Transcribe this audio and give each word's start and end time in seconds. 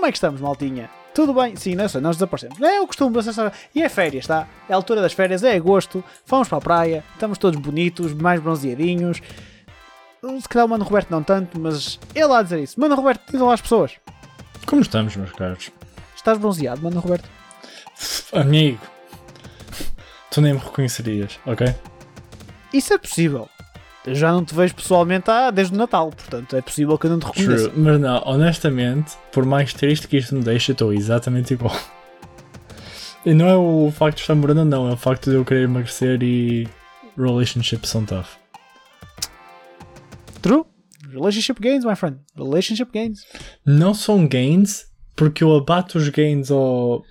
Como 0.00 0.08
é 0.08 0.12
que 0.12 0.16
estamos, 0.16 0.40
maltinha? 0.40 0.88
Tudo 1.14 1.34
bem? 1.34 1.54
Sim, 1.56 1.74
não 1.74 1.86
sei, 1.86 2.00
nós 2.00 2.16
desaparecemos. 2.16 2.58
É 2.62 2.80
o 2.80 2.86
costume, 2.86 3.12
vocês 3.12 3.36
sabem. 3.36 3.52
E 3.74 3.82
é 3.82 3.88
férias, 3.90 4.26
tá? 4.26 4.48
É 4.66 4.72
a 4.72 4.76
altura 4.76 5.02
das 5.02 5.12
férias, 5.12 5.44
é 5.44 5.54
agosto, 5.54 6.02
vamos 6.26 6.48
para 6.48 6.56
a 6.56 6.60
praia, 6.62 7.04
estamos 7.12 7.36
todos 7.36 7.60
bonitos, 7.60 8.14
mais 8.14 8.40
bronzeadinhos. 8.40 9.20
Se 10.40 10.48
calhar 10.48 10.64
o 10.64 10.70
Mano 10.70 10.84
Roberto 10.84 11.10
não 11.10 11.22
tanto, 11.22 11.60
mas 11.60 12.00
ele 12.14 12.32
há 12.32 12.38
a 12.38 12.42
dizer 12.42 12.62
isso. 12.62 12.80
Mano 12.80 12.94
Roberto, 12.94 13.30
diz 13.30 13.38
lá 13.38 13.52
às 13.52 13.60
pessoas. 13.60 13.92
Como 14.64 14.80
estamos, 14.80 15.14
meus 15.16 15.32
caros? 15.32 15.70
Estás 16.16 16.38
bronzeado, 16.38 16.80
Mano 16.80 16.98
Roberto? 16.98 17.28
Amigo, 18.32 18.80
tu 20.30 20.40
nem 20.40 20.54
me 20.54 20.60
reconhecerias, 20.60 21.38
ok? 21.44 21.74
Isso 22.72 22.94
é 22.94 22.96
possível. 22.96 23.50
Eu 24.06 24.14
já 24.14 24.32
não 24.32 24.42
te 24.44 24.54
vejo 24.54 24.74
pessoalmente 24.74 25.30
há, 25.30 25.50
desde 25.50 25.74
o 25.74 25.76
Natal, 25.76 26.10
portanto 26.10 26.56
é 26.56 26.62
possível 26.62 26.96
que 26.96 27.06
eu 27.06 27.10
não 27.10 27.18
te 27.18 27.26
reconheça. 27.26 27.68
True. 27.68 27.82
Mas 27.82 28.00
não, 28.00 28.22
honestamente, 28.24 29.12
por 29.30 29.44
mais 29.44 29.74
triste 29.74 30.08
que 30.08 30.16
isto 30.16 30.34
me 30.34 30.42
deixe, 30.42 30.70
eu 30.70 30.74
estou 30.74 30.92
exatamente 30.92 31.52
igual. 31.52 31.76
E 33.26 33.34
não 33.34 33.46
é 33.46 33.54
o 33.56 33.92
facto 33.92 34.16
de 34.16 34.22
estar 34.22 34.34
morando, 34.34 34.64
não, 34.64 34.88
é 34.88 34.94
o 34.94 34.96
facto 34.96 35.28
de 35.28 35.36
eu 35.36 35.44
querer 35.44 35.64
emagrecer 35.64 36.22
e 36.22 36.66
relationships 37.18 37.90
são 37.90 38.04
tough. 38.06 38.24
True. 40.40 40.64
Relationship 41.12 41.60
gains, 41.60 41.84
my 41.84 41.94
friend. 41.94 42.18
Relationship 42.36 42.90
gains. 42.92 43.20
Não 43.66 43.92
são 43.92 44.26
gains, 44.26 44.84
porque 45.16 45.44
eu 45.44 45.54
abato 45.54 45.98
os 45.98 46.08
gains 46.08 46.50
ao, 46.50 47.02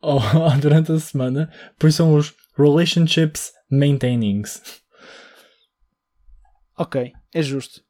ao- 0.00 0.20
durante 0.60 0.92
a 0.92 0.98
semana, 1.00 1.50
por 1.78 1.88
isso 1.88 1.96
são 1.96 2.14
os 2.14 2.32
relationships 2.56 3.50
maintainings. 3.70 4.62
Ok, 6.76 7.12
é 7.32 7.42
justo. 7.42 7.84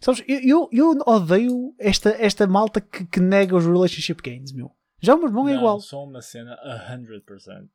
Sabes, 0.00 0.24
eu, 0.26 0.40
eu, 0.42 0.68
eu 0.72 0.98
odeio 1.06 1.74
esta, 1.78 2.10
esta 2.10 2.46
malta 2.46 2.80
que, 2.80 3.04
que 3.06 3.20
nega 3.20 3.54
os 3.54 3.66
relationship 3.66 4.22
gains, 4.22 4.50
meu. 4.52 4.74
Já 5.02 5.14
o 5.14 5.18
meu 5.18 5.28
irmão 5.28 5.48
é 5.48 5.54
igual. 5.54 5.80
São 5.80 6.04
uma 6.04 6.22
cena 6.22 6.56
100%. 6.90 7.68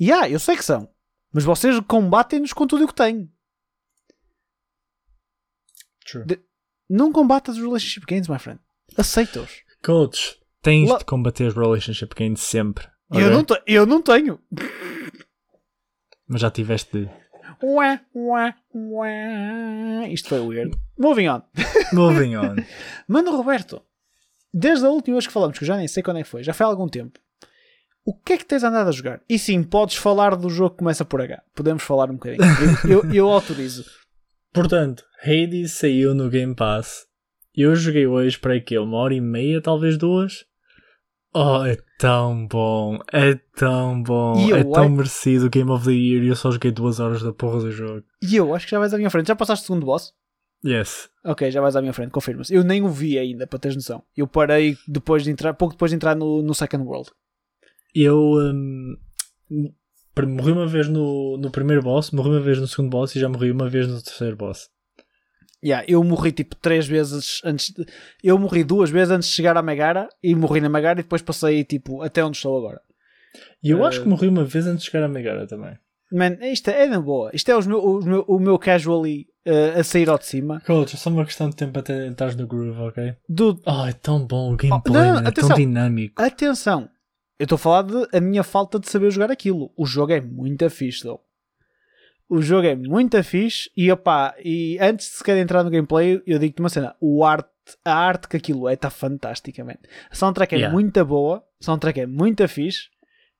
E 0.00 0.10
ah, 0.12 0.28
eu 0.28 0.38
sei 0.38 0.56
que 0.56 0.64
são. 0.64 0.88
Mas 1.32 1.44
vocês 1.44 1.78
combatem-nos 1.80 2.52
com 2.54 2.66
tudo 2.66 2.84
o 2.84 2.88
que 2.88 2.94
têm. 2.94 3.30
True. 6.10 6.24
De- 6.24 6.40
Não 6.88 7.12
combatas 7.12 7.56
os 7.56 7.62
relationship 7.62 8.06
gains, 8.06 8.28
my 8.28 8.38
friend. 8.38 8.60
Aceita-os. 8.96 9.62
Coach, 9.84 10.40
tens 10.62 10.88
La- 10.88 10.98
de 10.98 11.04
combater 11.04 11.46
os 11.48 11.54
relationship 11.54 12.14
gains 12.16 12.40
sempre. 12.40 12.86
Eu, 13.10 13.26
ok? 13.26 13.30
não 13.30 13.44
eu 13.66 13.86
não 13.86 14.02
tenho. 14.02 14.40
Mas 16.26 16.40
já 16.40 16.50
tiveste 16.50 17.04
de. 17.04 17.10
Ué, 17.62 18.00
ué, 18.14 18.54
ué. 18.74 20.08
Isto 20.12 20.28
foi 20.28 20.40
weird. 20.40 20.78
Moving 20.98 21.28
on. 21.28 21.42
Moving 21.92 22.36
on. 22.36 22.56
Mano 23.06 23.36
Roberto, 23.36 23.82
desde 24.52 24.86
a 24.86 24.90
última 24.90 25.16
vez 25.16 25.26
que 25.26 25.32
falamos, 25.32 25.58
que 25.58 25.64
eu 25.64 25.68
já 25.68 25.76
nem 25.76 25.88
sei 25.88 26.02
quando 26.02 26.18
é 26.18 26.22
que 26.22 26.28
foi, 26.28 26.42
já 26.42 26.52
foi 26.52 26.64
há 26.64 26.68
algum 26.68 26.88
tempo. 26.88 27.18
O 28.04 28.14
que 28.14 28.32
é 28.32 28.38
que 28.38 28.44
tens 28.44 28.64
andado 28.64 28.88
a 28.88 28.92
jogar? 28.92 29.20
E 29.28 29.38
sim, 29.38 29.62
podes 29.62 29.96
falar 29.96 30.34
do 30.34 30.48
jogo 30.48 30.70
que 30.70 30.78
começa 30.78 31.04
por 31.04 31.20
H. 31.20 31.42
Podemos 31.54 31.82
falar 31.82 32.10
um 32.10 32.14
bocadinho. 32.14 32.42
Eu, 32.84 33.04
eu, 33.04 33.12
eu 33.12 33.28
autorizo. 33.28 33.84
Portanto, 34.52 35.04
Hades 35.22 35.72
saiu 35.72 36.14
no 36.14 36.30
Game 36.30 36.54
Pass. 36.54 37.06
Eu 37.54 37.76
joguei 37.76 38.06
hoje 38.06 38.38
para 38.38 38.54
aqui 38.54 38.78
uma 38.78 38.96
hora 38.96 39.14
e 39.14 39.20
meia, 39.20 39.60
talvez 39.60 39.98
duas. 39.98 40.46
Oh, 41.34 41.64
é 41.64 41.76
tão 41.98 42.46
bom, 42.46 42.98
é 43.12 43.34
tão 43.54 44.02
bom, 44.02 44.48
E 44.48 44.52
é 44.52 44.64
tão 44.64 44.84
ai- 44.84 44.88
merecido 44.88 45.46
o 45.46 45.50
Game 45.50 45.70
of 45.70 45.84
the 45.84 45.92
Year 45.92 46.22
e 46.24 46.28
eu 46.28 46.36
só 46.36 46.50
joguei 46.50 46.70
duas 46.70 47.00
horas 47.00 47.22
da 47.22 47.32
porra 47.32 47.60
do 47.60 47.70
jogo. 47.70 48.02
E 48.22 48.36
eu 48.36 48.54
acho 48.54 48.66
que 48.66 48.70
já 48.70 48.78
vais 48.78 48.94
à 48.94 48.96
minha 48.96 49.10
frente. 49.10 49.28
Já 49.28 49.36
passaste 49.36 49.64
o 49.64 49.66
segundo 49.66 49.84
boss? 49.86 50.14
Yes. 50.64 51.08
Ok, 51.24 51.50
já 51.50 51.60
vais 51.60 51.76
à 51.76 51.80
minha 51.80 51.92
frente, 51.92 52.10
confirma-se. 52.10 52.52
Eu 52.54 52.64
nem 52.64 52.82
o 52.82 52.88
vi 52.88 53.18
ainda, 53.18 53.46
para 53.46 53.58
teres 53.58 53.76
noção. 53.76 54.02
Eu 54.16 54.26
parei 54.26 54.76
depois 54.88 55.22
de 55.22 55.30
entrar, 55.30 55.54
pouco 55.54 55.74
depois 55.74 55.90
de 55.90 55.96
entrar 55.96 56.16
no, 56.16 56.42
no 56.42 56.54
Second 56.54 56.84
World. 56.84 57.10
Eu 57.94 58.18
hum, 58.18 58.96
morri 60.26 60.52
uma 60.52 60.66
vez 60.66 60.88
no, 60.88 61.36
no 61.36 61.50
primeiro 61.50 61.82
boss, 61.82 62.10
morri 62.10 62.30
uma 62.30 62.40
vez 62.40 62.58
no 62.58 62.66
segundo 62.66 62.90
boss 62.90 63.14
e 63.14 63.20
já 63.20 63.28
morri 63.28 63.50
uma 63.50 63.68
vez 63.68 63.86
no 63.86 64.02
terceiro 64.02 64.36
boss. 64.36 64.68
Yeah, 65.64 65.84
eu 65.88 66.02
morri 66.04 66.30
tipo 66.32 66.54
três 66.56 66.86
vezes 66.86 67.40
antes 67.44 67.72
de... 67.72 67.84
Eu 68.22 68.38
morri 68.38 68.62
duas 68.62 68.90
vezes 68.90 69.10
antes 69.12 69.28
de 69.28 69.34
chegar 69.34 69.56
à 69.56 69.62
Megara 69.62 70.08
e 70.22 70.34
morri 70.34 70.60
na 70.60 70.68
Megara 70.68 71.00
e 71.00 71.02
depois 71.02 71.20
passei 71.20 71.64
tipo 71.64 72.00
até 72.02 72.24
onde 72.24 72.36
estou 72.36 72.56
agora. 72.56 72.80
E 73.62 73.70
eu 73.70 73.82
Eh, 73.84 73.88
acho 73.88 74.02
que 74.02 74.08
morri 74.08 74.28
uma 74.28 74.44
vez 74.44 74.66
antes 74.66 74.84
de 74.84 74.90
chegar 74.90 75.04
à 75.04 75.08
Megara 75.08 75.46
também. 75.48 75.76
Man, 76.12 76.36
isto 76.42 76.68
é 76.70 76.86
na 76.86 77.00
boa. 77.00 77.30
Isto 77.34 77.50
é 77.50 77.56
os 77.56 77.66
meu, 77.66 77.84
os 77.84 78.04
meu, 78.04 78.24
o 78.28 78.38
meu 78.38 78.58
casually 78.58 79.26
uh, 79.46 79.80
a 79.80 79.84
sair 79.84 80.08
ao 80.08 80.16
de 80.16 80.26
cima. 80.26 80.60
Coach, 80.64 80.94
é 80.94 80.96
só 80.98 81.10
uma 81.10 81.24
questão 81.24 81.50
de 81.50 81.56
tempo 81.56 81.78
até 81.78 82.06
entrares 82.06 82.34
no 82.36 82.46
groove, 82.46 82.80
ok? 82.80 83.14
Do... 83.28 83.60
Oh, 83.66 83.84
é 83.86 83.92
tão 83.92 84.24
bom 84.24 84.52
o 84.54 84.56
gameplay, 84.56 84.80
Oh, 84.86 84.90
não, 85.06 85.14
man, 85.16 85.22
é 85.24 85.28
atenção. 85.28 85.48
tão 85.48 85.56
dinâmico. 85.58 86.22
Atenção, 86.22 86.88
eu 87.38 87.44
estou 87.44 87.56
a 87.56 87.58
falar 87.58 87.82
de 87.82 88.16
a 88.16 88.20
minha 88.20 88.42
falta 88.44 88.78
de 88.78 88.88
saber 88.88 89.10
jogar 89.10 89.30
aquilo. 89.30 89.70
O 89.76 89.84
jogo 89.84 90.12
é 90.12 90.20
muito 90.20 90.68
fixe, 90.70 91.02
though. 91.02 91.20
O 92.28 92.42
jogo 92.42 92.66
é 92.66 92.74
muito 92.76 93.22
fixe 93.24 93.70
e 93.76 93.90
opá, 93.90 94.34
e 94.44 94.76
antes 94.80 95.08
de 95.10 95.16
sequer 95.16 95.36
entrar 95.38 95.64
no 95.64 95.70
gameplay, 95.70 96.22
eu 96.26 96.38
digo-te 96.38 96.60
uma 96.60 96.68
cena: 96.68 96.94
o 97.00 97.24
arte, 97.24 97.48
a 97.84 97.94
arte 97.94 98.28
que 98.28 98.36
aquilo 98.36 98.68
é 98.68 98.74
está 98.74 98.90
fantasticamente. 98.90 99.80
A 100.10 100.14
soundtrack 100.14 100.54
é 100.54 100.58
Yeah. 100.58 100.72
muito 100.74 101.04
boa, 101.04 101.38
a 101.38 101.64
soundtrack 101.64 102.00
é 102.00 102.06
muito 102.06 102.46
fixe, 102.48 102.88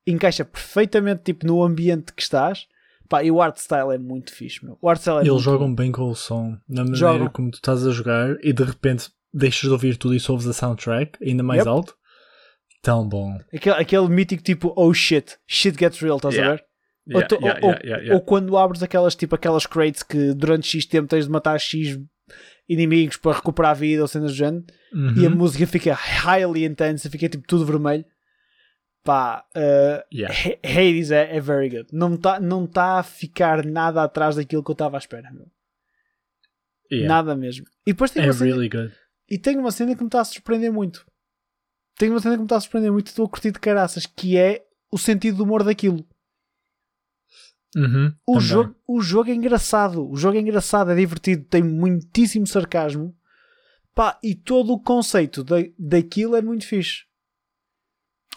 encaixa 0.07 0.43
perfeitamente 0.43 1.21
tipo, 1.23 1.45
no 1.45 1.63
ambiente 1.63 2.13
que 2.13 2.21
estás. 2.21 2.67
Pá, 3.07 3.23
e 3.23 3.31
o 3.31 3.41
art 3.41 3.57
style 3.57 3.91
é 3.91 3.97
muito 3.97 4.31
fixe, 4.31 4.63
meu. 4.63 4.77
O 4.79 4.87
art 4.87 5.01
style 5.01 5.17
é 5.19 5.27
Eles 5.27 5.41
jogam 5.41 5.73
bem 5.73 5.91
com 5.91 6.03
o 6.09 6.15
som, 6.15 6.55
na 6.67 6.83
maneira 6.83 6.95
Jogam. 6.97 7.29
como 7.29 7.49
tu 7.49 7.55
estás 7.55 7.85
a 7.85 7.89
jogar 7.91 8.35
e 8.43 8.53
de 8.53 8.63
repente 8.63 9.09
deixas 9.33 9.61
de 9.67 9.69
ouvir 9.71 9.97
tudo 9.97 10.13
e 10.13 10.19
só 10.19 10.33
ouves 10.33 10.47
a 10.47 10.53
soundtrack 10.53 11.17
ainda 11.23 11.41
mais 11.41 11.59
Yep. 11.59 11.69
alto. 11.69 11.95
Tão 12.83 13.07
bom. 13.09 13.37
Aquele, 13.53 13.75
aquele 13.75 14.07
mítico 14.09 14.43
tipo, 14.43 14.71
oh 14.75 14.93
shit, 14.93 15.37
shit 15.47 15.75
gets 15.77 15.99
real, 15.99 16.17
estás 16.17 16.35
Yeah. 16.35 16.53
a 16.53 16.55
ver? 16.57 16.65
Ou 17.13 17.27
tu- 17.27 17.39
ou- 17.41 18.15
ou 18.15 18.21
quando 18.21 18.57
abres 18.57 18.83
aquelas, 18.83 19.15
tipo, 19.15 19.35
aquelas 19.35 19.65
crates 19.65 20.03
que 20.03 20.33
durante 20.33 20.67
X 20.67 20.85
tempo 20.85 21.07
tens 21.07 21.25
de 21.25 21.31
matar 21.31 21.59
X 21.59 21.99
inimigos 22.67 23.17
para 23.17 23.35
recuperar 23.35 23.71
a 23.71 23.73
vida 23.73 24.01
ou 24.01 24.07
cenas 24.07 24.31
do 24.31 24.37
género 24.37 24.63
e 25.17 25.25
a 25.25 25.29
Uhum. 25.29 25.35
música 25.35 25.65
fica 25.65 25.93
highly 25.93 26.65
intensa, 26.65 27.09
fica 27.09 27.27
tipo 27.27 27.47
tudo 27.47 27.65
vermelho. 27.65 28.05
Pá, 29.03 29.43
uh, 29.55 30.03
Yeah. 30.15 30.35
Hades 30.63 31.09
é, 31.09 31.35
é 31.35 31.39
very 31.39 31.69
good. 31.69 31.87
Não 31.91 32.13
está 32.15 32.39
não 32.39 32.67
tá 32.67 32.99
a 32.99 33.03
ficar 33.03 33.65
nada 33.65 34.03
atrás 34.03 34.35
daquilo 34.35 34.63
que 34.63 34.69
eu 34.69 34.73
estava 34.73 34.97
à 34.97 34.99
espera. 34.99 35.29
Yeah. 36.91 37.07
Nada 37.07 37.35
mesmo. 37.35 37.65
E 37.87 37.91
depois 37.93 38.11
tem 38.11 38.23
É 38.23 38.27
uma 38.27 38.33
cena, 38.33 38.51
really 38.53 38.69
good. 38.69 38.93
e 39.29 39.37
tem 39.37 39.57
uma 39.57 39.71
cena 39.71 39.95
que 39.95 40.01
me 40.01 40.07
está 40.07 40.21
a 40.21 40.25
surpreender 40.25 40.71
muito. 40.71 41.05
Tem 41.97 42.09
uma 42.09 42.19
cena 42.19 42.35
que 42.35 42.39
me 42.41 42.45
está 42.45 42.57
a 42.57 42.61
surpreender 42.61 42.91
muito 42.91 43.07
e 43.07 43.09
estou 43.09 43.25
a 43.25 43.29
curtir 43.29 43.51
de 43.51 43.59
caraças, 43.59 44.05
que 44.05 44.37
é 44.37 44.63
o 44.91 44.97
sentido 44.97 45.37
do 45.37 45.43
humor 45.43 45.63
daquilo. 45.63 46.05
Uhum, 47.75 48.13
O 48.27 48.33
também. 48.33 48.47
jogo, 48.47 48.75
o 48.87 49.01
jogo 49.01 49.29
é 49.29 49.33
engraçado, 49.33 50.09
o 50.09 50.15
jogo 50.15 50.37
é 50.37 50.41
engraçado, 50.41 50.91
é 50.91 50.95
divertido, 50.95 51.45
tem 51.45 51.61
muitíssimo 51.63 52.47
sarcasmo. 52.47 53.15
Pá, 53.93 54.17
e 54.23 54.33
todo 54.33 54.73
o 54.73 54.79
conceito 54.81 55.43
da, 55.43 55.57
daquilo 55.77 56.35
é 56.35 56.41
muito 56.41 56.65
fixe. 56.65 57.03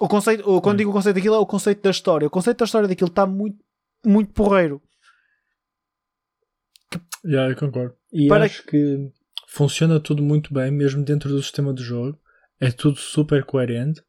O 0.01 0.09
conceito, 0.09 0.43
ou 0.49 0.61
quando 0.61 0.75
Hum. 0.75 0.79
digo 0.79 0.91
o 0.91 0.93
conceito 0.93 1.15
daquilo, 1.17 1.35
é 1.35 1.39
o 1.39 1.47
conceito 1.47 1.83
da 1.83 1.91
história. 1.91 2.27
O 2.27 2.31
conceito 2.31 2.59
da 2.59 2.65
história 2.65 2.89
daquilo 2.89 3.09
está 3.09 3.27
muito, 3.27 3.59
muito 4.05 4.33
porreiro. 4.33 4.83
Yeah, 7.25 7.51
eu 7.53 7.57
concordo. 7.57 7.95
E 8.13 8.29
Para- 8.29 8.45
acho 8.45 8.65
que 8.67 9.11
funciona 9.49 10.01
tudo 10.01 10.23
muito 10.23 10.53
bem, 10.53 10.71
mesmo 10.71 11.05
dentro 11.05 11.29
do 11.31 11.43
sistema 11.43 11.73
do 11.73 11.83
jogo. 11.83 12.19
É 12.61 12.71
tudo 12.71 12.97
super 12.99 13.45
coerente. 13.45 14.03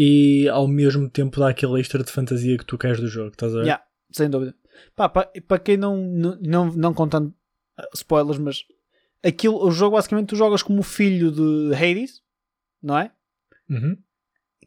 E 0.00 0.48
ao 0.50 0.68
mesmo 0.68 1.10
tempo 1.10 1.40
dá 1.40 1.48
aquele 1.48 1.80
extra 1.80 2.04
de 2.04 2.12
fantasia 2.12 2.56
que 2.56 2.64
tu 2.64 2.78
queres 2.78 3.00
do 3.00 3.08
jogo, 3.08 3.30
estás 3.30 3.52
a 3.52 3.58
ver? 3.58 3.64
Yeah, 3.64 3.84
sem 4.12 4.30
dúvida. 4.30 4.54
Pá, 4.94 5.08
para, 5.08 5.28
para 5.48 5.58
quem 5.58 5.76
não, 5.76 5.96
não, 5.96 6.38
não, 6.40 6.66
não 6.66 6.94
contando 6.94 7.34
uh, 7.76 7.88
spoilers, 7.92 8.38
mas 8.38 8.64
aquilo, 9.24 9.60
o 9.60 9.72
jogo 9.72 9.96
basicamente 9.96 10.28
tu 10.28 10.36
jogas 10.36 10.62
como 10.62 10.78
o 10.78 10.84
filho 10.84 11.32
de 11.32 11.74
Hades, 11.74 12.22
não 12.80 12.96
é? 12.96 13.10
Uhum. 13.68 14.00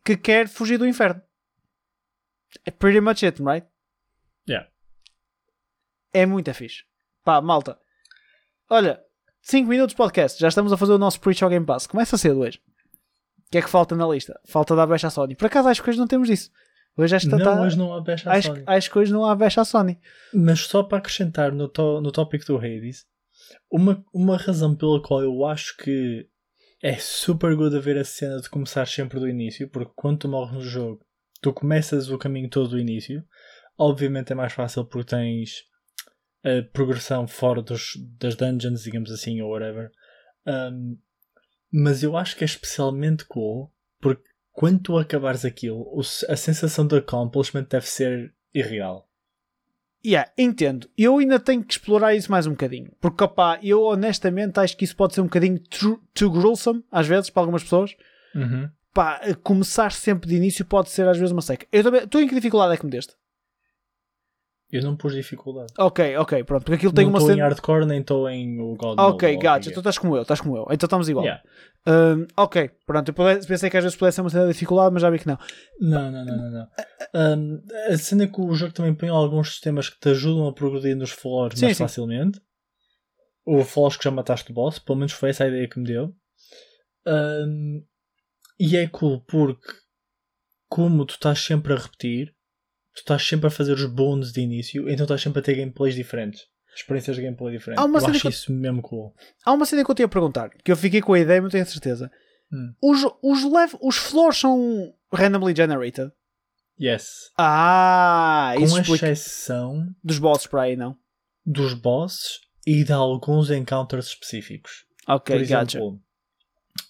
que 0.03 0.17
quer 0.17 0.49
fugir 0.49 0.77
do 0.77 0.85
inferno. 0.85 1.21
É 2.65 2.71
pretty 2.71 2.99
much 2.99 3.23
it, 3.23 3.41
right? 3.41 3.65
Yeah. 4.49 4.69
É 6.11 6.25
muito 6.25 6.53
fixe. 6.53 6.83
Pá, 7.23 7.39
malta. 7.39 7.79
Olha, 8.69 9.01
5 9.43 9.69
minutos 9.69 9.93
de 9.93 9.97
podcast. 9.97 10.37
Já 10.37 10.49
estamos 10.49 10.73
a 10.73 10.77
fazer 10.77 10.91
o 10.91 10.97
nosso 10.97 11.21
Preach 11.21 11.41
ao 11.41 11.49
Game 11.49 11.65
Pass. 11.65 11.87
Começa 11.87 12.17
cedo 12.17 12.41
hoje. 12.41 12.61
O 13.51 13.53
que 13.53 13.57
é 13.57 13.61
que 13.61 13.69
falta 13.69 13.95
na 13.95 14.07
lista? 14.07 14.39
Falta 14.45 14.75
dar 14.75 14.87
baixa 14.87 15.07
à 15.07 15.09
Sony. 15.09 15.35
Por 15.35 15.45
acaso 15.47 15.67
acho 15.67 15.83
que 15.83 15.89
hoje 15.89 15.99
não 15.99 16.07
temos 16.07 16.27
disso. 16.29 16.49
Hoje 16.97 17.15
esta 17.17 17.37
Não, 17.37 17.43
tá- 17.43 17.61
hoje 17.61 17.77
não 17.77 17.93
há 17.93 17.99
baixa 18.01 18.29
à 18.29 18.33
acho, 18.33 18.47
Sony. 18.47 18.63
acho 18.65 18.91
que 18.91 18.99
hoje 18.99 19.11
não 19.11 19.25
há 19.25 19.35
baixa 19.35 19.59
à 19.61 19.65
Sony. 19.65 19.99
Mas 20.33 20.61
só 20.61 20.83
para 20.83 20.99
acrescentar 20.99 21.51
no, 21.51 21.67
to- 21.67 21.99
no 21.99 22.11
tópico 22.13 22.45
do 22.45 22.57
Hades, 22.57 23.05
uma, 23.69 24.03
uma 24.13 24.37
razão 24.37 24.73
pela 24.73 25.01
qual 25.01 25.21
eu 25.21 25.45
acho 25.45 25.75
que 25.77 26.27
é 26.81 26.95
super 26.97 27.55
good 27.55 27.75
a 27.75 27.79
ver 27.79 27.97
a 27.97 28.03
cena 28.05 28.39
de 28.39 28.49
começar 28.49 28.87
sempre 28.87 29.19
do 29.19 29.27
início, 29.27 29.69
porque 29.69 29.91
quando 29.95 30.19
tu 30.19 30.29
morres 30.29 30.53
no 30.53 30.61
jogo, 30.61 31.05
tu 31.41 31.51
começas 31.53 32.09
o 32.09 32.17
caminho 32.17 32.49
todo 32.49 32.69
do 32.69 32.79
início. 32.79 33.21
Obviamente 33.77 34.31
é 34.31 34.35
mais 34.35 34.53
fácil 34.53 34.85
porque 34.85 35.09
tens 35.15 35.63
a 36.43 36.63
progressão 36.71 37.27
fora 37.27 37.61
dos, 37.61 37.91
das 38.17 38.35
dungeons, 38.35 38.83
digamos 38.83 39.11
assim, 39.11 39.41
ou 39.41 39.51
whatever. 39.51 39.91
Um, 40.47 40.97
Mas 41.71 42.03
eu 42.03 42.17
acho 42.17 42.35
que 42.35 42.43
é 42.43 42.45
especialmente 42.45 43.25
cool 43.25 43.71
porque 43.99 44.23
quando 44.51 44.81
tu 44.81 44.97
acabares 44.97 45.45
aquilo, 45.45 45.87
a 46.27 46.35
sensação 46.35 46.85
de 46.85 46.97
accomplishment 46.97 47.67
deve 47.69 47.87
ser 47.87 48.33
irreal. 48.53 49.07
Yeah, 50.03 50.31
entendo. 50.35 50.89
Eu 50.97 51.19
ainda 51.19 51.39
tenho 51.39 51.63
que 51.63 51.73
explorar 51.73 52.15
isso 52.15 52.31
mais 52.31 52.47
um 52.47 52.51
bocadinho. 52.51 52.91
Porque, 52.99 53.23
opá, 53.23 53.59
eu 53.61 53.83
honestamente 53.83 54.59
acho 54.59 54.75
que 54.75 54.83
isso 54.83 54.95
pode 54.95 55.13
ser 55.13 55.21
um 55.21 55.25
bocadinho 55.25 55.59
too, 55.59 56.01
too 56.13 56.31
gruesome, 56.31 56.83
às 56.91 57.07
vezes, 57.07 57.29
para 57.29 57.43
algumas 57.43 57.63
pessoas. 57.63 57.95
Pá, 58.93 59.21
começar 59.43 59.91
sempre 59.91 60.27
de 60.27 60.35
início 60.35 60.65
pode 60.65 60.89
ser 60.89 61.07
às 61.07 61.17
vezes 61.17 61.31
uma 61.31 61.41
seca. 61.41 61.67
Eu 61.71 61.83
também. 61.83 62.07
Tu 62.07 62.19
em 62.19 62.27
que 62.27 62.35
dificuldade 62.35 62.73
é 62.73 62.77
que 62.77 62.85
me 62.85 62.91
deste? 62.91 63.13
Eu 64.71 64.81
não 64.83 64.95
pus 64.95 65.13
dificuldade. 65.13 65.73
Ok, 65.77 66.15
ok, 66.15 66.43
pronto. 66.45 66.63
Porque 66.63 66.75
aquilo 66.75 66.93
tem 66.93 67.03
não 67.03 67.11
uma 67.11 67.17
estou 67.19 67.31
em 67.31 67.35
cena. 67.35 67.47
hardcore 67.49 67.85
nem 67.85 67.99
estou 67.99 68.29
em 68.29 68.59
o 68.61 68.73
God 68.75 68.97
Ok, 68.99 69.27
o 69.27 69.31
é. 69.31 69.35
então 69.35 69.79
estás 69.79 69.97
como 69.97 70.15
eu, 70.15 70.21
estás 70.21 70.39
como 70.39 70.55
eu. 70.55 70.65
Então 70.71 70.87
estamos 70.87 71.09
igual. 71.09 71.25
Yeah. 71.25 71.43
Hum, 71.85 72.25
ok, 72.37 72.71
pronto. 72.85 73.09
Eu 73.09 73.13
pensei 73.13 73.69
que 73.69 73.75
às 73.77 73.83
vezes 73.83 73.97
pudesse 73.97 74.15
ser 74.15 74.21
uma 74.21 74.29
cena 74.29 74.45
de 74.47 74.53
dificuldade, 74.53 74.93
mas 74.93 75.01
já 75.01 75.09
vi 75.09 75.19
que 75.19 75.27
não. 75.27 75.37
Não, 75.79 76.09
não, 76.11 76.23
não, 76.23 76.37
não. 76.37 76.51
não. 76.51 76.67
Um, 77.13 77.61
a 77.89 77.97
cena 77.97 78.23
é 78.23 78.27
que 78.27 78.39
o 78.39 78.53
jogo 78.53 78.73
também 78.73 78.93
põe 78.95 79.09
alguns 79.09 79.49
sistemas 79.49 79.89
que 79.89 79.99
te 79.99 80.09
ajudam 80.09 80.47
a 80.47 80.53
progredir 80.53 80.95
nos 80.95 81.11
floors 81.11 81.59
Sim, 81.59 81.65
mais 81.65 81.77
sim. 81.77 81.83
facilmente. 81.83 82.39
Ou 83.45 83.65
floors 83.65 83.97
que 83.97 84.03
já 84.05 84.11
mataste 84.11 84.51
o 84.51 84.53
boss, 84.53 84.79
pelo 84.79 84.99
menos 84.99 85.11
foi 85.11 85.31
essa 85.31 85.43
a 85.43 85.47
ideia 85.47 85.67
que 85.67 85.79
me 85.79 85.85
deu. 85.85 86.15
Um, 87.05 87.83
e 88.59 88.77
é 88.77 88.87
cool 88.87 89.21
porque, 89.27 89.73
como 90.69 91.05
tu 91.05 91.15
estás 91.15 91.39
sempre 91.39 91.73
a 91.73 91.77
repetir, 91.77 92.33
tu 92.93 92.99
estás 92.99 93.25
sempre 93.25 93.47
a 93.47 93.51
fazer 93.51 93.73
os 93.73 93.85
bônus 93.85 94.31
de 94.31 94.41
início, 94.41 94.89
então 94.89 95.03
estás 95.05 95.21
sempre 95.21 95.39
a 95.39 95.43
ter 95.43 95.55
gameplays 95.55 95.95
diferentes. 95.95 96.41
Experiências 96.75 97.15
de 97.17 97.21
gameplay 97.23 97.57
diferentes. 97.57 97.83
Há 97.83 97.85
uma 97.85 97.97
eu 97.97 98.01
cena 98.01 98.13
acho 98.13 98.21
que 98.21 98.27
isso 98.29 98.51
mesmo 98.53 98.81
cool. 98.81 99.13
Há 99.45 99.51
uma 99.53 99.65
cena 99.65 99.83
que 99.83 99.91
eu 99.91 99.95
tinha 99.95 100.05
a 100.05 100.09
perguntar, 100.09 100.49
que 100.63 100.71
eu 100.71 100.77
fiquei 100.77 101.01
com 101.01 101.13
a 101.13 101.19
ideia, 101.19 101.41
mas 101.41 101.45
não 101.51 101.51
tenho 101.51 101.65
certeza. 101.65 102.09
Hum. 102.51 102.73
Os, 102.81 102.99
os, 103.21 103.43
lev- 103.51 103.75
os 103.81 103.97
floors 103.97 104.37
são 104.37 104.93
randomly 105.13 105.53
generated? 105.55 106.11
Yes. 106.79 107.29
Ah, 107.37 108.53
isso 108.57 108.73
Com 108.75 108.81
explica. 108.81 109.09
exceção 109.09 109.87
Dos 110.03 110.17
bosses 110.17 110.47
para 110.47 110.63
aí, 110.63 110.75
não? 110.75 110.97
dos 111.45 111.73
bosses 111.73 112.39
e 112.65 112.83
de 112.83 112.91
alguns 112.93 113.49
encounters 113.51 114.07
específicos. 114.07 114.85
Ok, 115.07 115.35
Por 115.35 115.41
gotcha. 115.45 115.77
exemplo, 115.77 116.01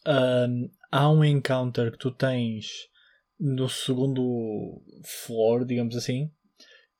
um, 0.07 0.69
há 0.91 1.09
um 1.09 1.23
encounter 1.23 1.91
que 1.91 1.97
tu 1.97 2.11
tens 2.11 2.67
no 3.41 3.67
segundo 3.67 4.81
floor, 5.03 5.65
digamos 5.65 5.95
assim, 5.95 6.29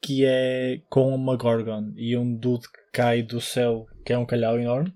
que 0.02 0.26
é 0.26 0.82
com 0.90 1.14
uma 1.14 1.38
Gorgon 1.38 1.92
e 1.96 2.18
um 2.18 2.36
dude 2.36 2.68
que 2.68 2.80
cai 2.92 3.22
do 3.22 3.40
céu, 3.40 3.86
que 4.04 4.12
é 4.12 4.18
um 4.18 4.26
calhau 4.26 4.60
enorme. 4.60 4.92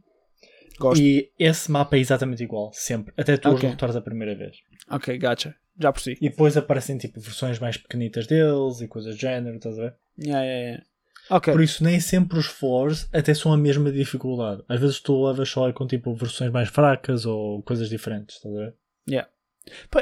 Gosto. 0.80 1.02
E 1.02 1.32
esse 1.40 1.72
mapa 1.72 1.96
é 1.96 2.00
exatamente 2.00 2.44
igual, 2.44 2.72
sempre, 2.74 3.14
até 3.16 3.38
tu 3.38 3.48
os 3.50 3.56
Ok. 3.56 3.62
derrotares 3.70 3.96
a 3.96 4.02
primeira 4.02 4.36
vez. 4.36 4.58
Ok, 4.90 5.18
gotcha. 5.20 5.56
Já 5.80 5.92
percebi. 5.94 6.18
E 6.22 6.30
depois 6.30 6.58
aparecem 6.58 6.98
tipo 6.98 7.20
versões 7.20 7.60
mais 7.60 7.78
pequenitas 7.78 8.28
deles 8.28 8.82
e 8.82 8.88
coisas 8.88 9.16
do 9.16 9.22
género, 9.22 9.58
estás 9.58 9.78
a 9.78 9.84
ver? 9.84 9.96
Yeah, 10.20 10.44
yeah, 10.44 10.62
yeah. 10.70 10.84
Ok. 11.30 11.54
Por 11.54 11.62
isso, 11.62 11.84
nem 11.84 12.00
sempre 12.00 12.38
os 12.38 12.46
floors 12.46 13.08
até 13.14 13.34
são 13.34 13.52
a 13.54 13.58
mesma 13.58 13.92
dificuldade. 13.92 14.64
Às 14.70 14.80
vezes 14.80 15.00
tu 15.00 15.26
levas 15.26 15.50
só 15.50 15.72
com 15.74 15.88
tipo 15.88 16.14
versões 16.16 16.52
mais 16.52 16.70
fracas 16.70 17.26
ou 17.26 17.62
coisas 17.64 17.90
diferentes, 17.90 18.36
estás 18.38 18.56
a 18.56 18.60
ver? 18.60 18.76
Pá, 19.08 19.30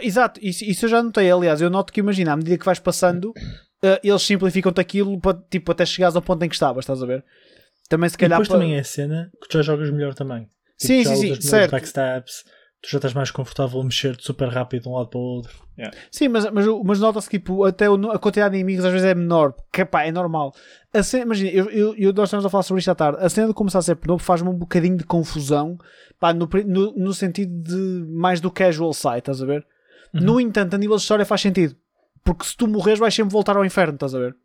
exato, 0.01 0.39
isso, 0.44 0.63
isso 0.63 0.86
eu 0.86 0.89
já 0.89 1.01
notei. 1.04 1.30
Aliás, 1.31 1.62
eu 1.62 1.69
noto 1.69 1.92
que 1.94 2.00
imagina, 2.00 2.33
à 2.33 2.36
medida 2.36 2.57
que 2.57 2.65
vais 2.65 2.80
passando, 2.80 3.33
eh, 3.81 4.00
eles 4.04 4.21
simplificam-te 4.21 4.81
aquilo 4.81 5.19
para, 5.19 5.38
tipo, 5.50 5.71
até 5.71 5.86
chegares 5.86 6.15
ao 6.15 6.21
ponto 6.21 6.44
em 6.44 6.50
que 6.50 6.56
estavas, 6.56 6.83
estás 6.83 7.01
a 7.01 7.06
ver? 7.06 7.24
Também 7.89 8.10
se 8.10 8.15
E 8.15 8.19
calhar. 8.19 8.39
depois 8.39 8.48
pa- 8.48 8.56
também 8.56 8.75
é 8.75 8.80
a 8.80 8.83
cena 8.83 9.31
que 9.42 9.48
tu 9.50 9.57
já 9.57 9.62
jogas 9.62 9.89
melhor 9.89 10.13
também. 10.13 10.44
Tipo, 10.77 10.88
Sim, 10.88 11.04
sim, 11.04 11.36
sim, 11.36 11.42
certo. 11.42 11.71
backstabs, 11.71 12.44
tu 12.83 12.89
já 12.89 12.97
estás 12.97 13.13
mais 13.13 13.31
confortável 13.31 13.80
a 13.80 13.83
mexer-te 13.85 14.25
super 14.25 14.50
rápido 14.50 14.83
de 14.83 14.89
um 14.89 14.95
lado 14.95 15.07
para 15.07 15.18
o 15.18 15.24
outro. 15.24 15.53
Yeah. 15.77 15.97
Sim, 16.12 16.27
mas, 16.27 16.51
mas, 16.51 16.65
mas 16.83 17.00
nota-se 17.00 17.30
que 17.30 17.39
tipo, 17.39 17.63
até 17.63 17.89
o- 17.89 18.12
a 18.12 18.19
quantidade 18.19 18.51
de 18.51 18.57
inimigos 18.59 18.83
às 18.83 18.91
vezes 18.91 19.07
é 19.07 19.15
menor, 19.15 19.56
que 19.71 19.85
pá, 19.85 20.03
é 20.03 20.12
normal. 20.12 20.53
Cena, 21.01 21.24
imagina, 21.24 21.50
eu, 21.51 21.69
eu, 21.69 21.95
eu- 21.95 22.13
nós 22.13 22.27
estamos 22.27 22.45
a 22.45 22.50
falar 22.50 22.63
sobre 22.63 22.80
isto 22.81 22.91
à 22.91 22.95
tarde. 22.95 23.24
A 23.24 23.30
cena 23.30 23.47
de 23.47 23.53
começar 23.53 23.80
a 23.80 23.81
ser 23.81 23.97
novo 24.06 24.21
faz-me 24.21 24.50
um 24.50 24.53
bocadinho 24.53 24.97
de 24.97 25.06
confusão 25.06 25.77
pá, 26.19 26.33
no, 26.33 26.47
no, 26.68 26.94
no 26.95 27.13
sentido 27.13 27.51
de 27.63 28.06
mais 28.12 28.41
do 28.41 28.51
casual 28.51 28.94
side, 28.94 29.19
estás 29.19 29.41
a 29.41 29.45
ver? 29.45 29.65
Uhum. 30.13 30.21
No 30.21 30.39
entanto, 30.41 30.74
a 30.75 30.77
nível 30.77 30.97
de 30.97 31.01
história 31.01 31.25
faz 31.25 31.39
sentido, 31.41 31.75
porque 32.24 32.44
se 32.45 32.56
tu 32.57 32.68
morres, 32.68 33.00
vais 33.00 33.13
sempre 33.15 33.31
voltar 33.31 33.56
ao 33.56 33.65
inferno, 33.65 33.94
estás 33.95 34.13
a 34.13 34.19
ver? 34.19 34.35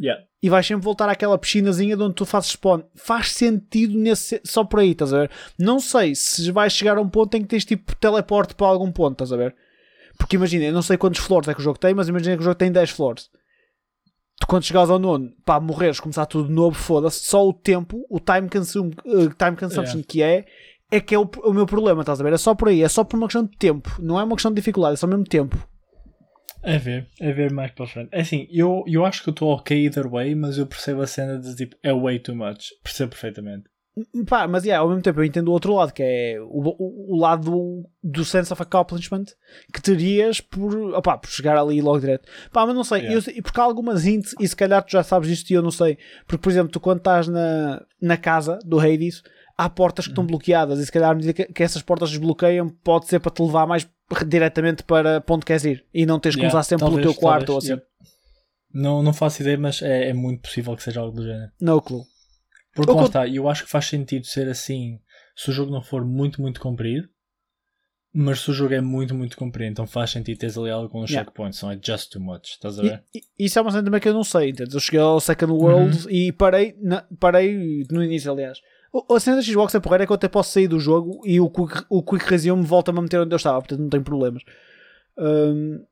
Yeah. 0.00 0.24
e 0.42 0.48
vais 0.48 0.66
sempre 0.66 0.84
voltar 0.84 1.08
àquela 1.08 1.36
piscinazinha 1.36 1.96
de 1.96 2.02
onde 2.02 2.14
tu 2.14 2.24
fazes 2.24 2.50
spawn. 2.50 2.82
Faz 2.94 3.32
sentido 3.32 3.96
nesse, 3.98 4.40
só 4.44 4.64
por 4.64 4.80
aí, 4.80 4.92
estás 4.92 5.12
a 5.12 5.20
ver? 5.20 5.30
Não 5.58 5.78
sei 5.78 6.14
se 6.14 6.50
vais 6.50 6.72
chegar 6.72 6.96
a 6.96 7.00
um 7.00 7.08
ponto 7.08 7.34
em 7.36 7.42
que 7.42 7.48
tens 7.48 7.64
tipo 7.64 7.94
teleporte 7.96 8.54
para 8.54 8.66
algum 8.66 8.90
ponto, 8.90 9.12
estás 9.12 9.32
a 9.32 9.36
ver? 9.36 9.54
Porque 10.16 10.36
imagina, 10.36 10.64
eu 10.64 10.72
não 10.72 10.82
sei 10.82 10.96
quantos 10.96 11.20
floors 11.20 11.48
é 11.48 11.54
que 11.54 11.60
o 11.60 11.62
jogo 11.62 11.78
tem, 11.78 11.94
mas 11.94 12.08
imagina 12.08 12.36
que 12.36 12.42
o 12.42 12.44
jogo 12.44 12.54
tem 12.54 12.70
10 12.70 12.90
floors. 12.90 13.30
Tu 14.40 14.46
quando 14.46 14.64
chegares 14.64 14.90
ao 14.90 14.98
nono, 14.98 15.32
pá, 15.44 15.60
morreres, 15.60 16.00
começar 16.00 16.26
tudo 16.26 16.48
de 16.48 16.54
novo, 16.54 16.76
foda-se, 16.76 17.24
só 17.24 17.46
o 17.46 17.52
tempo, 17.52 18.04
o 18.08 18.18
time, 18.18 18.48
consume, 18.48 18.94
uh, 19.04 19.28
time 19.30 19.56
consumption 19.56 19.98
Yeah. 19.98 20.06
que 20.08 20.22
é, 20.22 20.44
é 20.90 21.00
que 21.00 21.14
é 21.14 21.18
o, 21.18 21.28
o 21.44 21.52
meu 21.52 21.66
problema, 21.66 22.02
estás 22.02 22.20
a 22.20 22.24
ver? 22.24 22.32
É 22.32 22.38
só 22.38 22.54
por 22.54 22.68
aí, 22.68 22.82
é 22.82 22.88
só 22.88 23.04
por 23.04 23.16
uma 23.16 23.26
questão 23.26 23.44
de 23.44 23.56
tempo, 23.56 23.90
não 24.00 24.18
é 24.18 24.24
uma 24.24 24.34
questão 24.34 24.50
de 24.50 24.56
dificuldade, 24.56 24.94
é 24.94 24.96
só 24.96 25.06
mesmo 25.06 25.24
tempo. 25.24 25.56
É 26.62 26.78
ver, 26.78 27.06
é 27.20 27.32
ver 27.32 27.52
mais 27.52 27.70
para 27.72 27.86
frente. 27.86 28.08
É 28.12 28.20
assim, 28.20 28.46
eu, 28.50 28.84
eu 28.86 29.04
acho 29.04 29.22
que 29.22 29.28
eu 29.28 29.32
estou 29.32 29.48
ok 29.50 29.76
either 29.86 30.08
way, 30.08 30.34
mas 30.34 30.58
eu 30.58 30.66
percebo 30.66 31.02
a 31.02 31.06
cena 31.06 31.38
de 31.38 31.54
tipo, 31.56 31.76
é 31.82 31.92
way 31.92 32.18
too 32.18 32.36
much. 32.36 32.68
Percebo 32.82 33.10
perfeitamente. 33.10 33.64
Pá, 34.26 34.48
mas 34.48 34.64
yeah, 34.64 34.80
ao 34.80 34.88
mesmo 34.88 35.02
tempo 35.02 35.20
eu 35.20 35.24
entendo 35.24 35.48
o 35.48 35.52
outro 35.52 35.74
lado, 35.74 35.92
que 35.92 36.02
é 36.02 36.38
o, 36.40 36.60
o, 36.62 37.14
o 37.14 37.20
lado 37.20 37.50
do, 37.50 37.90
do 38.02 38.24
sense 38.24 38.50
of 38.50 38.62
accomplishment 38.62 39.24
que 39.70 39.82
terias 39.82 40.40
por, 40.40 40.94
opá, 40.94 41.18
por 41.18 41.28
chegar 41.28 41.58
ali 41.58 41.82
logo 41.82 42.00
direto. 42.00 42.26
Pá, 42.50 42.64
mas 42.64 42.74
não 42.74 42.84
sei, 42.84 43.02
Yeah. 43.02 43.30
eu 43.36 43.42
porque 43.42 43.60
há 43.60 43.64
algumas 43.64 44.06
hints, 44.06 44.34
e 44.40 44.48
se 44.48 44.56
calhar 44.56 44.82
tu 44.82 44.92
já 44.92 45.02
sabes 45.02 45.28
isto 45.28 45.50
e 45.50 45.54
eu 45.54 45.60
não 45.62 45.70
sei. 45.70 45.98
Porque, 46.26 46.42
por 46.42 46.50
exemplo, 46.50 46.72
tu 46.72 46.80
quando 46.80 46.98
estás 46.98 47.28
na, 47.28 47.84
na 48.00 48.16
casa 48.16 48.58
do 48.64 48.80
Hades, 48.80 49.22
há 49.58 49.68
portas 49.68 50.06
que 50.06 50.10
Uhum. 50.10 50.12
estão 50.14 50.26
bloqueadas, 50.26 50.78
e 50.78 50.86
se 50.86 50.92
calhar 50.92 51.10
à 51.10 51.14
medida 51.14 51.34
que, 51.34 51.44
que 51.52 51.62
essas 51.62 51.82
portas 51.82 52.08
desbloqueiam, 52.08 52.70
pode 52.82 53.06
ser 53.08 53.20
para 53.20 53.30
te 53.32 53.42
levar 53.42 53.66
mais 53.66 53.86
diretamente 54.26 54.82
para 54.82 55.22
onde 55.28 55.44
queres 55.46 55.64
ir 55.64 55.84
e 55.92 56.04
não 56.06 56.18
tens 56.20 56.34
que 56.34 56.40
Yeah, 56.42 56.56
usar 56.58 56.62
sempre 56.64 56.84
talvez, 56.84 57.02
pelo 57.02 57.14
teu 57.14 57.20
quarto 57.20 57.46
talvez, 57.46 57.50
ou 57.50 57.58
assim. 57.58 57.68
yeah. 57.68 57.86
Não, 58.74 59.02
não 59.02 59.12
faço 59.12 59.42
ideia, 59.42 59.58
mas 59.58 59.82
é, 59.82 60.08
é 60.08 60.12
muito 60.12 60.40
possível 60.42 60.74
que 60.76 60.82
seja 60.82 61.00
algo 61.00 61.16
do 61.16 61.24
género. 61.24 61.50
No 61.60 61.80
clue. 61.82 62.02
Porque 62.74 62.92
lá 62.92 63.04
está, 63.04 63.28
eu 63.28 63.48
acho 63.48 63.64
que 63.64 63.70
faz 63.70 63.84
sentido 63.86 64.26
ser 64.26 64.48
assim 64.48 64.98
se 65.36 65.50
o 65.50 65.52
jogo 65.52 65.70
não 65.70 65.82
for 65.82 66.04
muito, 66.04 66.40
muito 66.40 66.60
comprido. 66.60 67.08
Mas 68.14 68.40
se 68.40 68.50
o 68.50 68.52
jogo 68.52 68.74
é 68.74 68.80
muito, 68.80 69.14
muito 69.14 69.38
comprido, 69.38 69.70
então 69.70 69.86
faz 69.86 70.10
sentido 70.10 70.36
teres 70.38 70.58
ali 70.58 70.68
alguns 70.70 71.08
Yeah. 71.10 71.24
checkpoints, 71.26 71.62
não 71.62 71.70
é 71.70 71.78
just 71.82 72.10
too 72.12 72.20
much, 72.20 72.50
estás 72.50 72.78
a 72.78 72.82
E- 72.84 72.88
ver? 72.90 73.04
e- 73.14 73.22
Isso 73.46 73.58
é 73.58 73.62
uma 73.62 73.70
cena 73.70 73.82
também 73.84 74.00
que 74.00 74.08
eu 74.08 74.12
não 74.12 74.22
sei, 74.24 74.50
entendes? 74.50 74.74
Eu 74.74 74.80
cheguei 74.80 75.00
ao 75.00 75.18
Second 75.18 75.50
World 75.52 75.96
Uhum. 76.04 76.10
e 76.10 76.30
parei, 76.30 76.76
na- 76.78 77.06
parei 77.18 77.86
no 77.90 78.04
início, 78.04 78.30
aliás. 78.30 78.58
A 79.10 79.20
cena 79.20 79.36
da 79.36 79.42
Xbox 79.42 79.74
é 79.74 79.80
porreira 79.80 80.04
é 80.04 80.06
que 80.06 80.12
eu 80.12 80.16
até 80.16 80.28
posso 80.28 80.52
sair 80.52 80.68
do 80.68 80.78
jogo 80.78 81.20
e 81.24 81.40
o 81.40 81.48
Quick, 81.48 81.84
o 81.88 82.02
quick 82.02 82.24
Resume 82.26 82.62
volta-me 82.62 82.98
a 82.98 83.02
meter 83.02 83.20
onde 83.20 83.32
eu 83.32 83.36
estava, 83.36 83.58
portanto 83.58 83.80
não 83.80 83.88
tem 83.88 84.02
problemas. 84.02 84.42
Hum, 85.18 85.84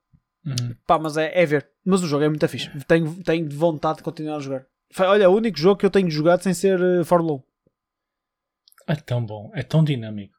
Uhum. 0.44 0.74
pá, 0.86 0.98
mas 0.98 1.16
é, 1.16 1.30
é 1.34 1.44
ver. 1.44 1.68
Mas 1.84 2.02
o 2.02 2.06
jogo 2.06 2.24
é 2.24 2.28
muito 2.28 2.46
fixe. 2.48 2.70
Tenho, 2.86 3.22
tenho 3.22 3.48
vontade 3.50 3.98
de 3.98 4.02
continuar 4.02 4.36
a 4.36 4.40
jogar. 4.40 4.66
Olha, 4.98 5.24
é 5.24 5.28
o 5.28 5.32
único 5.32 5.58
jogo 5.58 5.78
que 5.78 5.86
eu 5.86 5.90
tenho 5.90 6.10
jogado 6.10 6.42
sem 6.42 6.54
ser 6.54 6.80
uh, 6.80 7.04
Fórmula 7.04 7.34
1. 7.34 7.42
É 8.88 8.96
tão 8.96 9.24
bom, 9.24 9.50
é 9.54 9.62
tão 9.62 9.84
dinâmico. 9.84 10.34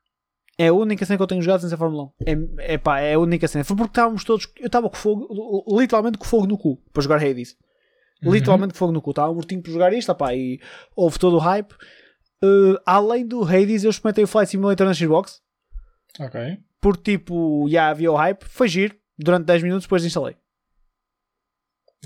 É 0.58 0.68
a 0.68 0.74
única 0.74 1.06
cena 1.06 1.18
que 1.18 1.24
eu 1.24 1.28
tenho 1.28 1.42
jogado 1.42 1.62
sem 1.62 1.70
ser 1.70 1.78
Fórmula 1.78 2.12
1. 2.28 2.58
É, 2.60 2.74
é 2.74 2.78
pá, 2.78 3.00
é 3.00 3.14
a 3.14 3.20
única 3.20 3.48
cena. 3.48 3.64
Foi 3.64 3.76
porque 3.76 3.92
estávamos 3.92 4.24
todos. 4.24 4.52
Eu 4.60 4.68
estava 4.68 4.90
com 4.90 4.96
fogo, 4.96 5.80
literalmente 5.80 6.18
com 6.18 6.26
fogo 6.26 6.48
no 6.48 6.58
cu 6.58 6.78
para 6.92 7.02
jogar 7.02 7.24
Hades. 7.24 7.56
Uhum. 8.24 8.34
Literalmente 8.34 8.74
com 8.74 8.80
fogo 8.80 8.92
no 8.92 9.02
cu. 9.02 9.12
Estava 9.12 9.34
mortinho 9.34 9.62
para 9.62 9.72
jogar 9.72 9.94
isto, 9.94 10.14
pá, 10.16 10.36
e 10.36 10.60
houve 10.96 11.18
todo 11.18 11.36
o 11.38 11.40
hype. 11.40 11.74
Uh, 12.44 12.80
além 12.86 13.26
do 13.26 13.44
Hades, 13.44 13.84
eu 13.84 13.90
experimentei 13.92 14.24
o 14.24 14.28
Flight 14.28 14.50
Simulator 14.50 14.88
na 14.88 14.94
Xbox. 14.94 15.42
Ok. 16.20 16.60
Porque, 16.80 17.18
tipo, 17.18 17.68
já 17.70 17.90
havia 17.90 18.12
o 18.12 18.16
hype. 18.16 18.44
Foi 18.46 18.68
giro. 18.68 18.96
Durante 19.18 19.46
10 19.46 19.64
minutos, 19.64 19.86
depois 19.86 20.04
instalei. 20.04 20.36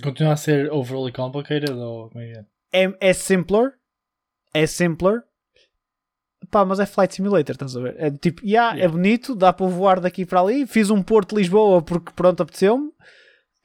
Continua 0.03 0.33
a 0.33 0.37
ser 0.37 0.69
overly 0.71 1.11
complicated 1.13 1.71
ou 1.71 2.09
como 2.09 2.21
é 2.21 2.33
que 2.33 2.39
é? 2.39 2.45
É, 2.85 2.97
é 2.99 3.13
simpler. 3.13 3.73
É 4.53 4.67
simpler. 4.67 5.23
Pá, 6.51 6.65
mas 6.65 6.79
é 6.79 6.85
Flight 6.85 7.15
Simulator, 7.15 7.53
estás 7.55 7.75
a 7.75 7.79
ver? 7.81 7.95
É 7.97 8.11
tipo, 8.11 8.45
yeah, 8.45 8.75
é 8.75 8.79
Yeah. 8.79 8.91
bonito, 8.93 9.33
dá 9.33 9.51
para 9.53 9.65
voar 9.65 9.99
daqui 10.01 10.25
para 10.25 10.41
ali. 10.41 10.67
Fiz 10.67 10.89
um 10.89 11.01
Porto 11.01 11.29
de 11.29 11.41
Lisboa 11.41 11.81
porque 11.81 12.11
pronto, 12.13 12.43
apeteceu-me. 12.43 12.91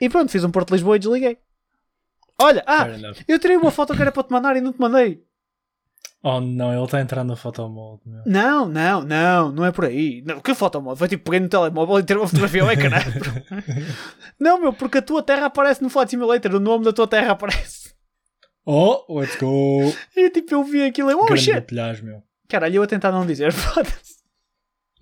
E 0.01 0.09
pronto, 0.09 0.31
fiz 0.31 0.45
um 0.45 0.51
Porto 0.51 0.69
de 0.69 0.75
Lisboa 0.75 0.97
e 0.97 0.99
desliguei. 1.01 1.39
Olha, 2.41 2.65
ah, 2.67 2.87
eu 3.29 3.39
tirei 3.39 3.57
uma 3.57 3.71
foto 3.71 3.95
que 3.95 4.01
era 4.01 4.11
para 4.11 4.23
te 4.23 4.31
mandar 4.31 4.57
e 4.57 4.61
não 4.63 4.73
te 4.73 4.81
mandei. 4.81 5.23
Oh 6.23 6.41
não, 6.41 6.73
ele 6.75 6.85
está 6.85 7.01
entrando 7.01 7.29
no 7.29 7.37
photomode, 7.37 8.03
meu. 8.05 8.23
Não, 8.27 8.69
não, 8.69 9.03
não, 9.03 9.51
não 9.53 9.65
é 9.65 9.73
por 9.73 9.87
aí. 9.87 10.23
Não, 10.27 10.39
que 10.41 10.55
foto, 10.55 10.81
modo? 10.81 10.97
Foi 10.99 11.09
tipo, 11.09 11.25
peguei 11.25 11.41
no 11.41 11.49
telemóvel 11.49 11.99
e 11.99 12.03
tirei 12.03 12.21
uma 12.21 12.29
fotografia 12.29 12.63
ao 12.63 12.71
ecrã. 12.73 12.99
não, 14.39 14.61
meu, 14.61 14.73
porque 14.73 14.99
a 14.99 15.03
tua 15.03 15.23
terra 15.23 15.47
aparece 15.47 15.83
no 15.83 15.89
Flight 15.89 16.11
Simulator, 16.11 16.55
o 16.55 16.61
nome 16.61 16.85
da 16.85 16.93
tua 16.93 17.07
terra 17.07 17.33
aparece. 17.33 17.95
oh, 18.67 19.03
let's 19.19 19.37
go! 19.37 19.95
E 20.15 20.29
tipo, 20.31 20.55
eu 20.55 20.63
vi 20.65 20.83
aquilo 20.83 21.11
e, 21.11 21.15
oh 21.15 21.25
Grande 21.25 21.43
shit. 21.43 21.55
batalhagem, 21.55 22.05
meu. 22.05 22.23
Caralho, 22.49 22.77
eu 22.77 22.83
a 22.83 22.87
tentar 22.87 23.13
não 23.13 23.25
dizer, 23.25 23.51
foda-se. 23.55 24.21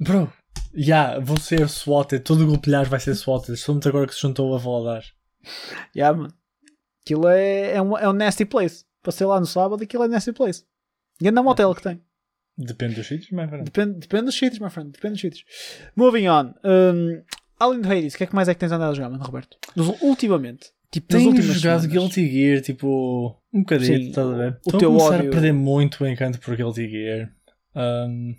Bro, 0.01 0.33
Yeah, 0.75 1.19
vou 1.21 1.39
ser 1.41 1.69
swatted, 1.69 2.23
todo 2.23 2.43
o 2.43 2.47
grupo 2.47 2.71
vai 2.89 3.01
ser 3.01 3.15
swatted. 3.15 3.61
Muito 3.69 3.89
agora 3.89 4.07
que 4.07 4.15
se 4.15 4.21
juntou 4.21 4.55
a 4.55 4.59
Valadares. 4.59 5.13
Yeah, 5.97 6.17
mano. 6.17 6.33
Aquilo 7.03 7.27
é, 7.29 7.75
é, 7.75 7.83
um, 7.83 7.97
é 7.97 8.09
um 8.09 8.13
nasty 8.13 8.45
place. 8.45 8.85
Passei 9.03 9.27
lá 9.27 9.41
no 9.41 9.47
sábado 9.47 9.83
aquilo 9.83 10.05
é 10.05 10.09
nasty 10.09 10.33
place. 10.33 10.65
E 11.21 11.29
anda 11.29 11.43
motel 11.43 11.75
que 11.75 11.83
tem. 11.83 12.01
Depende 12.57 12.97
dos 12.97 13.07
sítios, 13.07 13.31
mas 13.31 13.53
é 13.53 13.63
Depende, 13.63 13.99
depende 14.01 14.25
dos 14.27 14.35
sítios, 14.35 14.59
my 14.59 14.71
friend. 14.71 14.91
Depende 14.91 15.13
dos 15.15 15.21
sítios. 15.21 15.45
Moving 15.95 16.29
on. 16.29 16.55
Um, 16.65 17.23
além 17.59 17.81
do 17.81 17.89
Hades, 17.91 18.15
o 18.15 18.19
que 18.19 18.25
é 18.25 18.27
que 18.27 18.35
mais 18.35 18.49
é 18.49 18.55
que 18.55 18.61
tens 18.61 18.73
andado 18.73 18.91
a 18.91 18.95
jogar, 18.95 19.11
mano, 19.11 19.23
Roberto? 19.25 19.57
Nos- 19.77 20.01
ultimamente. 20.03 20.71
Tipo, 20.91 21.09
Tenho 21.09 21.37
jogado 21.43 21.83
semanas. 21.83 21.87
Guilty 21.87 22.29
Gear, 22.31 22.61
tipo, 22.63 23.39
um 23.53 23.61
bocadinho, 23.61 23.99
Sim, 23.99 24.09
estás 24.09 24.27
a 24.27 24.35
ver? 24.35 24.53
o 24.53 24.57
Estou 24.57 24.77
a 24.77 24.79
teu 24.81 24.91
começar 24.91 25.15
ódio- 25.17 25.29
a 25.29 25.33
perder 25.33 25.53
muito 25.53 26.03
o 26.03 26.07
encanto 26.09 26.41
por 26.41 26.57
Guilty 26.57 26.89
Gear. 26.89 27.31
Um, 27.77 28.35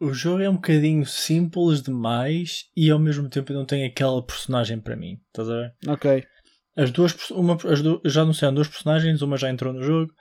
o 0.00 0.14
jogo 0.14 0.42
é 0.42 0.48
um 0.48 0.54
bocadinho 0.54 1.04
simples 1.04 1.82
demais 1.82 2.66
e 2.76 2.88
ao 2.90 2.98
mesmo 3.00 3.28
tempo 3.28 3.52
não 3.52 3.64
tem 3.66 3.84
aquela 3.84 4.24
personagem 4.24 4.78
para 4.80 4.96
mim, 4.96 5.20
estás 5.26 5.48
a 5.50 5.54
ver? 5.54 5.74
Ok. 5.88 6.24
As 6.76 6.90
duas, 6.90 7.30
uma, 7.32 7.58
as 7.70 7.82
du- 7.82 8.00
já 8.04 8.22
anunciaram 8.22 8.54
duas 8.54 8.68
personagens, 8.68 9.20
uma 9.20 9.36
já 9.36 9.50
entrou 9.50 9.72
no 9.74 9.82
jogo. 9.82 10.12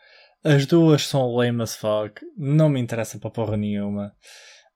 As 0.44 0.66
duas 0.66 1.06
são 1.06 1.36
lame 1.36 1.62
as 1.62 1.76
fuck. 1.76 2.22
Não 2.38 2.70
me 2.70 2.80
interessa 2.80 3.20
para 3.20 3.30
porra 3.30 3.58
nenhuma. 3.58 4.16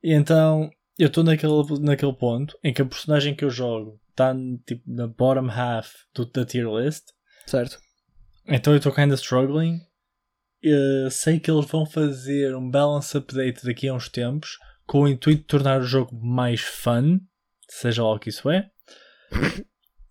E 0.04 0.14
então, 0.14 0.70
eu 0.98 1.08
estou 1.08 1.24
naquele, 1.24 1.54
naquele 1.82 2.14
ponto 2.14 2.58
em 2.64 2.74
que 2.74 2.82
a 2.82 2.86
personagem 2.86 3.36
que 3.36 3.44
eu 3.44 3.50
jogo 3.50 4.00
está 4.10 4.34
tipo, 4.66 4.84
na 4.86 5.08
bottom 5.08 5.50
half 5.50 5.92
do, 6.14 6.26
da 6.26 6.46
tier 6.46 6.68
list. 6.68 7.06
Certo. 7.46 7.80
Então 8.48 8.74
eu 8.74 8.78
estou 8.78 8.94
kinda 8.94 9.16
struggling. 9.16 9.80
Eh, 10.64 11.10
sei 11.12 11.40
que 11.40 11.52
eles 11.52 11.66
vão 11.66 11.86
fazer 11.86 12.56
um 12.56 12.70
balance 12.70 13.16
update 13.16 13.66
daqui 13.66 13.88
a 13.88 13.94
uns 13.94 14.10
tempos 14.10 14.58
com 14.86 15.02
o 15.02 15.08
intuito 15.08 15.42
de 15.42 15.48
tornar 15.48 15.80
o 15.80 15.84
jogo 15.84 16.16
mais 16.16 16.62
fun, 16.62 17.20
seja 17.70 18.04
lá 18.04 18.14
o 18.14 18.20
que 18.20 18.30
isso 18.30 18.50
é. 18.50 18.70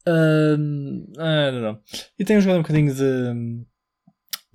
Um, 0.06 1.06
I 1.14 1.50
don't 1.50 1.60
know. 1.62 1.80
E 2.18 2.24
tenho 2.24 2.40
jogado 2.40 2.58
um 2.58 2.62
bocadinho 2.62 2.94
de 2.94 3.64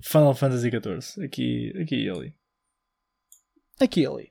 Final 0.02 0.34
Fantasy 0.34 0.70
XIV 0.70 1.24
aqui, 1.24 1.72
aqui 1.80 2.04
e 2.04 2.10
ali. 2.10 2.34
Aqui 3.80 4.06
ali. 4.06 4.30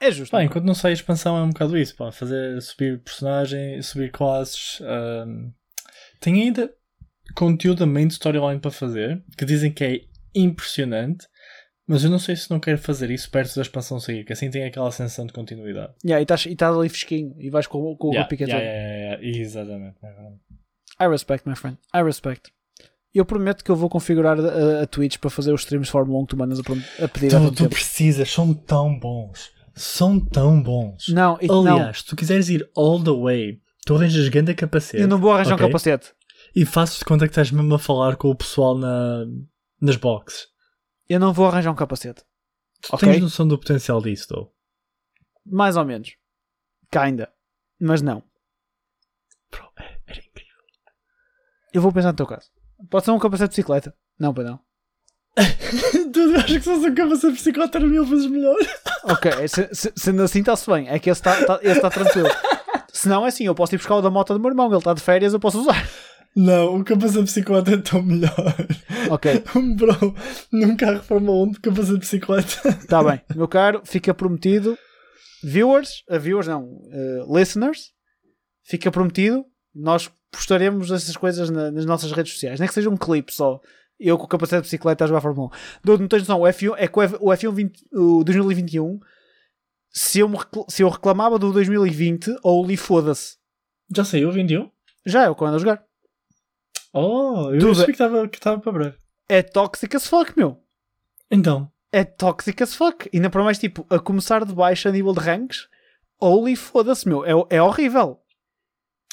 É 0.00 0.10
justo. 0.10 0.30
Pá, 0.30 0.44
enquanto 0.44 0.64
não 0.64 0.74
sai 0.74 0.92
a 0.92 0.94
expansão 0.94 1.36
é 1.36 1.42
um 1.42 1.50
bocado 1.50 1.76
isso, 1.76 1.96
pá, 1.96 2.12
fazer 2.12 2.60
subir 2.62 3.00
personagem, 3.00 3.82
subir 3.82 4.12
classes. 4.12 4.80
hum. 5.26 5.52
Tem 6.20 6.42
ainda 6.42 6.72
conteúdo 7.34 7.80
da 7.80 7.86
main 7.86 8.06
storyline 8.08 8.60
para 8.60 8.70
fazer, 8.70 9.22
que 9.36 9.44
dizem 9.44 9.72
que 9.72 9.84
é 9.84 10.00
impressionante, 10.34 11.26
mas 11.86 12.04
eu 12.04 12.10
não 12.10 12.18
sei 12.18 12.36
se 12.36 12.50
não 12.50 12.60
quero 12.60 12.78
fazer 12.78 13.10
isso 13.10 13.30
perto 13.30 13.54
da 13.56 13.62
expansão 13.62 13.98
sair, 13.98 14.24
que 14.24 14.32
assim 14.32 14.50
tem 14.50 14.64
aquela 14.64 14.90
sensação 14.92 15.26
de 15.26 15.32
continuidade. 15.32 15.94
Yeah, 16.04 16.20
e 16.20 16.24
estás 16.24 16.46
e 16.46 16.56
ali 16.64 16.88
fresquinho 16.88 17.34
e 17.38 17.50
vais 17.50 17.66
com, 17.66 17.96
com 17.96 18.08
Yeah, 18.12 18.26
o 18.26 18.28
pica 18.28 18.44
yeah, 18.44 18.64
todo. 18.64 18.68
yeah, 18.68 19.22
yeah, 19.22 19.40
Exatamente. 19.40 19.96
é. 20.02 21.04
I 21.04 21.08
respect, 21.08 21.48
my 21.48 21.54
friend. 21.56 21.78
I 21.94 22.02
respect. 22.02 22.50
Eu 23.14 23.24
prometo 23.24 23.64
que 23.64 23.70
eu 23.70 23.76
vou 23.76 23.88
configurar 23.88 24.38
a, 24.38 24.82
a 24.82 24.86
Twitch 24.86 25.16
para 25.18 25.30
fazer 25.30 25.52
os 25.52 25.62
streams 25.62 25.86
de 25.86 25.92
Fórmula 25.92 26.20
1 26.20 26.26
que 26.26 26.30
tu 26.30 26.36
mandas 26.36 26.58
a, 26.60 27.04
a 27.04 27.08
pedir 27.08 27.26
há 27.28 27.30
Tu, 27.30 27.42
tanto 27.42 27.50
tu 27.52 27.56
tempo. 27.64 27.70
precisas, 27.70 28.30
são 28.30 28.52
tão 28.54 28.98
bons. 28.98 29.50
São 29.74 30.20
tão 30.20 30.62
bons. 30.62 31.08
Não, 31.08 31.38
e- 31.40 31.48
Aliás, 31.50 31.98
se 31.98 32.04
tu 32.04 32.14
quiseres 32.16 32.48
ir 32.48 32.68
all 32.76 33.02
the 33.02 33.10
way, 33.12 33.60
tu 33.86 33.94
arranjas 33.96 34.28
grande 34.28 34.54
capacete. 34.54 35.00
eu 35.02 35.08
não 35.08 35.18
vou 35.18 35.32
arranjar 35.32 35.54
ok? 35.54 35.64
um 35.66 35.68
capacete. 35.68 36.12
E 36.54 36.64
faço 36.66 36.98
de 36.98 37.04
conta 37.04 37.26
que 37.26 37.30
estás 37.32 37.50
mesmo 37.50 37.74
a 37.74 37.78
falar 37.78 38.16
com 38.16 38.28
o 38.28 38.34
pessoal 38.34 38.76
na, 38.76 39.24
nas 39.80 39.96
boxes. 39.96 40.46
Eu 41.08 41.18
não 41.20 41.32
vou 41.32 41.46
arranjar 41.46 41.70
um 41.70 41.74
capacete. 41.76 42.22
Tu 42.82 42.88
Ok. 42.94 43.08
tens 43.10 43.20
noção 43.22 43.46
do 43.48 43.58
potencial 43.58 44.00
disso, 44.02 44.28
though? 44.28 44.52
Mais 45.46 45.76
ou 45.76 45.84
menos. 45.84 46.10
Kinda. 46.90 47.30
Mas 47.80 48.02
não. 48.02 48.22
Bro, 49.50 49.68
era 50.06 50.18
incrível. 50.18 50.52
Eu 51.72 51.80
vou 51.82 51.92
pensar 51.92 52.12
no 52.12 52.16
teu 52.16 52.26
caso. 52.26 52.48
Pode 52.90 53.04
ser 53.04 53.10
um 53.10 53.18
capacete 53.18 53.50
de 53.50 53.56
bicicleta. 53.56 53.94
Não, 54.18 54.32
pois 54.34 54.46
não. 54.46 54.60
tu 56.12 56.20
achas 56.34 56.44
que 56.46 56.52
se 56.52 56.60
fosse 56.60 56.86
um 56.88 56.94
capacete 56.94 57.26
de 57.28 57.32
bicicleta 57.32 57.78
era 57.78 57.86
mil 57.86 58.04
vezes 58.04 58.26
melhor? 58.26 58.56
Ok, 59.04 59.30
se- 59.48 59.68
se- 59.72 59.92
sendo 59.96 60.22
assim 60.22 60.40
está-se 60.40 60.68
bem. 60.70 60.88
É 60.88 60.98
que 60.98 61.10
esse 61.10 61.20
está 61.20 61.44
tá, 61.44 61.60
esse 61.62 61.80
tá 61.80 61.90
tranquilo. 61.90 62.28
Se 62.92 63.08
não 63.08 63.24
é 63.24 63.28
assim, 63.28 63.44
eu 63.44 63.54
posso 63.54 63.74
ir 63.74 63.78
buscar 63.78 63.96
o 63.96 64.02
da 64.02 64.10
moto 64.10 64.32
do 64.34 64.40
meu 64.40 64.50
irmão. 64.50 64.66
Ele 64.68 64.76
está 64.78 64.92
de 64.94 65.00
férias, 65.02 65.32
eu 65.32 65.40
posso 65.40 65.60
usar. 65.60 65.88
Não, 66.34 66.76
o 66.76 66.84
capacete 66.84 67.18
de 67.18 67.22
bicicleta 67.24 67.72
é 67.72 67.76
tão 67.78 68.02
melhor. 68.02 68.34
Ok, 69.10 69.42
Bro, 69.76 70.14
num 70.52 70.76
carro 70.76 71.02
Fórmula 71.02 71.44
1 71.46 71.50
de 71.52 71.60
capacete 71.60 71.92
de 71.94 71.98
bicicleta. 72.00 72.68
está 72.68 73.02
bem. 73.02 73.20
Meu 73.34 73.48
caro, 73.48 73.80
fica 73.84 74.12
prometido. 74.14 74.76
Viewers, 75.42 76.02
uh, 76.10 76.18
viewers 76.18 76.46
não, 76.48 76.64
uh, 76.64 77.36
listeners, 77.36 77.92
fica 78.64 78.90
prometido. 78.90 79.44
Nós 79.74 80.10
postaremos 80.30 80.90
essas 80.90 81.16
coisas 81.16 81.50
na- 81.50 81.70
nas 81.70 81.84
nossas 81.86 82.12
redes 82.12 82.32
sociais. 82.32 82.58
Nem 82.60 82.68
que 82.68 82.74
seja 82.74 82.90
um 82.90 82.96
clipe 82.96 83.32
só. 83.32 83.60
Eu 83.98 84.16
com 84.16 84.24
o 84.24 84.28
capacete 84.28 84.62
de 84.62 84.66
bicicleta 84.66 85.04
a 85.04 85.06
jogar 85.08 85.20
Fórmula 85.20 85.48
1. 85.48 85.50
Dou- 85.84 85.98
Não 85.98 86.06
tens 86.08 86.20
noção, 86.20 86.40
o 86.40 86.46
F1, 86.46 86.74
é 86.76 86.86
que 86.86 86.98
o 86.98 87.02
F- 87.02 87.16
o 87.20 87.32
F1 87.32 87.52
20 87.52 87.84
o 87.92 88.22
2021, 88.22 89.00
se 89.90 90.20
eu, 90.20 90.28
me 90.28 90.38
se 90.68 90.82
eu 90.82 90.88
reclamava 90.88 91.38
do 91.38 91.52
2020, 91.52 92.36
ou 92.42 92.64
li 92.64 92.76
foda-se. 92.76 93.36
Já 93.94 94.04
saiu, 94.04 94.30
21? 94.30 94.70
Já 95.04 95.24
é 95.24 95.28
o 95.30 95.34
que 95.34 95.42
eu 95.42 95.46
ando 95.46 95.56
a 95.56 95.60
jogar. 95.60 95.82
Oh, 96.92 97.50
eu 97.52 97.58
percebi 97.60 97.86
que 97.86 97.90
estava 97.92 98.28
que 98.28 98.38
para 98.40 98.72
breve. 98.72 98.96
É 99.28 99.42
tóxico 99.42 99.96
as 99.96 100.06
fuck, 100.06 100.32
meu. 100.36 100.62
Então, 101.30 101.70
É 101.90 102.04
tóxico 102.04 102.62
as 102.62 102.74
fuck. 102.74 103.08
Ainda 103.14 103.30
para 103.30 103.42
mais, 103.42 103.58
tipo, 103.58 103.86
a 103.90 103.98
começar 103.98 104.44
de 104.44 104.54
baixo 104.54 104.88
a 104.88 104.92
nível 104.92 105.12
de 105.14 105.20
ranks, 105.20 105.68
holy 106.20 106.54
foda-se, 106.54 107.08
meu. 107.08 107.24
É, 107.24 107.56
é 107.56 107.62
horrível. 107.62 108.20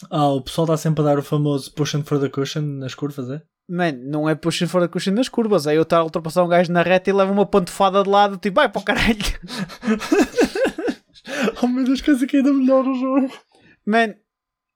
Ah, 0.09 0.29
o 0.29 0.41
pessoal 0.41 0.65
está 0.65 0.77
sempre 0.77 1.01
a 1.01 1.05
dar 1.05 1.19
o 1.19 1.23
famoso 1.23 1.71
pushing 1.73 2.03
for 2.03 2.19
the 2.19 2.29
cushion 2.29 2.61
nas 2.61 2.93
curvas, 2.93 3.29
é? 3.29 3.41
Man, 3.67 3.93
não 3.93 4.29
é 4.29 4.35
pushing 4.35 4.67
for 4.67 4.81
the 4.81 4.87
cushion 4.87 5.13
nas 5.13 5.29
curvas. 5.29 5.65
É 5.65 5.75
eu 5.75 5.81
estar 5.81 5.99
a 5.99 6.03
ultrapassar 6.03 6.43
um 6.43 6.47
gajo 6.47 6.71
na 6.71 6.83
reta 6.83 7.09
e 7.09 7.13
leva 7.13 7.31
uma 7.31 7.45
pantofada 7.45 8.03
de 8.03 8.09
lado, 8.09 8.37
tipo, 8.37 8.55
vai 8.55 8.69
para 8.69 8.81
o 8.81 8.85
caralho. 8.85 9.15
oh 11.63 11.67
meu 11.67 11.83
Deus, 11.83 12.01
dizer 12.01 12.27
que 12.27 12.37
ainda 12.37 12.53
melhor 12.53 12.87
o 12.87 12.93
jogo. 12.93 13.33
Man, 13.85 14.13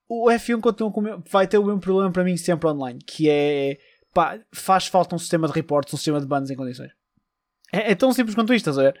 o 0.08 0.28
F1 0.28 0.60
continua 0.60 0.92
com 0.92 1.00
mesmo- 1.00 1.22
vai 1.30 1.46
ter 1.46 1.58
o 1.58 1.64
mesmo 1.64 1.80
problema 1.80 2.10
para 2.10 2.24
mim 2.24 2.36
sempre 2.36 2.68
online, 2.68 2.98
que 3.06 3.30
é, 3.30 3.78
pá, 4.12 4.40
faz 4.52 4.88
falta 4.88 5.14
um 5.14 5.18
sistema 5.18 5.46
de 5.46 5.54
reportes, 5.54 5.94
um 5.94 5.96
sistema 5.96 6.20
de 6.20 6.26
bans 6.26 6.50
em 6.50 6.56
condições. 6.56 6.90
É, 7.72 7.92
é 7.92 7.94
tão 7.94 8.12
simples 8.12 8.34
quanto 8.34 8.52
isto, 8.52 8.68
estás 8.68 8.78
a 8.78 8.90
ver? 8.90 9.00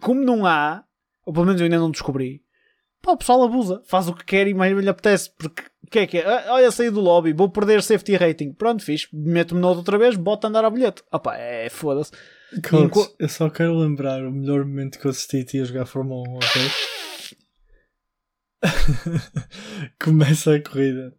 Como 0.00 0.20
não 0.20 0.44
há, 0.44 0.82
ou 1.24 1.32
pelo 1.32 1.46
menos 1.46 1.60
eu 1.60 1.66
ainda 1.66 1.78
não 1.78 1.90
descobri, 1.90 2.42
pá, 3.02 3.12
o 3.12 3.16
pessoal 3.16 3.42
abusa, 3.42 3.82
faz 3.86 4.08
o 4.08 4.14
que 4.14 4.24
quer 4.24 4.46
e 4.48 4.54
mais 4.54 4.76
lhe 4.76 4.88
apetece, 4.88 5.30
porque 5.38 5.62
o 5.86 5.90
que 5.90 5.98
é 6.00 6.06
que 6.06 6.18
é? 6.18 6.24
Ah, 6.26 6.54
Olha, 6.54 6.70
saí 6.70 6.90
do 6.90 7.00
lobby, 7.00 7.32
vou 7.32 7.48
perder 7.50 7.82
safety 7.82 8.16
rating. 8.16 8.52
Pronto, 8.52 8.84
fiz, 8.84 9.08
meto-me 9.12 9.60
na 9.60 9.68
outra 9.68 9.98
vez, 9.98 10.16
bota 10.16 10.46
a 10.46 10.48
andar 10.50 10.64
a 10.64 10.70
bilhete. 10.70 11.02
Ah 11.10 11.18
pá, 11.18 11.36
é 11.36 11.68
foda-se. 11.68 12.12
Coach, 12.68 12.84
Enqu- 12.98 13.14
eu 13.18 13.28
só 13.28 13.48
quero 13.48 13.76
lembrar 13.78 14.24
o 14.24 14.30
melhor 14.32 14.64
momento 14.64 14.98
que 14.98 15.06
eu 15.06 15.10
assisti 15.10 15.38
a 15.40 15.44
ti 15.44 15.60
a 15.60 15.64
jogar 15.64 15.86
Fórmula 15.86 16.28
1, 16.28 16.36
ok? 16.36 16.62
Começa 20.02 20.54
a 20.54 20.60
corrida. 20.62 21.14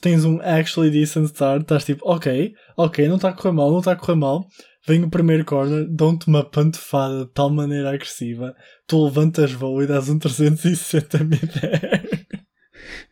Tens 0.00 0.24
um 0.24 0.40
actually 0.40 0.90
decent 0.90 1.26
start, 1.26 1.62
estás 1.62 1.84
tipo, 1.84 2.02
ok, 2.08 2.54
ok, 2.76 3.08
não 3.08 3.16
está 3.16 3.28
a 3.28 3.32
correr 3.32 3.52
mal, 3.52 3.70
não 3.70 3.78
está 3.78 3.92
a 3.92 3.96
correr 3.96 4.16
mal. 4.16 4.46
Vem 4.86 5.04
o 5.04 5.10
primeiro 5.10 5.44
corner, 5.44 5.86
dão-te 5.88 6.26
uma 6.26 6.44
pantofada 6.44 7.24
de 7.24 7.32
tal 7.32 7.50
maneira 7.50 7.90
agressiva, 7.90 8.54
tu 8.86 9.04
levantas 9.04 9.52
voo 9.52 9.82
e 9.82 9.86
dás 9.86 10.08
um 10.08 10.18
360 10.18 11.24
mid-air. 11.24 12.26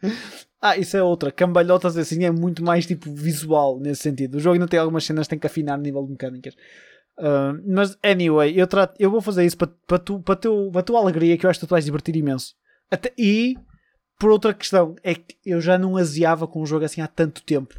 Ah, 0.62 0.76
isso 0.76 0.94
é 0.94 1.02
outra. 1.02 1.32
Cambalhotas 1.32 1.96
assim 1.96 2.22
é 2.22 2.30
muito 2.30 2.62
mais 2.62 2.84
tipo 2.84 3.10
visual 3.10 3.80
nesse 3.80 4.02
sentido. 4.02 4.34
O 4.34 4.38
jogo 4.38 4.52
ainda 4.52 4.68
tem 4.68 4.78
algumas 4.78 5.04
cenas 5.04 5.26
que 5.26 5.30
tem 5.30 5.38
que 5.38 5.46
afinar 5.46 5.72
a 5.72 5.78
nível 5.78 6.04
de 6.04 6.10
mecânicas. 6.10 6.54
Ah, 7.20 7.52
mas, 7.66 7.96
anyway, 8.02 8.52
eu, 8.58 8.66
trato, 8.66 8.94
eu 8.99 9.10
vou 9.10 9.20
fazer 9.20 9.44
isso 9.44 9.56
para, 9.56 9.68
para, 9.87 9.99
tu, 9.99 10.22
a 10.75 10.82
tua 10.82 11.00
alegria, 11.00 11.37
que 11.37 11.44
eu 11.44 11.50
acho 11.50 11.60
que 11.60 11.66
tu 11.66 11.70
vais 11.70 11.84
divertir 11.84 12.16
imenso. 12.16 12.54
Até, 12.90 13.12
e, 13.16 13.56
por 14.21 14.31
outra 14.31 14.55
questão, 14.55 14.95
é 15.03 15.17
que 15.17 15.37
eu 15.45 15.61
já 15.61 15.77
não 15.77 15.97
aziava 15.97 16.47
com 16.47 16.62
um 16.62 16.67
jogo 16.67 16.85
assim 16.85 17.00
há 17.00 17.09
tanto 17.09 17.43
tempo. 17.43 17.75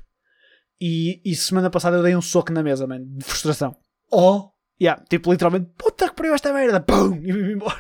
E, 0.79 1.21
e 1.23 1.35
semana 1.35 1.69
passada 1.69 1.95
eu 1.95 2.03
dei 2.03 2.15
um 2.15 2.21
soco 2.21 2.51
na 2.51 2.61
mesa, 2.61 2.85
mano, 2.85 3.05
de 3.05 3.23
frustração. 3.23 3.75
Oh, 4.11 4.49
Yeah, 4.81 4.99
tipo, 5.07 5.31
literalmente, 5.31 5.69
puta 5.77 6.09
que 6.09 6.15
pariu 6.15 6.33
esta 6.33 6.51
merda, 6.51 6.79
pum, 6.79 7.13
e 7.13 7.31
vim 7.31 7.51
embora. 7.51 7.77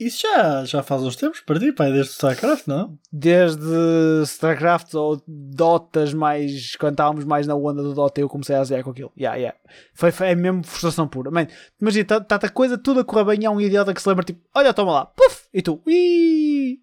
isso 0.00 0.22
já, 0.22 0.64
já 0.64 0.82
faz 0.82 1.02
uns 1.02 1.14
tempos 1.14 1.40
para 1.40 1.60
ti, 1.60 1.70
pai, 1.72 1.92
desde 1.92 2.12
StarCraft, 2.12 2.66
não? 2.66 2.98
desde 3.12 4.22
StarCraft 4.24 4.94
ou 4.94 5.22
Dotas, 5.28 6.14
mais 6.14 6.74
quando 6.76 6.94
estávamos 6.94 7.26
mais 7.26 7.46
na 7.46 7.54
onda 7.54 7.82
do 7.82 7.92
Dota, 7.92 8.18
eu 8.18 8.30
comecei 8.30 8.56
a 8.56 8.60
azear 8.60 8.82
com 8.82 8.92
aquilo. 8.92 9.12
Yeah, 9.14 9.36
yeah. 9.36 9.58
Foi, 9.92 10.10
foi 10.10 10.30
é 10.30 10.34
mesmo 10.34 10.64
frustração 10.64 11.06
pura. 11.06 11.30
Man, 11.30 11.46
imagina, 11.78 12.02
está 12.02 12.20
tá, 12.38 12.46
a 12.46 12.50
coisa 12.50 12.78
tudo 12.78 13.00
a 13.00 13.04
correr 13.04 13.24
bem 13.24 13.42
e 13.42 13.46
há 13.46 13.50
um 13.50 13.60
idiota 13.60 13.92
que 13.92 14.00
se 14.00 14.08
lembra, 14.08 14.24
tipo, 14.24 14.40
olha, 14.54 14.72
toma 14.72 14.92
lá, 14.92 15.04
puf, 15.06 15.48
e 15.52 15.60
tu, 15.60 15.82
ui. 15.86 16.80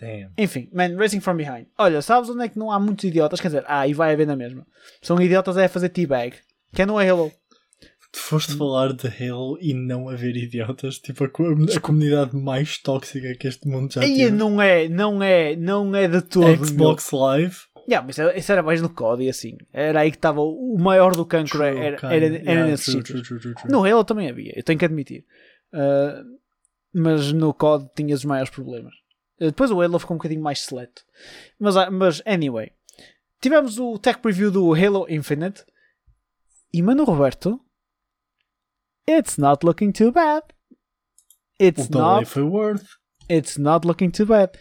Damn. 0.00 0.30
Enfim, 0.36 0.68
man, 0.72 0.94
Racing 0.96 1.20
from 1.20 1.36
Behind. 1.36 1.66
Olha, 1.78 2.02
sabes 2.02 2.28
onde 2.28 2.44
é 2.44 2.48
que 2.48 2.58
não 2.58 2.70
há 2.70 2.78
muitos 2.78 3.04
idiotas? 3.04 3.40
Quer 3.40 3.48
dizer, 3.48 3.64
ah, 3.66 3.88
e 3.88 3.94
vai 3.94 4.12
haver 4.12 4.26
na 4.26 4.36
mesma. 4.36 4.66
São 5.00 5.20
idiotas 5.20 5.56
é 5.56 5.64
a 5.64 5.68
fazer 5.68 5.88
teabag, 5.88 6.36
que 6.74 6.82
é 6.82 6.86
no 6.86 6.98
Halo. 6.98 7.32
Tu 8.12 8.18
foste 8.20 8.54
falar 8.56 8.92
de 8.92 9.06
Halo 9.08 9.58
e 9.60 9.74
não 9.74 10.08
haver 10.08 10.36
idiotas, 10.36 10.98
tipo 10.98 11.24
a, 11.24 11.26
a 11.26 11.80
comunidade 11.80 12.36
mais 12.36 12.78
tóxica 12.78 13.34
que 13.34 13.48
este 13.48 13.66
mundo 13.68 13.92
já 13.92 14.00
Aí 14.02 14.16
teve. 14.16 14.30
não 14.30 14.60
é, 14.60 14.88
não 14.88 15.22
é, 15.22 15.56
não 15.56 15.94
é 15.94 16.06
de 16.08 16.20
todo. 16.22 16.64
Xbox 16.66 17.10
Live. 17.12 17.56
meu. 17.76 17.84
Yeah, 17.88 18.04
mas 18.06 18.18
era- 18.18 18.36
isso 18.36 18.50
era 18.50 18.62
mais 18.62 18.82
no 18.82 18.88
código 18.90 19.30
assim. 19.30 19.56
Era 19.72 20.00
aí 20.00 20.10
que 20.10 20.16
estava 20.16 20.40
o 20.40 20.76
maior 20.78 21.14
do 21.14 21.24
cancro. 21.24 21.58
True, 21.58 21.68
era, 21.78 21.96
era, 22.02 22.26
era 22.26 22.26
Yeah, 22.36 22.66
nesse 22.66 23.00
true. 23.02 23.54
No 23.70 23.84
Halo 23.84 24.04
também 24.04 24.28
havia, 24.28 24.52
eu 24.56 24.62
tenho 24.62 24.78
que 24.78 24.84
admitir. 24.84 25.24
Uh, 25.72 26.24
mas 26.92 27.32
no 27.32 27.52
COD 27.54 27.88
tinhas 27.94 28.20
os 28.20 28.24
maiores 28.24 28.50
problemas. 28.50 28.94
Uh, 29.40 29.46
depois 29.46 29.70
o 29.70 29.80
Halo 29.80 29.98
ficou 29.98 30.14
um 30.14 30.18
bocadinho 30.18 30.42
mais 30.42 30.60
seleto. 30.60 31.04
Mas, 31.58 31.76
ah, 31.76 31.90
mas 31.90 32.22
anyway, 32.24 32.72
tivemos 33.40 33.78
o 33.78 33.98
tech 33.98 34.20
preview 34.20 34.50
do 34.50 34.72
Halo 34.74 35.06
Infinite 35.08 35.64
e 36.72 36.82
Mano 36.82 37.04
Roberto, 37.04 37.60
it's 39.08 39.36
not 39.38 39.64
looking 39.64 39.92
too 39.92 40.12
bad. 40.12 40.42
It's 41.60 41.88
O 41.88 41.92
not, 41.98 42.26
foi 42.26 42.42
worth. 42.42 42.84
it's 43.30 43.56
not 43.56 43.86
looking 43.86 44.10
too 44.10 44.26
bad. 44.26 44.58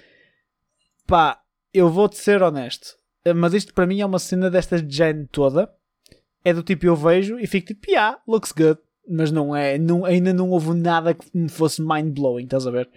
Pá, 1.08 1.42
eu 1.74 1.90
vou-te 1.90 2.18
ser 2.18 2.42
honesto, 2.42 2.98
uh, 3.28 3.36
mas 3.36 3.54
isto 3.54 3.74
para 3.74 3.86
mim 3.86 4.00
é 4.00 4.06
uma 4.06 4.20
cena 4.20 4.50
desta 4.50 4.78
gen 4.78 5.26
toda. 5.26 5.74
É 6.44 6.54
do 6.54 6.62
tipo 6.62 6.86
eu 6.86 6.96
vejo 6.96 7.40
e 7.40 7.48
fico 7.48 7.68
tipo, 7.68 7.90
yeah, 7.90 8.22
looks 8.28 8.52
good 8.52 8.80
mas 9.08 9.32
não 9.32 9.56
é, 9.56 9.78
não, 9.78 10.06
ainda 10.06 10.34
não 10.34 10.50
houve 10.50 10.74
nada 10.74 11.14
que 11.14 11.26
me 11.34 11.50
fosse 11.50 11.82
mind-blowing, 11.82 12.46
estás 12.46 12.66
a 12.66 12.72
ver? 12.72 12.90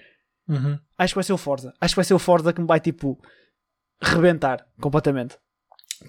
Uhum. 0.48 0.78
Acho 0.96 1.12
que 1.12 1.16
vai 1.18 1.24
ser 1.24 1.32
o 1.32 1.38
Forza. 1.38 1.74
Acho 1.80 1.92
que 1.92 1.96
vai 1.96 2.04
ser 2.04 2.14
o 2.14 2.18
Forza 2.18 2.52
que 2.52 2.60
me 2.60 2.66
vai 2.66 2.80
tipo 2.80 3.18
rebentar 4.00 4.66
completamente. 4.80 5.36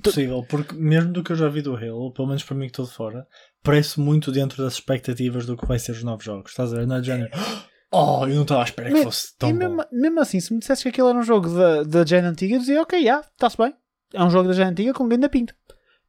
Possível, 0.03 0.45
porque 0.47 0.75
mesmo 0.75 1.11
do 1.11 1.23
que 1.23 1.31
eu 1.31 1.35
já 1.35 1.49
vi 1.49 1.61
do 1.61 1.75
Halo, 1.75 2.13
pelo 2.13 2.27
menos 2.27 2.43
para 2.43 2.55
mim 2.55 2.65
que 2.65 2.71
estou 2.71 2.85
de 2.85 2.91
fora, 2.91 3.27
parece 3.63 3.99
muito 3.99 4.31
dentro 4.31 4.63
das 4.63 4.73
expectativas 4.73 5.45
do 5.45 5.57
que 5.57 5.65
vai 5.65 5.79
ser 5.79 5.93
os 5.93 6.03
novos 6.03 6.23
jogos. 6.23 6.51
Estás 6.51 6.71
a 6.73 6.77
ver? 6.77 6.87
Não 6.87 6.97
é 6.97 7.01
de 7.01 7.07
género. 7.07 7.31
Oh, 7.91 8.23
eu 8.27 8.35
não 8.35 8.43
estava 8.43 8.61
à 8.61 8.65
espera 8.65 8.91
que 8.91 9.03
fosse 9.03 9.35
tão 9.35 9.51
bom. 9.51 9.83
mesmo, 9.91 10.19
assim, 10.19 10.39
se 10.39 10.53
me 10.53 10.59
dissesse 10.59 10.83
que 10.83 10.89
aquilo 10.89 11.09
era 11.09 11.17
um 11.17 11.23
jogo 11.23 11.49
da, 11.49 11.81
da 11.81 12.05
gen 12.05 12.19
antiga, 12.19 12.53
eu 12.53 12.59
dizia, 12.59 12.79
ok, 12.83 13.03
já, 13.03 13.19
está-se 13.19 13.57
bem. 13.57 13.73
É 14.13 14.23
um 14.23 14.29
jogo 14.29 14.47
da 14.47 14.53
gen 14.53 14.65
antiga 14.65 14.93
com 14.93 15.07
grande 15.07 15.27
pinta. 15.27 15.55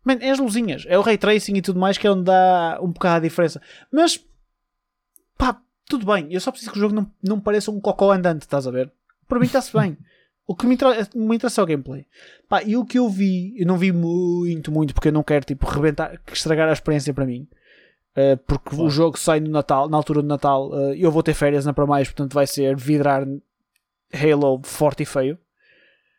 Man, 0.05 0.19
é 0.21 0.31
as 0.31 0.39
luzinhas, 0.39 0.85
é 0.87 0.99
o 0.99 1.01
ray 1.01 1.17
tracing 1.17 1.57
e 1.57 1.63
tudo 1.63 1.81
mais 1.81 1.97
que 1.97 2.07
é 2.07 2.11
onde 2.11 2.25
dá 2.25 2.79
um 2.83 2.93
bocado 2.93 3.17
a 3.17 3.21
diferença. 3.21 3.63
Mas, 3.91 4.23
pá, 5.39 5.59
tudo 5.91 6.07
bem. 6.07 6.33
Eu 6.33 6.41
só 6.41 6.51
preciso 6.51 6.73
que 6.73 6.79
o 6.79 6.81
jogo 6.81 6.95
não, 6.95 7.11
não 7.23 7.41
pareça 7.41 7.71
um 7.71 7.81
cocó 7.81 8.13
andante, 8.13 8.43
estás 8.43 8.67
a 8.67 8.71
ver? 8.71 8.91
Para 9.29 9.39
mim 9.41 9.47
está-se 9.47 9.73
bem. 9.77 9.99
O 10.47 10.55
que 10.55 10.67
me, 10.67 10.77
me 11.15 11.37
interessa 11.37 11.61
é 11.61 11.65
o 11.65 11.67
gameplay. 11.67 12.07
Pá, 12.49 12.63
e 12.63 12.77
o 12.77 12.85
que 12.85 12.99
eu 12.99 13.09
vi, 13.09 13.55
eu 13.57 13.67
não 13.67 13.77
vi 13.77 13.93
muito, 13.93 14.73
muito, 14.73 14.95
porque 14.95 15.09
eu 15.09 15.13
não 15.13 15.23
quero, 15.23 15.45
tipo, 15.45 15.67
rebentar, 15.67 16.21
estragar 16.33 16.69
a 16.69 16.73
experiência 16.73 17.13
para 17.13 17.27
mim. 17.27 17.47
Uh, 18.17 18.37
porque 18.47 18.71
Claro. 18.71 18.85
o 18.85 18.91
jogo 18.91 19.19
sai 19.19 19.39
no 19.39 19.51
Natal, 19.51 19.89
na 19.89 19.97
altura 19.97 20.23
do 20.23 20.29
Natal, 20.29 20.71
uh, 20.71 20.95
eu 20.95 21.11
vou 21.11 21.23
ter 21.23 21.35
férias 21.35 21.65
na 21.65 21.73
para 21.73 21.87
mais, 21.87 22.09
portanto 22.09 22.35
vai 22.35 22.47
ser 22.47 22.77
vidrar 22.77 23.25
Halo 24.13 24.61
forte 24.65 25.05
e 25.05 25.07
feio. 25.07 25.39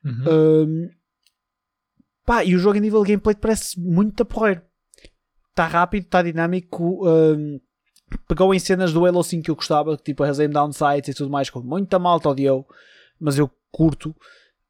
Uhum. 0.03 0.23
Um, 0.65 0.89
pá, 2.25 2.45
e 2.45 2.55
o 2.55 2.59
jogo 2.59 2.77
em 2.77 2.81
nível 2.81 3.03
de 3.03 3.09
gameplay 3.09 3.35
parece 3.35 3.77
muito 3.79 4.23
a 4.23 4.25
porreiro. 4.25 4.61
Está 5.49 5.67
rápido, 5.67 6.05
está 6.05 6.21
dinâmico. 6.23 7.05
um, 7.05 7.59
pegou 8.27 8.53
em 8.53 8.59
cenas 8.59 8.93
do 8.93 9.05
Halo 9.05 9.23
5 9.23 9.43
que 9.43 9.51
eu 9.51 9.55
gostava, 9.55 9.97
tipo 9.97 10.23
as 10.23 10.39
aim 10.39 10.49
down 10.49 10.71
sights 10.71 11.09
e 11.09 11.13
tudo 11.13 11.29
mais, 11.29 11.49
com 11.49 11.61
muita 11.61 11.99
malta 11.99 12.29
odiou, 12.29 12.67
mas 13.19 13.37
eu 13.37 13.49
curto. 13.71 14.15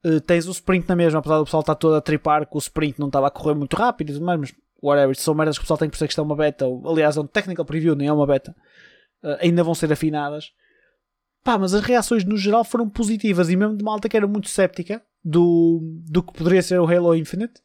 Uh, 0.03 0.19
tens 0.19 0.47
o 0.47 0.51
sprint 0.51 0.87
na 0.89 0.95
mesma, 0.95 1.19
apesar 1.19 1.37
do 1.37 1.45
pessoal 1.45 1.61
estar 1.61 1.75
todo 1.75 1.95
a 1.95 2.01
tripar 2.01 2.47
que 2.47 2.55
o 2.55 2.59
sprint 2.59 2.99
não 2.99 3.07
estava 3.07 3.27
a 3.27 3.31
correr 3.31 3.53
muito 3.53 3.75
rápido 3.75 4.09
e 4.09 4.13
tudo 4.13 4.25
mais, 4.25 4.39
mas 4.39 4.53
whatever, 4.81 5.15
são 5.15 5.35
merdas 5.35 5.57
que 5.57 5.61
o 5.61 5.63
pessoal 5.63 5.77
tem 5.77 5.87
que 5.87 5.91
perceber 5.91 6.07
que 6.07 6.11
isto 6.13 6.21
é 6.21 6.23
uma 6.23 6.35
beta, 6.35 6.65
ou, 6.65 6.89
aliás, 6.89 7.17
é 7.17 7.21
um 7.21 7.27
technical 7.27 7.63
preview, 7.63 7.95
nem 7.95 8.07
é 8.07 8.13
uma 8.13 8.25
beta, 8.25 8.55
Uh, 9.23 9.37
ainda 9.39 9.63
vão 9.63 9.75
ser 9.75 9.93
afinadas. 9.93 10.51
Pá, 11.43 11.55
mas 11.57 11.75
as 11.75 11.81
reações 11.83 12.23
no 12.23 12.35
geral 12.35 12.63
foram 12.63 12.89
positivas 12.89 13.51
e 13.51 13.55
mesmo 13.55 13.77
de 13.77 13.83
malta 13.83 14.09
que 14.09 14.17
era 14.17 14.25
muito 14.25 14.49
céptica 14.49 14.99
do, 15.23 15.79
do 16.09 16.23
que 16.23 16.33
poderia 16.33 16.61
ser 16.61 16.79
o 16.79 16.87
Halo 16.87 17.15
Infinite. 17.15 17.61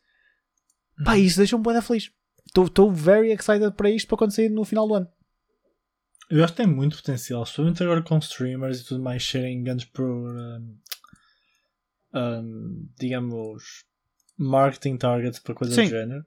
Pá, 1.03 1.17
isso 1.17 1.39
deixa-me 1.39 1.63
da 1.63 1.81
feliz. 1.81 2.11
Estou 2.47 2.91
very 2.91 3.33
excited 3.33 3.73
para 3.73 3.91
isto 3.91 4.07
para 4.07 4.17
acontecer 4.17 4.51
no 4.51 4.65
final 4.65 4.87
do 4.87 4.95
ano. 4.95 5.09
Eu 6.29 6.43
acho 6.43 6.53
que 6.55 6.63
tem 6.63 6.67
muito 6.67 6.97
potencial, 6.97 7.43
especialmente 7.43 7.83
agora 7.83 8.03
com 8.03 8.19
streamers 8.19 8.81
e 8.81 8.85
tudo 8.85 9.03
mais 9.03 9.25
serem 9.25 9.63
grandes 9.63 9.85
por 9.85 10.05
um, 10.05 10.77
um, 12.15 12.89
digamos 12.99 13.85
marketing 14.37 14.97
targets 14.97 15.39
para 15.39 15.55
coisas 15.55 15.75
Sim. 15.75 15.85
do 15.85 15.91
género. 15.91 16.25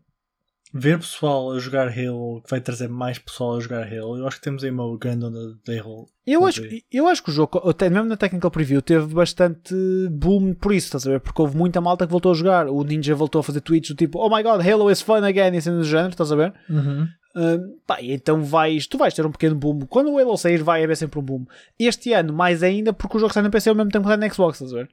Ver 0.72 1.00
pessoal 1.00 1.52
a 1.52 1.60
jogar 1.60 1.88
Halo 1.88 2.44
que 2.44 2.50
vai 2.52 2.62
trazer 2.62 2.88
mais 2.88 3.18
pessoal 3.18 3.58
a 3.58 3.60
jogar 3.60 3.88
Halo, 3.88 4.20
eu 4.20 4.28
acho 4.28 4.38
que 4.38 4.44
temos 4.44 4.64
aí 4.64 4.70
uma 4.70 4.98
grande 5.00 5.26
onda 5.26 5.58
de 5.66 5.80
Halo. 5.80 6.08
Eu 6.28 6.46
acho, 6.46 6.62
eu 6.92 7.08
acho 7.08 7.24
que 7.24 7.32
o 7.32 7.34
jogo, 7.34 7.58
até 7.68 7.90
mesmo 7.90 8.08
na 8.08 8.16
Technical 8.16 8.52
Preview, 8.52 8.80
teve 8.80 9.08
bastante 9.08 9.74
boom 10.12 10.54
por 10.54 10.72
isso, 10.72 10.86
estás 10.86 11.08
a 11.08 11.10
ver? 11.10 11.22
Porque 11.22 11.42
houve 11.42 11.58
muita 11.58 11.82
malta 11.82 12.06
que 12.06 12.12
voltou 12.12 12.32
a 12.32 12.36
jogar. 12.36 12.68
O 12.68 12.84
Ninja 12.84 13.16
voltou 13.16 13.40
a 13.40 13.44
fazer 13.44 13.62
tweets 13.62 13.90
do 13.90 13.96
tipo, 13.96 14.20
oh 14.20 14.30
my 14.30 14.44
god, 14.44 14.62
Halo 14.62 14.92
is 14.92 15.02
fun 15.02 15.24
again, 15.24 15.58
e 15.58 15.62
cenas 15.62 15.80
do 15.80 15.90
género, 15.90 16.12
estás 16.12 16.32
a 16.32 16.36
ver? 16.36 16.54
Uhum. 16.70 17.08
Pá, 17.86 17.98
então 18.02 18.44
vais, 18.44 18.88
tu 18.88 18.98
vais 18.98 19.14
ter 19.14 19.26
um 19.26 19.32
pequeno 19.32 19.56
boom. 19.56 19.82
Quando 19.82 20.12
o 20.12 20.18
Halo 20.18 20.36
sair, 20.38 20.62
vai 20.64 20.84
haver 20.84 20.98
sempre 20.98 21.20
um 21.20 21.24
boom. 21.24 21.46
Este 21.78 22.12
ano, 22.14 22.34
mais 22.34 22.64
ainda, 22.64 22.92
porque 22.92 23.18
o 23.18 23.20
jogo 23.20 23.34
sai 23.34 23.44
no 23.44 23.52
PC 23.52 23.70
ao 23.70 23.76
mesmo 23.76 23.92
tempo 23.92 24.04
que 24.06 24.10
sai 24.10 24.18
no 24.28 24.34
Xbox, 24.34 24.56
estás 24.56 24.74
a 24.74 24.78
ver? 24.78 24.90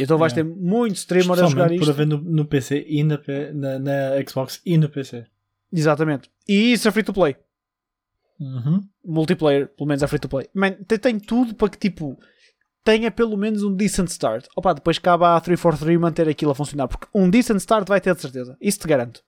Então 0.00 0.16
vais 0.16 0.32
Yeah. 0.32 0.48
ter 0.48 0.56
muito 0.60 0.94
streamer 0.96 1.42
a 1.44 1.46
jogar 1.48 1.72
isto. 1.72 1.84
por 1.84 1.90
haver 1.90 2.06
no, 2.06 2.18
no 2.18 2.44
PC 2.44 2.84
e 2.88 3.02
na, 3.02 3.18
na, 3.52 3.78
na 3.80 3.92
Xbox 4.28 4.60
e 4.64 4.78
no 4.78 4.88
PC. 4.88 5.26
Exatamente. 5.72 6.30
E 6.48 6.72
isso 6.72 6.86
é 6.86 6.92
free 6.92 7.02
to 7.02 7.12
play. 7.12 7.36
Uhum. 8.38 8.80
Multiplayer, 9.04 9.66
pelo 9.68 9.88
menos 9.88 10.02
é 10.02 10.06
free 10.06 10.20
to 10.20 10.28
play. 10.28 10.48
Man, 10.54 10.72
tem, 10.86 10.98
tem 10.98 11.18
tudo 11.18 11.54
para 11.56 11.68
que 11.68 11.76
tipo 11.78 12.16
tenha 12.84 13.10
pelo 13.10 13.36
menos 13.36 13.64
um 13.64 13.74
decent 13.74 14.08
start. 14.08 14.46
Opa, 14.56 14.72
depois 14.72 14.98
cabe 15.00 15.24
a 15.24 15.40
343 15.40 15.98
manter 16.00 16.28
aquilo 16.28 16.52
a 16.52 16.54
funcionar. 16.54 16.86
Porque 16.86 17.08
um 17.12 17.28
decent 17.28 17.58
start 17.60 17.88
vai 17.88 18.00
ter 18.00 18.14
de 18.14 18.20
certeza. 18.20 18.56
Isso 18.60 18.78
te 18.78 18.86
garanto. 18.86 19.22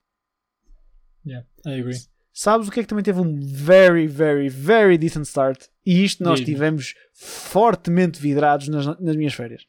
Yeah, 1.27 1.47
I 1.67 1.81
agree. 1.81 1.99
Sabes 2.33 2.69
o 2.69 2.71
que 2.71 2.81
é 2.81 2.83
que 2.83 2.89
também 2.89 3.05
teve 3.05 3.21
um 3.21 3.39
very, 3.41 4.07
very, 4.07 4.49
very 4.49 4.97
decent 4.97 5.27
start? 5.27 5.67
E 5.85 6.05
isto 6.05 6.23
nós 6.23 6.39
Diz-me. 6.39 6.55
tivemos 6.55 6.95
fortemente 7.13 8.21
vidrados 8.21 8.69
nas, 8.69 8.87
nas 9.01 9.17
minhas 9.17 9.35
férias. 9.35 9.67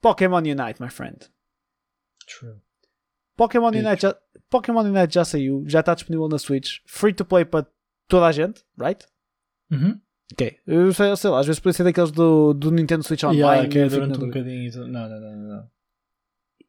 Pokémon 0.00 0.38
Unite, 0.38 0.80
my 0.80 0.90
friend. 0.90 1.18
True. 2.26 2.56
Pokémon. 3.36 3.68
Unite, 3.68 4.02
já, 4.02 4.16
Pokémon 4.48 4.80
Unite 4.82 5.14
já 5.14 5.24
saiu, 5.24 5.64
já 5.66 5.80
está 5.80 5.94
disponível 5.94 6.28
na 6.28 6.38
Switch, 6.38 6.78
free 6.86 7.12
to 7.12 7.24
play 7.24 7.44
para 7.44 7.66
toda 8.08 8.26
a 8.26 8.32
gente, 8.32 8.62
right? 8.78 9.04
Uhum. 9.70 10.00
Ok. 10.32 10.58
Eu 10.66 10.92
sei, 10.92 11.16
sei 11.16 11.30
lá, 11.30 11.40
às 11.40 11.46
vezes 11.46 11.60
pode 11.60 11.76
ser 11.76 11.84
daqueles 11.84 12.10
do, 12.10 12.54
do 12.54 12.70
Nintendo 12.70 13.02
Switch 13.02 13.24
Online. 13.24 13.40
Yeah, 13.40 13.68
que 13.68 13.78
é 13.78 13.88
durante 13.88 14.18
um 14.18 14.26
bocadinho. 14.26 14.88
não, 14.88 15.08
não, 15.08 15.20
não, 15.20 15.36
não. 15.36 15.70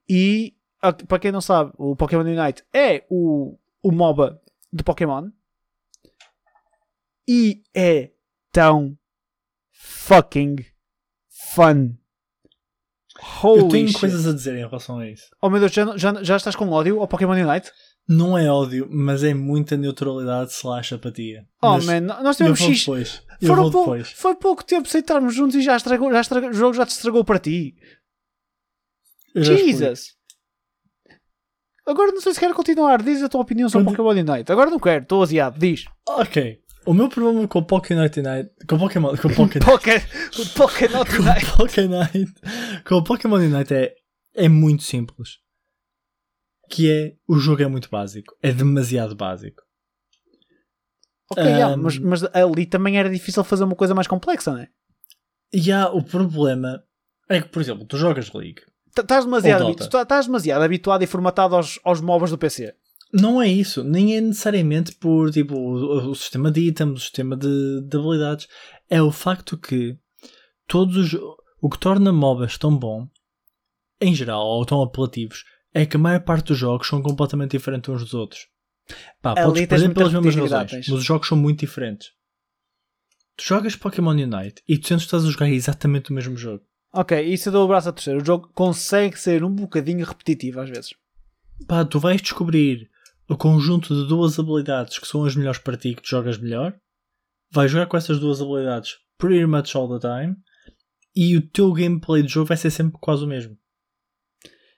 E, 0.09 0.55
ah, 0.81 0.93
para 0.93 1.19
quem 1.19 1.31
não 1.31 1.41
sabe, 1.41 1.71
o 1.77 1.95
Pokémon 1.95 2.21
Unite 2.23 2.63
é 2.73 3.05
o, 3.09 3.57
o 3.87 3.91
MOBA 3.91 4.41
de 4.73 4.83
Pokémon. 4.83 5.29
E 7.27 7.63
é 7.75 8.11
tão 8.51 8.97
fucking 9.71 10.55
fun. 11.53 11.95
Holy 13.41 13.61
Eu 13.61 13.67
tenho 13.69 13.87
shit. 13.87 13.99
coisas 13.99 14.27
a 14.27 14.33
dizer 14.33 14.55
em 14.55 14.65
relação 14.65 14.99
a 14.99 15.09
isso. 15.09 15.25
Oh 15.41 15.49
meu 15.49 15.59
Deus, 15.59 15.71
já, 15.71 15.95
já, 15.97 16.23
já 16.23 16.35
estás 16.37 16.55
com 16.55 16.69
ódio 16.69 16.99
ao 16.99 17.07
Pokémon 17.07 17.31
Unite? 17.33 17.71
Não 18.07 18.37
é 18.37 18.51
ódio, 18.51 18.87
mas 18.91 19.23
é 19.23 19.33
muita 19.33 19.75
neutralidade 19.77 20.51
slash 20.51 20.93
apatia. 20.93 21.47
Oh 21.61 21.71
Mas 21.73 21.85
man, 21.85 22.01
nós 22.01 22.37
tivemos 22.37 22.59
X. 22.59 22.79
depois. 22.81 23.23
Foram 23.45 23.71
pou- 23.71 24.03
foi 24.03 24.35
pouco 24.35 24.63
tempo 24.63 24.87
sem 24.87 25.01
estarmos 25.01 25.33
juntos 25.33 25.55
e 25.55 25.61
já 25.63 25.75
estragou, 25.75 26.11
já 26.11 26.21
estragou, 26.21 26.49
o 26.49 26.53
jogo 26.53 26.73
já 26.73 26.85
te 26.85 26.91
estragou 26.91 27.23
para 27.25 27.39
ti. 27.39 27.75
Jesus! 29.35 30.15
Agora 31.85 32.11
não 32.11 32.21
sei 32.21 32.33
se 32.33 32.39
quero 32.39 32.53
continuar. 32.55 33.01
Diz 33.01 33.21
a 33.21 33.29
tua 33.29 33.41
opinião 33.41 33.69
sobre 33.69 33.91
Pokémon 33.95 34.09
Unite. 34.33 34.51
Agora 34.51 34.69
não 34.69 34.79
quero, 34.79 35.03
estou 35.03 35.21
aziado. 35.21 35.59
Diz. 35.59 35.85
Ok. 36.07 36.59
O 36.85 36.93
meu 36.93 37.09
problema 37.09 37.47
com 37.47 37.59
o 37.59 37.65
Pokémon 37.65 38.01
Unite. 38.01 38.21
Com 38.67 38.75
o 38.75 38.79
Pokémon. 38.79 39.15
Com 39.17 39.27
o 39.29 39.35
Pokémon. 39.35 39.65
Pokémon 40.55 41.05
com 41.05 41.23
Unite. 41.23 41.45
o 41.51 41.57
Pokémon 41.57 41.99
Unite. 42.13 42.33
Com 42.87 42.95
o 42.95 43.03
Pokémon 43.03 43.35
Unite 43.37 43.73
é, 43.73 43.95
é 44.35 44.49
muito 44.49 44.83
simples. 44.83 45.39
Que 46.69 46.91
é. 46.91 47.15
O 47.27 47.37
jogo 47.37 47.61
é 47.61 47.67
muito 47.67 47.89
básico. 47.89 48.35
É 48.41 48.51
demasiado 48.51 49.15
básico. 49.15 49.61
Ok, 51.31 51.43
yeah, 51.43 51.75
Um, 51.75 51.81
mas, 51.81 51.97
mas 51.97 52.23
ali 52.35 52.65
também 52.67 52.99
era 52.99 53.09
difícil 53.09 53.43
fazer 53.43 53.63
uma 53.63 53.75
coisa 53.75 53.95
mais 53.95 54.07
complexa, 54.07 54.51
não 54.51 54.59
é? 54.59 54.69
E 55.51 55.71
há 55.71 55.89
o 55.89 56.03
problema. 56.03 56.83
É 57.29 57.41
que, 57.41 57.49
por 57.49 57.61
exemplo, 57.61 57.85
tu 57.85 57.97
jogas 57.97 58.31
League. 58.33 58.61
Estás 59.01 59.25
demasiado, 59.25 59.63
habitu- 59.67 59.97
estás 60.01 60.25
demasiado 60.25 60.63
habituado 60.63 61.03
e 61.03 61.07
formatado 61.07 61.55
aos, 61.55 61.79
aos 61.83 62.01
MOBAs 62.01 62.31
do 62.31 62.37
PC. 62.37 62.73
Não 63.13 63.41
é 63.41 63.47
isso, 63.47 63.83
nem 63.83 64.15
é 64.17 64.21
necessariamente 64.21 64.93
por 64.95 65.31
tipo, 65.31 65.55
o, 65.55 66.09
o 66.11 66.15
sistema 66.15 66.51
de 66.51 66.61
itens, 66.61 66.91
o 66.91 66.97
sistema 66.99 67.37
de, 67.37 67.81
de 67.87 67.97
habilidades. 67.97 68.47
É 68.89 69.01
o 69.01 69.11
facto 69.11 69.57
que 69.57 69.97
todos 70.67 70.95
os, 71.13 71.13
o 71.61 71.69
que 71.69 71.79
torna 71.79 72.11
MOBAs 72.11 72.57
tão 72.57 72.75
bom, 72.77 73.07
em 74.01 74.13
geral, 74.13 74.45
ou 74.45 74.65
tão 74.65 74.81
apelativos, 74.81 75.43
é 75.73 75.85
que 75.85 75.95
a 75.95 75.99
maior 75.99 76.21
parte 76.21 76.47
dos 76.47 76.57
jogos 76.57 76.87
são 76.87 77.01
completamente 77.01 77.51
diferentes 77.51 77.89
uns 77.89 78.01
dos 78.03 78.13
outros. 78.13 78.47
Pá, 79.21 79.31
Ali 79.31 79.39
podes 79.39 79.67
perder 79.67 79.93
pelas 79.93 80.11
mesmas 80.13 80.33
razões, 80.51 80.71
mas 80.91 80.99
os 80.99 81.05
jogos 81.05 81.27
são 81.27 81.37
muito 81.37 81.59
diferentes. 81.61 82.09
Tu 83.37 83.43
jogas 83.45 83.75
Pokémon 83.75 84.11
Unite 84.11 84.61
e 84.67 84.77
tu 84.77 84.87
sentes 84.87 85.03
que 85.05 85.07
estás 85.07 85.25
a 85.25 85.29
jogar 85.31 85.49
exatamente 85.49 86.11
o 86.11 86.13
mesmo 86.13 86.37
jogo. 86.37 86.63
Ok, 86.97 87.21
isso 87.21 87.49
eu 87.49 87.53
dou 87.53 87.65
o 87.65 87.67
braço 87.67 87.89
a 87.89 87.91
torcer. 87.91 88.15
O 88.15 88.23
jogo 88.25 88.49
consegue 88.53 89.19
ser 89.19 89.43
um 89.43 89.53
bocadinho 89.53 90.05
repetitivo 90.05 90.61
às 90.61 90.69
vezes. 90.69 90.93
Pá, 91.67 91.83
tu 91.83 91.99
vais 91.99 92.21
descobrir 92.21 92.89
o 93.27 93.35
conjunto 93.35 93.93
de 93.93 94.07
duas 94.07 94.39
habilidades 94.39 94.97
que 94.99 95.07
são 95.07 95.25
as 95.25 95.35
melhores 95.35 95.59
para 95.59 95.75
ti 95.77 95.93
que 95.95 96.01
tu 96.01 96.09
jogas 96.09 96.37
melhor. 96.37 96.73
Vais 97.51 97.69
jogar 97.71 97.87
com 97.87 97.97
essas 97.97 98.19
duas 98.19 98.41
habilidades 98.41 98.95
pretty 99.17 99.45
much 99.45 99.75
all 99.75 99.89
the 99.99 99.99
time. 100.07 100.35
E 101.15 101.35
o 101.37 101.41
teu 101.41 101.71
gameplay 101.73 102.21
de 102.23 102.29
jogo 102.29 102.47
vai 102.47 102.57
ser 102.57 102.69
sempre 102.69 102.97
quase 102.99 103.23
o 103.23 103.27
mesmo. 103.27 103.57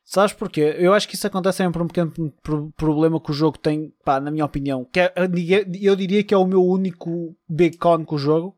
Sabes 0.03 0.33
porquê? 0.33 0.75
Eu 0.77 0.93
acho 0.93 1.07
que 1.07 1.15
isso 1.15 1.27
acontece 1.27 1.57
sempre 1.57 1.73
por 1.73 1.81
um 1.81 1.87
pequeno 1.87 2.31
pro- 2.41 2.71
problema 2.77 3.19
que 3.19 3.31
o 3.31 3.33
jogo 3.33 3.57
tem, 3.57 3.93
pá, 4.05 4.19
na 4.21 4.31
minha 4.31 4.45
opinião. 4.45 4.85
Que 4.85 5.01
é, 5.01 5.13
eu 5.81 5.95
diria 5.95 6.23
que 6.23 6.33
é 6.33 6.37
o 6.37 6.47
meu 6.47 6.63
único 6.63 7.35
big 7.49 7.77
con 7.77 8.05
com 8.05 8.15
o 8.15 8.19
jogo. 8.19 8.55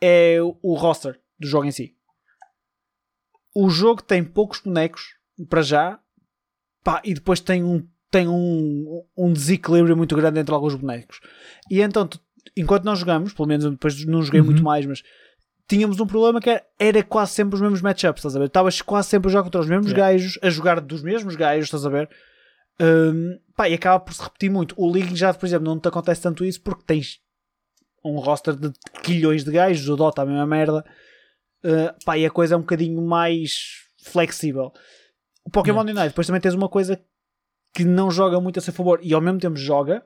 é 0.00 0.38
o 0.40 0.74
roster 0.74 1.20
do 1.38 1.46
jogo 1.46 1.66
em 1.66 1.72
si. 1.72 1.94
O 3.60 3.68
jogo 3.68 4.00
tem 4.02 4.22
poucos 4.22 4.60
bonecos 4.60 5.16
para 5.48 5.62
já, 5.62 5.98
pá, 6.84 7.00
e 7.04 7.12
depois 7.12 7.40
tem 7.40 7.64
um, 7.64 7.84
tem 8.08 8.28
um, 8.28 9.04
um 9.16 9.32
desequilíbrio 9.32 9.96
muito 9.96 10.14
grande 10.14 10.38
entre 10.38 10.54
alguns 10.54 10.76
bonecos. 10.76 11.18
E 11.68 11.80
então, 11.80 12.08
enquanto 12.56 12.84
nós 12.84 13.00
jogamos, 13.00 13.32
pelo 13.32 13.48
menos 13.48 13.68
depois 13.68 14.04
não 14.06 14.22
joguei 14.22 14.40
Uhum. 14.40 14.46
muito 14.46 14.62
mais, 14.62 14.86
mas 14.86 15.02
tínhamos 15.66 15.98
um 15.98 16.06
problema 16.06 16.40
que 16.40 16.50
era, 16.50 16.64
era 16.78 17.02
quase 17.02 17.32
sempre 17.32 17.56
os 17.56 17.60
mesmos 17.60 17.82
matchups, 17.82 18.20
estás 18.20 18.36
a 18.36 18.38
ver? 18.38 18.46
Estavas 18.46 18.80
quase 18.80 19.08
sempre 19.08 19.28
a 19.28 19.32
jogar 19.32 19.42
contra 19.42 19.60
os 19.60 19.66
mesmos 19.66 19.90
Yeah. 19.90 20.12
gajos, 20.12 20.38
a 20.40 20.50
jogar 20.50 20.80
dos 20.80 21.02
mesmos 21.02 21.34
gajos, 21.34 21.64
estás 21.64 21.84
a 21.84 21.88
ver? 21.90 22.08
Hum, 22.80 23.40
pá, 23.56 23.68
e 23.68 23.74
acaba 23.74 23.98
por 23.98 24.14
se 24.14 24.22
repetir 24.22 24.50
muito. 24.50 24.72
O 24.78 24.88
League 24.88 25.16
já, 25.16 25.34
por 25.34 25.46
exemplo, 25.46 25.66
não 25.66 25.80
te 25.80 25.88
acontece 25.88 26.22
tanto 26.22 26.44
isso 26.44 26.60
porque 26.62 26.84
tens 26.86 27.18
um 28.04 28.18
roster 28.20 28.54
de 28.54 28.72
quilhões 29.02 29.42
de 29.42 29.50
gajos, 29.50 29.88
o 29.88 29.96
Dota 29.96 30.22
a 30.22 30.26
mesma 30.26 30.46
merda. 30.46 30.84
Uh, 31.64 31.92
pá, 32.04 32.16
e 32.16 32.24
a 32.24 32.30
coisa 32.30 32.54
é 32.54 32.56
um 32.56 32.60
bocadinho 32.60 33.00
mais 33.02 33.86
flexível. 34.02 34.72
O 35.44 35.50
Pokémon 35.50 35.80
Unite, 35.80 36.08
depois 36.08 36.26
também 36.26 36.40
tens 36.40 36.54
uma 36.54 36.68
coisa 36.68 37.00
que 37.74 37.84
não 37.84 38.10
joga 38.10 38.40
muito 38.40 38.58
a 38.58 38.62
seu 38.62 38.72
favor 38.72 39.00
e 39.02 39.12
ao 39.12 39.20
mesmo 39.20 39.40
tempo 39.40 39.56
joga, 39.56 40.04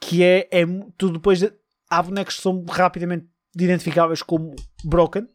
que 0.00 0.22
é, 0.22 0.48
é 0.50 0.64
tu 0.98 1.10
depois 1.10 1.40
de- 1.40 1.52
há 1.88 2.02
bonecos 2.02 2.36
que 2.36 2.42
são 2.42 2.64
rapidamente 2.68 3.26
identificáveis 3.54 4.22
como 4.22 4.54
broken 4.84 5.26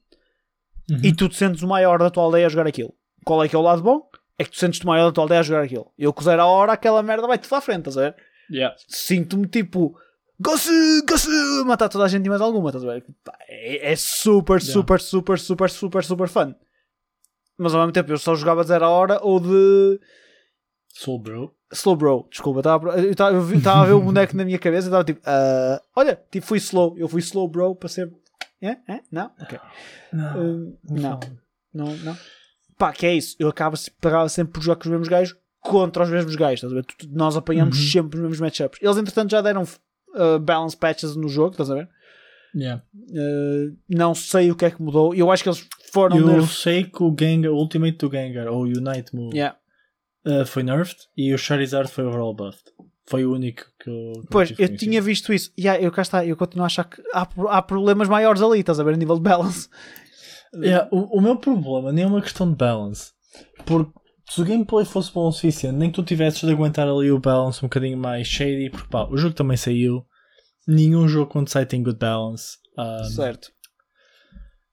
Uhum. 0.89 0.99
e 1.03 1.13
tu 1.13 1.27
te 1.27 1.35
sentes 1.35 1.61
o 1.63 1.67
maior 1.67 1.97
da 1.99 2.09
tua 2.11 2.23
aldeia 2.23 2.45
a 2.45 2.49
jogar 2.49 2.67
aquilo. 2.67 2.93
Qual 3.25 3.43
é 3.43 3.49
que 3.49 3.55
é 3.55 3.59
o 3.59 3.61
lado 3.61 3.81
bom? 3.81 4.07
É 4.37 4.43
que 4.43 4.51
tu 4.51 4.57
sentes-te 4.57 4.83
o 4.85 4.87
maior 4.87 5.07
da 5.07 5.11
tua 5.11 5.23
aldeia 5.23 5.39
a 5.39 5.43
jogar 5.43 5.63
aquilo. 5.63 5.91
Eu 5.97 6.13
zero 6.21 6.41
a 6.41 6.45
hora, 6.45 6.73
aquela 6.73 7.01
merda 7.01 7.25
vai-te 7.27 7.51
à 7.53 7.59
frente, 7.61 7.79
estás 7.89 7.97
a 7.97 8.01
ver? 8.01 8.15
Yeah. 8.51 8.75
sinto-me 8.87 9.47
tipo 9.47 9.97
Gosto, 10.39 10.69
gosto, 11.07 11.29
matar 11.65 11.87
toda 11.87 12.03
a 12.03 12.07
gente 12.07 12.25
e 12.25 12.29
mais 12.29 12.41
alguma, 12.41 12.69
estás 12.69 12.83
a 12.83 12.87
ver? 12.93 13.05
É, 13.47 13.91
é 13.93 13.95
super, 13.95 14.59
Yeah. 14.59 14.73
super, 14.73 14.99
super, 14.99 15.39
super, 15.39 15.69
super, 15.69 16.03
super 16.03 16.27
fun. 16.27 16.53
Mas 17.57 17.73
ao 17.73 17.79
mesmo 17.81 17.93
tempo 17.93 18.11
eu 18.11 18.17
só 18.17 18.35
jogava 18.35 18.61
de 18.63 18.67
zero 18.67 18.83
a 18.85 18.89
hora 18.89 19.19
ou 19.23 19.39
de 19.39 19.99
Soul 20.89 21.19
Bro. 21.19 21.55
slow 21.71 21.95
bro. 21.95 22.27
Desculpa, 22.29 22.59
estava 22.59 22.89
eu 22.99 23.11
estava- 23.11 23.37
a 23.81 23.85
ver 23.85 23.93
o 23.93 24.01
boneco 24.01 24.35
na 24.35 24.43
minha 24.45 24.59
cabeça 24.59 24.87
e 24.87 24.89
estava 24.89 25.03
tipo, 25.05 25.21
ah, 25.25 25.81
olha, 25.95 26.21
tipo, 26.29 26.45
fui 26.45 26.57
slow. 26.57 26.97
Eu 26.97 27.07
fui 27.07 27.19
slow 27.21 27.47
bro 27.47 27.73
para 27.75 27.87
ser. 27.89 28.11
É? 28.61 28.77
É? 28.89 29.01
Não? 29.11 29.31
Ok. 29.41 29.57
Não. 30.11 30.37
Hum, 30.37 30.77
não. 30.89 31.19
Não, 31.73 31.97
não. 31.97 32.17
Pá, 32.77 32.91
que 32.91 33.05
é 33.05 33.13
isso. 33.13 33.35
Eu 33.39 33.47
acabo 33.47 33.77
pagava 34.01 34.27
sempre 34.29 34.53
por 34.53 34.61
jogar 34.63 34.75
com 34.75 34.83
os 34.83 34.89
mesmos 34.89 35.07
gajos 35.07 35.35
contra 35.61 36.03
os 36.03 36.09
mesmos 36.09 36.35
gajos. 36.35 36.63
Estás 36.63 36.73
a 36.73 36.75
ver? 36.75 36.85
Nós 37.15 37.37
apanhamos 37.37 37.77
Uhum. 37.77 37.85
sempre 37.85 38.17
os 38.17 38.21
mesmos 38.23 38.39
matchups. 38.41 38.79
Eles, 38.81 38.97
entretanto, 38.97 39.31
já 39.31 39.41
deram 39.41 39.63
uh, 40.15 40.39
balance 40.39 40.75
patches 40.77 41.15
no 41.15 41.27
jogo. 41.27 41.51
Estás 41.51 41.69
a 41.69 41.75
ver? 41.75 41.89
Yeah. 42.55 42.81
Uh, 42.95 43.75
não 43.89 44.15
sei 44.15 44.49
o 44.51 44.55
que 44.55 44.65
é 44.65 44.71
que 44.71 44.81
mudou. 44.81 45.13
Eu 45.13 45.29
acho 45.31 45.43
que 45.43 45.49
eles 45.49 45.67
foram 45.91 46.17
Eu 46.17 46.27
nerf. 46.27 46.53
sei 46.53 46.83
que 46.85 47.03
o 47.03 47.13
Gengar, 47.17 47.51
o 47.51 47.55
Ultimate 47.57 47.97
do 47.97 48.09
Gengar, 48.09 48.47
ou 48.47 48.59
o 48.63 48.63
Unite 48.63 49.13
Move, 49.13 49.35
Yeah. 49.35 49.57
uh, 50.25 50.45
foi 50.45 50.63
nerfed 50.63 50.99
e 51.17 51.33
o 51.33 51.37
Charizard 51.37 51.89
foi 51.91 52.05
overall 52.05 52.33
buffed. 52.33 52.71
Foi 53.07 53.23
o 53.25 53.33
único 53.33 53.63
que 53.79 53.89
eu. 53.89 54.13
que 54.21 54.27
Pois, 54.31 54.53
eu 54.57 54.75
tinha 54.77 54.99
visto 55.01 55.31
isso. 55.33 55.51
Yeah, 55.59 55.79
eu 55.83 55.91
cá 55.91 56.01
está. 56.01 56.25
Eu 56.25 56.35
continuo 56.35 56.63
a 56.63 56.65
achar 56.67 56.85
que 56.85 57.01
há, 57.13 57.27
há 57.49 57.61
problemas 57.61 58.07
maiores 58.07 58.41
ali. 58.41 58.61
Estás 58.61 58.79
a 58.79 58.83
ver? 58.83 58.93
A 58.95 58.97
nível 58.97 59.15
de 59.17 59.21
balance. 59.21 59.69
Yeah, 60.55 60.87
o, 60.91 61.17
o 61.17 61.21
meu 61.21 61.35
problema 61.35 61.91
nem 61.91 62.03
é 62.05 62.07
uma 62.07 62.21
questão 62.21 62.49
de 62.49 62.55
balance. 62.55 63.11
Porque 63.65 63.91
se 64.27 64.41
o 64.41 64.45
gameplay 64.45 64.85
fosse 64.85 65.11
bom 65.11 65.27
o 65.27 65.31
suficiente, 65.31 65.75
nem 65.75 65.89
que 65.89 65.95
tu 65.95 66.03
tivesses 66.03 66.41
de 66.41 66.51
aguentar 66.51 66.87
ali 66.87 67.11
o 67.11 67.19
balance 67.19 67.59
um 67.59 67.67
bocadinho 67.67 67.97
mais 67.97 68.27
shady, 68.27 68.69
porque 68.69 68.89
pá, 68.89 69.07
o 69.09 69.17
jogo 69.17 69.35
também 69.35 69.57
saiu. 69.57 70.05
Nenhum 70.67 71.07
jogo 71.07 71.31
quando 71.31 71.49
sai 71.49 71.65
tem 71.65 71.83
good 71.83 71.99
balance. 71.99 72.57
Um, 72.77 73.03
Certo. 73.03 73.51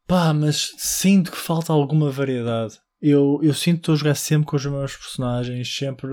Pá, 0.06 0.32
mas 0.32 0.72
sinto 0.78 1.30
que 1.30 1.36
falta 1.36 1.72
alguma 1.72 2.10
variedade. 2.10 2.78
Eu, 3.00 3.40
eu 3.42 3.52
sinto 3.52 3.76
que 3.76 3.80
estou 3.80 3.94
a 3.94 3.98
jogar 3.98 4.14
sempre 4.14 4.46
com 4.46 4.56
os 4.56 4.64
mesmos 4.64 4.96
personagens, 4.96 5.74
sempre 5.74 6.08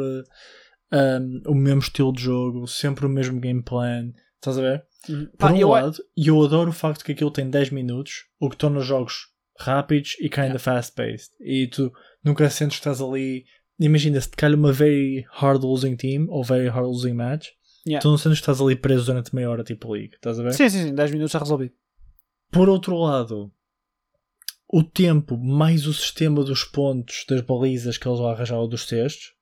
um, 0.92 1.42
o 1.48 1.56
mesmo 1.56 1.80
estilo 1.80 2.12
de 2.12 2.22
jogo, 2.22 2.68
sempre 2.68 3.06
o 3.06 3.10
mesmo 3.10 3.40
game 3.40 3.64
plan. 3.64 4.12
Estás 4.36 4.58
a 4.58 4.62
ver? 4.62 4.84
Por 5.06 5.38
Pá, 5.38 5.52
um 5.52 5.56
eu, 5.56 5.70
lado, 5.70 5.98
e 6.16 6.28
eu 6.28 6.44
adoro 6.44 6.72
o 6.72 6.74
facto 6.74 7.06
que 7.06 7.14
aquilo 7.14 7.32
tem 7.32 7.50
10 7.50 7.70
minutos, 7.70 8.26
o 8.40 8.50
que 8.50 8.58
torna 8.58 8.80
os 8.80 8.86
jogos 8.86 9.28
rápidos 9.58 10.16
e 10.20 10.30
kinda 10.30 10.60
fast-paced. 10.60 11.30
E 11.40 11.68
tu 11.68 11.92
nunca 12.24 12.50
sentes 12.50 12.78
que 12.80 12.82
estás 12.90 13.02
ali. 13.02 13.46
Imagina 13.80 14.20
se 14.20 14.30
te 14.30 14.36
calha 14.38 14.56
uma 14.56 14.74
very 14.74 15.26
hard 15.32 15.64
losing 15.64 15.96
team 15.96 16.26
ou 16.30 16.44
very 16.44 16.68
hard 16.68 16.88
losing 16.88 17.14
match, 17.14 17.48
Yeah. 17.88 18.02
tu 18.02 18.10
não 18.10 18.18
sentes 18.18 18.40
que 18.40 18.44
estás 18.44 18.60
ali 18.60 18.76
preso 18.76 19.06
durante 19.06 19.34
meia 19.34 19.50
hora, 19.50 19.64
tipo 19.64 19.92
League. 19.94 20.14
Estás 20.16 20.38
a 20.38 20.44
ver? 20.44 20.54
Sim, 20.54 20.70
sim, 20.70 20.84
sim. 20.88 20.94
10 20.94 21.12
minutos 21.12 21.32
já 21.32 21.40
resolvido. 21.40 21.74
Por 22.52 22.68
outro 22.68 22.98
lado, 22.98 23.52
o 24.72 24.84
tempo 24.84 25.38
mais 25.38 25.88
o 25.88 25.94
sistema 25.94 26.44
dos 26.44 26.64
pontos, 26.66 27.26
das 27.28 27.42
balizas 27.42 27.98
que 27.98 28.08
eles 28.08 28.20
vão 28.20 28.28
arranjar 28.30 28.58
ou 28.60 28.68
dos 28.68 28.86
textos, 28.86 29.34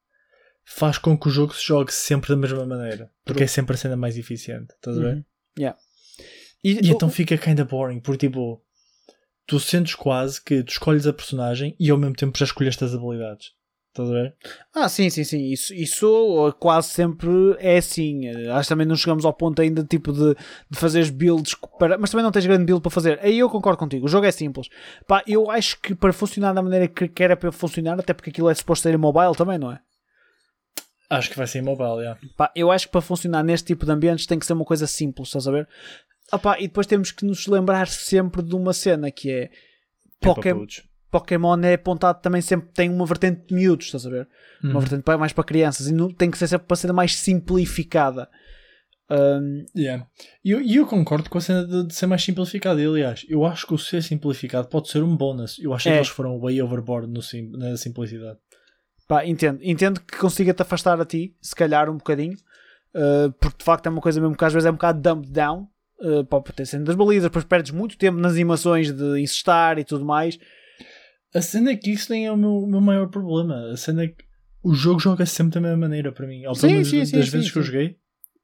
faz 0.64 0.98
com 1.00 1.18
que 1.18 1.28
o 1.28 1.32
jogo 1.32 1.54
se 1.54 1.66
jogue 1.66 1.92
sempre 1.94 2.30
da 2.30 2.36
mesma 2.38 2.66
maneira. 2.66 3.12
Porque 3.26 3.40
True. 3.40 3.44
é 3.46 3.48
sempre 3.48 3.74
a 3.74 3.78
cena 3.78 3.98
mais 3.98 4.18
eficiente. 4.18 4.74
Estás 4.76 4.98
a 4.98 5.02
ver? 5.02 5.16
Uhum. 5.16 5.24
Yeah. 5.58 5.78
E, 6.64 6.74
E 6.74 6.92
então 6.92 7.10
fica 7.10 7.38
kinda 7.38 7.66
boring, 7.66 8.00
porque 8.00 8.28
tipo, 8.28 8.64
tu 9.48 9.60
sentes 9.60 9.96
quase 9.96 10.44
que 10.44 10.62
tu 10.62 10.72
escolhes 10.72 11.08
a 11.08 11.14
personagem 11.14 11.76
e 11.80 11.90
ao 11.90 11.98
mesmo 11.98 12.16
tempo 12.16 12.38
já 12.38 12.46
escolheste 12.46 12.84
as 12.84 12.94
habilidades. 12.94 13.56
Estás 13.90 14.10
a 14.12 14.14
ver? 14.14 14.36
Ah, 14.76 14.90
sim, 14.90 15.10
sim, 15.10 15.24
sim. 15.24 15.52
Isso, 15.52 15.74
isso 15.74 16.56
quase 16.60 16.90
sempre 16.90 17.30
é 17.58 17.78
assim. 17.78 18.28
Eh, 18.28 18.48
Acho 18.52 18.68
que 18.68 18.70
também 18.70 18.86
não 18.86 18.96
chegamos 18.96 19.26
ao 19.26 19.34
ponto 19.34 19.60
ainda 19.60 19.84
tipo 19.84 20.14
de, 20.14 20.36
de 20.70 20.78
fazeres 20.78 21.10
builds 21.10 21.56
para. 21.80 21.98
Mas 21.98 22.12
também 22.12 22.24
não 22.24 22.32
tens 22.32 22.46
grande 22.46 22.64
build 22.64 22.82
para 22.82 22.92
fazer. 22.92 23.18
Aí 23.24 23.40
eu 23.40 23.50
concordo 23.50 23.80
contigo. 23.80 24.06
O 24.06 24.10
jogo 24.10 24.28
é 24.28 24.32
simples. 24.32 24.68
Pá, 25.08 25.24
eu 25.26 25.50
acho 25.50 25.80
que 25.82 25.96
para 25.96 26.14
funcionar 26.14 26.54
da 26.54 26.62
maneira 26.62 26.88
que 26.88 27.08
quer 27.08 27.32
é 27.32 27.36
para 27.36 27.52
funcionar, 27.52 28.00
até 28.00 28.14
porque 28.14 28.30
aquilo 28.30 28.50
é 28.50 28.54
suposto 28.54 28.84
ser 28.84 28.96
mobile 29.00 29.36
também, 29.36 29.58
não 29.58 29.72
é? 29.72 29.80
Acho 31.10 31.30
que 31.30 31.38
vai 31.38 31.48
ser 31.48 31.64
mobile, 31.64 32.02
yeah. 32.02 32.20
Pá, 32.36 32.52
eu 32.54 32.70
acho 32.70 32.88
que 32.88 32.92
para 32.92 33.02
funcionar 33.02 33.42
neste 33.42 33.68
tipo 33.68 33.86
de 33.86 33.92
ambientes 33.92 34.26
tem 34.26 34.38
que 34.38 34.46
ser 34.46 34.54
uma 34.54 34.66
coisa 34.66 34.86
simples, 34.86 35.30
estás 35.30 35.48
a 35.48 35.52
ver? 35.52 35.68
Pá, 36.42 36.58
e 36.60 36.68
depois 36.68 36.86
temos 36.88 37.12
que 37.12 37.26
nos 37.26 37.48
lembrar 37.48 37.88
sempre 37.88 38.42
de 38.42 38.54
uma 38.56 38.74
cena 38.74 39.10
que 39.12 39.30
é 39.32 39.50
Poké- 40.20 40.52
Papudos. 40.54 40.84
Pokémon 41.10 41.58
é 41.64 41.74
apontado 41.76 42.22
também 42.22 42.42
sempre 42.42 42.70
tem 42.74 42.90
uma 42.90 43.06
vertente 43.06 43.48
de 43.48 43.56
miúdos, 43.56 43.86
estás 43.86 44.06
a 44.06 44.10
ver? 44.10 44.28
Uma 44.62 44.74
Uhum. 44.76 44.80
vertente 44.82 45.18
mais 45.18 45.32
para 45.32 45.44
crianças 45.44 45.88
e 45.88 45.94
não, 45.94 46.12
tem 46.12 46.30
que 46.30 46.38
ser 46.38 46.48
sempre 46.48 46.68
para 46.68 46.76
ser 46.76 46.92
mais 46.92 47.16
simplificada. 47.16 48.28
Hum, 49.10 49.66
Yeah. 49.74 50.06
E 50.44 50.52
eu, 50.52 50.62
eu 50.62 50.86
concordo 50.86 51.30
com 51.30 51.38
a 51.38 51.42
cena 51.42 51.66
de, 51.66 51.88
de 51.88 51.96
ser 51.96 52.08
mais 52.08 52.22
simplificado. 52.24 52.82
E, 52.82 52.86
aliás, 52.86 53.26
eu 53.30 53.46
acho 53.46 53.66
que 53.66 53.74
o 53.74 53.78
ser 53.78 54.04
simplificado 54.04 54.68
pode 54.68 54.90
ser 54.90 55.02
um 55.02 55.16
bónus. 55.16 55.58
Eu 55.60 55.74
acho 55.74 55.88
É. 55.88 55.92
que 55.94 55.98
eles 56.00 56.10
foram 56.10 56.38
way 56.42 56.62
overboard 56.62 57.08
no 57.08 57.22
sim, 57.22 57.50
na 57.52 57.78
simplicidade. 57.78 58.38
pá, 59.08 59.26
entendo. 59.26 59.60
Entendo 59.64 60.02
que 60.02 60.18
consiga-te 60.18 60.62
afastar 60.62 61.00
a 61.00 61.06
ti, 61.06 61.34
se 61.42 61.56
calhar 61.56 61.90
um 61.90 61.96
bocadinho, 61.96 62.36
uh, 62.94 63.32
porque 63.40 63.60
de 63.60 63.64
facto 63.64 63.86
é 63.86 63.90
uma 63.90 64.02
coisa 64.02 64.20
mesmo 64.20 64.36
que 64.36 64.44
às 64.44 64.52
vezes 64.52 64.66
é 64.68 64.70
um 64.70 64.74
bocado 64.74 65.00
dumbed 65.02 65.32
down. 65.32 65.70
Uh, 66.00 66.24
para 66.24 66.42
ter 66.54 66.66
cena 66.68 66.86
das 66.86 66.96
balizas, 66.96 67.24
depois 67.24 67.44
perdes 67.44 67.72
muito 67.72 67.98
tempo 67.98 68.20
nas 68.20 68.34
animações 68.34 68.92
de 68.92 69.20
insistar 69.20 69.80
e 69.80 69.84
tudo 69.84 70.06
mais. 70.06 70.38
A 71.34 71.42
cena 71.42 71.72
é 71.72 71.76
que 71.76 71.92
isso 71.92 72.12
nem 72.12 72.28
é 72.28 72.32
o 72.32 72.38
meu, 72.38 72.68
meu 72.68 72.80
maior 72.80 73.08
problema. 73.08 73.72
A 73.72 73.78
cena 73.78 74.04
é 74.04 74.08
que 74.10 74.24
o 74.64 74.74
jogo 74.74 75.00
joga 75.00 75.26
sempre 75.26 75.56
da 75.56 75.62
mesma 75.62 75.78
maneira 75.78 76.12
para 76.12 76.28
mim. 76.28 76.46
Ao 76.46 76.54
Sim, 76.54 76.68
menos 76.68 76.90
sim, 76.90 77.00
das 77.00 77.10
sim, 77.10 77.16
vezes 77.16 77.48
sim, 77.48 77.52
que 77.52 77.58
eu 77.58 77.64
joguei. 77.64 77.98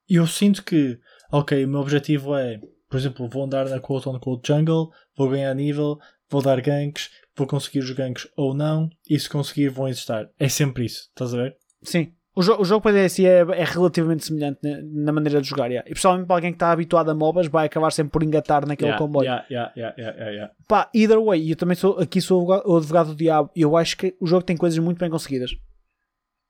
E 0.09 0.15
eu 0.15 0.27
sinto 0.27 0.63
que, 0.63 0.99
ok, 1.31 1.63
o 1.63 1.67
meu 1.67 1.79
objetivo 1.79 2.35
é, 2.35 2.59
por 2.89 2.97
exemplo, 2.97 3.27
vou 3.27 3.43
andar 3.43 3.69
na 3.69 3.79
quote 3.79 4.09
on 4.09 4.19
quote 4.19 4.47
jungle, 4.47 4.91
vou 5.15 5.29
ganhar 5.29 5.53
nível, 5.53 5.97
vou 6.29 6.41
dar 6.41 6.59
ganks, 6.61 7.09
vou 7.35 7.47
conseguir 7.47 7.79
os 7.79 7.91
ganks 7.91 8.27
ou 8.35 8.53
não, 8.53 8.89
e 9.09 9.19
se 9.19 9.29
conseguir 9.29 9.69
vão 9.69 9.87
existar. 9.87 10.29
É 10.39 10.49
sempre 10.49 10.85
isso, 10.85 11.09
estás 11.09 11.33
a 11.33 11.37
ver? 11.37 11.57
Sim. 11.83 12.13
O, 12.35 12.41
jo 12.41 12.59
o 12.59 12.65
jogo 12.65 12.81
para 12.81 13.05
DSI 13.05 13.25
é, 13.27 13.39
é 13.41 13.63
relativamente 13.63 14.25
semelhante 14.25 14.59
na, 14.63 14.81
na 14.81 15.11
maneira 15.11 15.39
de 15.41 15.47
jogar. 15.47 15.67
yeah. 15.67 15.87
E 15.87 15.91
principalmente 15.91 16.25
para 16.25 16.35
alguém 16.35 16.51
que 16.51 16.55
está 16.55 16.71
habituado 16.71 17.09
a 17.09 17.13
MOBAs, 17.13 17.47
vai 17.47 17.67
acabar 17.67 17.91
sempre 17.91 18.11
por 18.11 18.23
engatar 18.23 18.65
naquele 18.67 18.89
Yeah, 18.89 19.05
comboio. 19.05 19.25
yeah, 19.25 19.45
yeah, 19.51 19.73
yeah, 19.77 19.95
yeah, 19.97 20.17
yeah, 20.17 20.31
yeah. 20.31 20.53
Pá, 20.67 20.89
either 20.95 21.21
way, 21.23 21.51
eu 21.51 21.55
também 21.55 21.75
sou 21.75 21.99
aqui 21.99 22.19
sou 22.19 22.43
o 22.47 22.75
advogado- 22.77 23.09
do 23.09 23.15
diabo. 23.15 23.51
Eu 23.55 23.77
acho 23.77 23.95
que 23.97 24.15
o 24.19 24.25
jogo 24.25 24.43
tem 24.43 24.57
coisas 24.57 24.79
muito 24.79 24.97
bem 24.97 25.09
conseguidas. 25.11 25.51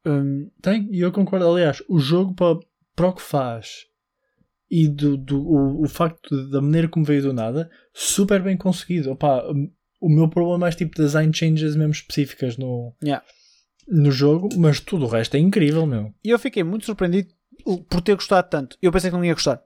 Hum, 0.06 0.50
Tem, 0.62 0.88
e 0.91 1.00
eu 1.02 1.12
concordo. 1.12 1.48
Aliás, 1.48 1.82
o 1.89 2.00
jogo 2.00 2.34
para 2.34 2.60
para 2.96 3.08
o 3.08 3.13
que 3.13 3.22
faz 3.22 3.86
e 4.69 4.88
do, 4.88 5.17
do 5.17 5.41
o, 5.41 5.84
o 5.84 5.88
facto 5.88 6.48
da 6.50 6.62
maneira 6.62 6.88
como 6.88 7.04
veio 7.06 7.24
do 7.24 7.34
nada, 7.34 7.69
super 7.93 8.41
bem 8.41 8.56
conseguido. 8.56 9.12
Opa, 9.12 9.43
o 10.02 10.10
meu 10.10 10.30
problema 10.30 10.56
é 10.58 10.60
mais 10.60 10.76
tipo 10.76 10.96
design 10.96 11.34
changes 11.34 11.76
mesmo 11.76 11.91
específicas 11.91 12.56
no, 12.58 12.93
Yeah. 13.04 13.26
No 13.88 14.12
jogo, 14.12 14.50
mas 14.58 14.80
tudo 14.80 15.06
o 15.06 15.10
resto 15.10 15.36
é 15.36 15.39
incrível, 15.39 15.86
meu. 15.86 16.13
E 16.24 16.30
eu 16.30 16.39
fiquei 16.39 16.63
muito 16.63 16.86
surpreendido 16.86 17.30
por 17.89 18.02
ter 18.02 18.15
gostado 18.15 18.50
tanto. 18.50 18.78
Eu 18.82 18.91
pensei 18.91 19.10
que 19.10 19.15
não 19.15 19.26
ia 19.26 19.34
gostar. 19.34 19.62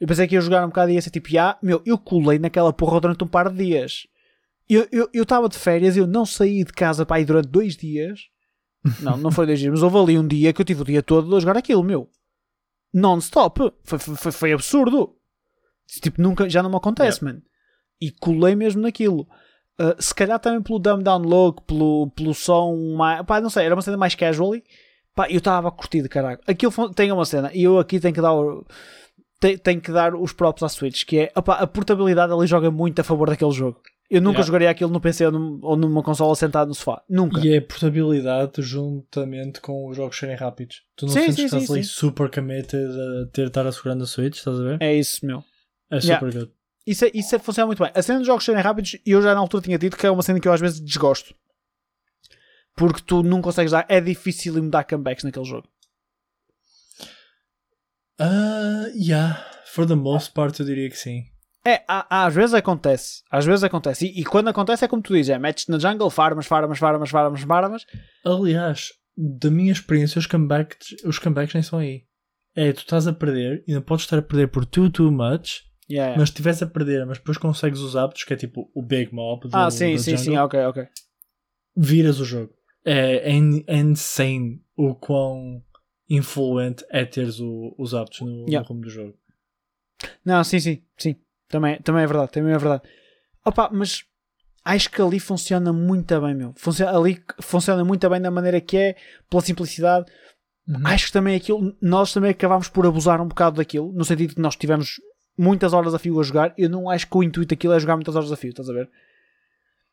Eu 0.00 0.06
pensei 0.06 0.26
que 0.26 0.34
ia 0.34 0.40
jogar 0.40 0.64
um 0.64 0.68
bocado 0.68 0.90
e 0.90 0.94
ia 0.94 1.02
ser 1.02 1.10
tipo, 1.10 1.28
ah, 1.38 1.58
meu, 1.62 1.82
eu 1.86 1.98
colei 1.98 2.38
naquela 2.38 2.72
porra 2.72 3.00
durante 3.00 3.24
um 3.24 3.28
par 3.28 3.50
de 3.50 3.64
dias. 3.64 4.06
Eu 4.68 4.82
estava 4.82 4.96
eu, 4.96 5.10
eu 5.12 5.22
estava 5.22 5.48
de 5.48 5.58
férias, 5.58 5.96
eu 5.96 6.06
não 6.06 6.26
saí 6.26 6.64
de 6.64 6.72
casa 6.72 7.06
para 7.06 7.20
ir 7.20 7.24
durante 7.24 7.48
dois 7.48 7.76
dias. 7.76 8.20
Não, 9.02 9.16
não 9.16 9.32
foi 9.32 9.46
dois 9.46 9.58
dias, 9.58 9.72
mas 9.72 9.82
houve 9.82 9.98
ali 9.98 10.16
um 10.16 10.28
dia 10.28 10.52
que 10.52 10.60
eu 10.60 10.64
tive 10.64 10.82
o 10.82 10.84
dia 10.84 11.02
todo 11.02 11.34
a 11.34 11.40
jogar 11.40 11.56
aquilo, 11.56 11.82
meu. 11.82 12.08
Non-stop. 12.94 13.72
Foi, 13.82 13.98
foi, 13.98 14.30
foi 14.30 14.52
absurdo. 14.52 15.16
Tipo, 16.00 16.22
nunca, 16.22 16.48
já 16.48 16.62
não 16.62 16.70
me 16.70 16.76
acontece, 16.76 17.24
mano. 17.24 17.42
E 18.00 18.12
colei 18.12 18.54
mesmo 18.54 18.80
naquilo. 18.80 19.26
Uh, 19.78 19.94
se 20.02 20.14
calhar 20.14 20.38
também 20.40 20.62
pelo 20.62 20.78
dumb 20.78 21.02
down 21.02 21.18
look, 21.22 21.62
pelo, 21.66 22.10
pelo 22.16 22.32
som 22.34 22.74
mais. 22.96 23.24
Pá, 23.26 23.40
não 23.40 23.50
sei, 23.50 23.66
era 23.66 23.74
uma 23.74 23.82
cena 23.82 23.96
mais 23.96 24.14
casual. 24.14 24.52
Pá, 25.14 25.28
eu 25.30 25.38
estava 25.38 25.74
de 25.90 26.08
caralho. 26.08 26.38
Aquilo 26.46 26.72
tem 26.94 27.10
uma 27.12 27.24
cena, 27.24 27.50
e 27.54 27.62
eu 27.62 27.78
aqui 27.78 28.00
tenho 28.00 28.14
que 28.14 28.20
dar. 28.20 28.32
o- 28.34 28.64
te- 29.40 29.58
Tenho 29.58 29.80
que 29.80 29.92
dar 29.92 30.14
os 30.14 30.32
props 30.32 30.62
à 30.62 30.68
Switch, 30.68 31.04
que 31.04 31.18
é 31.18 31.32
opá, 31.36 31.54
a 31.56 31.66
portabilidade 31.66 32.32
ali 32.32 32.46
joga 32.46 32.70
muito 32.70 33.00
a 33.00 33.04
favor 33.04 33.28
daquele 33.28 33.50
jogo. 33.50 33.80
Eu 34.08 34.20
nunca 34.22 34.36
Yeah. 34.36 34.46
jogaria 34.46 34.70
aquilo 34.70 34.90
no 34.90 35.00
PC 35.00 35.26
ou, 35.26 35.32
num- 35.32 35.58
ou 35.62 35.76
numa 35.76 36.02
consola 36.02 36.34
sentado 36.36 36.68
no 36.68 36.74
sofá. 36.74 37.02
Nunca. 37.10 37.40
E 37.40 37.52
é 37.54 37.58
a 37.58 37.62
portabilidade 37.62 38.62
juntamente 38.62 39.60
com 39.60 39.88
os 39.90 39.96
jogos 39.96 40.16
serem 40.16 40.36
rápidos. 40.36 40.82
Tu 40.96 41.06
não 41.06 41.12
Sim, 41.12 41.20
sentes 41.20 41.34
sim, 41.34 41.40
que 41.40 41.46
estás 41.46 41.66
sim, 41.66 41.72
ali 41.72 41.84
sim. 41.84 41.90
super 41.90 42.30
committed 42.30 42.88
a 42.88 43.26
ter 43.32 43.48
estar 43.48 43.66
assegurando 43.66 44.04
a 44.04 44.06
Switch, 44.06 44.36
estás 44.36 44.58
a 44.60 44.62
ver? 44.62 44.78
É 44.80 44.94
isso, 44.94 45.26
meu. 45.26 45.42
É 45.90 45.96
Yeah. 45.96 46.18
super 46.24 46.32
good. 46.40 46.52
Isso, 46.86 47.04
é- 47.04 47.10
isso 47.14 47.34
é- 47.34 47.38
funciona 47.38 47.66
muito 47.66 47.82
bem. 47.82 47.90
A 47.94 48.02
cena 48.02 48.18
dos 48.18 48.26
jogos 48.26 48.44
serem 48.44 48.62
rápidos, 48.62 48.96
eu 49.04 49.20
já 49.20 49.34
na 49.34 49.40
altura 49.40 49.62
tinha 49.64 49.78
dito 49.78 49.96
que 49.96 50.06
é 50.06 50.10
uma 50.10 50.22
cena 50.22 50.38
que 50.38 50.46
eu 50.46 50.52
às 50.52 50.60
vezes 50.60 50.80
desgosto. 50.80 51.34
Porque 52.76 53.00
tu 53.04 53.22
não 53.22 53.40
consegues 53.42 53.72
dar. 53.72 53.86
É 53.88 54.00
difícil 54.00 54.70
dar 54.70 54.84
comebacks 54.84 55.24
naquele 55.24 55.44
jogo. 55.46 55.66
Ah, 58.18 58.86
yeah. 58.94 59.44
For 59.66 59.86
the 59.86 59.94
most 59.94 60.32
part, 60.32 60.58
eu 60.60 60.66
diria 60.66 60.88
que 60.88 60.96
sim. 60.96 61.24
É, 61.66 61.82
há- 61.88 62.26
às 62.26 62.34
vezes 62.34 62.54
acontece. 62.54 63.22
Às 63.30 63.44
vezes 63.44 63.64
acontece. 63.64 64.06
E, 64.06 64.20
e 64.20 64.24
quando 64.24 64.48
acontece 64.48 64.84
é 64.84 64.88
como 64.88 65.02
tu 65.02 65.12
dizes: 65.12 65.30
é 65.30 65.38
metes 65.38 65.66
na 65.68 65.78
jungle, 65.78 66.08
farmas, 66.10 66.46
farmas, 66.46 66.78
farmas, 66.78 67.10
farmas, 67.10 67.40
farmas. 67.42 67.86
Aliás, 68.24 68.90
da 69.16 69.50
minha 69.50 69.72
experiência, 69.72 70.18
os 70.18 70.26
comebacks, 70.26 70.94
os 71.04 71.18
comebacks 71.18 71.54
nem 71.54 71.62
são 71.62 71.78
aí. 71.78 72.04
É, 72.54 72.72
tu 72.72 72.78
estás 72.78 73.06
a 73.06 73.12
perder 73.12 73.64
e 73.66 73.74
não 73.74 73.82
podes 73.82 74.04
estar 74.04 74.18
a 74.18 74.22
perder 74.22 74.48
por 74.48 74.64
too, 74.64 74.88
too 74.88 75.10
much, 75.12 75.62
Yeah. 75.88 76.16
mas 76.18 76.28
se 76.28 76.32
estiveres 76.32 76.62
a 76.62 76.66
perder, 76.66 77.06
mas 77.06 77.18
depois 77.18 77.38
consegues 77.38 77.78
os 77.80 77.94
hábitos, 77.96 78.24
que 78.24 78.32
é 78.32 78.36
tipo 78.36 78.70
o 78.74 78.82
Big 78.82 79.14
Mob 79.14 79.48
do, 79.48 79.56
ah, 79.56 79.70
sim, 79.70 79.96
sim, 79.98 80.16
jungle, 80.16 80.24
sim, 80.24 80.36
ok, 80.36 80.60
ok. 80.66 80.88
viras 81.76 82.18
o 82.20 82.24
jogo. 82.24 82.52
É, 82.84 83.30
é 83.30 83.36
é 83.66 83.76
insane 83.78 84.62
o 84.76 84.94
quão 84.94 85.62
influente 86.08 86.84
é 86.90 87.04
teres 87.04 87.40
o- 87.40 87.74
os 87.78 87.94
hábitos 87.94 88.20
no, 88.20 88.26
no 88.42 88.48
Yeah. 88.48 88.66
rumo 88.68 88.80
do 88.80 88.90
jogo. 88.90 89.14
Não, 90.24 90.42
sim, 90.44 90.60
sim, 90.60 90.82
sim. 90.96 91.16
Também, 91.48 91.80
também 91.80 92.02
é 92.02 92.06
verdade, 92.06 92.32
também 92.32 92.52
é 92.52 92.58
verdade. 92.58 92.82
Opa, 93.44 93.70
mas 93.72 94.04
acho 94.64 94.90
que 94.90 95.00
ali 95.00 95.20
funciona 95.20 95.72
muito 95.72 96.20
bem, 96.20 96.34
meu. 96.34 96.52
Funciona, 96.56 96.96
ali 96.96 97.22
funciona 97.40 97.84
muito 97.84 98.08
bem 98.10 98.20
da 98.20 98.30
maneira 98.30 98.60
que 98.60 98.76
é, 98.76 98.96
pela 99.30 99.42
simplicidade. 99.42 100.06
Uhum. 100.68 100.84
Acho 100.84 101.06
que 101.06 101.12
também 101.12 101.36
aquilo, 101.36 101.76
nós 101.80 102.12
também 102.12 102.30
acabámos 102.32 102.68
por 102.68 102.84
abusar 102.86 103.20
um 103.20 103.28
bocado 103.28 103.56
daquilo, 103.56 103.92
no 103.92 104.04
sentido 104.04 104.34
que 104.34 104.40
nós 104.40 104.56
tivemos 104.56 105.00
muitas 105.36 105.72
horas 105.72 105.94
a 105.94 105.98
fio 105.98 106.18
a 106.18 106.22
jogar. 106.22 106.54
Eu 106.56 106.68
não 106.68 106.88
acho 106.90 107.06
que 107.08 107.16
o 107.16 107.22
intuito 107.22 107.54
daquilo 107.54 107.72
é 107.74 107.80
jogar 107.80 107.96
muitas 107.96 108.16
horas 108.16 108.30
a 108.32 108.36
fio, 108.36 108.50
estás 108.50 108.68
a 108.68 108.72
ver? 108.72 108.88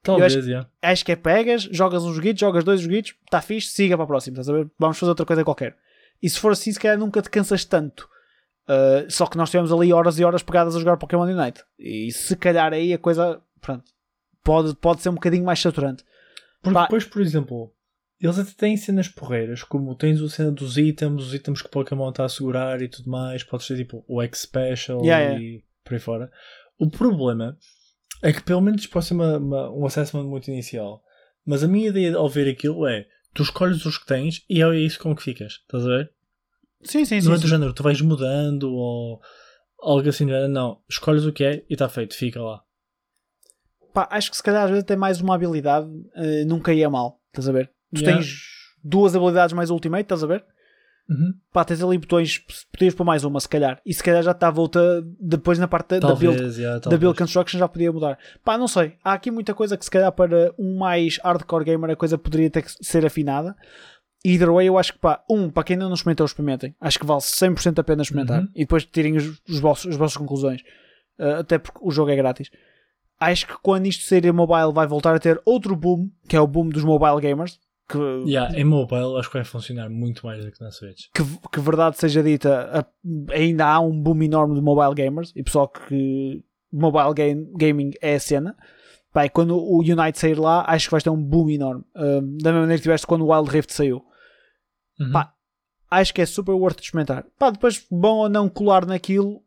Talvez, 0.01 0.35
acho- 0.35 0.45
yeah. 0.47 0.69
Acho 0.81 1.05
que 1.05 1.11
é 1.11 1.15
pegas, 1.15 1.63
jogas 1.71 2.03
uns 2.03 2.15
joguitos, 2.15 2.39
jogas 2.41 2.63
dois 2.63 2.81
joguitos, 2.81 3.15
está 3.25 3.41
fixe, 3.41 3.69
siga 3.69 3.95
para 3.95 4.03
a 4.03 4.07
próxima, 4.07 4.33
estás 4.35 4.49
a 4.49 4.53
ver? 4.53 4.69
Vamos 4.77 4.97
fazer 4.97 5.09
outra 5.09 5.25
coisa 5.25 5.43
qualquer. 5.43 5.77
E 6.21 6.29
se 6.29 6.39
for 6.39 6.51
assim, 6.51 6.71
se 6.71 6.79
calhar 6.79 6.97
nunca 6.97 7.21
te 7.21 7.29
cansas 7.29 7.63
tanto. 7.65 8.09
Uh, 8.67 9.09
só 9.09 9.25
que 9.25 9.37
nós 9.37 9.49
tivemos 9.49 9.71
ali 9.73 9.91
horas 9.91 10.17
e 10.19 10.23
horas 10.23 10.41
pegadas 10.43 10.75
a 10.75 10.79
jogar 10.79 10.97
Pokémon 10.97 11.23
Unite. 11.23 11.63
E 11.77 12.11
se 12.11 12.35
calhar 12.35 12.71
aí 12.73 12.93
a 12.93 12.97
coisa, 12.97 13.41
pronto, 13.59 13.83
pode, 14.43 14.75
pode 14.75 15.01
ser 15.01 15.09
um 15.09 15.15
bocadinho 15.15 15.43
mais 15.45 15.59
saturante. 15.61 16.03
Porque 16.61 16.73
Pá. 16.73 16.83
depois, 16.83 17.03
por 17.05 17.21
exemplo, 17.21 17.73
eles 18.25 18.39
até 18.39 18.51
têm 18.51 18.77
cenas 18.77 19.07
porreiras, 19.07 19.63
como 19.63 19.95
tens 19.95 20.21
a 20.21 20.29
cena 20.29 20.51
dos 20.51 20.77
itens, 20.77 21.21
os 21.21 21.33
itens 21.33 21.61
que 21.61 21.67
o 21.67 21.71
Pokémon 21.71 22.09
está 22.09 22.25
a 22.25 22.29
segurar 22.29 22.81
e 22.81 22.87
tudo 22.87 23.09
mais, 23.09 23.43
podes 23.43 23.67
ter 23.67 23.77
tipo 23.77 24.03
o 24.07 24.21
X-Special 24.21 25.03
Yeah, 25.03 25.39
e 25.39 25.63
por 25.83 25.93
aí 25.93 25.99
fora. 25.99 26.31
O 26.79 26.89
problema 26.89 27.57
é 28.21 28.31
que 28.31 28.41
pelo 28.41 28.61
menos 28.61 28.85
pode 28.87 29.05
ser 29.05 29.13
uma, 29.13 29.37
uma- 29.37 29.69
um 29.71 29.85
assessment 29.85 30.23
muito 30.23 30.49
inicial. 30.49 31.03
Mas 31.45 31.63
a 31.63 31.67
minha 31.67 31.89
ideia 31.89 32.15
ao 32.15 32.29
ver 32.29 32.49
aquilo 32.49 32.87
é 32.87 33.05
tu 33.33 33.43
escolhes 33.43 33.85
os 33.85 33.97
que 33.97 34.05
tens 34.05 34.45
e 34.49 34.61
é 34.61 34.75
isso 34.75 34.99
com 34.99 35.13
que 35.15 35.21
ficas, 35.23 35.53
estás 35.53 35.83
a 35.85 35.89
ver? 35.89 36.11
Sim, 36.83 37.03
sim, 37.05 37.15
Não 37.17 37.23
sim. 37.23 37.31
é 37.33 37.35
do 37.35 37.41
sim. 37.41 37.47
género, 37.47 37.73
tu 37.73 37.83
vais 37.83 37.99
mudando 38.01 38.71
ou 38.71 39.21
algo 39.81 40.07
assim, 40.07 40.25
não, 40.25 40.81
escolhes 40.89 41.25
o 41.25 41.33
que 41.33 41.43
é 41.43 41.65
e 41.69 41.73
está 41.73 41.89
feito, 41.89 42.15
fica 42.15 42.41
lá. 42.41 42.63
Pá, 43.93 44.07
acho 44.11 44.31
que 44.31 44.37
se 44.37 44.43
calhar 44.43 44.63
às 44.63 44.69
vezes 44.69 44.85
tem 44.85 44.97
mais 44.97 45.19
uma 45.21 45.35
habilidade, 45.35 45.87
uh, 45.87 46.45
nunca 46.47 46.73
ia 46.73 46.89
mal, 46.89 47.19
estás 47.27 47.47
a 47.47 47.51
ver? 47.51 47.71
Tu 47.93 48.01
Yeah. 48.01 48.17
tens 48.17 48.41
duas 48.83 49.15
habilidades 49.15 49.53
mais 49.53 49.69
Ultimate, 49.69 50.03
estás 50.03 50.23
a 50.23 50.27
ver? 50.27 50.43
Uhum. 51.09 51.33
Pá, 51.51 51.65
tens 51.65 51.83
ali 51.83 51.97
botões, 51.97 52.39
podias 52.71 52.95
pôr 52.95 53.03
mais 53.03 53.25
uma, 53.25 53.39
se 53.39 53.49
calhar. 53.49 53.81
E 53.85 53.93
se 53.93 54.01
calhar 54.01 54.23
já 54.23 54.31
está 54.31 54.47
a 54.47 54.51
volta 54.51 55.03
depois 55.19 55.59
na 55.59 55.67
parte 55.67 55.99
da, 55.99 56.07
da 56.07 56.15
build 56.15 56.37
Talvez, 56.37 56.57
yeah, 56.57 56.79
da 56.79 56.89
Build 56.89 57.01
talvez. 57.01 57.17
Construction 57.17 57.59
já 57.59 57.67
podia 57.67 57.91
mudar. 57.91 58.17
Pá, 58.43 58.57
não 58.57 58.67
sei. 58.67 58.95
Há 59.03 59.13
aqui 59.13 59.29
muita 59.29 59.53
coisa 59.53 59.75
que 59.77 59.83
se 59.83 59.91
calhar 59.91 60.11
para 60.13 60.53
um 60.57 60.77
mais 60.77 61.19
hardcore 61.21 61.65
gamer 61.65 61.91
a 61.91 61.95
coisa 61.95 62.17
poderia 62.17 62.49
ter 62.49 62.61
que 62.63 62.71
ser 62.81 63.05
afinada. 63.05 63.53
Either 64.25 64.49
way, 64.53 64.69
eu 64.69 64.77
acho 64.77 64.93
que 64.93 64.99
pá, 64.99 65.21
um, 65.29 65.49
para 65.49 65.63
quem 65.63 65.73
ainda 65.73 65.87
não 65.87 65.93
experimentou, 65.93 66.25
experimentem. 66.25 66.73
Acho 66.79 66.97
que 66.97 67.05
vale 67.05 67.19
100% 67.19 67.79
a 67.79 67.83
pena 67.83 68.01
experimentar. 68.01 68.41
Uhum. 68.41 68.47
E 68.55 68.59
depois 68.59 68.85
tirem 68.85 69.17
os, 69.17 69.41
os 69.49 69.59
vossos, 69.59 69.91
as 69.91 69.97
vossas 69.97 70.15
conclusões. 70.15 70.61
Uh, 71.19 71.39
até 71.39 71.57
porque 71.57 71.79
o 71.81 71.91
jogo 71.91 72.11
é 72.11 72.15
grátis. 72.15 72.49
Acho 73.19 73.45
que 73.45 73.53
quando 73.61 73.87
isto 73.87 74.05
sair 74.05 74.31
mobile 74.31 74.71
vai 74.73 74.87
voltar 74.87 75.13
a 75.13 75.19
ter 75.19 75.41
outro 75.45 75.75
boom, 75.75 76.09
que 76.29 76.35
é 76.35 76.39
o 76.39 76.47
boom 76.47 76.69
dos 76.69 76.83
mobile 76.85 77.19
gamers. 77.19 77.59
Que, 77.89 77.97
Yeah, 78.25 78.57
em 78.57 78.63
mobile 78.63 79.17
acho 79.19 79.29
que 79.29 79.35
vai 79.37 79.43
funcionar 79.43 79.89
muito 79.89 80.25
mais 80.25 80.43
do 80.45 80.51
que 80.51 80.61
na 80.61 80.71
Switch. 80.71 81.07
que, 81.13 81.23
que 81.51 81.59
verdade 81.59 81.97
seja 81.97 82.23
dita, 82.23 82.79
a- 82.79 83.33
ainda 83.33 83.67
há 83.67 83.79
um 83.79 83.99
boom 84.01 84.23
enorme 84.23 84.55
de 84.55 84.61
mobile 84.61 84.95
gamers 84.95 85.31
e 85.35 85.43
pessoal 85.43 85.67
que 85.67 86.43
mobile 86.71 87.13
game, 87.13 87.51
gaming 87.55 87.91
é 88.01 88.15
a 88.15 88.19
cena. 88.19 88.55
E 89.15 89.29
quando 89.29 89.55
o 89.55 89.79
Unite 89.79 90.17
sair 90.17 90.39
lá, 90.39 90.63
acho 90.67 90.87
que 90.87 90.91
vai 90.91 91.01
ter 91.01 91.09
um 91.11 91.21
boom 91.23 91.49
enorme. 91.49 91.83
Um, 91.95 92.37
da 92.37 92.51
mesma 92.51 92.61
maneira 92.61 92.77
que 92.77 92.83
tiveste 92.83 93.05
quando 93.05 93.23
o 93.25 93.31
Wild 93.31 93.49
Rift 93.51 93.71
saiu. 93.73 94.01
Uhum. 94.99 95.11
Pá, 95.11 95.33
Acho 95.91 96.11
que 96.11 96.21
é 96.21 96.25
super 96.25 96.53
worth 96.53 96.79
experimentar. 96.81 97.23
Pá, 97.37 97.51
depois, 97.51 97.85
bom 97.91 98.17
ou 98.19 98.29
não 98.29 98.49
colar 98.49 98.83
naquilo, 98.87 99.43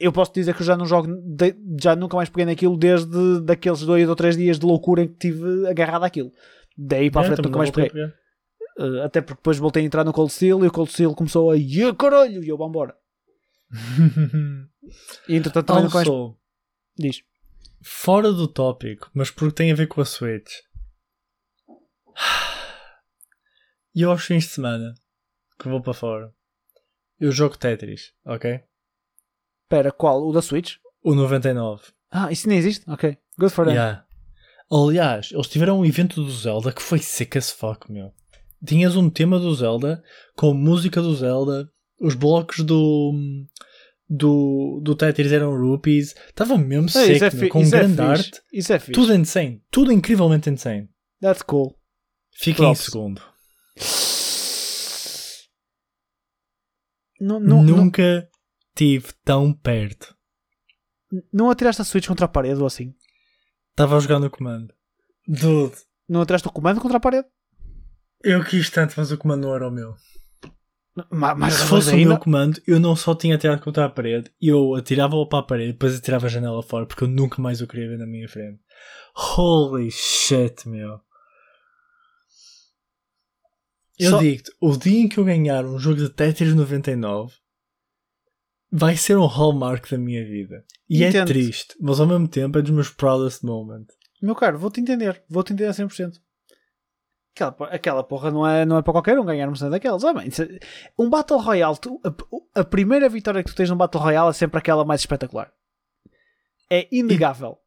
eu 0.00 0.10
posso 0.10 0.32
dizer 0.32 0.54
que 0.54 0.62
eu 0.62 0.66
já 0.66 0.76
não 0.76 0.86
jogo, 0.86 1.08
de- 1.36 1.54
já 1.80 1.94
nunca 1.94 2.16
mais 2.16 2.28
peguei 2.30 2.46
naquilo 2.46 2.76
desde 2.78 3.40
daqueles 3.42 3.80
dois 3.82 4.08
ou 4.08 4.16
três 4.16 4.36
dias 4.36 4.58
de 4.58 4.64
loucura 4.64 5.02
em 5.02 5.08
que 5.08 5.14
tive 5.18 5.68
agarrado 5.68 6.04
àquilo. 6.04 6.32
Daí 6.76 7.10
para 7.10 7.20
a 7.20 7.24
Yeah, 7.24 7.36
frente 7.36 7.46
nunca 7.46 7.58
mais 7.58 7.70
peguei. 7.70 8.02
a. 8.02 8.82
Uh, 8.82 9.02
até 9.02 9.20
porque 9.20 9.36
depois 9.40 9.58
voltei 9.58 9.82
a 9.82 9.86
entrar 9.86 10.04
no 10.04 10.12
Cold 10.12 10.32
Steel 10.32 10.64
e 10.64 10.68
o 10.68 10.72
Cold 10.72 10.90
Steel 10.90 11.14
começou 11.14 11.50
a 11.50 11.56
"Yeah, 11.56 11.94
caralho! 11.96 12.42
E 12.42 12.48
eu, 12.48 12.56
vambora. 12.56 12.96
E 15.28 15.36
entretanto 15.36 15.66
também 15.66 15.84
nunca 15.84 15.94
mais. 15.96 16.08
Also, 16.08 16.36
Diz. 16.98 17.22
fora 17.82 18.32
do 18.32 18.48
tópico, 18.48 19.10
mas 19.14 19.30
porque 19.30 19.54
tem 19.54 19.70
a 19.70 19.74
ver 19.74 19.86
com 19.86 20.00
a 20.00 20.04
Switch. 20.04 20.50
E 23.94 24.00
eu 24.02 24.10
aos 24.10 24.24
fins 24.24 24.44
de 24.44 24.50
semana 24.50 24.94
que 25.58 25.68
vou 25.68 25.80
para 25.82 25.92
fora, 25.92 26.32
eu 27.20 27.30
jogo 27.30 27.58
Tetris, 27.58 28.14
ok? 28.24 28.60
Espera, 29.64 29.92
qual? 29.92 30.26
O 30.26 30.32
da 30.32 30.40
Switch? 30.40 30.76
O 31.02 31.14
99. 31.14 31.92
Ah, 32.10 32.32
isso 32.32 32.48
nem 32.48 32.56
existe? 32.56 32.88
Ok. 32.90 33.18
Good 33.38 33.52
for 33.52 33.66
them. 33.66 33.74
Yeah. 33.74 34.06
Aliás, 34.72 35.30
eles 35.32 35.48
tiveram 35.48 35.80
um 35.80 35.84
evento 35.84 36.22
do 36.24 36.30
Zelda 36.30 36.72
que 36.72 36.82
foi 36.82 36.98
sick 36.98 37.36
as 37.36 37.50
fuck, 37.50 37.90
meu. 37.92 38.10
Tinhas 38.66 38.96
um 38.96 39.10
tema 39.10 39.38
do 39.38 39.54
Zelda 39.54 40.02
com 40.36 40.54
música 40.54 41.02
do 41.02 41.14
Zelda, 41.14 41.68
os 42.00 42.14
blocos 42.14 42.60
do 42.64 43.12
do, 44.08 44.80
do 44.82 44.94
Tetris 44.94 45.32
eram 45.32 45.56
rupees, 45.58 46.14
estava 46.28 46.56
mesmo 46.58 46.86
É, 46.86 46.90
sick, 47.18 47.22
é, 47.24 47.30
meu, 47.34 47.48
com 47.48 47.60
isso 47.60 47.74
é 47.74 47.78
grande 47.78 47.96
fixe. 47.96 48.02
arte, 48.10 48.42
Isso 48.52 48.72
é 48.72 48.78
fixe. 48.78 48.92
tudo 48.92 49.14
insane, 49.14 49.62
tudo 49.70 49.92
incrivelmente 49.92 50.48
insane. 50.50 50.88
That's 51.20 51.42
cool. 51.42 51.76
Fica 52.34 52.62
em 52.64 52.74
segundo. 52.74 53.20
Não, 57.20 57.38
não, 57.38 57.62
não, 57.62 57.76
Nunca 57.76 58.28
tive 58.74 59.12
tão 59.24 59.52
perto. 59.52 60.14
não 61.32 61.50
atiraste 61.50 61.82
a 61.82 61.84
Switch 61.84 62.06
contra 62.08 62.26
a 62.26 62.28
parede 62.28 62.60
ou 62.60 62.66
assim? 62.66 62.94
Estava 63.72 63.96
a 63.96 64.00
jogar 64.00 64.18
no 64.18 64.30
comando. 64.30 64.72
Dude, 65.26 65.76
Não 66.08 66.20
atiraste 66.22 66.46
o 66.48 66.52
comando 66.52 66.80
contra 66.80 66.98
a 66.98 67.00
parede? 67.00 67.26
eu 68.24 68.44
quis 68.44 68.70
tanto, 68.70 68.94
mas 68.96 69.10
o 69.10 69.18
comando 69.18 69.42
não 69.48 69.54
era 69.54 69.66
o 69.66 69.70
meu. 69.70 69.94
Ma- 71.10 71.34
Mais 71.34 71.54
Se 71.54 71.66
fosse 71.66 71.90
o 71.90 71.94
ainda. 71.94 72.10
meu 72.10 72.18
comando, 72.18 72.60
eu 72.66 72.78
não 72.78 72.94
só 72.94 73.14
tinha 73.14 73.34
atirado 73.34 73.62
contra 73.62 73.86
a 73.86 73.88
parede, 73.88 74.30
eu 74.40 74.74
atirava-o 74.74 75.26
para 75.26 75.38
a 75.40 75.42
parede, 75.42 75.72
depois 75.72 75.96
atirava 75.96 76.26
a 76.26 76.28
janela 76.28 76.62
fora, 76.62 76.86
porque 76.86 77.02
eu 77.02 77.08
nunca 77.08 77.40
mais 77.42 77.60
o 77.62 77.66
queria 77.66 77.88
ver 77.88 77.98
na 77.98 78.06
minha 78.06 78.28
frente. 78.28 78.60
Holy 79.36 79.90
shit, 79.90 80.68
meu. 80.68 81.00
Eu 83.98 84.10
Só- 84.12 84.18
digo-te, 84.18 84.52
o 84.60 84.76
dia 84.76 85.00
em 85.00 85.08
que 85.08 85.18
eu 85.18 85.24
ganhar 85.24 85.64
um 85.64 85.78
jogo 85.78 85.96
de 85.96 86.08
Tetris 86.10 86.54
99 86.54 87.34
vai 88.72 88.96
ser 88.96 89.18
um 89.18 89.26
hallmark 89.26 89.88
da 89.90 89.98
minha 89.98 90.24
vida. 90.24 90.64
E 90.88 91.04
é 91.04 91.08
Entendo. 91.10 91.26
triste, 91.28 91.74
mas 91.80 92.00
ao 92.00 92.06
mesmo 92.06 92.26
tempo 92.26 92.58
é 92.58 92.62
dos 92.62 92.70
meus 92.70 92.88
proudest 92.90 93.42
moments. 93.44 93.94
Meu 94.20 94.34
caro, 94.34 94.58
vou-te 94.58 94.80
entender. 94.80 95.22
Vou-te 95.28 95.52
entender 95.52 95.68
a 95.68 95.72
100%. 95.74 96.12
Aquela, 97.34 97.56
aquela 97.74 98.04
porra 98.04 98.30
não 98.30 98.46
é, 98.46 98.64
não 98.66 98.76
é 98.78 98.82
para 98.82 98.92
qualquer 98.92 99.18
um 99.18 99.24
ganhar 99.24 99.48
uma 99.48 99.56
cena 99.56 99.70
daquelas. 99.70 100.04
Ah, 100.04 100.12
bem, 100.12 100.28
é- 100.28 100.58
um 100.98 101.08
Battle 101.08 101.38
Royale, 101.40 101.78
tu- 101.78 102.00
a, 102.54 102.60
a 102.60 102.64
primeira 102.64 103.08
vitória 103.08 103.42
que 103.42 103.50
tu 103.50 103.56
tens 103.56 103.70
num 103.70 103.76
Battle 103.76 104.02
Royale 104.02 104.30
é 104.30 104.32
sempre 104.34 104.58
aquela 104.58 104.84
mais 104.84 105.00
espetacular. 105.00 105.50
É 106.70 106.86
inegável. 106.92 107.58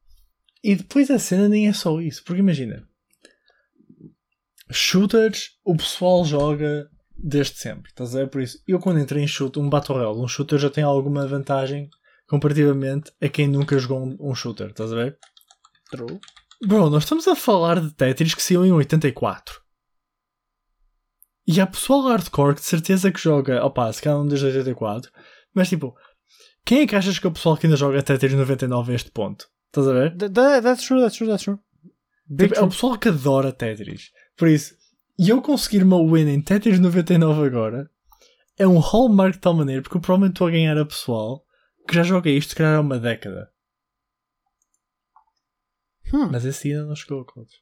E 0.64 0.76
depois 0.76 1.10
a 1.12 1.20
cena 1.20 1.48
nem 1.50 1.68
é 1.68 1.74
só 1.74 2.00
isso, 2.00 2.24
porque 2.24 2.40
imagina, 2.40 2.88
shooters 4.72 5.52
o 5.64 5.76
pessoal 5.76 6.24
joga 6.26 6.90
desde 7.18 7.58
sempre, 7.58 7.90
estás 7.90 8.16
a 8.16 8.20
ver? 8.20 8.30
Por 8.30 8.42
isso, 8.42 8.62
eu 8.68 8.80
quando 8.80 9.00
entrei 9.00 9.24
em 9.24 9.28
shooter, 9.28 9.62
um 9.62 9.70
Battle 9.70 9.98
Royale, 9.98 10.20
um 10.20 10.28
shooter 10.28 10.60
já 10.60 10.70
tem 10.70 10.84
alguma 10.84 11.28
vantagem 11.28 11.90
comparativamente 12.28 13.12
a 13.22 13.30
quem 13.30 13.48
nunca 13.48 13.78
jogou 13.78 14.04
um, 14.06 14.18
um 14.20 14.36
shooter, 14.36 14.68
estás 14.70 14.92
a 14.92 14.96
ver? 14.96 15.18
True. 15.92 16.20
Bro, 16.66 16.90
nós 16.90 17.04
estamos 17.04 17.28
a 17.28 17.36
falar 17.36 17.80
de 17.80 17.92
Tetris 17.94 18.34
que 18.34 18.42
saiu 18.42 18.66
em 18.66 18.72
84. 18.72 19.62
E 21.48 21.62
há 21.62 21.68
pessoal 21.68 22.02
hardcore 22.08 22.56
que 22.56 22.62
de 22.62 22.68
certeza 22.68 23.12
que 23.12 23.20
joga, 23.20 23.64
opá, 23.64 23.92
se 23.94 24.02
calhar 24.02 24.18
não 24.18 24.28
desde 24.28 24.48
84, 24.48 25.12
mas 25.54 25.70
tipo, 25.70 25.96
quem 26.66 26.82
é 26.82 26.88
que 26.88 26.96
achas 26.96 27.20
que 27.20 27.28
é 27.28 27.30
o 27.30 27.34
pessoal 27.34 27.56
que 27.56 27.68
ainda 27.68 27.78
joga 27.78 28.02
Tetris 28.02 28.34
99 28.34 28.92
a 28.92 28.96
este 28.96 29.12
ponto? 29.12 29.48
Estás 29.68 29.88
a 29.88 29.94
ver? 29.94 30.18
Th- 30.18 30.32
th- 30.32 30.64
That's 30.64 30.84
true, 30.88 31.00
that's 31.02 31.18
true, 31.18 31.28
that's 31.28 31.44
true. 31.44 31.60
Tipo, 32.36 32.56
é 32.56 32.62
o 32.62 32.70
pessoal 32.70 32.98
que 32.98 33.10
adora 33.10 33.52
Tetris. 33.52 34.10
Por 34.36 34.48
isso, 34.48 34.74
e 35.18 35.30
eu 35.30 35.42
conseguir 35.42 35.84
uma 35.84 35.98
win 36.04 36.28
em 36.28 36.42
Tetris 36.42 36.80
99 36.80 37.46
agora 37.48 37.90
é 38.58 38.68
um 38.68 38.80
hallmark 38.80 39.34
de 39.36 39.40
tal 39.42 39.54
maneira 39.54 39.82
porque 39.82 39.98
eu 39.98 40.02
provavelmente 40.02 40.34
estou 40.36 40.48
a 40.48 40.52
ganhar 40.52 40.78
a 40.78 40.86
pessoal 40.86 41.44
que 41.88 41.96
já 41.96 42.04
joga 42.04 42.30
isto 42.30 42.50
se 42.50 42.56
calhar 42.56 42.78
há 42.78 42.82
uma 42.82 42.98
década. 43.00 43.50
Hum, 46.14 46.30
Mas 46.32 46.46
esse 46.46 46.72
ainda 46.72 46.86
não 46.86 46.96
chegou, 46.96 47.26
Cláudio. 47.26 47.58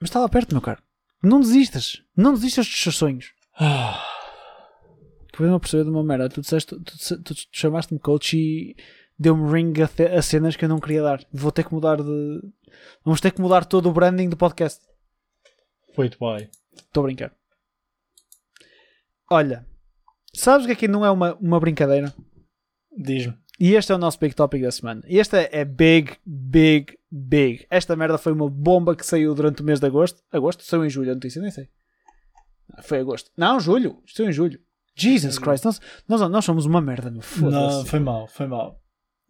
mas 0.00 0.08
estava 0.10 0.28
perto, 0.28 0.52
meu 0.52 0.60
caro. 0.62 0.82
Não 1.22 1.40
desistas. 1.40 2.02
Não 2.16 2.32
desistas 2.34 2.66
dos 2.66 2.80
seus 2.82 2.96
sonhos. 2.96 3.32
Ah, 3.58 4.04
eu 5.38 5.46
não 5.46 5.60
perceber 5.60 5.84
de 5.84 5.90
uma 5.90 6.02
merda. 6.02 6.28
Tu, 6.28 6.40
disseste, 6.40 6.76
tu, 6.76 7.22
tu, 7.22 7.22
tu 7.22 7.34
chamaste-me 7.52 7.98
coach 8.00 8.36
e 8.36 8.76
deu-me 9.18 9.50
ring 9.50 9.72
a, 9.82 10.18
a 10.18 10.22
cenas 10.22 10.56
que 10.56 10.64
eu 10.64 10.68
não 10.68 10.80
queria 10.80 11.02
dar. 11.02 11.24
Vou 11.32 11.52
ter 11.52 11.64
que 11.64 11.72
mudar 11.72 11.96
de. 11.96 12.40
Vamos 13.04 13.20
ter 13.20 13.32
que 13.32 13.40
mudar 13.40 13.64
todo 13.64 13.88
o 13.88 13.92
branding 13.92 14.28
do 14.28 14.36
podcast. 14.36 14.80
Wait, 15.96 16.16
why? 16.20 16.48
Estou 16.82 17.02
a 17.02 17.06
brincar. 17.06 17.32
Olha, 19.30 19.66
sabes 20.34 20.66
que 20.66 20.72
aqui 20.72 20.88
não 20.88 21.04
é 21.04 21.10
uma, 21.10 21.34
uma 21.34 21.60
brincadeira? 21.60 22.14
Diz-me. 22.96 23.36
E 23.60 23.74
este 23.74 23.90
é 23.90 23.94
o 23.94 23.98
nosso 23.98 24.18
big 24.20 24.34
topic 24.34 24.62
da 24.62 24.70
semana. 24.70 25.02
E 25.06 25.18
este 25.18 25.36
é, 25.36 25.48
é 25.52 25.64
big, 25.64 26.16
big, 26.24 26.96
big. 27.10 27.66
Esta 27.68 27.96
merda 27.96 28.16
foi 28.16 28.32
uma 28.32 28.48
bomba 28.48 28.94
que 28.94 29.04
saiu 29.04 29.34
durante 29.34 29.62
o 29.62 29.64
mês 29.64 29.80
de 29.80 29.86
agosto. 29.86 30.22
Agosto? 30.30 30.62
Saiu 30.62 30.84
em 30.84 30.90
julho 30.90 31.10
a 31.10 31.14
notícia, 31.14 31.42
nem 31.42 31.50
sei. 31.50 31.68
Ah, 32.72 32.82
Foi 32.82 33.00
agosto. 33.00 33.30
Não, 33.36 33.58
julho. 33.58 34.00
Estou 34.06 34.26
em 34.26 34.32
julho. 34.32 34.60
Jesus 34.94 35.38
Christ. 35.38 35.64
Nós, 35.64 35.80
nós, 36.08 36.20
nós 36.30 36.44
somos 36.44 36.66
uma 36.66 36.80
merda, 36.80 37.10
meu. 37.10 37.22
Não, 37.50 37.84
foi 37.84 37.98
mal, 37.98 38.28
foi 38.28 38.46
mal. 38.46 38.80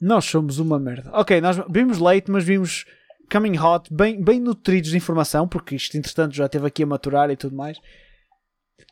Nós 0.01 0.25
somos 0.27 0.59
uma 0.59 0.79
merda. 0.79 1.11
Ok, 1.13 1.41
nós 1.41 1.57
vimos 1.69 1.99
leite, 1.99 2.31
mas 2.31 2.45
vimos 2.45 2.85
coming 3.31 3.57
hot, 3.59 3.93
bem, 3.93 4.23
bem 4.23 4.41
nutridos 4.41 4.91
de 4.91 4.97
informação, 4.97 5.47
porque 5.49 5.75
isto, 5.77 5.97
entretanto, 5.97 6.35
já 6.35 6.47
esteve 6.47 6.67
aqui 6.67 6.83
a 6.83 6.87
maturar 6.87 7.31
e 7.31 7.37
tudo 7.37 7.55
mais. 7.57 7.79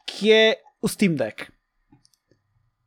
Que 0.06 0.32
é 0.32 0.60
o 0.80 0.88
Steam 0.88 1.14
Deck. 1.14 1.46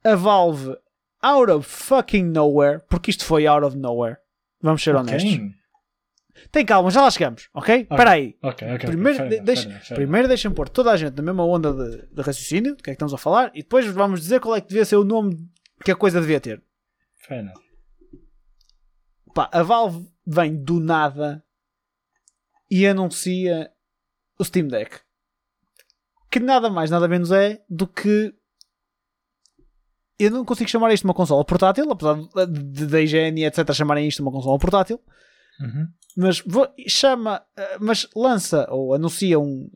A 0.04 0.16
Valve, 0.16 0.76
out 1.22 1.52
of 1.52 1.68
fucking 1.70 2.24
nowhere, 2.26 2.82
porque 2.90 3.12
isto 3.12 3.26
foi 3.26 3.46
out 3.48 3.66
of 3.66 3.78
nowhere. 3.78 4.18
Vamos 4.62 4.82
ser 4.84 4.96
honestos. 4.96 5.34
Ok, 5.34 5.52
Tem 6.52 6.66
calma, 6.66 6.90
já 6.90 7.02
lá 7.02 7.12
chegamos, 7.12 7.50
ok? 7.54 7.82
Espera 7.82 8.12
aí. 8.12 8.38
ok, 8.42 8.68
ok. 8.76 8.90
Primeiro, 8.90 9.24
enough, 9.26 9.44
deixa- 9.44 9.96
primeiro 9.96 10.28
deixem 10.28 10.50
pôr 10.52 10.70
toda 10.70 10.92
a 10.92 10.98
gente 10.98 11.16
na 11.18 11.24
mesma 11.24 11.46
onda 11.46 11.74
de, 11.74 12.08
de 12.14 12.22
raciocínio, 12.22 12.76
do 12.76 12.84
que 12.84 12.90
é 12.90 12.94
que 12.94 12.96
estamos 12.96 13.14
a 13.14 13.18
falar, 13.18 13.52
e 13.54 13.62
depois 13.62 13.86
vamos 13.88 14.22
dizer 14.22 14.40
qual 14.40 14.56
é 14.56 14.62
que 14.62 14.68
devia 14.70 14.86
ser 14.86 14.96
o 14.96 15.04
nome 15.04 15.38
que 15.84 15.92
a 15.92 15.96
coisa 15.96 16.22
devia 16.22 16.40
ter. 16.40 16.64
fair 17.28 17.40
enough. 17.42 17.60
Pá, 19.34 19.50
a 19.52 19.62
Valve 19.64 20.08
vem 20.32 20.56
do 20.64 20.80
nada 20.80 21.44
e 22.70 22.86
anuncia 22.86 23.72
o 24.38 24.44
Steam 24.46 24.68
Deck. 24.68 25.00
Que 26.30 26.40
nada 26.40 26.70
mais, 26.70 26.90
nada 26.92 27.08
menos 27.08 27.32
é 27.32 27.64
do 27.70 27.88
que. 27.88 28.34
Eu 30.20 30.32
não 30.32 30.44
consigo 30.46 30.70
chamar 30.70 30.94
isto 30.94 31.04
de 31.04 31.08
uma 31.08 31.14
consola 31.14 31.44
portátil, 31.46 31.90
apesar 31.92 32.16
de- 32.48 32.86
da 32.88 33.02
IGN 33.02 33.40
e 33.42 33.46
etc. 33.46 33.74
chamarem 33.74 34.08
isto 34.08 34.18
de 34.18 34.22
uma 34.24 34.32
consola 34.32 34.60
portátil. 34.60 35.02
Uhum. 35.62 35.88
Mas 36.18 36.40
vou- 36.42 36.72
chama. 36.88 37.44
eh, 37.58 37.78
Mas 37.80 38.08
lança 38.16 38.68
ou 38.70 38.94
anuncia 38.94 39.40
um 39.40 39.70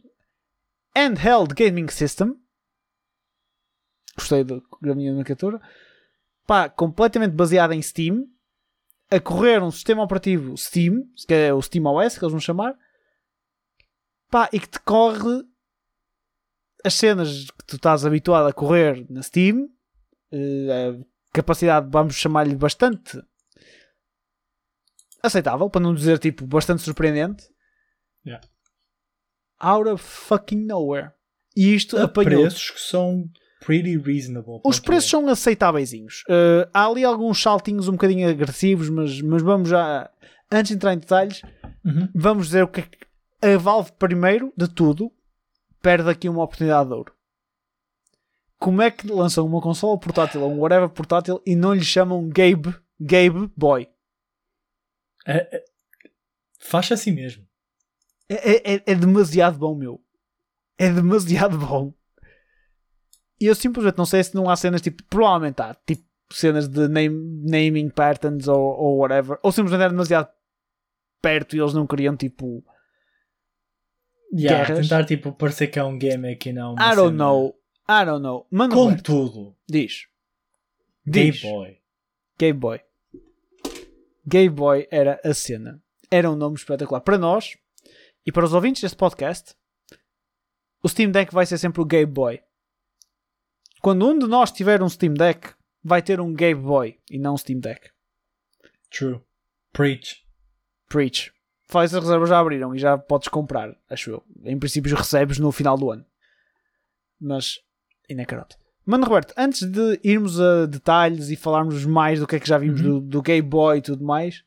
handheld 0.96 1.54
gaming 1.56 1.88
system. 1.88 2.36
Gostei 4.18 4.44
da 4.44 4.62
minha 4.96 5.12
nomenclatura. 5.12 5.60
Pá, 6.46 6.70
completamente 6.70 7.32
baseado 7.34 7.72
em 7.74 7.82
Steam. 7.82 8.28
A 9.16 9.20
correr 9.20 9.62
um 9.62 9.70
sistema 9.72 10.04
operativo 10.04 10.58
Steam, 10.58 11.04
que 11.28 11.34
é 11.34 11.54
o 11.54 11.62
Steam 11.62 11.86
OS, 11.86 12.18
que 12.18 12.24
eles 12.24 12.32
vão 12.32 12.40
chamar. 12.40 12.76
Pá, 14.30 14.50
e 14.52 14.60
que 14.60 14.68
te 14.68 14.80
corre 14.80 15.44
as 16.84 16.94
cenas 16.96 17.52
que 17.52 17.66
tu 17.66 17.76
estás 17.76 18.06
habituado 18.06 18.48
a 18.48 18.54
correr 18.54 19.06
na 19.10 19.22
Steam. 19.22 19.70
eh, 20.32 21.00
a 21.00 21.06
capacidade, 21.34 21.88
vamos 21.92 22.16
chamar-lhe 22.16 22.56
bastante 22.56 23.22
aceitável, 25.22 25.70
para 25.70 25.82
não 25.82 25.94
dizer 25.94 26.20
tipo 26.20 26.46
bastante 26.46 26.82
surpreendente. 26.82 27.48
Yeah. 28.26 28.46
Out 29.60 29.90
of 29.90 30.04
fucking 30.04 30.66
nowhere. 30.66 31.12
E 31.56 31.74
isto 31.76 31.98
A 31.98 32.04
apanhou. 32.06 32.42
preços 32.42 32.72
que 32.72 32.82
são 32.82 33.30
pretty 33.66 33.98
reasonable. 33.98 34.62
Os 34.64 34.80
preços 34.80 35.06
ter. 35.10 35.18
são 35.18 35.28
aceitáveis. 35.30 35.92
há 36.74 36.86
ali 36.88 37.04
alguns 37.04 37.42
saltinhos 37.42 37.88
um 37.88 37.94
bocadinho 37.94 38.28
agressivos, 38.30 38.90
mas, 38.90 39.22
mas 39.22 39.42
vamos 39.42 39.70
já. 39.70 40.10
Antes 40.52 40.70
de 40.70 40.76
entrar 40.76 40.94
em 40.94 41.00
detalhes, 41.00 41.42
Uhum. 41.86 42.08
vamos 42.16 42.48
dizer 42.48 42.64
o 42.64 42.68
que 42.68 42.80
é 42.80 42.84
que 42.84 42.98
a 43.42 43.58
Valve, 43.58 43.92
primeiro 44.00 44.54
de 44.56 44.68
tudo, 44.70 45.12
perde 45.82 46.10
aqui 46.10 46.30
uma 46.30 46.44
oportunidade 46.44 46.88
de 46.90 46.96
ouro. 46.96 47.14
Como 48.58 48.82
é 48.82 48.90
que 48.90 49.08
lançam 49.08 49.46
uma 49.46 49.60
consola 49.62 50.00
portátil 50.00 50.42
ou 50.42 50.52
um 50.54 50.60
whatever 50.60 50.88
portátil 50.88 51.42
e 51.46 51.54
não 51.56 51.74
lhe 51.74 51.84
chamam 51.84 52.30
Gabe, 52.30 52.74
Gabe 53.00 53.52
Boy? 53.58 53.90
É, 55.26 55.58
é, 55.58 55.64
faz 56.60 56.90
assim 56.92 57.12
mesmo. 57.12 57.46
É, 58.30 58.76
é- 58.76 58.84
é 58.88 58.96
demasiado 58.96 59.58
bom, 59.58 59.76
meu. 59.76 60.02
É 60.78 60.90
demasiado 60.90 61.58
bom. 61.58 61.94
E 63.44 63.48
eu 63.48 63.56
simplesmente 63.56 63.98
não 63.98 64.06
sei 64.06 64.24
se 64.24 64.34
não 64.36 64.50
há 64.50 64.56
cenas 64.56 64.82
tipo. 64.82 65.04
Provavelmente 65.10 65.62
há, 65.62 65.74
tipo 65.86 66.04
cenas 66.32 66.68
de 66.68 66.88
name- 66.88 67.42
naming 67.50 67.90
patterns 67.90 68.48
ou, 68.48 68.58
ou 68.60 68.98
whatever. 69.00 69.38
Ou 69.44 69.52
simplesmente 69.52 69.82
era 69.84 69.90
demasiado 69.92 70.30
perto 71.22 71.56
e 71.56 71.60
eles 71.60 71.74
não 71.74 71.86
queriam 71.86 72.16
tipo. 72.16 72.64
Yeah, 74.36 74.66
Guerras. 74.66 74.88
tentar 74.88 75.06
tipo 75.06 75.32
parecer 75.34 75.68
que 75.68 75.78
é 75.78 75.84
um 75.84 75.98
game 75.98 76.32
aqui 76.32 76.52
não. 76.54 76.74
I 76.76 76.96
don't 76.96 77.12
cena- 77.12 77.12
know. 77.12 77.56
I 77.90 78.06
don't 78.06 78.24
know. 78.24 78.48
Mano, 78.50 78.74
Contudo, 78.74 79.56
diz. 79.70 80.08
Gay 81.06 81.32
Diz. 81.32 81.42
Boy. 81.42 81.78
Game 82.40 82.58
Boy. 82.58 82.80
Game 84.26 84.50
Boy 84.50 84.88
era 84.90 85.20
a 85.24 85.34
cena. 85.34 85.82
Era 86.10 86.32
um 86.32 86.36
nome 86.36 86.56
espetacular. 86.56 87.02
Para 87.02 87.18
nós 87.18 87.58
e 88.26 88.32
para 88.32 88.46
os 88.46 88.54
ouvintes 88.54 88.82
deste 88.82 88.96
podcast, 88.96 89.54
o 90.82 90.88
Steam 90.88 91.12
Deck 91.12 91.34
vai 91.34 91.46
ser 91.46 91.58
sempre 91.58 91.82
o 91.82 91.86
Game 91.86 92.10
Boy. 92.12 92.42
Quando 93.84 94.08
um 94.08 94.18
de 94.18 94.26
nós 94.28 94.50
tiver 94.50 94.82
um 94.82 94.88
Steam 94.88 95.14
Deck, 95.14 95.54
vai 95.84 96.02
ter 96.02 96.22
um 96.22 96.34
Game 96.34 96.62
Boy 96.62 96.98
e 97.12 97.20
não 97.20 97.34
um 97.34 97.38
Steam 97.38 97.60
Deck. 97.60 97.90
True. 98.90 99.20
Preach. 99.74 100.26
Preach. 100.88 101.34
Faz 101.68 101.94
as 101.94 102.02
reservas 102.02 102.30
já 102.30 102.40
abriram 102.40 102.74
e 102.74 102.80
já 102.80 102.98
podes 102.98 103.28
comprar, 103.28 103.76
acho 103.90 104.10
eu. 104.12 104.24
Em 104.46 104.58
princípio 104.58 104.96
recebes 104.96 105.38
no 105.38 105.52
final 105.52 105.78
do 105.78 105.92
ano. 105.92 106.06
Mas, 107.20 107.60
ainda 108.10 108.22
é. 108.24 108.26
Mano 108.86 109.06
Roberto, 109.06 109.34
antes 109.36 109.64
de 109.70 110.00
irmos 110.02 110.40
a 110.40 110.66
detalhes 110.66 111.30
e 111.30 111.36
falarmos 111.36 111.86
mais 111.86 112.20
do 112.22 112.28
que 112.28 112.38
é 112.38 112.40
que 112.40 112.48
já 112.48 112.58
vimos 112.58 112.80
Uhum. 112.80 113.00
do, 113.00 113.02
do 113.02 113.22
Game 113.22 113.46
Boy 113.48 113.80
e 113.80 113.82
tudo 113.82 114.04
mais, 114.06 114.44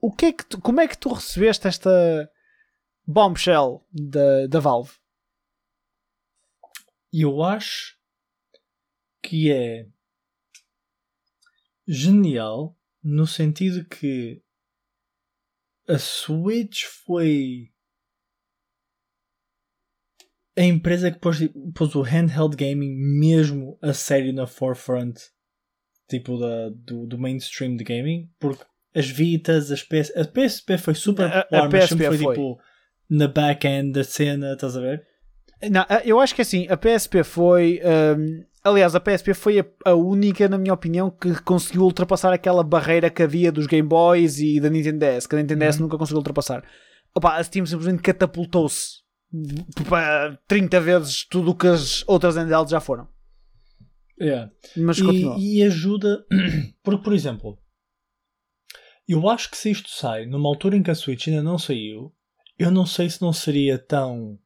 o 0.00 0.12
que 0.12 0.26
é 0.26 0.32
que 0.34 0.44
tu- 0.44 0.60
como 0.60 0.80
é 0.82 0.86
que 0.88 0.98
tu 0.98 1.10
recebeste 1.14 1.66
esta 1.66 2.30
bombshell 3.06 3.82
da, 3.90 4.46
da 4.48 4.60
Valve? 4.60 4.92
Eu 7.12 7.42
acho 7.42 7.95
que 9.28 9.50
é 9.50 9.86
genial 11.86 12.76
no 13.02 13.26
sentido 13.26 13.84
que 13.84 14.42
a 15.88 15.98
Switch 15.98 16.84
foi 17.04 17.70
a 20.56 20.62
empresa 20.62 21.10
que 21.10 21.18
pôs, 21.18 21.38
pôs 21.74 21.94
o 21.94 22.02
handheld 22.02 22.56
gaming 22.56 22.94
mesmo 22.96 23.78
a 23.82 23.92
sério 23.92 24.32
na 24.32 24.46
forefront 24.46 25.14
tipo 26.08 26.38
da, 26.38 26.70
do, 26.70 27.06
do 27.06 27.18
mainstream 27.18 27.76
de 27.76 27.84
gaming 27.84 28.30
porque 28.38 28.64
as 28.94 29.08
Vitas, 29.10 29.70
as 29.70 29.82
PS, 29.82 30.10
a 30.16 30.24
PSP 30.24 30.78
foi 30.78 30.94
super 30.94 31.26
A- 31.26 31.46
mas 31.52 31.68
PSP 31.70 32.04
foi, 32.06 32.18
foi. 32.18 32.34
tipo 32.34 32.60
na 33.10 33.28
back-end 33.28 33.92
da 33.92 34.02
cena, 34.02 34.54
estás 34.54 34.76
a 34.76 34.80
ver? 34.80 35.06
Não, 35.70 35.84
eu 36.04 36.18
acho 36.18 36.34
que 36.34 36.42
assim, 36.42 36.66
a 36.68 36.76
PSP 36.76 37.22
foi. 37.22 37.80
hum, 38.18 38.44
aliás, 38.66 38.94
a 38.94 39.00
PSP 39.00 39.32
foi 39.34 39.60
a, 39.60 39.66
a 39.84 39.94
única, 39.94 40.48
na 40.48 40.58
minha 40.58 40.74
opinião, 40.74 41.10
que 41.10 41.40
conseguiu 41.42 41.82
ultrapassar 41.82 42.32
aquela 42.32 42.62
barreira 42.62 43.08
que 43.10 43.22
havia 43.22 43.50
dos 43.52 43.66
Game 43.66 43.88
Boys 43.88 44.38
e 44.38 44.60
da 44.60 44.68
Nintendo 44.68 44.98
DS, 44.98 45.26
que 45.26 45.34
a 45.34 45.38
Nintendo 45.38 45.64
DS 45.64 45.76
Uhum. 45.76 45.82
nunca 45.82 45.98
conseguiu 45.98 46.18
ultrapassar. 46.18 46.64
Opa, 47.14 47.36
a 47.36 47.42
Steam 47.44 47.64
simplesmente 47.64 48.02
catapultou-se 48.02 49.04
para 49.88 50.38
30 50.46 50.80
vezes 50.80 51.24
tudo 51.28 51.50
o 51.50 51.54
que 51.54 51.66
as 51.66 52.04
outras 52.06 52.36
handhelds 52.36 52.70
já 52.70 52.80
foram. 52.80 53.08
Mas 54.76 55.00
continua. 55.00 55.36
E, 55.38 55.58
e 55.58 55.62
ajuda, 55.62 56.24
porque 56.82 57.02
por 57.04 57.12
exemplo, 57.12 57.58
eu 59.08 59.28
acho 59.28 59.50
que 59.50 59.56
se 59.56 59.70
isto 59.70 59.88
sai 59.90 60.26
numa 60.26 60.48
altura 60.48 60.76
em 60.76 60.82
que 60.82 60.90
a 60.90 60.94
Switch 60.94 61.28
ainda 61.28 61.42
não 61.42 61.58
saiu, 61.58 62.12
eu 62.58 62.70
não 62.70 62.86
sei 62.86 63.08
se 63.10 63.20
não 63.20 63.32
seria 63.32 63.78
tão 63.78 64.38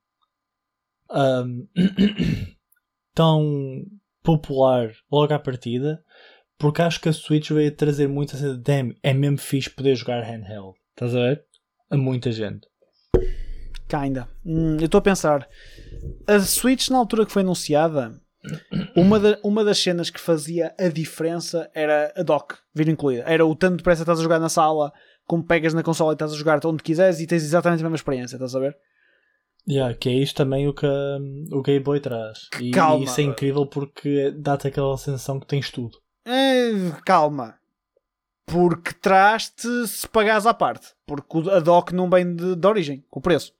ahm, 1.10 1.66
tão 3.14 3.84
popular 4.38 4.92
logo 5.10 5.32
à 5.32 5.38
partida, 5.38 6.02
porque 6.58 6.82
acho 6.82 7.00
que 7.00 7.08
a 7.08 7.12
Switch 7.12 7.50
veio 7.50 7.74
trazer 7.74 8.08
muita 8.08 8.36
cena 8.36 8.54
de 8.54 8.62
damn, 8.62 8.94
é 9.02 9.12
mesmo 9.12 9.38
fixe 9.38 9.70
poder 9.70 9.96
jogar 9.96 10.22
handheld. 10.22 10.74
Estás 10.90 11.14
a 11.14 11.18
ver? 11.18 11.44
A 11.90 11.96
muita 11.96 12.30
gente. 12.30 12.68
Kinda. 13.88 14.28
Hum, 14.44 14.76
eu 14.78 14.84
estou 14.84 14.98
a 14.98 15.02
pensar. 15.02 15.48
A 16.26 16.38
Switch, 16.38 16.90
na 16.90 16.98
altura 16.98 17.26
que 17.26 17.32
foi 17.32 17.42
anunciada, 17.42 18.20
uma, 18.94 19.18
uma 19.42 19.64
das 19.64 19.78
cenas 19.78 20.10
que 20.10 20.20
fazia 20.20 20.74
a 20.78 20.88
diferença 20.88 21.68
era 21.74 22.12
a 22.16 22.22
dock 22.22 22.54
vir 22.74 22.88
incluída. 22.88 23.24
Era 23.26 23.44
o 23.44 23.56
tanto 23.56 23.78
depressa 23.78 24.00
que 24.00 24.02
estás 24.02 24.20
a 24.20 24.22
jogar 24.22 24.38
na 24.38 24.48
sala, 24.48 24.92
como 25.26 25.44
pegas 25.44 25.74
na 25.74 25.82
consola 25.82 26.12
e 26.12 26.14
estás 26.14 26.32
a 26.32 26.36
jogar 26.36 26.64
onde 26.64 26.82
quiseres 26.82 27.20
e 27.20 27.26
tens 27.26 27.42
exatamente 27.42 27.80
a 27.80 27.84
mesma 27.84 27.96
experiência, 27.96 28.36
estás 28.36 28.54
a 28.54 28.60
ver? 28.60 28.76
Yeah, 29.70 29.94
que 29.94 30.08
é 30.08 30.12
isto 30.12 30.36
também 30.36 30.66
o 30.66 30.74
que 30.74 30.86
hum, 30.86 31.46
o 31.52 31.62
Game 31.62 31.84
Boy 31.84 32.00
traz. 32.00 32.48
E, 32.60 32.72
Calma. 32.72 33.04
e 33.04 33.04
isso 33.04 33.20
é 33.20 33.24
incrível 33.24 33.64
porque 33.66 34.32
dá-te 34.32 34.66
aquela 34.66 34.96
sensação 34.98 35.38
que 35.38 35.46
tens 35.46 35.70
tudo. 35.70 35.98
É, 36.26 36.70
calma. 37.04 37.54
Porque 38.46 38.92
traz-te 38.92 39.86
se 39.86 40.08
pagares 40.08 40.44
à 40.44 40.52
parte. 40.52 40.88
Porque 41.06 41.48
a 41.50 41.60
dock 41.60 41.94
não 41.94 42.10
vem 42.10 42.34
de, 42.34 42.56
de 42.56 42.66
origem, 42.66 43.04
com 43.08 43.20
o 43.20 43.22
preço 43.22 43.52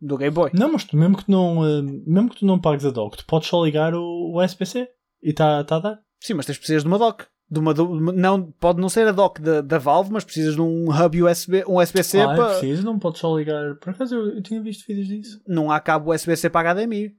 do 0.00 0.16
Game 0.16 0.32
Boy. 0.32 0.50
Não, 0.54 0.72
mas 0.72 0.84
tu, 0.84 0.96
mesmo 0.96 1.16
que 1.16 1.24
tu 1.24 1.30
não, 1.32 1.66
eh, 1.66 1.82
mesmo 1.82 2.30
que 2.30 2.38
tu 2.38 2.46
não 2.46 2.60
pagues 2.60 2.84
a 2.84 2.90
dock, 2.90 3.16
tu 3.16 3.26
podes 3.26 3.48
só 3.48 3.64
ligar 3.64 3.94
o, 3.94 4.34
o 4.34 4.42
SPC 4.42 4.88
e 5.22 5.30
está 5.30 5.62
tá 5.64 5.76
a 5.76 5.80
dar. 5.80 6.00
Sim, 6.20 6.34
mas 6.34 6.46
tens 6.46 6.58
precisas 6.58 6.82
de 6.82 6.88
uma 6.88 6.98
dock. 6.98 7.26
De 7.52 7.58
uma, 7.58 7.74
de 7.74 7.82
uma- 7.82 8.12
não, 8.12 8.50
pode 8.52 8.80
não 8.80 8.88
ser 8.88 9.06
a 9.06 9.12
dock 9.12 9.38
da, 9.42 9.60
da 9.60 9.76
Valve, 9.78 10.10
mas 10.10 10.24
precisas 10.24 10.54
de 10.54 10.60
um 10.62 10.86
hub 10.90 11.22
USB, 11.22 11.62
um 11.68 11.76
USB-C 11.78 12.20
ah, 12.22 12.34
para. 12.34 12.48
preciso, 12.58 12.82
não 12.82 12.98
podes 12.98 13.20
só 13.20 13.36
ligar. 13.36 13.74
Por 13.76 13.90
acaso 13.90 14.14
eu, 14.14 14.36
eu 14.36 14.42
tinha 14.42 14.62
visto 14.62 14.86
vídeos 14.86 15.06
disso. 15.06 15.40
não 15.46 15.70
há 15.70 15.78
cabo 15.78 16.14
USB-C 16.14 16.48
para 16.48 16.72
HDMI. 16.72 17.14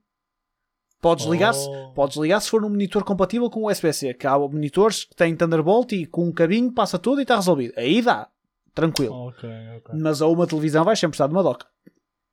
Podes 0.99 1.25
ligar, 1.25 1.53
se, 1.53 1.67
Oh. 1.69 1.91
podes 1.93 2.15
ligar 2.17 2.39
se 2.39 2.49
for 2.49 2.63
um 2.63 2.69
monitor 2.69 3.03
compatível 3.03 3.49
com 3.49 3.63
o 3.63 3.69
USB-C. 3.69 4.13
Que 4.13 4.25
há 4.25 4.39
monitores 4.39 5.03
que 5.03 5.15
têm 5.15 5.36
Thunderbolt 5.36 5.91
e 5.91 6.05
com 6.05 6.25
um 6.25 6.31
cabinho 6.31 6.71
passa 6.71 6.97
tudo 6.97 7.19
e 7.19 7.23
está 7.23 7.36
resolvido. 7.36 7.73
Aí 7.77 8.01
dá, 8.01 8.27
tranquilo. 8.73 9.13
Ok, 9.13 9.49
ok. 9.77 9.99
Mas 9.99 10.21
a 10.21 10.27
uma 10.27 10.47
televisão 10.47 10.84
vais 10.86 10.97
sempre 10.97 11.11
precisar 11.11 11.27
de 11.27 11.34
uma 11.34 11.43
dock. 11.43 11.65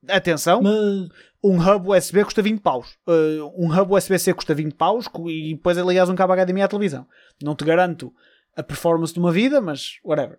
Atenção, 0.08 0.62
Mas, 0.62 1.08
um 1.42 1.58
hub 1.60 1.90
USB 1.90 2.24
custa 2.24 2.40
20 2.42 2.60
paus. 2.60 2.96
Uh, 3.06 3.52
um 3.56 3.66
hub 3.70 3.92
USB-C 3.94 4.32
custa 4.34 4.54
20 4.54 4.74
paus 4.74 5.06
e 5.28 5.54
depois 5.54 5.76
ligares 5.76 6.08
um 6.10 6.14
cabo 6.14 6.34
HDMI 6.34 6.62
à 6.62 6.68
televisão. 6.68 7.06
Não 7.42 7.54
te 7.54 7.64
garanto 7.64 8.12
a 8.56 8.62
performance 8.62 9.12
de 9.12 9.18
uma 9.20 9.30
vida, 9.32 9.60
mas 9.60 9.98
whatever. 10.04 10.38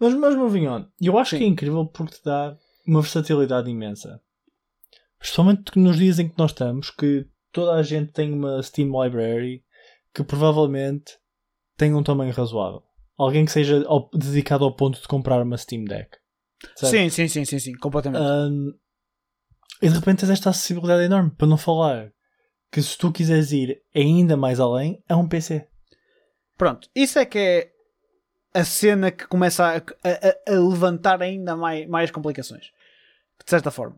mas, 0.00 0.14
mas 0.14 0.34
moving 0.34 0.66
on, 0.68 0.86
eu 1.00 1.18
acho 1.18 1.30
Sim. 1.30 1.38
que 1.38 1.44
é 1.44 1.48
incrível 1.48 1.86
porque 1.86 2.16
te 2.16 2.24
dá 2.24 2.56
uma 2.86 3.02
versatilidade 3.02 3.70
imensa. 3.70 4.20
Principalmente 5.18 5.78
nos 5.78 5.96
dias 5.96 6.18
em 6.18 6.28
que 6.28 6.38
nós 6.38 6.52
estamos, 6.52 6.90
que 6.90 7.26
toda 7.52 7.74
a 7.74 7.82
gente 7.82 8.12
tem 8.12 8.32
uma 8.32 8.62
Steam 8.62 8.88
Library 9.02 9.62
que 10.14 10.22
provavelmente 10.24 11.12
tem 11.76 11.94
um 11.94 12.02
tamanho 12.02 12.32
razoável. 12.32 12.82
Alguém 13.16 13.44
que 13.44 13.52
seja 13.52 13.84
ao- 13.86 14.08
dedicado 14.14 14.64
ao 14.64 14.74
ponto 14.74 15.00
de 15.00 15.08
comprar 15.08 15.42
uma 15.42 15.56
Steam 15.58 15.84
Deck. 15.84 16.16
Certo? 16.76 16.90
Sim, 16.90 17.08
sim, 17.10 17.28
sim, 17.28 17.44
sim, 17.44 17.58
sim, 17.58 17.72
completamente. 17.74 18.22
Um, 18.22 18.74
e 19.80 19.88
de 19.88 19.94
repente 19.94 20.20
tens 20.20 20.30
esta 20.30 20.50
acessibilidade 20.50 21.04
enorme. 21.04 21.30
Para 21.30 21.46
não 21.46 21.56
falar 21.56 22.10
que 22.72 22.82
se 22.82 22.96
tu 22.98 23.12
quiseres 23.12 23.52
ir 23.52 23.80
ainda 23.94 24.36
mais 24.36 24.58
além, 24.60 25.02
é 25.08 25.14
um 25.14 25.28
PC. 25.28 25.66
Pronto, 26.56 26.88
isso 26.94 27.18
é 27.18 27.24
que 27.24 27.38
é 27.38 27.72
a 28.52 28.64
cena 28.64 29.10
que 29.10 29.26
começa 29.28 29.64
a, 29.64 29.76
a- 29.76 30.52
a- 30.52 30.58
levantar 30.58 31.22
ainda 31.22 31.54
mais, 31.56 31.86
mais 31.88 32.10
complicações. 32.10 32.66
De 33.44 33.48
certa 33.48 33.70
forma. 33.70 33.96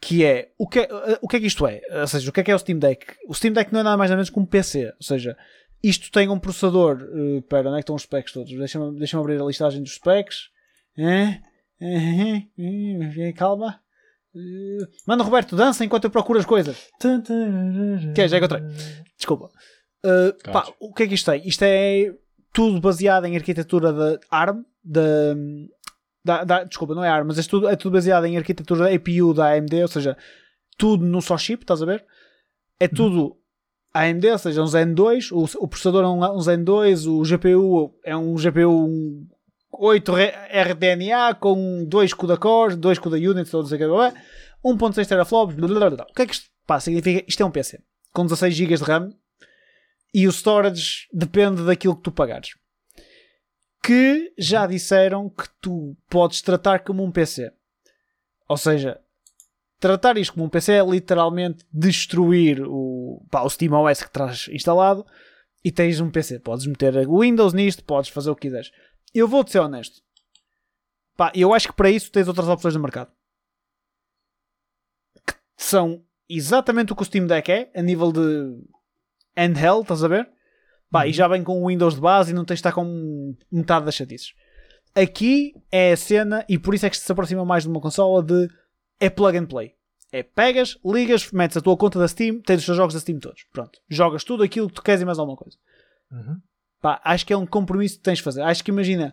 Que 0.00 0.24
é 0.24 0.50
o, 0.58 0.66
que, 0.66 0.88
o 1.20 1.28
que 1.28 1.36
é 1.36 1.40
que 1.40 1.46
isto 1.46 1.66
é? 1.66 1.80
Ou 2.00 2.06
seja, 2.06 2.28
o 2.30 2.32
que 2.32 2.40
é 2.40 2.42
que 2.42 2.50
é 2.50 2.54
o 2.54 2.58
Steam 2.58 2.78
Deck? 2.78 3.14
O 3.28 3.34
Steam 3.34 3.52
Deck 3.52 3.70
não 3.72 3.80
é 3.80 3.82
nada 3.82 3.96
mais 3.96 4.10
nada 4.10 4.16
menos 4.16 4.30
que 4.30 4.38
um 4.40 4.46
PC. 4.46 4.86
Ou 4.86 5.02
seja, 5.02 5.36
isto 5.82 6.10
tem 6.10 6.28
um 6.28 6.38
processador. 6.38 7.02
Uh, 7.02 7.38
espera, 7.38 7.68
onde 7.68 7.76
é 7.76 7.80
que 7.80 7.82
estão 7.82 7.94
os 7.94 8.02
specs 8.02 8.32
todos? 8.32 8.50
Deixa-me 8.50 8.98
deixa 8.98 9.18
abrir 9.18 9.40
a 9.40 9.44
listagem 9.44 9.82
dos 9.82 9.94
specs. 9.94 10.48
Eh, 10.96 11.02
eh, 11.04 11.10
eh, 11.12 11.38
eh, 11.38 11.40
calma. 13.34 13.80
Eh, 14.34 14.86
manda 15.06 15.24
Roberto, 15.24 15.56
dança 15.56 15.84
enquanto 15.84 16.04
eu 16.04 16.10
procuro 16.10 16.38
as 16.38 16.44
coisas. 16.46 16.76
Que 18.14 18.20
é, 18.22 18.28
já 18.28 18.38
encontrei. 18.38 18.62
Desculpa. 19.16 19.50
Uh, 20.04 20.50
pá, 20.52 20.66
o 20.80 20.92
que 20.94 21.02
é 21.02 21.06
que 21.08 21.14
isto 21.14 21.30
tem? 21.30 21.46
Isto 21.46 21.62
é 21.62 22.14
tudo 22.52 22.80
baseado 22.80 23.26
em 23.26 23.36
arquitetura 23.36 23.92
da 23.92 24.18
ARM, 24.30 24.62
da, 24.82 25.34
da, 26.24 26.44
da- 26.44 26.64
desculpa, 26.64 26.94
não 26.94 27.04
é 27.04 27.08
ARM, 27.08 27.26
mas 27.28 27.38
é 27.38 27.42
tudo, 27.42 27.68
é 27.68 27.76
tudo 27.76 27.92
baseado 27.92 28.24
em 28.24 28.36
arquitetura 28.36 28.84
da 28.84 28.94
APU 28.94 29.34
da 29.34 29.52
AMD, 29.52 29.82
ou 29.82 29.88
seja, 29.88 30.16
tudo 30.78 31.04
num 31.04 31.20
só 31.20 31.36
chip, 31.36 31.62
estás 31.62 31.82
a 31.82 31.86
ver? 31.86 32.04
É 32.78 32.88
tudo 32.88 33.36
AMD, 33.92 34.30
ou 34.30 34.38
seja, 34.38 34.62
um 34.62 34.66
Zen 34.66 34.94
2, 34.94 35.32
o, 35.32 35.44
o 35.58 35.68
processador 35.68 36.02
é 36.04 36.08
um, 36.08 36.36
um 36.36 36.40
Zen 36.40 36.64
2, 36.64 37.06
o 37.06 37.22
GPU 37.22 37.94
é 38.04 38.16
um 38.16 38.34
GPU 38.36 38.88
8 39.72 40.12
re- 40.12 40.34
RDNA 40.72 41.34
com 41.34 41.84
2 41.86 42.14
CUDA 42.14 42.36
cores, 42.36 42.76
2 42.76 42.98
CUDA 42.98 43.16
units, 43.16 43.52
ou 43.54 43.62
não 43.62 43.68
sei 43.68 43.76
o 43.76 43.80
que, 43.80 43.86
blá, 43.86 44.10
blá, 44.10 44.22
1.6 44.64 45.06
teraflops, 45.06 45.54
blá, 45.54 45.68
blá, 45.68 45.90
blá. 45.90 46.06
o 46.10 46.14
que 46.14 46.22
é 46.22 46.26
que 46.26 46.34
isto 46.34 46.50
pá, 46.66 46.78
significa? 46.80 47.24
Isto 47.28 47.42
é 47.42 47.46
um 47.46 47.50
PC 47.50 47.80
com 48.12 48.24
16 48.24 48.54
GB 48.54 48.76
de 48.76 48.82
RAM 48.82 49.10
e 50.12 50.26
o 50.26 50.32
storage 50.32 51.06
depende 51.12 51.64
daquilo 51.64 51.96
que 51.96 52.02
tu 52.02 52.10
pagares. 52.12 52.50
Que 53.82 54.32
já 54.36 54.66
disseram 54.66 55.28
que 55.30 55.44
tu 55.60 55.96
podes 56.10 56.42
tratar 56.42 56.80
como 56.80 57.02
um 57.02 57.10
PC. 57.10 57.50
Ou 58.48 58.56
seja, 58.56 59.00
tratar 59.78 60.18
isto 60.18 60.34
como 60.34 60.44
um 60.44 60.48
PC 60.50 60.72
é 60.72 60.84
literalmente 60.84 61.64
destruir 61.72 62.62
o, 62.66 63.24
pá, 63.30 63.42
o 63.42 63.48
SteamOS 63.48 64.02
que 64.02 64.10
traz 64.10 64.48
instalado 64.52 65.06
e 65.64 65.72
tens 65.72 66.00
um 66.00 66.10
PC. 66.10 66.40
Podes 66.40 66.66
meter 66.66 66.92
Windows 67.08 67.54
nisto, 67.54 67.82
podes 67.84 68.10
fazer 68.10 68.30
o 68.30 68.34
que 68.34 68.42
quiseres. 68.48 68.70
Eu 69.14 69.26
vou-te 69.26 69.52
ser 69.52 69.60
honesto. 69.60 70.02
Pá, 71.16 71.32
eu 71.34 71.52
acho 71.52 71.68
que 71.68 71.74
para 71.74 71.90
isso 71.90 72.10
tens 72.10 72.28
outras 72.28 72.48
opções 72.48 72.74
no 72.74 72.80
mercado. 72.80 73.12
Que 75.26 75.34
são 75.56 76.04
exatamente 76.28 76.92
o 76.92 76.96
que 76.96 77.02
o 77.02 77.04
Steam 77.04 77.26
Deck 77.26 77.50
é, 77.50 77.70
a 77.74 77.82
nível 77.82 78.12
de 78.12 78.62
handheld, 79.36 79.82
estás 79.82 80.04
a 80.04 80.08
ver? 80.08 80.30
Pá, 80.90 81.06
e 81.06 81.12
já 81.12 81.28
vem 81.28 81.44
com 81.44 81.62
o 81.62 81.68
Windows 81.68 81.94
de 81.94 82.00
base 82.00 82.30
e 82.30 82.34
não 82.34 82.44
tens 82.44 82.56
de 82.56 82.60
estar 82.60 82.72
com 82.72 83.36
metade 83.50 83.84
das 83.84 83.94
chatices. 83.94 84.34
Aqui 84.94 85.54
é 85.70 85.92
a 85.92 85.96
cena, 85.96 86.44
e 86.48 86.58
por 86.58 86.74
isso 86.74 86.86
é 86.86 86.90
que 86.90 86.96
se 86.96 87.12
aproxima 87.12 87.44
mais 87.44 87.62
de 87.62 87.68
uma 87.68 87.80
consola 87.80 88.22
de 88.22 88.48
é 88.98 89.08
plug 89.08 89.36
and 89.36 89.46
play. 89.46 89.74
É 90.12 90.22
pegas, 90.22 90.76
ligas, 90.84 91.30
metes 91.30 91.56
a 91.56 91.60
tua 91.60 91.76
conta 91.76 91.98
da 91.98 92.08
Steam, 92.08 92.40
tens 92.40 92.60
os 92.60 92.66
teus 92.66 92.76
jogos 92.76 92.94
da 92.94 93.00
Steam 93.00 93.20
todos. 93.20 93.44
Pronto. 93.52 93.80
Jogas 93.88 94.24
tudo 94.24 94.42
aquilo 94.42 94.68
que 94.68 94.74
tu 94.74 94.82
queres 94.82 95.00
e 95.00 95.04
mais 95.04 95.18
alguma 95.18 95.36
coisa. 95.36 95.56
Uhum. 96.10 96.40
Pá, 96.80 97.00
acho 97.04 97.26
que 97.26 97.32
é 97.32 97.36
um 97.36 97.46
compromisso 97.46 97.96
que 97.96 98.02
tens 98.02 98.18
de 98.18 98.24
fazer. 98.24 98.42
Acho 98.42 98.64
que 98.64 98.70
imagina, 98.70 99.12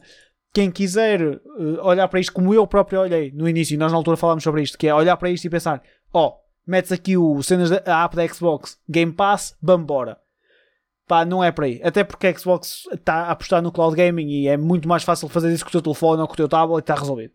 quem 0.53 0.71
quiser 0.71 1.21
eh, 1.21 1.39
olhar 1.81 2.07
para 2.07 2.19
isto 2.19 2.33
como 2.33 2.53
eu 2.53 2.65
próprio 2.65 3.01
olhei 3.01 3.31
no 3.31 3.47
início, 3.47 3.75
e 3.75 3.77
nós 3.77 3.91
na 3.91 3.97
altura 3.97 4.17
falámos 4.17 4.43
sobre 4.43 4.61
isto, 4.61 4.77
que 4.77 4.87
é 4.87 4.93
olhar 4.93 5.17
para 5.17 5.29
isto 5.29 5.45
e 5.45 5.49
pensar, 5.49 5.83
ó, 6.13 6.37
metes 6.65 6.91
aqui 6.91 7.17
o 7.17 7.41
cenas 7.43 7.69
da 7.69 7.81
a 7.85 8.03
app 8.05 8.15
da 8.15 8.27
Xbox, 8.27 8.79
Game 8.89 9.11
Pass, 9.11 9.55
bambora. 9.61 10.17
Pá, 11.07 11.23
não 11.23 11.43
é 11.43 11.51
por 11.51 11.63
aí. 11.63 11.79
Até 11.83 12.03
porque 12.03 12.27
a 12.27 12.37
Xbox 12.37 12.87
está 12.91 13.23
a 13.23 13.31
apostar 13.31 13.61
no 13.61 13.71
cloud 13.71 13.95
gaming 13.95 14.27
e 14.29 14.47
é 14.47 14.57
muito 14.57 14.89
mais 14.89 15.03
fácil 15.03 15.29
fazer 15.29 15.53
isso 15.53 15.63
com 15.63 15.69
o 15.69 15.71
teu 15.71 15.81
telefone 15.81 16.21
ou 16.21 16.27
com 16.27 16.33
o 16.33 16.37
teu 16.37 16.49
tablet 16.49 16.79
e 16.79 16.81
está 16.81 16.95
resolvido. 16.95 17.33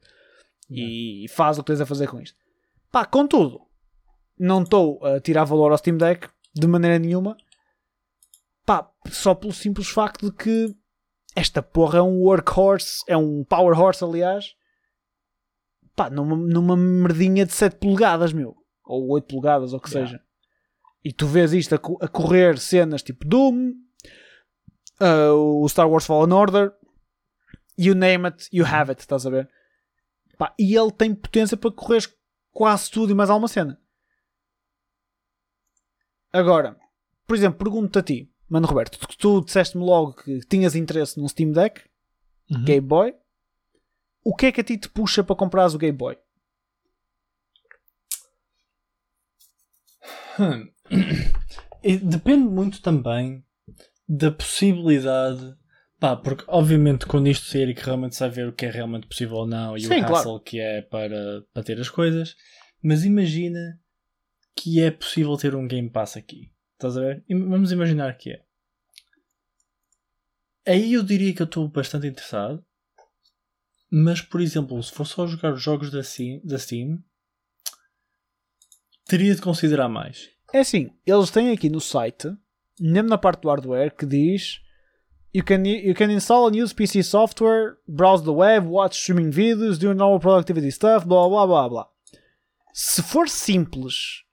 E 0.70 1.26
faz 1.30 1.58
o 1.58 1.62
que 1.62 1.68
tens 1.68 1.80
a 1.80 1.86
fazer 1.86 2.06
com 2.06 2.20
isto. 2.20 2.36
Pá, 2.90 3.06
contudo, 3.06 3.62
não 4.38 4.62
estou 4.62 5.02
a 5.04 5.20
tirar 5.20 5.44
valor 5.44 5.72
ao 5.72 5.78
Steam 5.78 5.96
Deck 5.96 6.28
de 6.54 6.66
maneira 6.66 6.98
nenhuma. 6.98 7.36
Pá, 8.64 8.90
só 9.10 9.34
pelo 9.34 9.52
simples 9.52 9.88
facto 9.88 10.30
de 10.30 10.36
que 10.36 10.76
esta 11.34 11.62
porra 11.62 11.98
é 11.98 12.02
um 12.02 12.20
workhorse, 12.20 13.02
é 13.08 13.16
um 13.16 13.42
power 13.44 13.78
horse, 13.78 14.04
aliás, 14.04 14.54
pá, 15.96 16.08
numa, 16.10 16.36
numa 16.36 16.76
merdinha 16.76 17.44
de 17.46 17.52
7 17.52 17.76
polegadas, 17.76 18.32
meu, 18.32 18.54
ou 18.84 19.10
8 19.10 19.26
polegadas, 19.26 19.72
ou 19.72 19.78
o 19.78 19.82
que 19.82 19.90
Yeah. 19.90 20.10
seja. 20.10 20.24
E 21.04 21.12
tu 21.12 21.26
vês 21.26 21.52
isto 21.52 21.74
a, 21.74 22.04
a 22.04 22.08
correr 22.08 22.58
cenas 22.58 23.02
tipo 23.02 23.26
Doom, 23.26 23.72
uh, 25.00 25.62
o 25.62 25.68
Star 25.68 25.90
Wars 25.90 26.06
Fallen 26.06 26.32
Order, 26.32 26.72
you 27.76 27.94
name 27.94 28.26
it, 28.26 28.48
you 28.52 28.64
have 28.64 28.90
it, 28.90 29.00
estás 29.00 29.26
a 29.26 29.30
ver? 29.30 29.50
Pá, 30.38 30.54
e 30.58 30.76
ele 30.76 30.92
tem 30.92 31.14
potência 31.14 31.56
para 31.56 31.72
correr 31.72 32.02
quase 32.52 32.90
tudo 32.90 33.10
e 33.10 33.14
mais 33.14 33.30
alguma 33.30 33.48
cena. 33.48 33.80
Agora, 36.32 36.76
por 37.26 37.36
exemplo, 37.36 37.58
pergunto-te 37.58 37.98
a 37.98 38.02
ti, 38.02 38.31
Mano 38.52 38.66
Roberto, 38.66 38.98
tu, 38.98 39.16
tu 39.16 39.40
disseste-me 39.46 39.82
logo 39.82 40.12
que 40.12 40.40
tinhas 40.40 40.74
interesse 40.74 41.18
num 41.18 41.26
Steam 41.26 41.52
Deck, 41.52 41.80
Uhum. 42.50 42.64
Game 42.64 42.86
Boy. 42.86 43.14
O 44.22 44.36
que 44.36 44.44
é 44.44 44.52
que 44.52 44.60
a 44.60 44.64
ti 44.64 44.76
te 44.76 44.90
puxa 44.90 45.24
para 45.24 45.34
comprares 45.34 45.72
o 45.72 45.78
Game 45.78 45.96
Boy? 45.96 46.18
Hum. 50.38 50.68
Depende 52.02 52.46
muito 52.46 52.82
também 52.82 53.42
da 54.06 54.30
possibilidade. 54.30 55.56
Pá, 55.98 56.14
porque 56.14 56.44
obviamente 56.46 57.06
quando 57.06 57.28
isto 57.28 57.46
sair 57.46 57.70
e 57.70 57.74
que 57.74 57.82
realmente 57.82 58.16
se 58.16 58.20
vai 58.20 58.28
ver 58.28 58.48
o 58.48 58.52
que 58.52 58.66
é 58.66 58.70
realmente 58.70 59.06
possível 59.06 59.36
ou 59.36 59.46
não 59.46 59.74
e 59.78 59.80
Sim, 59.80 59.86
o 59.94 60.00
claro. 60.00 60.14
hassle 60.14 60.40
que 60.40 60.60
é 60.60 60.82
para, 60.82 61.42
para 61.54 61.62
ter 61.62 61.80
as 61.80 61.88
coisas, 61.88 62.36
mas 62.82 63.02
imagina 63.02 63.80
que 64.54 64.78
é 64.78 64.90
possível 64.90 65.38
ter 65.38 65.54
um 65.54 65.66
Game 65.66 65.88
Pass 65.88 66.18
aqui. 66.18 66.51
Estás 66.82 66.96
a 66.96 67.00
ver? 67.00 67.24
Im- 67.28 67.48
Vamos 67.48 67.70
imaginar 67.70 68.18
que 68.18 68.30
é. 68.32 68.42
Aí 70.66 70.94
eu 70.94 71.04
diria 71.04 71.32
que 71.32 71.40
eu 71.40 71.44
estou 71.46 71.68
bastante 71.68 72.08
interessado. 72.08 72.64
Mas, 73.88 74.20
por 74.20 74.40
exemplo, 74.40 74.82
se 74.82 74.90
for 74.92 75.06
só 75.06 75.24
jogar 75.28 75.52
os 75.52 75.62
jogos 75.62 75.92
da 75.92 76.02
Steam, 76.02 76.40
da 76.42 76.58
Steam 76.58 76.98
teria 79.06 79.32
de 79.32 79.40
considerar 79.40 79.88
mais. 79.88 80.28
É 80.52 80.58
assim, 80.60 80.90
eles 81.06 81.30
têm 81.30 81.50
aqui 81.52 81.68
no 81.70 81.80
site, 81.80 82.28
mesmo 82.80 83.08
na 83.10 83.18
parte 83.18 83.42
do 83.42 83.48
hardware, 83.48 83.94
que 83.94 84.04
diz 84.06 84.60
you 85.32 85.44
can, 85.44 85.62
you 85.64 85.94
can 85.94 86.10
install 86.10 86.48
and 86.48 86.56
use 86.60 86.74
PC 86.74 87.04
software, 87.04 87.76
browse 87.86 88.24
the 88.24 88.30
web, 88.30 88.66
watch 88.66 88.98
streaming 88.98 89.30
videos, 89.30 89.78
do 89.78 89.94
normal 89.94 90.18
productivity 90.18 90.72
stuff, 90.72 91.06
blá 91.06 91.28
blá 91.28 91.46
blá 91.46 91.68
blá. 91.68 91.88
Se 92.72 93.02
for 93.02 93.28
simples 93.28 94.24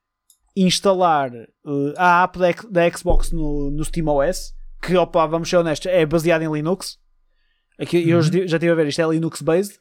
instalar 0.66 1.32
uh, 1.66 1.94
a 1.98 2.24
app 2.24 2.38
da, 2.40 2.48
da 2.70 2.98
Xbox 2.98 3.32
no, 3.32 3.70
no 3.72 3.84
SteamOS, 3.84 4.54
que 4.82 4.96
opa, 4.96 5.26
vamos 5.28 5.50
ser 5.50 5.58
honestos, 5.58 5.92
é 5.92 6.06
baseado 6.06 6.42
em 6.42 6.52
Linux. 6.52 6.98
Aqui, 7.80 8.08
Eu 8.10 8.18
Uhum. 8.18 8.24
já 8.24 8.32
já 8.32 8.58
estive 8.58 8.70
a 8.72 8.76
ver, 8.76 8.88
isto 8.88 9.02
é 9.02 9.08
Linux 9.08 9.42
based. 9.42 9.80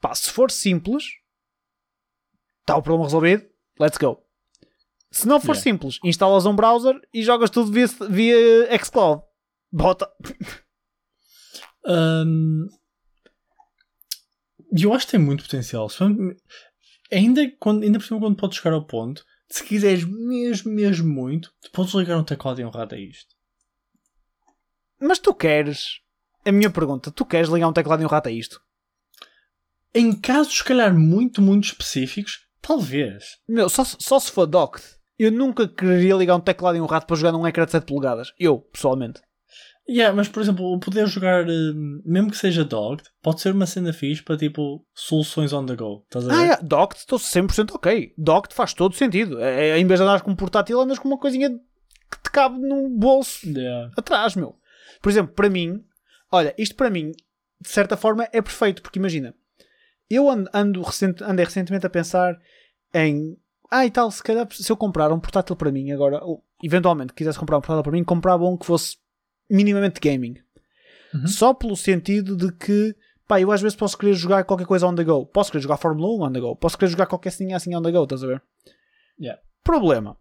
Pá, 0.00 0.14
se 0.14 0.30
for 0.30 0.50
simples, 0.50 1.04
está 2.60 2.76
o 2.76 2.82
problema 2.82 3.04
resolvido, 3.06 3.46
let's 3.80 3.96
go. 3.98 4.22
Se 5.10 5.26
não 5.26 5.40
for 5.40 5.54
Yeah. 5.54 5.62
simples, 5.62 5.98
instalas 6.04 6.44
um 6.46 6.54
browser 6.54 6.94
e 7.14 7.22
jogas 7.22 7.48
tudo 7.48 7.72
via, 7.72 7.86
via 8.10 8.78
xCloud. 8.84 9.22
Bota. 9.72 10.10
E 14.76 14.82
eu 14.82 14.92
acho 14.92 15.06
que 15.06 15.12
tem 15.12 15.20
muito 15.20 15.44
potencial. 15.44 15.88
Ainda, 17.12 17.50
quando, 17.58 17.82
ainda 17.84 17.98
por 17.98 18.04
cima, 18.04 18.20
quando 18.20 18.36
podes 18.36 18.58
chegar 18.58 18.74
ao 18.74 18.84
ponto, 18.84 19.24
se 19.48 19.62
quiseres 19.64 20.04
mesmo, 20.04 20.72
mesmo 20.72 21.08
muito, 21.08 21.52
podes 21.72 21.94
ligar 21.94 22.18
um 22.18 22.24
teclado 22.24 22.60
e 22.60 22.64
um 22.64 22.70
rato 22.70 22.94
a 22.94 22.98
isto. 22.98 23.34
Mas 25.00 25.18
tu 25.18 25.34
queres. 25.34 26.00
A 26.44 26.52
minha 26.52 26.70
pergunta, 26.70 27.10
tu 27.10 27.24
queres 27.24 27.48
ligar 27.48 27.68
um 27.68 27.72
teclado 27.72 28.02
e 28.02 28.06
um 28.06 28.08
rato 28.08 28.28
a 28.28 28.32
isto? 28.32 28.60
Em 29.94 30.12
casos, 30.18 30.58
se 30.58 30.64
calhar, 30.64 30.94
muito, 30.94 31.40
muito 31.42 31.64
específicos, 31.64 32.46
talvez. 32.60 33.38
Meu, 33.48 33.68
só, 33.68 33.82
se- 33.84 33.96
só 33.98 34.18
se 34.20 34.30
for 34.30 34.46
docked. 34.46 34.84
Eu 35.18 35.32
nunca 35.32 35.66
queria 35.66 36.14
ligar 36.14 36.36
um 36.36 36.40
teclado 36.40 36.76
e 36.76 36.80
um 36.80 36.86
rato 36.86 37.06
para 37.06 37.16
jogar 37.16 37.32
num 37.32 37.46
ecrã 37.46 37.64
de 37.64 37.70
7 37.72 37.86
polegadas. 37.86 38.32
Eu, 38.38 38.58
pessoalmente. 38.60 39.20
Yeah, 39.88 40.14
mas, 40.14 40.26
por 40.28 40.42
exemplo, 40.42 40.64
o 40.64 40.80
poder 40.80 41.06
jogar, 41.06 41.46
hum, 41.48 42.02
mesmo 42.04 42.30
que 42.30 42.36
seja 42.36 42.64
dogged, 42.64 43.04
pode 43.22 43.40
ser 43.40 43.52
uma 43.52 43.66
cena 43.66 43.92
fixe 43.92 44.22
para, 44.22 44.36
tipo, 44.36 44.84
soluções 44.92 45.52
on 45.52 45.64
the 45.64 45.76
go. 45.76 46.02
Estás 46.04 46.28
a 46.28 46.34
ver? 46.34 46.50
Ah, 46.50 46.54
é, 46.54 46.62
docked, 46.62 46.98
estou 47.00 47.18
100% 47.18 47.72
ok. 47.74 48.12
Docked 48.18 48.54
faz 48.54 48.74
todo 48.74 48.96
sentido. 48.96 49.40
É, 49.40 49.68
é, 49.70 49.78
em 49.78 49.86
vez 49.86 50.00
de 50.00 50.04
andares 50.04 50.22
com 50.22 50.32
um 50.32 50.36
portátil, 50.36 50.80
andas 50.80 50.98
com 50.98 51.06
uma 51.06 51.18
coisinha 51.18 51.50
que 51.50 52.22
te 52.22 52.30
cabe 52.30 52.58
no 52.58 52.88
bolso 52.88 53.46
Yeah. 53.46 53.92
atrás, 53.96 54.34
meu. 54.34 54.58
Por 55.00 55.08
exemplo, 55.10 55.32
para 55.34 55.48
mim, 55.48 55.84
olha, 56.32 56.52
isto 56.58 56.74
para 56.74 56.90
mim, 56.90 57.12
de 57.60 57.68
certa 57.68 57.96
forma, 57.96 58.24
é 58.32 58.42
perfeito, 58.42 58.82
porque 58.82 58.98
imagina, 58.98 59.34
eu 60.10 60.28
ando, 60.28 60.50
ando 60.52 60.82
recente, 60.82 61.22
andei 61.22 61.44
recentemente 61.44 61.86
a 61.86 61.90
pensar 61.90 62.36
em, 62.92 63.36
ah, 63.70 63.86
e 63.86 63.90
tal, 63.90 64.10
se 64.10 64.22
calhar 64.22 64.46
se 64.50 64.70
eu 64.70 64.76
comprar 64.76 65.12
um 65.12 65.20
portátil 65.20 65.54
para 65.54 65.70
mim 65.70 65.90
agora, 65.92 66.22
ou 66.24 66.44
eventualmente 66.62 67.12
quisesse 67.12 67.38
comprar 67.38 67.58
um 67.58 67.60
portátil 67.60 67.82
para 67.82 67.92
mim, 67.92 68.04
comprava 68.04 68.44
um 68.44 68.56
que 68.56 68.66
fosse 68.66 68.96
minimamente 69.50 70.00
gaming. 70.00 70.36
Uhum. 71.14 71.26
Só 71.26 71.54
pelo 71.54 71.76
sentido 71.76 72.36
de 72.36 72.52
que, 72.52 72.94
pá, 73.26 73.40
eu 73.40 73.50
às 73.52 73.60
vezes 73.62 73.76
posso 73.76 73.96
querer 73.96 74.14
jogar 74.14 74.44
qualquer 74.44 74.66
coisa 74.66 74.86
on 74.86 74.94
the 74.94 75.04
go. 75.04 75.24
Posso 75.26 75.50
querer 75.50 75.62
jogar 75.62 75.76
Fórmula 75.76 76.08
1 76.08 76.28
on 76.28 76.32
the 76.32 76.40
go. 76.40 76.56
Posso 76.56 76.76
querer 76.76 76.90
jogar 76.90 77.06
qualquer 77.06 77.30
ceninha 77.30 77.56
assim 77.56 77.74
on 77.74 77.82
the 77.82 77.92
go, 77.92 78.02
estás 78.04 78.22
a 78.22 78.26
ver? 78.26 78.42
Yeah. 79.20 79.40
Problema. 79.64 80.16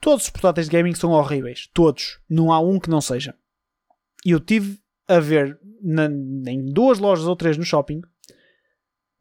Todos 0.00 0.24
os 0.24 0.30
portáteis 0.30 0.68
de 0.68 0.72
gaming 0.76 0.94
são 0.94 1.10
horríveis. 1.10 1.68
Todos. 1.72 2.20
Não 2.28 2.52
há 2.52 2.60
um 2.60 2.78
que 2.78 2.90
não 2.90 3.00
seja. 3.00 3.34
E 4.24 4.30
eu 4.30 4.40
tive 4.40 4.78
a 5.08 5.18
ver 5.18 5.58
na- 5.82 6.06
em 6.50 6.64
duas 6.66 6.98
lojas 6.98 7.26
ou 7.26 7.34
três 7.36 7.56
no 7.56 7.64
shopping. 7.64 8.02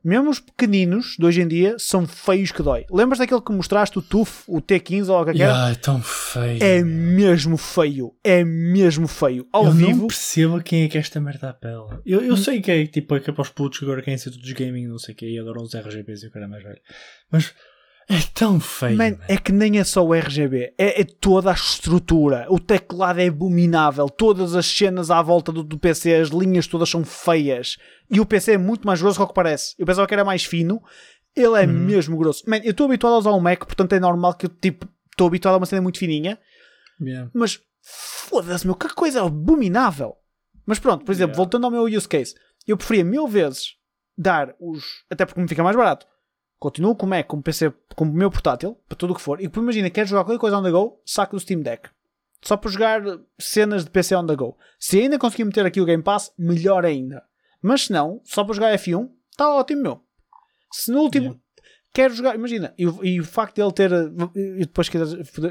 Mesmo 0.04 0.30
os 0.30 0.40
pequeninos 0.40 1.16
de 1.18 1.26
hoje 1.26 1.42
em 1.42 1.48
dia 1.48 1.76
são 1.80 2.06
feios 2.06 2.52
que 2.52 2.62
dói. 2.62 2.86
Lembras 2.92 3.20
daquele 3.20 3.42
que 3.42 3.54
mostraste, 3.54 3.98
o 3.98 4.02
TUF, 4.02 4.44
o 4.48 4.62
T15 4.62 5.08
ou 5.08 5.22
o 5.22 5.26
que 5.26 5.32
é? 5.32 5.34
Yeah, 5.36 5.72
é 5.72 5.76
tão 5.76 6.02
feio. 6.02 6.62
É 6.62 6.84
mesmo 6.84 7.56
feio. 7.56 8.14
É 8.24 8.44
mesmo 8.44 9.08
feio. 9.08 9.48
Ao 9.52 9.66
eu 9.66 9.72
vivo. 9.72 9.92
não 9.92 10.08
percebo 10.08 10.62
quem 10.62 10.84
é 10.84 10.88
que 10.90 10.98
esta 10.98 11.22
merda 11.22 11.52
apela. 11.52 12.02
Eu, 12.06 12.22
eu 12.22 12.36
sei 12.36 12.60
que 12.60 12.70
é 12.70 12.86
tipo 12.86 13.16
é 13.16 13.20
que 13.22 13.30
é 13.30 13.34
para 13.34 13.42
os 13.42 13.50
putos 13.50 13.80
que 13.80 13.86
agora 13.86 14.02
querem 14.02 14.18
ser 14.18 14.32
todos 14.32 14.52
gaming, 14.52 14.88
não 14.88 15.00
sei 15.00 15.14
o 15.14 15.18
que, 15.18 15.26
e 15.26 15.40
adoram 15.40 15.64
os 15.64 15.74
RGBs 15.74 16.24
e 16.24 16.28
o 16.28 16.32
cara 16.32 16.48
mais 16.50 16.64
velho. 16.64 16.82
Mas 17.32 17.54
é 18.10 18.20
tão 18.34 18.60
feio. 18.60 18.98
Man, 18.98 19.12
man. 19.12 19.18
é 19.28 19.38
que 19.38 19.52
nem 19.52 19.80
é 19.80 19.84
só 19.84 20.06
o 20.06 20.14
RGB, 20.14 20.74
é, 20.78 21.02
é 21.02 21.04
toda 21.04 21.50
a 21.52 21.54
estrutura. 21.54 22.46
O 22.50 22.60
teclado 22.60 23.20
é 23.20 23.28
abominável, 23.28 24.10
todas 24.10 24.56
as 24.56 24.66
cenas 24.66 25.10
à 25.12 25.22
volta 25.22 25.52
do, 25.52 25.64
do 25.64 25.78
PC, 25.80 26.14
as 26.16 26.30
linhas 26.30 26.68
todas 26.68 26.90
são 26.90 27.04
feias. 27.06 27.78
E 28.10 28.20
o 28.20 28.26
PC 28.26 28.54
é 28.54 28.58
muito 28.58 28.86
mais 28.86 29.02
grosso 29.02 29.20
do 29.20 29.28
que 29.28 29.34
parece. 29.34 29.74
Eu 29.80 29.86
pensava 29.86 30.08
que 30.08 30.14
era 30.14 30.26
mais 30.26 30.44
fino, 30.44 30.82
ele 31.36 31.58
é 31.62 31.66
Uhum. 31.66 31.74
mesmo 31.74 32.18
grosso. 32.18 32.44
Man, 32.48 32.58
eu 32.64 32.72
estou 32.72 32.86
habituado 32.86 33.14
a 33.14 33.18
usar 33.18 33.32
um 33.32 33.40
Mac, 33.40 33.60
portanto 33.66 33.94
é 33.94 34.00
normal 34.00 34.34
que 34.36 34.46
eu 34.46 34.50
tipo 34.50 34.88
estou 35.12 35.28
habituado 35.28 35.56
a 35.56 35.58
uma 35.58 35.66
cena 35.66 35.82
muito 35.82 35.98
fininha, 36.00 36.38
Yeah. 37.02 37.30
mas 37.34 37.60
foda-se, 37.82 38.66
meu, 38.66 38.76
que 38.76 38.88
coisa 38.94 39.24
abominável. 39.26 40.16
Mas 40.66 40.80
pronto, 40.80 41.04
por 41.04 41.12
exemplo, 41.12 41.32
Yeah. 41.34 41.38
voltando 41.38 41.66
ao 41.66 41.72
meu 41.72 41.84
use 41.84 42.08
case, 42.08 42.36
eu 42.68 42.78
preferia 42.78 43.04
mil 43.04 43.28
vezes 43.28 43.74
dar 44.18 44.54
os. 44.60 44.84
Até 45.10 45.26
porque 45.26 45.42
me 45.42 45.48
fica 45.48 45.64
mais 45.64 45.76
barato. 45.76 46.06
Continuo 46.64 46.96
com 46.96 47.06
o 47.06 47.10
Mac, 47.10 47.28
com 47.28 47.36
o 47.36 47.42
PC, 47.44 47.74
com 47.94 48.06
o 48.06 48.08
meu 48.08 48.32
portátil, 48.32 48.78
para 48.88 48.96
tudo 48.98 49.12
o 49.12 49.16
que 49.18 49.22
for. 49.22 49.42
E 49.42 49.52
imagina, 49.54 49.90
quero 49.90 50.08
jogar 50.08 50.24
qualquer 50.24 50.40
coisa 50.40 50.58
on 50.58 50.64
the 50.64 50.72
go, 50.72 50.98
saco 51.06 51.36
do 51.36 51.40
Steam 51.42 51.60
Deck. 51.60 51.90
Só 52.42 52.56
para 52.56 52.72
jogar 52.72 53.02
cenas 53.38 53.84
de 53.84 53.90
PC 53.92 54.16
on 54.16 54.26
the 54.26 54.34
go. 54.34 54.58
Se 54.80 54.98
ainda 55.02 55.20
conseguir 55.20 55.44
meter 55.44 55.66
aqui 55.66 55.82
o 55.82 55.86
Game 55.86 56.02
Pass, 56.02 56.32
melhor 56.38 56.86
ainda. 56.86 57.22
Mas 57.62 57.82
se 57.88 57.92
não, 57.92 58.22
só 58.24 58.46
para 58.46 58.54
jogar 58.54 58.74
F1, 58.78 59.10
está 59.30 59.54
ótimo, 59.54 59.82
meu. 59.82 60.02
Se 60.72 60.90
no 60.90 61.02
último. 61.02 61.26
Yeah. 61.26 61.40
Quero 61.94 62.14
jogar, 62.16 62.36
imagina, 62.36 62.74
e, 62.78 62.88
o- 62.88 63.04
e 63.06 63.20
o 63.20 63.26
facto 63.26 63.56
de 63.58 63.62
ele 63.62 63.72
ter. 63.74 63.92
E 64.34 64.60
depois 64.62 64.88
que 64.88 64.98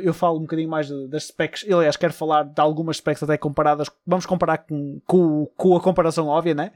eu 0.03 0.15
falo 0.15 0.39
um 0.39 0.43
bocadinho 0.43 0.71
mais 0.71 0.89
das 1.11 1.25
specs. 1.27 1.63
Eu, 1.69 1.77
aliás, 1.79 1.97
quero 1.99 2.15
falar 2.15 2.43
de 2.45 2.59
algumas 2.59 2.97
specs 2.97 3.23
até 3.23 3.37
comparadas. 3.37 3.89
Vamos 4.07 4.25
comparar 4.25 4.59
com, 4.59 4.99
com, 5.07 5.45
com 5.59 5.77
a 5.77 5.81
comparação 5.83 6.27
óbvia, 6.29 6.55
né? 6.55 6.73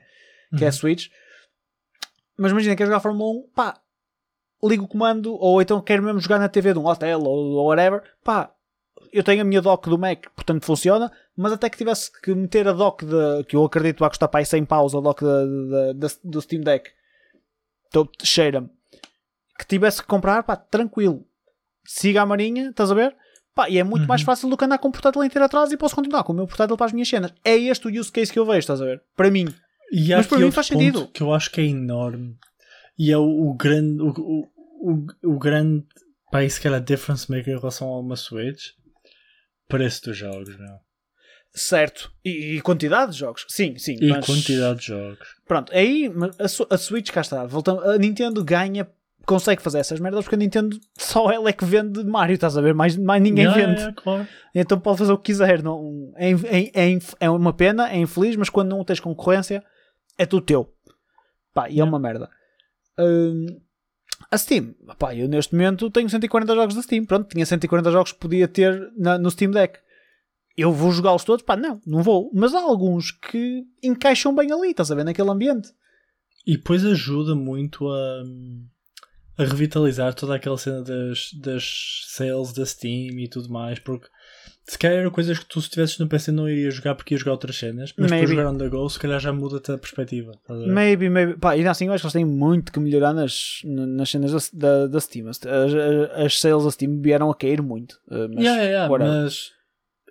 Que 0.58 0.62
é 0.64 0.66
a 0.66 0.70
Uhum. 0.70 0.76
Switch. 0.76 1.08
Mas 2.38 2.52
imagina, 2.52 2.76
quero 2.76 2.88
jogar 2.90 3.00
Fórmula 3.00 3.30
1, 3.40 3.48
pá, 3.54 3.80
ligo 4.64 4.84
o 4.84 4.88
comando, 4.88 5.34
ou 5.34 5.60
então 5.62 5.80
quero 5.80 6.02
mesmo 6.02 6.20
jogar 6.20 6.38
na 6.38 6.48
TV 6.48 6.72
de 6.72 6.78
um 6.78 6.86
hotel 6.86 7.20
ou, 7.22 7.52
ou 7.56 7.66
whatever, 7.68 8.02
pá, 8.24 8.50
eu 9.12 9.22
tenho 9.22 9.42
a 9.42 9.44
minha 9.44 9.60
dock 9.62 9.88
do 9.88 9.98
Mac, 9.98 10.24
portanto 10.34 10.64
funciona, 10.64 11.10
mas 11.36 11.52
até 11.52 11.68
que 11.70 11.76
tivesse 11.78 12.10
que 12.22 12.34
meter 12.34 12.66
a 12.68 12.72
dock 12.72 13.04
de, 13.04 13.44
que 13.44 13.54
eu 13.56 13.64
acredito 13.64 13.96
que 13.96 14.00
vai 14.00 14.08
custar 14.10 14.28
para 14.28 14.40
aí 14.40 14.46
100 14.46 14.64
paus, 14.64 14.94
a 14.94 15.00
dock 15.00 15.22
da- 15.22 15.44
da- 15.44 15.92
da- 15.92 16.14
do 16.24 16.40
Steam 16.42 16.62
Deck, 16.62 16.90
então, 17.88 18.08
cheira-me, 18.22 18.68
que 19.58 19.66
tivesse 19.66 20.00
que 20.02 20.08
comprar, 20.08 20.42
pá, 20.42 20.56
tranquilo, 20.56 21.24
siga 21.84 22.22
a 22.22 22.26
marinha, 22.26 22.70
estás 22.70 22.90
a 22.90 22.94
ver? 22.94 23.14
Pá, 23.54 23.70
e 23.70 23.78
é 23.78 23.84
muito 23.84 24.02
Uhum. 24.02 24.08
mais 24.08 24.20
fácil 24.22 24.50
do 24.50 24.56
que 24.56 24.64
andar 24.64 24.76
com 24.78 24.88
o 24.88 24.92
portátil 24.92 25.24
inteiro 25.24 25.44
atrás 25.44 25.70
e 25.72 25.76
posso 25.78 25.94
continuar 25.94 26.24
com 26.24 26.32
o 26.32 26.36
meu 26.36 26.46
portátil 26.46 26.76
para 26.76 26.86
as 26.86 26.92
minhas 26.92 27.08
cenas. 27.08 27.32
É 27.42 27.56
este 27.56 27.86
o 27.88 28.00
use 28.00 28.12
case 28.12 28.30
que 28.30 28.38
eu 28.38 28.44
vejo, 28.44 28.58
estás 28.58 28.82
a 28.82 28.84
ver? 28.84 29.02
Para 29.16 29.30
mim. 29.30 29.46
E 29.90 30.10
Mas 30.14 30.26
para 30.26 30.38
mim 30.38 30.50
faz 30.50 30.66
sentido. 30.66 31.06
Que 31.08 31.22
eu 31.22 31.32
acho 31.32 31.50
que 31.50 31.60
é 31.62 31.64
enorme. 31.64 32.36
E 32.98 33.12
é 33.12 33.18
o, 33.18 33.50
o 33.50 33.54
grande. 33.54 34.02
O, 34.02 34.08
o, 34.10 34.48
o, 34.92 35.06
o 35.34 35.38
grande. 35.38 35.84
Pá, 36.30 36.40
que 36.46 36.66
era 36.66 36.76
a 36.76 36.80
difference 36.80 37.30
maker 37.30 37.54
em 37.54 37.58
relação 37.58 37.88
a 37.88 38.00
uma 38.00 38.16
Switch. 38.16 38.70
Preço 39.68 40.04
dos 40.04 40.16
jogos, 40.16 40.56
meu. 40.58 40.76
Certo. 41.52 42.12
E, 42.24 42.56
e 42.56 42.60
quantidade 42.60 43.12
de 43.12 43.18
jogos. 43.18 43.44
Sim, 43.48 43.76
sim. 43.78 43.96
E 44.00 44.08
mas- 44.10 44.26
quantidade 44.26 44.80
de 44.80 44.86
jogos. 44.86 45.26
Pronto, 45.46 45.72
aí 45.72 46.10
a, 46.38 46.74
a 46.74 46.78
Switch 46.78 47.10
cá 47.10 47.22
está. 47.22 47.46
Voltando, 47.46 47.80
a 47.82 47.96
Nintendo 47.96 48.44
ganha, 48.44 48.86
consegue 49.24 49.62
fazer 49.62 49.78
essas 49.78 49.98
merdas 49.98 50.24
porque 50.24 50.34
a 50.34 50.38
Nintendo 50.38 50.78
só 50.98 51.30
ela 51.30 51.48
é 51.48 51.52
que 51.52 51.64
vende 51.64 52.04
Mario, 52.04 52.34
estás 52.34 52.56
a 52.58 52.60
ver? 52.60 52.74
Mais, 52.74 52.96
mais 52.96 53.22
ninguém 53.22 53.44
Yeah, 53.46 53.66
vende. 53.66 53.80
yeah, 53.80 53.96
claro. 54.02 54.28
Então 54.54 54.78
pode 54.78 54.98
fazer 54.98 55.12
o 55.12 55.18
que 55.18 55.32
quiser. 55.32 55.62
Não, 55.62 56.12
é, 56.16 56.30
é, 56.32 56.92
é, 56.92 56.98
é 57.20 57.30
uma 57.30 57.52
pena, 57.54 57.90
é 57.90 57.96
infeliz, 57.96 58.36
mas 58.36 58.50
quando 58.50 58.68
não 58.70 58.84
tens 58.84 59.00
concorrência, 59.00 59.64
é 60.18 60.26
tudo 60.26 60.44
teu. 60.44 60.70
Pá, 61.54 61.70
e 61.70 61.80
é 61.80 61.84
uma 61.84 61.98
merda. 61.98 62.28
Hum, 62.98 63.60
a 64.30 64.38
Steam, 64.38 64.74
pá, 64.98 65.14
eu 65.14 65.28
neste 65.28 65.54
momento 65.54 65.90
tenho 65.90 66.08
140 66.08 66.54
jogos 66.54 66.74
da 66.74 66.82
Steam. 66.82 67.04
Pronto, 67.04 67.28
tinha 67.28 67.44
140 67.46 67.90
jogos 67.90 68.12
que 68.12 68.18
podia 68.18 68.48
ter 68.48 68.90
na- 68.96 69.18
no 69.18 69.30
Steam 69.30 69.50
Deck. 69.50 69.78
Eu 70.56 70.72
vou 70.72 70.90
jogá-los 70.90 71.22
todos? 71.24 71.44
Pá, 71.44 71.54
não, 71.56 71.80
não 71.86 72.02
vou. 72.02 72.30
Mas 72.32 72.54
há 72.54 72.60
alguns 72.60 73.10
que 73.10 73.64
encaixam 73.82 74.34
bem 74.34 74.50
ali, 74.50 74.70
estás 74.70 74.90
a 74.90 74.94
ver, 74.94 75.04
naquele 75.04 75.30
ambiente. 75.30 75.68
E 76.46 76.56
depois 76.56 76.84
ajuda 76.84 77.34
muito 77.34 77.86
a, 77.88 78.22
a 79.38 79.44
revitalizar 79.44 80.14
toda 80.14 80.34
aquela 80.36 80.56
cena 80.56 80.82
das, 80.82 81.30
das 81.34 82.04
sales 82.08 82.52
da 82.54 82.64
Steam 82.64 83.18
e 83.18 83.28
tudo 83.28 83.50
mais, 83.50 83.78
porque 83.78 84.06
se 84.68 84.76
calhar 84.78 84.98
eram 84.98 85.10
coisas 85.10 85.38
que 85.38 85.46
tu 85.46 85.60
se 85.60 85.68
estivesses 85.68 85.98
no 85.98 86.08
PC 86.08 86.32
não 86.32 86.48
irias 86.48 86.74
jogar 86.74 86.96
porque 86.96 87.14
ias 87.14 87.20
jogar 87.20 87.32
outras 87.32 87.56
cenas, 87.56 87.92
mas 87.96 88.10
Maybe. 88.10 88.26
jogar 88.26 88.48
on 88.48 88.58
the 88.58 88.68
go, 88.68 88.88
se 88.90 88.98
calhar 88.98 89.20
já 89.20 89.32
muda-te 89.32 89.70
a 89.70 89.78
perspectiva. 89.78 90.32
Maybe, 90.48 91.08
maybe. 91.08 91.34
Pá, 91.34 91.52
ainda 91.52 91.70
assim 91.70 91.86
eu 91.86 91.92
acho 91.92 92.02
que 92.02 92.06
eles 92.06 92.12
têm 92.12 92.24
muito 92.24 92.72
que 92.72 92.80
melhorar 92.80 93.14
nas, 93.14 93.60
nas 93.64 94.10
cenas 94.10 94.32
da, 94.32 94.38
da, 94.52 94.86
da 94.88 95.00
Steam. 95.00 95.28
As, 95.28 95.40
as, 96.16 96.40
sales 96.40 96.64
da 96.64 96.70
Steam 96.72 97.00
vieram 97.00 97.30
a 97.30 97.34
cair 97.34 97.62
muito. 97.62 97.92
uh, 98.08 98.28
mas 98.28 98.44
Yeah, 98.44 98.62
yeah, 98.62 98.88
yeah, 98.88 98.98
mas 98.98 99.52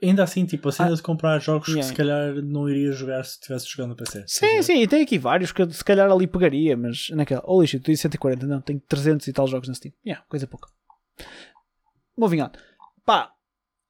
ainda 0.01 0.23
assim, 0.23 0.45
tipo, 0.45 0.69
a 0.69 0.71
cena 0.71 0.95
de 0.95 1.01
comprar 1.01 1.39
jogos 1.39 1.67
yeah. 1.67 1.81
que 1.81 1.89
se 1.89 1.93
calhar 1.93 2.35
não 2.35 2.69
irias 2.69 2.95
jogar 2.95 3.25
se 3.25 3.33
estivesse 3.33 3.67
jogando 3.67 3.89
no 3.89 3.95
PC. 3.97 4.23
Sim, 4.25 4.61
sim, 4.61 4.81
e 4.81 4.87
tem 4.87 5.03
aqui 5.03 5.17
vários 5.17 5.51
que 5.51 5.61
eu 5.61 5.69
se 5.69 5.83
calhar 5.83 6.09
ali 6.09 6.27
pegaria, 6.27 6.77
mas 6.77 7.09
naquela. 7.09 7.43
Oh, 7.45 7.61
lixo, 7.61 7.77
tu 7.79 7.91
disse 7.91 8.03
140, 8.03 8.45
não, 8.47 8.61
tenho 8.61 8.81
300 8.87 9.27
e 9.27 9.33
tal 9.33 9.47
jogos 9.47 9.67
na 9.67 9.73
Steam. 9.73 9.93
Yeah, 10.05 10.23
coisa 10.29 10.47
pouca. 10.47 10.69
Moving 12.17 12.41
on. 12.41 12.51
Pá, 13.05 13.34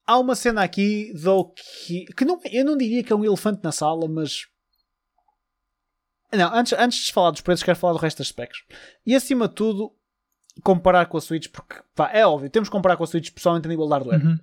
há 0.06 0.18
uma 0.18 0.34
cena 0.34 0.62
aqui 0.62 1.12
do 1.14 1.44
que. 1.44 2.04
que 2.06 2.24
não, 2.24 2.40
eu 2.50 2.64
não 2.64 2.76
diria 2.76 3.02
que 3.02 3.12
é 3.12 3.16
um 3.16 3.24
elefante 3.24 3.60
na 3.62 3.72
sala, 3.72 4.06
mas. 4.08 4.46
Não, 6.32 6.54
antes, 6.54 6.72
antes 6.78 7.06
de 7.06 7.12
falar 7.12 7.30
dos 7.30 7.40
preços, 7.40 7.62
quero 7.62 7.78
falar 7.78 7.94
do 7.94 7.98
resto 7.98 8.18
das 8.18 8.28
specs. 8.28 8.58
E 9.04 9.14
acima 9.14 9.48
de 9.48 9.54
tudo, 9.54 9.92
comparar 10.62 11.06
com 11.06 11.16
a 11.16 11.20
Switch, 11.20 11.48
porque 11.48 11.76
pá, 11.94 12.10
é 12.12 12.26
óbvio, 12.26 12.50
temos 12.50 12.68
que 12.68 12.72
comparar 12.72 12.96
com 12.96 13.04
a 13.04 13.06
Switch, 13.06 13.30
pessoalmente 13.30 13.66
a 13.66 13.70
nível 13.70 13.86
de 13.86 13.92
hardware. 13.92 14.24
Uhum. 14.24 14.38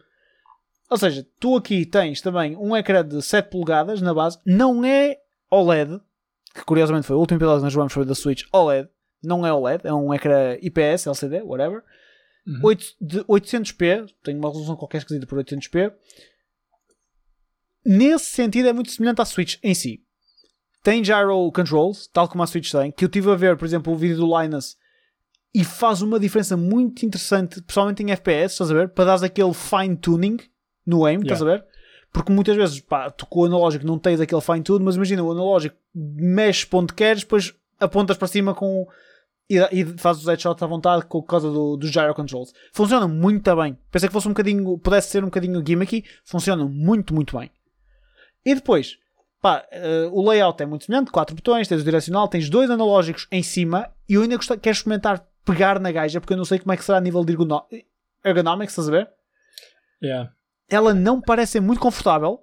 Ou 0.90 0.98
seja, 0.98 1.26
tu 1.40 1.56
aqui 1.56 1.86
tens 1.86 2.22
também 2.22 2.56
um 2.56 2.76
ecrã 2.76 3.06
de 3.06 3.22
7 3.22 3.50
polegadas 3.50 4.02
na 4.02 4.14
base, 4.14 4.40
não 4.46 4.84
é 4.86 5.18
OLED, 5.50 6.00
que 6.54 6.64
curiosamente 6.64 7.08
foi 7.08 7.16
o 7.16 7.20
último 7.20 7.38
episódio 7.38 7.60
que 7.60 7.64
nós 7.64 7.74
jogamos 7.74 7.94
foi 7.94 8.06
da 8.06 8.16
Switch 8.16 8.44
OLED, 8.52 8.90
não 9.24 9.46
é 9.46 9.54
OLED, 9.54 9.88
é 9.88 9.94
um 9.94 10.14
ecrã 10.14 10.56
IPS, 10.62 11.08
LCD, 11.08 11.42
whatever. 11.42 11.84
Uhum. 12.46 12.60
8 12.64 12.86
de 13.00 13.20
800p, 13.24 14.10
tem 14.24 14.36
uma 14.36 14.50
resolução 14.50 14.76
qualquer 14.76 15.00
esquisita 15.00 15.26
por 15.26 15.38
800p. 15.38 15.94
Nesse 17.86 18.26
sentido 18.26 18.68
é 18.68 18.74
muito 18.74 18.92
semelhante 18.92 19.22
à 19.22 19.26
Switch 19.26 19.58
em 19.64 19.74
si. 19.74 20.04
Tem 20.82 21.04
gyro 21.04 21.52
controls, 21.52 22.08
tal 22.08 22.28
como 22.28 22.44
a 22.44 22.48
Switch 22.48 22.72
tem, 22.72 22.92
que 22.92 23.06
eu 23.06 23.08
estive 23.08 23.32
a 23.32 23.36
ver, 23.36 23.58
por 23.58 23.66
exemplo, 23.66 23.94
o 23.94 23.96
vídeo 23.96 24.18
do 24.18 24.42
Linus 24.42 24.78
e 25.56 25.64
faz 25.64 26.02
uma 26.02 26.20
diferença 26.20 26.58
muito 26.58 27.06
interessante, 27.06 27.62
principalmente 27.62 28.02
em 28.02 28.12
FPS, 28.12 28.54
estás 28.54 28.72
a 28.72 28.74
ver? 28.74 28.90
Para 28.90 29.18
dar 29.18 29.24
aquele 29.24 29.54
fine 29.54 29.96
tuning 29.96 30.38
no 30.86 31.06
aim, 31.06 31.20
estás 31.20 31.42
a 31.42 31.46
ver? 31.46 31.66
Porque 32.12 32.32
muitas 32.32 32.56
vezes, 32.56 32.80
pá, 32.80 33.10
tu 33.10 33.26
com 33.28 33.42
o 33.42 33.46
analógico 33.46 33.86
não 33.86 34.00
tens 34.00 34.20
aquele 34.20 34.42
fine 34.42 34.62
tune, 34.62 34.84
mas 34.84 34.96
imagina, 34.96 35.24
o 35.24 35.32
analógico 35.32 35.76
mexe 35.94 36.66
para 36.66 36.80
onde 36.80 36.94
queres, 36.94 37.22
depois 37.24 37.54
apontas 37.80 38.18
para 38.18 38.28
cima 38.28 38.54
com 38.56 38.88
e, 39.50 39.58
e 39.72 39.86
fazes 39.98 40.22
os 40.24 40.28
headshots 40.28 40.64
à 40.64 40.68
vontade 40.68 41.06
por 41.06 41.24
causa 41.24 41.50
do, 41.52 41.78
dos 41.78 41.90
gyro 41.92 42.14
controls. 42.14 42.54
Funciona 42.72 43.08
muito 43.08 43.56
bem. 43.56 43.78
Pensei 43.92 44.10
que 44.10 44.14
fosse 44.14 44.28
um 44.28 44.32
bocadinho, 44.32 44.78
pudesse 44.78 45.10
ser 45.10 45.24
um 45.24 45.28
bocadinho 45.28 45.64
gimmicky, 45.66 46.04
funciona 46.24 46.66
muito, 46.66 47.14
muito 47.14 47.38
bem. 47.38 47.52
E 48.46 48.56
depois, 48.56 48.98
pá, 49.42 49.66
eh, 49.72 50.10
o 50.12 50.28
layout 50.28 50.62
é 50.62 50.66
muito 50.66 50.86
semelhante, 50.86 51.12
quatro 51.12 51.36
botões, 51.36 51.68
tens 51.68 51.82
o 51.82 51.86
direcional, 51.86 52.28
tens 52.28 52.50
dois 52.50 52.70
analógicos 52.70 53.28
em 53.32 53.44
cima 53.44 53.90
e 54.08 54.16
eu 54.16 54.22
ainda 54.22 54.38
quero 54.38 54.76
experimentar 54.76 55.26
pegar 55.46 55.80
na 55.80 55.92
gaja 55.92 56.20
porque 56.20 56.34
eu 56.34 56.38
não 56.38 56.46
sei 56.46 56.60
como 56.60 56.72
é 56.72 56.78
que 56.78 56.84
será 56.84 56.98
a 56.98 57.02
nível 57.02 57.24
de 57.24 57.34
ergono- 57.34 57.66
ergonomics, 58.24 58.74
estás 58.74 58.88
a 58.88 58.92
ver? 58.92 59.10
Yeah. 60.02 60.34
Ela 60.70 60.94
não 60.94 61.22
parece 61.22 61.54
ser 61.54 61.60
muito 61.62 61.80
confortável. 61.80 62.40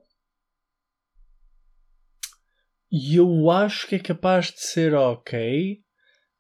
E 2.93 3.17
eu 3.17 3.51
acho 3.51 3.87
que 3.87 3.95
é 3.95 3.99
capaz 3.99 4.47
de 4.47 4.61
ser 4.61 4.95
ok, 4.95 5.81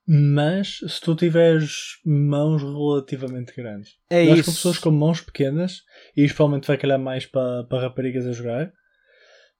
mas 0.06 0.78
se 0.88 1.00
tu 1.00 1.14
tiveres 1.14 1.98
mãos 2.04 2.62
relativamente 2.62 3.54
grandes. 3.54 3.92
É 4.08 4.22
acho 4.22 4.32
isso. 4.32 4.50
que 4.50 4.56
pessoas 4.56 4.78
com 4.78 4.90
mãos 4.90 5.20
pequenas, 5.20 5.82
e 6.16 6.24
isto 6.24 6.36
provavelmente 6.36 6.66
vai 6.66 6.76
calhar 6.76 6.98
mais 6.98 7.26
para, 7.26 7.64
para 7.64 7.82
raparigas 7.82 8.26
a 8.26 8.32
jogar, 8.32 8.72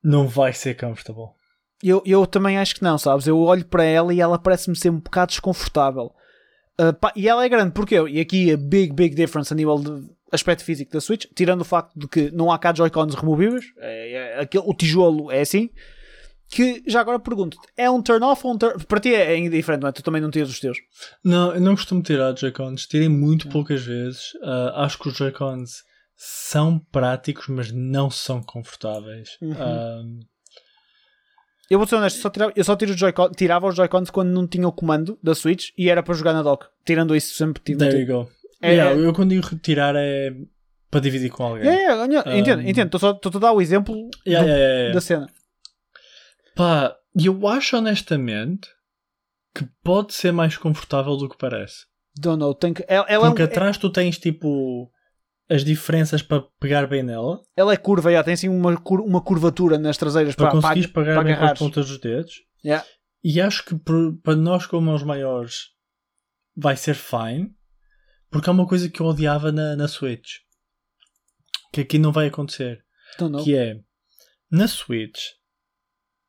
não 0.03 0.26
vai 0.26 0.53
ser 0.53 0.76
comfortable. 0.76 1.30
Eu, 1.82 2.03
eu 2.05 2.26
também 2.26 2.59
acho 2.59 2.74
que 2.74 2.82
não, 2.82 2.99
sabes? 2.99 3.26
Eu 3.26 3.38
olho 3.38 3.64
para 3.64 3.84
ela 3.84 4.12
e 4.12 4.20
ela 4.20 4.38
parece-me 4.38 4.76
ser 4.76 4.91
um 4.91 5.01
bocado 5.01 5.30
desconfortável. 5.30 6.12
Uh, 6.80 6.93
pá, 6.93 7.12
e 7.14 7.28
ela 7.28 7.45
é 7.45 7.49
grande, 7.49 7.72
porque 7.72 7.95
eu, 7.95 8.09
e 8.09 8.20
aqui 8.20 8.53
a 8.53 8.57
big, 8.57 8.93
big 8.93 9.14
difference 9.14 9.53
a 9.53 9.57
nível 9.57 9.76
de 9.78 10.11
aspecto 10.32 10.64
físico 10.64 10.93
da 10.93 11.01
Switch, 11.01 11.26
tirando 11.34 11.62
o 11.62 11.64
facto 11.64 11.99
de 11.99 12.09
que 12.09 12.30
não 12.30 12.51
há 12.51 12.59
cá 12.59 12.72
Joy-Cons 12.74 13.14
removíveis, 13.14 13.64
é, 13.78 14.12
é, 14.12 14.41
aquele, 14.41 14.64
o 14.66 14.74
tijolo 14.74 15.30
é 15.30 15.41
assim. 15.41 15.70
Que 16.51 16.82
já 16.86 17.01
agora 17.01 17.18
pergunto 17.20 17.57
é 17.76 17.88
um 17.88 18.03
turn 18.03 18.24
off 18.24 18.44
ou 18.44 18.53
um 18.55 18.59
turn. 18.59 18.84
Para 18.84 18.98
ti 19.01 19.14
é 19.14 19.36
indiferente, 19.38 19.82
não 19.82 19.88
é? 19.88 19.92
Tu 19.92 20.03
também 20.03 20.20
não 20.20 20.30
tiras 20.30 20.51
os 20.51 20.59
teus. 20.59 20.78
Não, 21.24 21.55
eu 21.55 21.61
não 21.61 21.76
costumo 21.76 22.03
tirar 22.03 22.36
Joy-Cons, 22.36 22.86
tirei 22.86 23.09
muito 23.09 23.48
poucas 23.48 23.82
vezes. 23.82 24.32
Ah, 24.42 24.84
acho 24.84 24.98
que 24.98 25.09
os 25.09 25.16
Joy-Cons 25.16 25.82
são 26.16 26.78
práticos, 26.90 27.46
mas 27.48 27.70
não 27.72 28.11
são 28.11 28.42
confortáveis. 28.42 29.30
Uhum. 29.40 29.55
Ah, 29.59 30.03
Eu 31.70 31.78
vou 31.78 31.86
ser 31.86 31.94
honesto, 31.96 32.20
só 32.20 32.28
tirava, 32.28 32.53
eu 32.57 32.64
só 32.64 32.74
tiro 32.74 32.90
os 32.90 32.98
Joy-Con, 32.98 33.30
tirava 33.30 33.68
os 33.68 33.76
Joy-Cons 33.76 34.11
quando 34.11 34.30
não 34.30 34.44
tinha 34.46 34.66
o 34.66 34.72
comando 34.72 35.16
da 35.22 35.36
Switch 35.36 35.68
e 35.78 35.88
era 35.88 36.03
para 36.03 36.14
jogar 36.14 36.32
na 36.32 36.42
dock. 36.42 36.66
Tirando 36.84 37.14
isso, 37.14 37.34
sempre 37.34 37.62
tive. 37.64 37.78
there 37.78 38.01
you 38.01 38.07
go. 38.07 38.28
É- 38.61 38.74
Yeah, 38.74 38.98
eu 39.01 39.12
quando 39.14 39.30
digo 39.30 39.46
retirar 39.46 39.94
é 39.96 40.34
para 40.90 41.01
dividir 41.01 41.30
com 41.30 41.44
alguém. 41.44 41.68
É, 41.68 41.84
é, 41.84 41.92
é, 41.92 42.38
entendo, 42.38 42.61
Um, 42.62 42.68
entendo. 42.68 42.96
Estou 42.96 43.32
a 43.36 43.38
dar 43.38 43.53
o 43.53 43.62
exemplo 43.62 43.94
Yeah, 44.26 44.44
do- 44.44 44.48
yeah, 44.48 44.48
yeah, 44.48 44.74
yeah. 44.80 44.94
da 44.94 45.01
cena. 45.01 45.26
Pá, 46.55 46.96
eu 47.14 47.46
acho 47.48 47.76
honestamente 47.76 48.68
que 49.55 49.64
pode 49.82 50.14
ser 50.14 50.32
mais 50.32 50.57
confortável 50.57 51.16
do 51.16 51.28
que 51.28 51.36
parece. 51.38 51.86
Don't 52.18 52.38
know. 52.38 52.55
Tem 52.55 52.72
que, 52.74 52.84
ela, 52.88 53.07
ela, 53.09 53.28
Porque 53.28 53.42
é, 53.42 53.44
atrás 53.46 53.76
tu 53.78 53.90
tens 53.90 54.18
tipo 54.18 54.90
as 55.48 55.64
diferenças 55.64 56.22
para 56.22 56.42
pegar 56.61 56.86
bem 56.86 57.03
nela, 57.03 57.42
ela 57.57 57.72
é 57.72 57.76
curva, 57.76 58.12
já, 58.12 58.22
tem 58.22 58.34
assim 58.34 58.48
uma, 58.48 58.76
cur- 58.80 59.01
uma 59.01 59.20
curvatura 59.20 59.76
nas 59.78 59.96
traseiras 59.96 60.36
para, 60.36 60.51
para, 60.51 60.61
conseguires 60.61 60.90
para, 60.90 61.03
pegar 61.03 61.14
para 61.16 61.24
bem 61.24 61.32
com 61.32 61.38
as 61.38 61.42
agarrares. 61.42 61.59
pontas 61.59 61.88
dos 61.88 61.98
dedos. 61.98 62.34
Yeah. 62.64 62.86
E 63.24 63.40
acho 63.40 63.64
que 63.64 63.74
por- 63.74 64.16
para 64.22 64.36
nós 64.36 64.66
com 64.66 64.80
mãos 64.80 65.03
maiores 65.03 65.70
vai 66.57 66.76
ser 66.76 66.94
fine. 66.94 67.53
Porque 68.30 68.48
há 68.48 68.53
uma 68.53 68.66
coisa 68.66 68.88
que 68.88 69.01
eu 69.01 69.07
odiava 69.07 69.51
na, 69.51 69.74
na 69.74 69.88
Switch. 69.88 70.34
Que 71.72 71.80
aqui 71.80 71.98
não 71.98 72.12
vai 72.12 72.28
acontecer. 72.28 72.84
Que 73.42 73.57
é 73.57 73.74
na 74.48 74.68
Switch, 74.68 75.20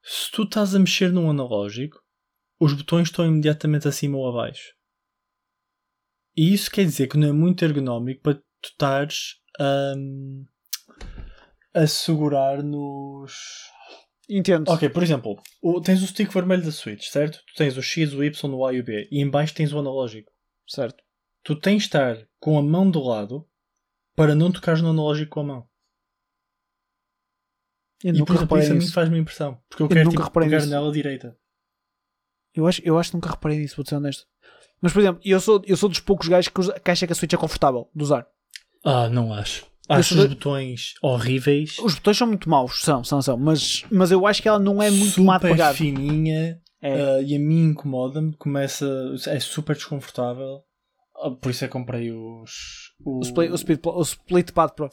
se 0.03 0.31
tu 0.31 0.43
estás 0.43 0.73
a 0.75 0.79
mexer 0.79 1.11
num 1.11 1.29
analógico, 1.29 1.99
os 2.59 2.73
botões 2.73 3.07
estão 3.09 3.25
imediatamente 3.25 3.87
acima 3.87 4.17
ou 4.17 4.27
abaixo. 4.29 4.73
E 6.35 6.53
isso 6.53 6.71
quer 6.71 6.85
dizer 6.85 7.07
que 7.07 7.17
não 7.17 7.27
é 7.29 7.31
muito 7.31 7.63
ergonómico 7.65 8.21
para 8.21 8.35
tu 8.35 8.43
estares 8.69 9.35
hum, 9.97 10.45
a 11.73 11.85
segurar 11.87 12.63
nos. 12.63 13.33
Entendo. 14.29 14.69
Ok, 14.71 14.89
por 14.89 15.03
exemplo, 15.03 15.35
o- 15.61 15.81
tens 15.81 16.01
o 16.01 16.07
stick 16.07 16.31
vermelho 16.31 16.63
da 16.63 16.71
Switch, 16.71 17.07
certo? 17.09 17.39
Tu 17.47 17.53
tens 17.55 17.75
o 17.75 17.81
X, 17.81 18.13
o 18.13 18.23
Y, 18.23 18.53
o 18.53 18.65
A 18.65 18.73
e 18.73 18.79
o 18.79 18.83
B. 18.83 19.07
E 19.11 19.19
em 19.21 19.29
baixo 19.29 19.53
tens 19.53 19.73
o 19.73 19.79
analógico. 19.79 20.31
Certo. 20.67 21.03
Tu 21.43 21.55
tens 21.59 21.79
de 21.79 21.87
estar 21.87 22.17
com 22.39 22.57
a 22.57 22.61
mão 22.61 22.89
do 22.89 23.01
lado 23.03 23.45
para 24.15 24.33
não 24.35 24.51
tocares 24.51 24.81
no 24.81 24.89
analógico 24.91 25.31
com 25.31 25.39
a 25.41 25.43
mão. 25.43 25.69
Eu 28.03 28.13
e 28.15 28.17
nunca 28.17 28.33
por 28.33 28.39
reparei 28.41 28.65
isso 28.65 28.73
nisso. 28.73 28.93
faz-me 28.93 29.19
impressão. 29.19 29.57
Porque 29.69 29.83
eu, 29.83 29.85
Eu 29.85 29.89
quero 29.89 30.09
nunca 30.09 30.23
tipo, 30.23 30.39
pegar 30.39 30.65
nela 30.65 30.91
direita. 30.91 31.37
Eu 32.55 32.67
acho, 32.67 32.81
eu 32.83 32.97
acho 32.99 33.11
que 33.11 33.15
nunca 33.17 33.29
reparei 33.29 33.57
nisso, 33.59 33.75
vou 33.77 33.85
ser 33.85 33.95
honesto. 33.95 34.25
Mas, 34.81 34.91
por 34.93 34.99
exemplo, 34.99 35.21
eu 35.23 35.39
sou, 35.39 35.61
eu 35.65 35.77
sou 35.77 35.87
dos 35.87 35.99
poucos 35.99 36.27
gajos 36.27 36.49
que, 36.49 36.59
usa, 36.59 36.79
que 36.79 36.91
acha 36.91 37.05
que 37.05 37.13
a 37.13 37.15
Switch 37.15 37.33
é 37.33 37.37
confortável 37.37 37.89
de 37.95 38.03
usar. 38.03 38.27
Ah, 38.83 39.07
não 39.09 39.31
acho. 39.33 39.65
Acho 39.87 40.15
os 40.15 40.21
de- 40.21 40.27
botões 40.29 40.93
horríveis. 41.01 41.77
Os 41.79 41.95
botões 41.95 42.17
são 42.17 42.27
muito 42.27 42.49
maus, 42.49 42.81
são, 42.81 43.03
são, 43.03 43.21
são. 43.21 43.37
Mas, 43.37 43.83
mas 43.91 44.09
eu 44.11 44.25
acho 44.25 44.41
que 44.41 44.47
ela 44.47 44.57
não 44.59 44.81
é 44.81 44.89
muito 44.89 45.21
má 45.23 45.37
de 45.37 45.41
super 45.41 45.51
pegar. 45.51 45.73
fininha 45.73 46.59
É. 46.81 46.93
ah, 47.17 47.21
e 47.21 47.35
a 47.35 47.39
mim 47.39 47.69
incomoda-me. 47.69 48.33
Começa, 48.37 48.87
é 49.27 49.39
super 49.39 49.75
desconfortável. 49.75 50.61
Ah, 51.15 51.29
por 51.31 51.51
isso 51.51 51.63
é 51.63 51.67
que 51.67 51.73
comprei 51.73 52.11
os. 52.11 52.93
O, 53.05 53.19
split, 53.21 53.51
o, 53.51 53.55
split, 53.55 53.79
o 53.85 54.01
Split 54.01 54.51
Pad 54.51 54.73
Pro. 54.75 54.89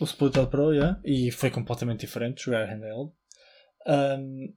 O 0.00 0.04
Split 0.04 0.34
Pro, 0.50 0.72
yeah. 0.72 0.98
E 1.04 1.30
foi 1.30 1.50
completamente 1.50 2.00
diferente 2.00 2.42
jogar 2.44 2.66
handheld. 2.66 3.12
Um, 3.86 4.52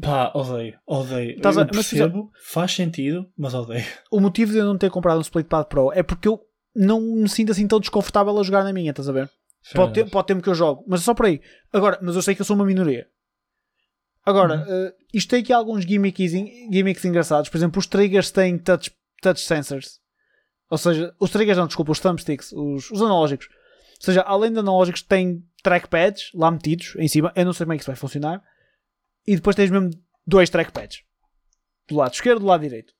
pá, 0.00 0.32
odeio, 0.34 0.78
odeio. 0.86 1.36
Estás 1.36 1.58
a- 1.58 1.62
eu 1.62 1.66
mas 1.66 1.76
percebo, 1.88 2.30
faz 2.42 2.72
sentido, 2.72 3.30
mas 3.36 3.54
odeio. 3.54 3.84
O 4.10 4.20
motivo 4.20 4.52
de 4.52 4.58
eu 4.58 4.64
não 4.64 4.78
ter 4.78 4.90
comprado 4.90 5.18
um 5.18 5.22
Splitpad 5.22 5.68
Pro 5.68 5.92
é 5.92 6.02
porque 6.02 6.28
eu 6.28 6.40
não 6.74 7.00
me 7.00 7.28
sinto 7.28 7.52
assim 7.52 7.66
tão 7.66 7.80
desconfortável 7.80 8.38
a 8.38 8.42
jogar 8.42 8.64
na 8.64 8.72
minha, 8.72 8.90
estás 8.90 9.08
a 9.08 9.12
ver? 9.12 9.30
Pode 9.74 9.92
ter, 9.92 10.08
pode 10.08 10.26
ter 10.28 10.40
que 10.40 10.48
eu 10.48 10.54
jogo, 10.54 10.84
mas 10.86 11.00
é 11.00 11.04
só 11.04 11.12
por 11.12 11.26
aí. 11.26 11.42
Agora, 11.72 11.98
mas 12.00 12.16
eu 12.16 12.22
sei 12.22 12.34
que 12.34 12.40
eu 12.40 12.44
sou 12.46 12.56
uma 12.56 12.64
minoria. 12.64 13.06
Agora, 14.24 14.64
Uhum. 14.66 14.86
eh, 14.86 14.94
isto 15.12 15.28
tem 15.30 15.40
aqui 15.40 15.52
alguns 15.52 15.84
gimmicks, 15.84 16.32
gimmicks 16.32 17.04
engraçados. 17.04 17.50
Por 17.50 17.56
exemplo, 17.56 17.78
os 17.78 17.86
triggers 17.86 18.30
têm 18.30 18.58
touch, 18.58 18.90
touch 19.22 19.40
sensors. 19.40 20.00
Ou 20.70 20.78
seja, 20.78 21.14
os 21.18 21.30
triggers 21.30 21.56
não, 21.58 21.66
desculpa, 21.66 21.92
os 21.92 21.98
thumbsticks, 22.00 22.52
os, 22.52 22.90
os 22.90 23.00
analógicos. 23.02 23.48
Ou 24.00 24.04
seja, 24.04 24.22
além 24.22 24.52
de 24.52 24.58
analógicos, 24.60 25.02
tem 25.02 25.44
trackpads 25.62 26.30
lá 26.34 26.50
metidos 26.50 26.94
em 26.96 27.08
cima. 27.08 27.32
Eu 27.34 27.44
não 27.44 27.52
sei 27.52 27.64
como 27.66 27.72
é 27.74 27.76
que 27.76 27.82
isso 27.82 27.90
vai 27.90 27.96
funcionar. 27.96 28.42
E 29.26 29.34
depois 29.36 29.56
tens 29.56 29.70
mesmo 29.70 29.90
dois 30.26 30.48
trackpads. 30.48 31.02
Do 31.88 31.96
lado 31.96 32.14
esquerdo 32.14 32.38
e 32.38 32.40
do 32.40 32.46
lado 32.46 32.60
direito. 32.62 32.92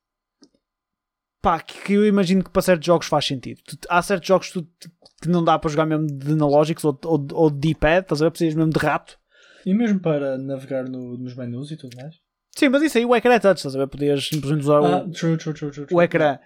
Pá, 1.40 1.60
que, 1.60 1.80
que 1.82 1.92
eu 1.92 2.06
imagino 2.06 2.42
que 2.42 2.50
para 2.50 2.62
certos 2.62 2.84
jogos 2.86 3.06
faz 3.06 3.24
sentido. 3.26 3.60
Tu- 3.64 3.78
há 3.88 4.02
certos 4.02 4.26
jogos 4.26 4.48
que, 4.50 4.60
tu- 4.62 4.90
que 5.22 5.28
não 5.28 5.44
dá 5.44 5.56
para 5.58 5.70
jogar 5.70 5.86
mesmo 5.86 6.06
de 6.06 6.32
analógicos 6.32 6.84
ou, 6.84 6.98
ou, 7.04 7.26
ou 7.32 7.50
de 7.50 7.58
D-pad, 7.68 8.02
estás 8.02 8.20
a 8.20 8.24
ver? 8.24 8.30
Precisas 8.32 8.54
mesmo 8.54 8.72
de 8.72 8.78
rato. 8.78 9.16
E 9.64 9.72
mesmo 9.72 10.00
para 10.00 10.36
navegar 10.36 10.84
no- 10.88 11.16
nos 11.16 11.34
menus 11.36 11.70
e 11.70 11.76
tudo 11.76 11.96
mais. 11.96 12.16
Sim, 12.56 12.70
mas 12.70 12.82
isso 12.82 12.98
aí 12.98 13.04
o 13.06 13.14
ecrã 13.14 13.34
é 13.34 13.38
touch, 13.38 13.58
estás 13.58 13.76
a 13.76 13.78
ver? 13.78 13.86
Podias 13.86 14.26
simplesmente 14.26 14.62
usar 14.62 14.78
Ah, 14.78 15.04
o, 15.04 15.10
true, 15.12 15.36
true, 15.36 15.54
true, 15.54 15.86
o 15.92 16.02
ecrã. 16.02 16.38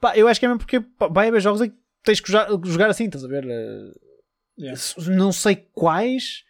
Pá, 0.00 0.16
eu 0.16 0.26
acho 0.26 0.40
que 0.40 0.46
é 0.46 0.48
mesmo 0.48 0.58
porque 0.58 0.80
pá, 0.80 1.06
vai 1.06 1.28
haver 1.28 1.40
jogos 1.40 1.60
em 1.60 1.70
que 1.70 1.76
tens 2.04 2.20
que 2.20 2.30
jogar, 2.30 2.48
jogar 2.64 2.90
assim, 2.90 3.06
estás 3.06 3.24
a 3.24 3.28
ver? 3.28 3.44
Eh, 3.48 3.92
Yeah. 4.56 4.80
Não 5.08 5.32
sei 5.32 5.56
quais. 5.72 6.44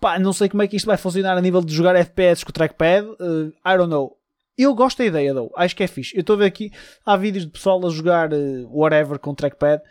Pá, 0.00 0.18
não 0.18 0.32
sei 0.32 0.48
como 0.48 0.62
é 0.62 0.68
que 0.68 0.76
isto 0.76 0.86
vai 0.86 0.96
funcionar 0.96 1.36
a 1.36 1.40
nível 1.40 1.62
de 1.62 1.74
jogar 1.74 1.96
FPS 1.96 2.44
com 2.44 2.50
o 2.50 2.52
trackpad. 2.52 3.06
eh, 3.20 3.74
I 3.74 3.76
don't 3.76 3.90
know. 3.90 4.16
Eu 4.56 4.72
gosto 4.74 4.98
da 4.98 5.06
ideia, 5.06 5.34
though. 5.34 5.50
Acho 5.56 5.74
que 5.74 5.82
é 5.82 5.88
fixe. 5.88 6.14
Eu 6.14 6.20
estou 6.20 6.34
a 6.34 6.38
ver 6.38 6.44
aqui, 6.44 6.70
há 7.04 7.16
vídeos 7.16 7.44
de 7.44 7.50
pessoal 7.50 7.84
a 7.84 7.90
jogar 7.90 8.32
eh, 8.32 8.64
whatever 8.68 9.18
com 9.18 9.34
trackpad. 9.34 9.82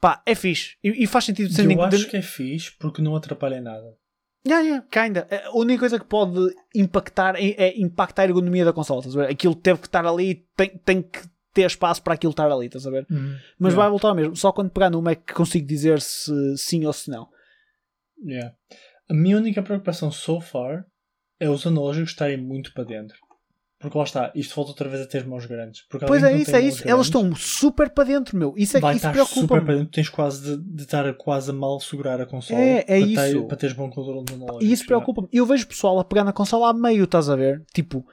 Pá, 0.00 0.22
é 0.26 0.34
fixe. 0.34 0.76
E, 0.84 1.04
e 1.04 1.06
faz 1.06 1.24
sentido 1.24 1.50
sendo 1.50 1.72
Eu 1.72 1.82
acho 1.82 2.08
que 2.10 2.16
é 2.18 2.22
fixe 2.22 2.72
porque 2.78 3.00
não 3.00 3.16
atrapalha 3.16 3.60
nada. 3.60 3.96
Yeah, 4.46 4.64
yeah, 4.64 4.86
kinda. 4.90 5.26
A 5.46 5.56
única 5.56 5.80
coisa 5.80 5.98
que 5.98 6.04
pode 6.04 6.54
impactar 6.74 7.36
é, 7.36 7.54
é 7.56 7.80
impactar 7.80 8.22
a 8.22 8.26
ergonomia 8.26 8.64
da 8.66 8.72
consola. 8.72 9.02
Aquilo 9.30 9.54
teve 9.54 9.80
que 9.80 9.86
estar 9.86 10.06
ali, 10.06 10.46
tem, 10.54 10.76
tem 10.84 11.02
que 11.02 11.20
ter 11.56 11.66
espaço 11.66 12.02
para 12.02 12.14
aquilo 12.14 12.32
estar 12.32 12.50
ali, 12.50 12.66
estás 12.66 12.86
a 12.86 12.90
ver? 12.90 13.06
Mas 13.58 13.72
Yeah. 13.72 13.76
vai 13.76 13.88
voltar 13.88 14.08
ao 14.08 14.14
mesmo. 14.14 14.36
Só 14.36 14.52
quando 14.52 14.70
pegar 14.70 14.90
numa 14.90 15.12
é 15.12 15.14
que 15.14 15.32
consigo 15.32 15.66
dizer 15.66 16.00
se 16.00 16.30
sim 16.58 16.84
ou 16.84 16.92
se 16.92 17.10
não. 17.10 17.28
Yeah. 18.22 18.54
A 19.08 19.14
minha 19.14 19.36
única 19.38 19.62
preocupação 19.62 20.10
so 20.10 20.40
far 20.40 20.84
é 21.40 21.48
os 21.48 21.66
analógicos 21.66 22.10
estarem 22.10 22.36
muito 22.36 22.72
para 22.74 22.84
dentro. 22.84 23.16
Porque 23.78 23.96
lá 23.98 24.04
está, 24.04 24.32
isto 24.34 24.54
volta 24.54 24.70
outra 24.70 24.88
vez 24.88 25.02
a 25.02 25.06
ter 25.06 25.26
mãos 25.26 25.44
grandes. 25.46 25.82
Porque 25.82 26.06
Pois 26.06 26.22
é 26.22 26.32
isso, 26.34 26.56
é 26.56 26.60
isso. 26.60 26.78
mãos 26.78 26.90
Elas 26.90 27.08
grandes 27.10 27.38
estão 27.38 27.62
super 27.62 27.90
para 27.90 28.04
dentro, 28.04 28.36
meu. 28.36 28.54
Isso 28.56 28.76
é 28.76 28.80
vai 28.80 28.94
que 28.94 28.98
isso 28.98 29.08
estar 29.08 29.24
super 29.26 29.62
para 29.62 29.74
dentro. 29.76 29.92
Tens 29.92 30.08
quase 30.08 30.42
de, 30.56 30.76
de 30.76 30.82
estar 30.82 31.06
a 31.06 31.12
quase 31.12 31.50
a 31.50 31.54
mal 31.54 31.78
segurar 31.80 32.20
a 32.20 32.26
consola. 32.26 32.58
É, 32.60 32.78
é 32.80 32.84
para 32.84 32.98
isso. 32.98 33.40
Ter, 33.40 33.46
para 33.46 33.56
teres 33.56 33.76
bom 33.76 33.90
controle 33.90 34.24
dos 34.24 34.34
analógicos. 34.34 34.66
E 34.68 34.72
isso 34.72 34.86
preocupa-me. 34.86 35.28
Eu 35.32 35.44
vejo 35.46 35.66
pessoal 35.66 35.98
a 35.98 36.04
pegar 36.04 36.24
na 36.24 36.32
consola 36.32 36.70
a 36.70 36.72
meio, 36.72 37.04
estás 37.04 37.28
a 37.28 37.36
ver? 37.36 37.62
Tipo, 37.74 38.04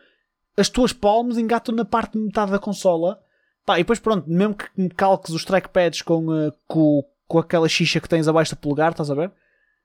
as 0.57 0.67
tuas 0.69 0.91
palmas 0.91 1.37
engatam 1.37 1.73
na 1.73 1.85
parte 1.85 2.13
de 2.19 2.25
metade 2.25 2.51
da 2.51 2.59
consola. 2.59 3.22
Pá, 3.65 3.79
e 3.79 3.83
depois 3.83 3.99
pronto, 3.99 4.29
mesmo 4.29 4.55
que 4.55 4.65
me 4.75 4.89
calques 4.89 5.33
os 5.33 5.45
trackpads 5.45 6.01
com, 6.01 6.33
eh, 6.35 6.51
com, 6.67 7.03
com 7.27 7.39
aquela 7.39 7.69
xixa 7.69 7.99
que 7.99 8.09
tens 8.09 8.27
abaixo 8.27 8.55
do 8.55 8.59
polegar, 8.59 8.91
estás 8.91 9.09
a 9.09 9.15
ver? 9.15 9.31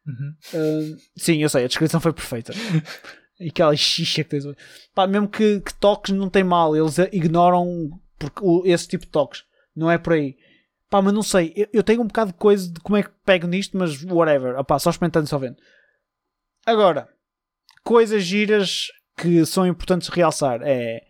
Uhum. 0.07 0.35
Uh, 0.55 0.97
sim, 1.17 1.43
eu 1.43 1.49
sei, 1.49 1.65
a 1.65 1.69
descrição 1.69 2.01
foi 2.01 2.13
perfeita. 2.13 2.53
E 3.41 3.51
aquela 3.51 3.77
xixa 3.77 4.25
que 4.25 4.31
tens. 4.31 4.45
Pá, 4.93 5.07
mesmo 5.07 5.29
que, 5.29 5.61
que 5.61 5.73
toques 5.75 6.13
não 6.13 6.29
tem 6.29 6.43
mal, 6.43 6.75
eles 6.77 6.99
ignoram 7.13 7.89
porque, 8.19 8.41
o- 8.43 8.65
esse 8.67 8.89
tipo 8.89 9.05
de 9.07 9.13
toques. 9.13 9.45
Não 9.77 9.89
é 9.89 9.97
por 9.97 10.15
aí. 10.15 10.37
Pá, 10.91 11.01
mas 11.01 11.15
não 11.15 11.23
sei, 11.23 11.53
eu, 11.55 11.69
eu 11.73 11.83
tenho 11.85 12.03
um 12.03 12.07
bocado 12.09 12.33
de 12.33 12.37
coisa 12.37 12.69
de 12.69 12.81
como 12.81 12.97
é 12.97 13.03
que 13.05 13.11
pego 13.25 13.47
nisto, 13.47 13.79
mas 13.79 14.03
whatever. 14.03 14.59
Opá, 14.59 14.77
só 14.81 14.91
experimentando 14.91 15.27
e 15.27 15.29
só 15.29 15.39
vendo. 15.39 15.57
Agora, 16.67 17.09
coisas 17.85 18.25
giras 18.25 18.89
que 19.17 19.47
são 19.47 19.65
importantes 19.65 20.09
realçar 20.09 20.61
é. 20.65 21.01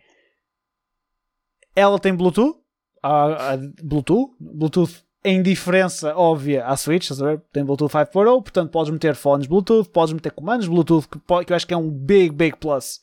Ela 1.79 1.97
tem 1.99 2.13
Bluetooth, 2.13 2.57
há, 3.01 3.53
há 3.53 3.57
Bluetooth, 3.81 4.35
Bluetooth 4.39 5.03
em 5.23 5.41
diferença 5.41 6.15
óbvia 6.15 6.65
à 6.65 6.75
Switch, 6.77 7.03
estás 7.03 7.21
a 7.21 7.25
ver? 7.25 7.41
Tem 7.51 7.63
Bluetooth 7.63 7.91
5.0, 7.91 8.41
portanto 8.41 8.71
podes 8.71 8.91
meter 8.91 9.15
fones 9.15 9.47
Bluetooth, 9.47 9.89
podes 9.89 10.13
meter 10.13 10.31
comandos 10.31 10.67
Bluetooth, 10.67 11.07
que, 11.07 11.19
que 11.45 11.51
eu 11.51 11.55
acho 11.55 11.67
que 11.67 11.73
é 11.73 11.77
um 11.77 11.89
big, 11.89 12.33
big 12.33 12.57
plus. 12.57 12.99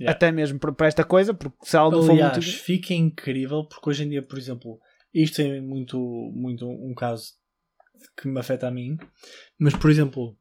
Yeah. 0.00 0.16
Até 0.16 0.30
mesmo 0.30 0.58
para, 0.58 0.86
esta 0.86 1.04
coisa, 1.04 1.34
porque 1.34 1.56
se 1.62 1.76
ela 1.76 1.90
não 1.90 2.02
for 2.02 2.14
muito. 2.14 2.40
fica 2.42 2.94
incrível 2.94 3.64
porque 3.64 3.90
hoje 3.90 4.04
em 4.04 4.08
dia, 4.08 4.22
por 4.22 4.38
exemplo, 4.38 4.78
isto 5.12 5.42
é 5.42 5.60
muito, 5.60 5.98
muito 6.34 6.66
um 6.68 6.94
caso 6.94 7.32
que 8.16 8.28
me 8.28 8.38
afeta 8.38 8.68
a 8.68 8.70
mim, 8.70 8.96
mas 9.58 9.74
por 9.74 9.90
exemplo, 9.90 10.36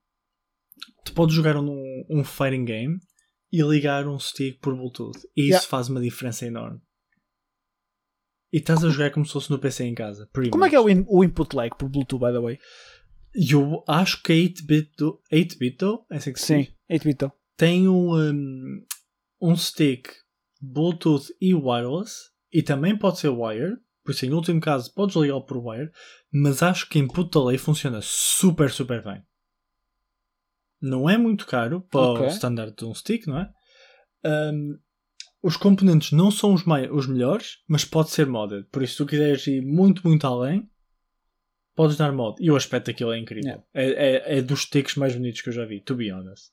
tu 1.04 1.14
podes 1.14 1.36
jogar 1.36 1.58
um, 1.58 2.06
um 2.10 2.24
fighting 2.24 2.66
game 2.66 3.00
e 3.52 3.64
ligar 3.64 4.08
um 4.08 4.20
stick 4.20 4.60
por 4.60 4.76
Bluetooth 4.76 5.18
e 5.36 5.44
isso 5.44 5.50
Yeah. 5.50 5.68
faz 5.68 5.90
uma 5.90 6.02
diferença 6.02 6.46
enorme. 6.46 6.80
E 8.58 8.60
estás 8.60 8.84
a 8.84 8.90
jogar 8.90 9.12
como 9.12 9.24
se 9.26 9.34
fosse 9.34 9.52
no 9.52 9.60
PC 9.60 9.84
em 9.84 9.94
casa. 9.94 10.28
Como 10.52 10.66
é 10.66 10.70
que 10.70 10.76
é 10.76 10.80
o, 10.80 10.90
in- 10.90 11.06
o 11.08 11.24
input 11.24 11.56
lag 11.56 11.70
por 11.78 11.88
Bluetooth, 11.88 12.20
by 12.20 12.32
the 12.32 12.40
way? 12.40 12.60
Eu 13.36 13.84
acho 13.88 14.24
que 14.24 14.34
8-bit 14.34 14.92
do 14.98 15.22
8-bit 15.32 15.78
do, 15.78 16.04
é 16.10 16.18
assim 16.18 16.34
que 16.34 16.40
se 16.40 16.46
Sim, 16.48 16.62
diz? 16.90 17.02
8-bit. 17.02 17.14
então. 17.16 17.32
tem 17.56 17.88
um, 17.88 18.16
um, 18.16 18.86
um 19.42 19.56
stick 19.56 20.08
Bluetooth 20.60 21.28
e 21.40 21.54
wireless 21.54 22.16
e 22.52 22.64
também 22.64 22.98
pode 22.98 23.20
ser 23.20 23.30
wired. 23.30 23.78
Por 24.04 24.12
isso, 24.12 24.26
em 24.26 24.34
último 24.34 24.60
caso, 24.60 24.92
podes 24.94 25.16
ligá-lo 25.18 25.46
por 25.46 25.58
wire, 25.58 25.92
mas 26.32 26.64
acho 26.64 26.88
que 26.90 26.98
input 26.98 27.30
da 27.30 27.44
lei 27.46 27.58
funciona 27.60 28.00
super, 28.02 28.72
super 28.72 29.04
bem. 29.04 29.22
Não 30.82 31.10
é 31.10 31.18
muito 31.18 31.46
caro 31.46 31.82
para 31.82 32.02
Ok. 32.02 32.26
o 32.26 32.30
standard 32.30 32.74
de 32.76 32.86
um 32.86 32.94
stick, 32.96 33.28
não 33.28 33.38
é? 33.40 33.50
Um, 34.26 34.80
os 35.42 35.56
componentes 35.56 36.12
não 36.12 36.32
são 36.32 36.54
os, 36.54 36.64
os 36.92 37.08
melhores, 37.08 37.60
mas 37.68 37.86
pode 37.86 38.10
ser 38.10 38.26
modded. 38.26 38.68
Por 38.72 38.84
isso, 38.84 38.94
se 38.94 38.98
tu 38.98 39.06
quiseres 39.06 39.46
ir 39.48 39.62
muito, 39.62 40.02
muito 40.08 40.26
além, 40.26 40.70
podes 41.76 41.96
dar 41.98 42.12
mod. 42.12 42.36
E 42.44 42.50
o 42.52 42.56
aspecto 42.56 42.88
daquilo 42.88 43.12
é 43.14 43.20
incrível. 43.20 43.64
É, 43.74 43.86
é, 44.34 44.38
é 44.38 44.42
dos 44.42 44.62
sticks 44.64 44.96
mais 44.96 45.14
bonitos 45.16 45.42
que 45.42 45.50
eu 45.50 45.54
já 45.54 45.66
vi, 45.66 45.80
to 45.82 45.96
be 45.96 46.12
honest. 46.12 46.52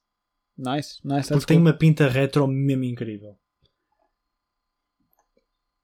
Nice, 0.57 1.01
nice. 1.05 1.29
Porque 1.29 1.47
tem 1.47 1.57
cool. 1.59 1.67
uma 1.67 1.73
pinta 1.73 2.09
retro 2.09 2.47
mesmo 2.47 2.85
incrível. 2.85 3.37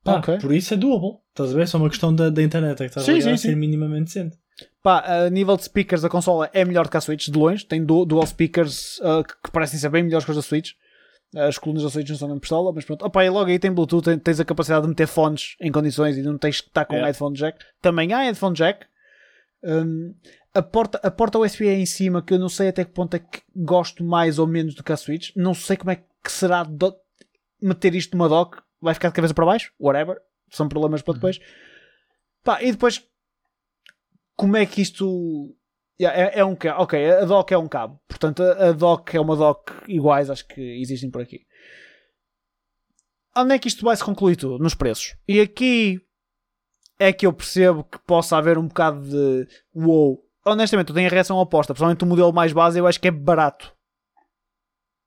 Pá, 0.05 0.19
Ok. 0.19 0.39
Por 0.39 0.53
isso 0.55 0.73
é 0.75 0.77
doable. 0.77 1.19
Estás 1.31 1.51
a 1.51 1.55
ver? 1.55 1.63
É 1.63 1.67
só 1.67 1.79
uma 1.79 1.89
questão 1.89 2.15
da, 2.15 2.31
da 2.31 2.43
internet. 2.43 2.75
É 2.83 2.89
que 2.89 2.99
estás 2.99 3.05
Sim, 3.05 3.19
a 3.19 3.37
sim, 3.37 3.49
ser 3.49 3.57
minimamente 3.57 4.05
decente. 4.15 4.39
Pá, 4.83 5.01
a 5.25 5.31
nível 5.31 5.57
de 5.57 5.65
speakers, 5.65 6.05
a 6.05 6.09
consola 6.09 6.49
é 6.53 6.65
melhor 6.65 6.85
do 6.85 6.91
que 6.91 6.97
a 6.97 7.01
Switch, 7.01 7.29
de 7.29 7.39
longe. 7.39 7.65
Tem 7.67 7.85
du- 7.85 8.05
dual 8.05 8.27
speakers 8.27 8.99
uh, 9.01 9.25
que- 9.25 9.35
que 9.45 9.51
parecem 9.51 9.79
ser 9.79 9.89
bem 9.91 10.03
melhores 10.03 10.25
que 10.25 10.31
os 10.31 10.37
da 10.37 10.43
Switch. 10.43 10.73
As 11.37 11.59
colunas 11.59 11.85
da 11.85 11.91
Switch 11.91 12.09
não 12.09 12.17
são 12.17 12.29
mesmo 12.29 12.41
pistola, 12.41 12.73
mas 12.73 12.85
pronto. 12.85 13.05
Opa, 13.05 13.25
e 13.25 13.31
logo 13.31 13.49
aí 13.51 13.59
tem 13.59 13.71
Bluetooth, 13.73 14.17
tens 14.19 14.41
a 14.41 14.45
capacidade 14.45 14.83
de 14.83 14.89
meter 14.89 15.07
fones 15.07 15.55
em 15.61 15.71
condições 15.71 16.17
e 16.17 16.23
não 16.23 16.37
tens 16.37 16.61
que 16.61 16.67
estar 16.69 16.85
com 16.85 16.95
Yeah. 16.95 17.07
headphone 17.07 17.37
jack. 17.37 17.59
Também 17.81 18.13
há 18.13 18.23
headphone 18.23 18.55
jack. 18.57 18.85
Um, 19.63 20.15
a, 20.53 20.61
porta, 20.63 20.99
a 21.03 21.11
porta 21.11 21.39
USB 21.39 21.69
é 21.69 21.75
em 21.79 21.87
cima, 21.87 22.21
que 22.23 22.35
eu 22.35 22.39
não 22.39 22.49
sei 22.49 22.69
até 22.69 22.85
que 22.85 22.91
ponto 22.91 23.15
é 23.15 23.19
que 23.21 23.43
gosto 23.55 24.03
mais 24.03 24.39
ou 24.41 24.47
menos 24.47 24.75
do 24.75 24.83
que 24.83 24.93
a 24.93 24.97
Switch. 24.97 25.31
Não 25.37 25.55
sei 25.55 25.77
como 25.77 25.93
é 25.93 25.97
que 26.25 26.33
será 26.33 26.65
do- 26.65 26.97
meter 27.63 27.95
isto 27.95 28.17
numa 28.17 28.29
dock. 28.29 28.59
Vai 28.81 28.95
ficar 28.95 29.09
de 29.09 29.15
cabeça 29.15 29.35
para 29.35 29.47
baixo? 29.47 29.73
Whatever. 29.79 30.21
São 30.51 30.69
problemas 30.69 31.01
para 31.03 31.15
depois. 31.15 31.39
Pá, 32.43 32.61
e 32.63 32.73
depois 32.73 33.07
como 34.35 34.57
é 34.57 34.65
que 34.67 34.81
isto 34.83 35.55
Yeah, 36.01 36.19
é, 36.19 36.39
é 36.39 36.45
um 36.45 36.57
cabo. 36.57 36.83
Ok, 36.83 37.11
a 37.11 37.25
dock 37.27 37.53
é 37.53 37.59
um 37.59 37.69
cabo. 37.69 38.01
Portanto, 38.09 38.43
a, 38.43 38.73
dock 38.73 39.15
é 39.15 39.21
uma 39.21 39.37
dock 39.37 39.71
iguais, 39.87 40.31
acho 40.31 40.47
que 40.47 40.81
existem 40.81 41.11
por 41.11 41.21
aqui. 41.21 41.43
Onde 43.37 43.55
é 43.55 43.59
que 43.59 43.69
isto 43.69 43.85
vai 43.85 43.95
se 43.95 44.03
concluir 44.03 44.37
tudo? 44.37 44.63
Nos 44.63 44.75
preços. 44.75 45.15
E 45.29 45.41
aqui 45.41 46.01
é 46.99 47.13
que 47.13 47.27
eu 47.27 47.33
percebo 47.35 47.85
que 47.85 47.99
possa 47.99 48.39
haver 48.39 48.57
um 48.57 48.67
bocado 48.67 49.03
de 49.03 49.47
wow. 49.75 50.19
Honestamente, 50.47 50.89
eu 50.89 50.95
tenho 50.95 51.07
a 51.07 51.11
reação 51.11 51.37
oposta. 51.37 51.75
Principalmente 51.75 52.03
o 52.03 52.07
modelo 52.07 52.33
mais 52.33 52.53
base, 52.55 52.79
eu 52.79 52.87
acho 52.87 52.99
que 52.99 53.09
é 53.09 53.11
barato. 53.11 53.71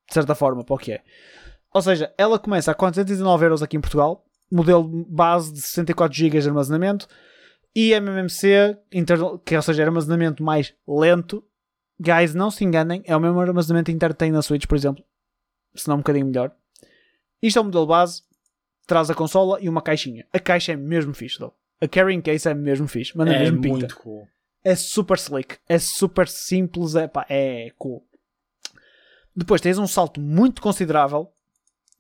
De 0.08 0.14
certa 0.14 0.36
forma, 0.36 0.64
para 0.64 0.76
o 0.76 0.78
que 0.78 0.92
é. 0.92 1.04
Ou 1.74 1.82
seja, 1.82 2.14
ela 2.20 2.38
começa 2.38 2.70
a 2.70 2.76
419 2.76 3.46
euros 3.46 3.64
aqui 3.64 3.78
em 3.78 3.82
Portugal. 3.82 4.24
Modelo 4.52 4.84
base 5.10 5.52
de 5.52 5.60
64 5.60 6.16
GB 6.16 6.40
de 6.40 6.48
armazenamento 6.48 7.08
e 7.76 7.92
MMC, 7.94 8.78
que 9.46 9.56
ou 9.56 9.62
seja, 9.62 9.84
armazenamento 9.84 10.44
mais 10.44 10.74
lento. 10.88 11.44
Guys, 12.00 12.34
não 12.36 12.52
se 12.52 12.64
enganem, 12.64 13.02
é 13.06 13.16
o 13.16 13.20
mesmo 13.20 13.40
armazenamento 13.40 13.92
interno 13.92 14.14
que 14.16 14.20
tem 14.20 14.32
na 14.32 14.42
Switch, 14.42 14.66
por 14.66 14.76
exemplo, 14.76 15.04
se 15.76 15.88
não 15.88 15.96
um 15.96 16.00
bocadinho 16.00 16.26
melhor. 16.26 16.52
Isto 17.42 17.60
é 17.60 17.62
o 17.62 17.66
modelo 17.66 17.86
base, 17.86 18.24
traz 18.86 19.10
a 19.10 19.16
consola 19.16 19.60
e 19.62 19.70
uma 19.70 19.82
caixinha. 19.82 20.26
A 20.34 20.40
caixa 20.40 20.74
é 20.74 20.76
mesmo 20.76 21.14
fixe, 21.14 21.38
though. 21.38 21.54
A 21.82 21.88
carrying 21.88 22.22
case 22.22 22.48
é 22.48 22.54
mesmo 22.54 22.88
fixe, 22.88 23.16
mas 23.16 23.28
é 23.30 23.36
é 23.36 23.40
mesmo 23.40 23.62
pinta. 23.62 23.78
muito 23.78 23.96
cool. 23.98 24.28
é 24.64 24.76
super 24.76 25.18
slick, 25.18 25.58
é 25.68 25.78
super 25.80 26.28
simples, 26.28 26.96
é, 26.96 27.08
pá, 27.08 27.26
é 27.30 27.72
cool. 27.78 28.06
Depois 29.36 29.62
tens 29.62 29.78
um 29.78 29.88
salto 29.88 30.20
muito 30.20 30.62
considerável 30.62 31.32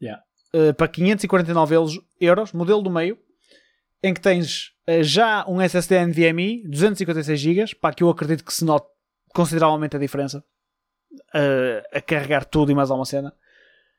Yeah. 0.02 0.22
uh, 0.54 0.74
para 0.74 0.88
549 0.88 1.76
euros, 2.20 2.52
modelo 2.52 2.82
do 2.82 2.90
meio, 2.90 3.18
em 4.02 4.14
que 4.14 4.20
tens 4.20 4.73
já 5.02 5.46
um 5.48 5.62
SSD 5.62 6.06
NVMe, 6.08 6.64
256 6.68 7.40
GB, 7.40 7.76
pá, 7.76 7.94
que 7.94 8.04
eu 8.04 8.10
acredito 8.10 8.44
que 8.44 8.54
se 8.54 8.66
note 8.66 8.88
consideravelmente 9.34 9.96
a 9.96 10.00
diferença 10.00 10.44
uh, 11.34 11.98
a 11.98 12.02
carregar 12.02 12.46
tudo 12.46 12.72
e 12.72 12.76
mais 12.76 12.90
alguma 12.90 13.06
cena. 13.06 13.34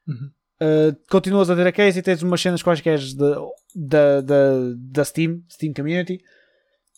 Uhum. 0.07 0.31
Uh, 0.61 0.97
continuas 1.11 1.51
a 1.51 1.57
ter 1.57 1.67
a 1.67 1.73
case 1.73 1.99
e 1.99 2.03
tens 2.03 2.23
umas 2.23 2.41
cenas 2.41 2.63
quaisquer 2.63 2.99
da, 3.15 3.37
da, 3.75 4.21
da, 4.21 4.51
da 4.77 5.05
Steam, 5.05 5.43
Steam 5.51 5.73
Community. 5.73 6.21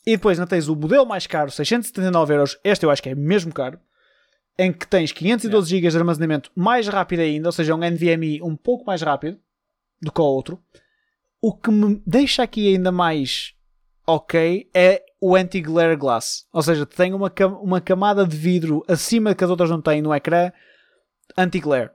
E 0.07 0.17
depois 0.17 0.39
ainda 0.39 0.49
tens 0.49 0.69
o 0.69 0.77
modelo 0.77 1.07
mais 1.07 1.27
caro, 1.27 1.51
679 1.51 2.35
euros. 2.35 2.59
Este 2.63 2.85
eu 2.85 2.91
acho 2.91 3.03
que 3.03 3.09
é 3.09 3.15
mesmo 3.15 3.53
caro. 3.53 3.81
Em 4.59 4.73
que 4.73 4.87
tens 4.87 5.13
512 5.13 5.69
GB 5.69 5.89
de 5.89 5.97
armazenamento 5.97 6.51
mais 6.55 6.87
rápido 6.89 7.21
ainda, 7.21 7.49
ou 7.49 7.53
seja, 7.53 7.75
um 7.75 7.79
NVMe 7.79 8.41
um 8.43 8.57
pouco 8.57 8.87
mais 8.87 9.03
rápido 9.03 9.39
do 10.01 10.13
que 10.13 10.21
o 10.21 10.25
outro. 10.25 10.63
O 11.43 11.53
que 11.53 11.71
me 11.71 12.01
deixa 12.07 12.43
aqui 12.43 12.75
ainda 12.75 12.91
mais 12.91 13.56
ok 14.07 14.71
é 14.75 15.03
o 15.21 15.35
anti-glare 15.35 15.97
glass. 15.97 16.47
Ou 16.53 16.63
seja, 16.63 16.87
tem 16.87 17.13
uma, 17.13 17.29
cam 17.31 17.59
uma 17.59 17.81
camada 17.81 18.27
de 18.27 18.37
vidro 18.37 18.83
acima 18.87 19.35
que 19.35 19.43
as 19.43 19.51
outras 19.51 19.71
não 19.71 19.81
têm 19.81 20.01
no 20.01 20.15
ecrã 20.15 20.53
anti-glare. 21.37 21.91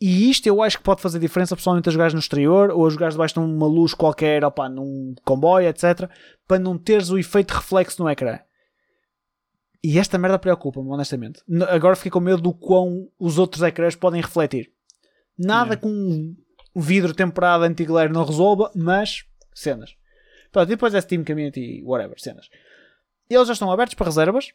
E 0.00 0.30
isto 0.30 0.46
eu 0.46 0.62
acho 0.62 0.78
que 0.78 0.84
pode 0.84 1.02
fazer 1.02 1.18
diferença, 1.18 1.54
pessoalmente 1.54 1.88
a 1.88 1.92
jogares 1.92 2.14
no 2.14 2.20
exterior 2.20 2.70
ou 2.70 2.86
a 2.86 2.90
jogares 2.90 3.14
debaixo 3.14 3.34
de 3.34 3.40
uma 3.40 3.66
luz 3.66 3.92
qualquer, 3.92 4.42
opa, 4.44 4.68
num 4.68 5.14
comboio, 5.24 5.68
etc. 5.68 6.08
Para 6.48 6.58
não 6.58 6.78
teres 6.78 7.10
o 7.10 7.18
efeito 7.18 7.52
reflexo 7.52 8.02
no 8.02 8.08
ecrã. 8.08 8.38
E 9.84 9.98
esta 9.98 10.18
merda 10.18 10.38
preocupa-me, 10.38 10.88
honestamente. 10.88 11.42
Agora 11.68 11.96
fiquei 11.96 12.10
com 12.10 12.20
medo 12.20 12.40
do 12.40 12.52
quão 12.52 13.08
os 13.18 13.38
outros 13.38 13.62
ecrãs 13.62 13.94
podem 13.94 14.20
refletir. 14.20 14.70
Nada 15.38 15.74
Yeah. 15.74 15.82
com 15.82 15.88
um 16.74 16.80
vidro 16.80 17.14
temperado 17.14 17.64
anti-glare 17.64 18.12
não 18.12 18.24
resolva, 18.24 18.70
mas 18.74 19.24
cenas. 19.54 19.99
Pronto, 20.52 20.68
e 20.68 20.70
depois 20.70 20.94
é 20.94 21.00
Steam 21.00 21.24
Community, 21.24 21.82
whatever, 21.84 22.18
cenas. 22.20 22.48
Eles 23.28 23.46
já 23.46 23.52
estão 23.52 23.70
abertos 23.70 23.94
para 23.94 24.06
reservas. 24.06 24.52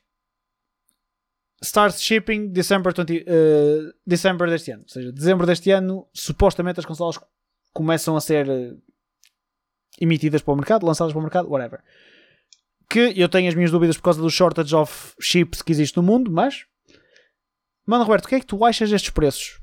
Start 1.61 1.97
shipping 1.97 2.49
December, 2.49 2.93
20, 2.93 3.23
eh, 3.25 3.93
December 4.05 4.49
deste 4.49 4.71
ano. 4.71 4.83
Ou 4.83 4.89
seja, 4.89 5.11
dezembro 5.11 5.47
deste 5.47 5.71
ano, 5.71 6.07
supostamente 6.13 6.79
as 6.79 6.85
consolas 6.85 7.17
começam 7.73 8.15
a 8.17 8.21
ser 8.21 8.49
eh, 8.49 8.73
emitidas 9.99 10.41
para 10.41 10.53
o 10.53 10.57
mercado, 10.57 10.85
lançadas 10.85 11.13
para 11.13 11.19
o 11.19 11.23
mercado, 11.23 11.49
whatever. 11.49 11.81
Que 12.89 13.13
eu 13.15 13.29
tenho 13.29 13.47
as 13.47 13.55
minhas 13.55 13.71
dúvidas 13.71 13.95
por 13.95 14.03
causa 14.03 14.21
do 14.21 14.29
shortage 14.29 14.75
of 14.75 15.15
chips 15.19 15.61
que 15.61 15.71
existe 15.71 15.95
no 15.95 16.03
mundo, 16.03 16.29
mas. 16.29 16.65
Mano, 17.85 18.03
Roberto, 18.03 18.25
o 18.25 18.27
que 18.27 18.35
é 18.35 18.39
que 18.39 18.45
tu 18.45 18.65
achas 18.65 18.89
destes 18.89 19.11
preços? 19.11 19.59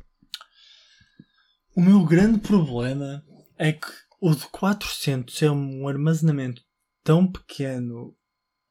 O 1.77 1.81
meu 1.81 2.05
grande 2.05 2.39
problema 2.39 3.25
é 3.59 3.73
que 3.73 4.02
o 4.23 4.35
de 4.35 4.47
400 4.49 5.43
é 5.43 5.51
um 5.51 5.87
armazenamento 5.89 6.63
tão 7.05 7.27
pequeno 7.27 8.15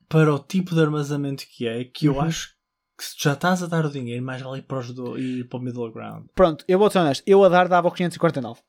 para 0.08 0.34
o 0.34 0.40
tipo 0.40 0.74
de 0.74 0.82
armazenamento 0.82 1.46
que 1.48 1.68
é 1.68 1.84
que 1.84 2.06
eu 2.08 2.14
Uhum. 2.16 2.22
acho 2.22 2.56
que 2.98 3.04
se 3.06 3.16
já 3.20 3.34
estás 3.34 3.62
a 3.64 3.68
dar 3.68 3.86
o 3.86 3.90
dinheiro, 3.90 4.24
mais 4.24 4.42
vale 4.42 4.60
ir 4.60 4.62
para, 4.64 4.80
os 4.80 4.92
do, 4.94 5.18
ir 5.18 5.48
para 5.50 5.60
o 5.60 5.62
middle 5.62 5.92
ground. 5.92 6.28
Pronto, 6.36 6.64
eu 6.68 6.78
vou 6.80 6.90
ser 6.90 7.00
honesto. 7.00 7.24
Eu 7.26 7.44
a 7.44 7.50
dar 7.50 7.68
dava 7.68 7.88
o 7.88 7.92
549. 7.92 8.62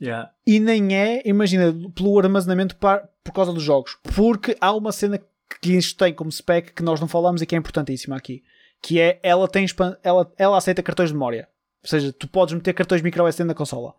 Yeah. 0.00 0.30
E 0.46 0.60
nem 0.60 0.94
é, 0.96 1.22
imagina, 1.28 1.72
pelo 1.94 2.18
armazenamento 2.18 2.76
par- 2.76 3.08
por 3.24 3.32
causa 3.32 3.52
dos 3.52 3.62
jogos. 3.62 3.96
Porque 4.14 4.56
há 4.60 4.72
uma 4.72 4.92
cena 4.92 5.20
que 5.60 5.72
isto 5.72 5.96
tem 5.98 6.14
como 6.14 6.30
spec 6.30 6.72
que 6.72 6.82
nós 6.82 7.00
não 7.00 7.08
falamos 7.08 7.42
e 7.42 7.46
que 7.46 7.54
é 7.54 7.58
importantíssima 7.58 8.16
aqui. 8.16 8.42
Que 8.80 9.00
é, 9.00 9.18
ela, 9.24 9.48
tem, 9.48 9.66
ela, 10.04 10.32
ela 10.38 10.56
aceita 10.56 10.82
cartões 10.82 11.08
de 11.08 11.14
memória. 11.14 11.48
Ou 11.82 11.88
seja, 11.88 12.12
tu 12.12 12.26
podes 12.28 12.54
meter 12.54 12.72
cartões 12.74 13.02
micro 13.02 13.26
SD 13.26 13.44
na 13.44 13.54
consola. 13.54 13.94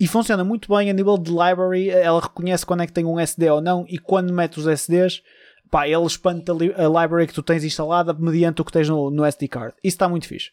E 0.00 0.06
funciona 0.08 0.42
muito 0.44 0.74
bem 0.74 0.88
a 0.88 0.92
nível 0.92 1.18
de 1.18 1.30
library. 1.30 1.90
Ela 1.90 2.20
reconhece 2.20 2.64
quando 2.64 2.82
é 2.82 2.86
que 2.86 2.92
tem 2.92 3.04
um 3.04 3.20
SD 3.20 3.50
ou 3.50 3.60
não. 3.60 3.84
E 3.88 3.98
quando 3.98 4.32
mete 4.32 4.58
os 4.58 4.66
SDs, 4.66 5.22
pá, 5.70 5.86
ele 5.86 6.06
espanta 6.06 6.52
a, 6.52 6.54
li- 6.54 6.72
a 6.74 6.88
library 6.88 7.26
que 7.26 7.34
tu 7.34 7.42
tens 7.42 7.62
instalada 7.64 8.14
mediante 8.14 8.62
o 8.62 8.64
que 8.64 8.72
tens 8.72 8.88
no, 8.88 9.10
no 9.10 9.24
SD 9.24 9.46
card. 9.48 9.74
Isso 9.84 9.94
está 9.96 10.08
muito 10.08 10.26
fixe. 10.26 10.50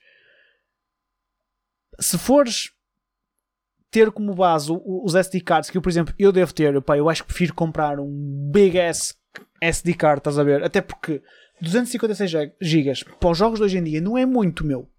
Se 2.00 2.18
fores 2.18 2.72
ter 3.90 4.12
como 4.12 4.36
base 4.36 4.70
os 4.86 5.16
SD 5.16 5.40
cards 5.40 5.70
que 5.70 5.78
eu, 5.78 5.82
por 5.82 5.90
exemplo, 5.90 6.14
eu 6.20 6.34
devo 6.34 6.54
ter, 6.54 6.82
pá, 6.82 6.98
eu 6.98 7.08
acho 7.10 7.22
que 7.24 7.28
prefiro 7.30 7.54
comprar 7.54 7.98
um 8.00 8.50
big 8.52 8.78
ass 8.78 9.16
SD 9.62 9.94
card, 9.94 10.20
estás 10.20 10.38
a 10.38 10.44
ver? 10.44 10.62
Até 10.62 10.82
porque 10.82 11.22
256 11.62 12.52
GB 12.60 12.94
para 13.18 13.30
os 13.30 13.38
jogos 13.38 13.60
de 13.60 13.64
hoje 13.66 13.78
em 13.78 13.84
dia 13.84 14.02
não 14.02 14.18
é 14.18 14.26
muito, 14.26 14.66
meu. 14.66 14.90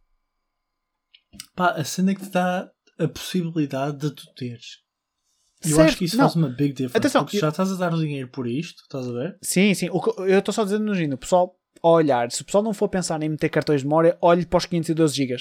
Pá, 1.56 1.70
a 1.70 1.82
cena 1.84 2.14
que 2.14 2.22
te 2.22 2.30
dá 2.30 2.70
a 2.98 3.08
possibilidade 3.08 3.96
de 3.98 4.10
tu 4.10 4.26
teres. 4.34 4.84
Eu 5.64 5.70
Certo, 5.76 5.88
acho 5.88 5.96
que 5.96 6.04
isso 6.04 6.16
não. 6.16 6.24
faz 6.24 6.36
uma 6.36 6.48
big 6.50 6.72
difference. 6.74 6.96
Atenção, 6.98 7.24
porque 7.24 7.38
se 7.38 7.40
já 7.40 7.48
estás 7.48 7.72
a 7.72 7.76
dar 7.76 7.92
o 7.94 7.98
dinheiro 7.98 8.28
por 8.28 8.46
isto, 8.46 8.82
estás 8.82 9.08
a 9.08 9.12
ver? 9.12 9.36
Sim, 9.42 9.74
sim. 9.74 9.88
Que- 9.88 10.20
eu 10.30 10.38
estou 10.38 10.52
só 10.52 10.62
dizendo, 10.64 10.84
imagina, 10.84 11.14
o 11.14 11.18
pessoal 11.18 11.58
a 11.82 11.88
olhar, 11.88 12.30
se 12.30 12.42
o 12.42 12.44
pessoal 12.44 12.62
não 12.62 12.72
for 12.74 12.88
pensar 12.88 13.20
em 13.22 13.28
meter 13.28 13.48
cartões 13.48 13.80
de 13.80 13.86
memória, 13.86 14.16
olhe 14.20 14.44
para 14.46 14.58
os 14.58 14.66
512 14.66 15.14
GB. 15.16 15.36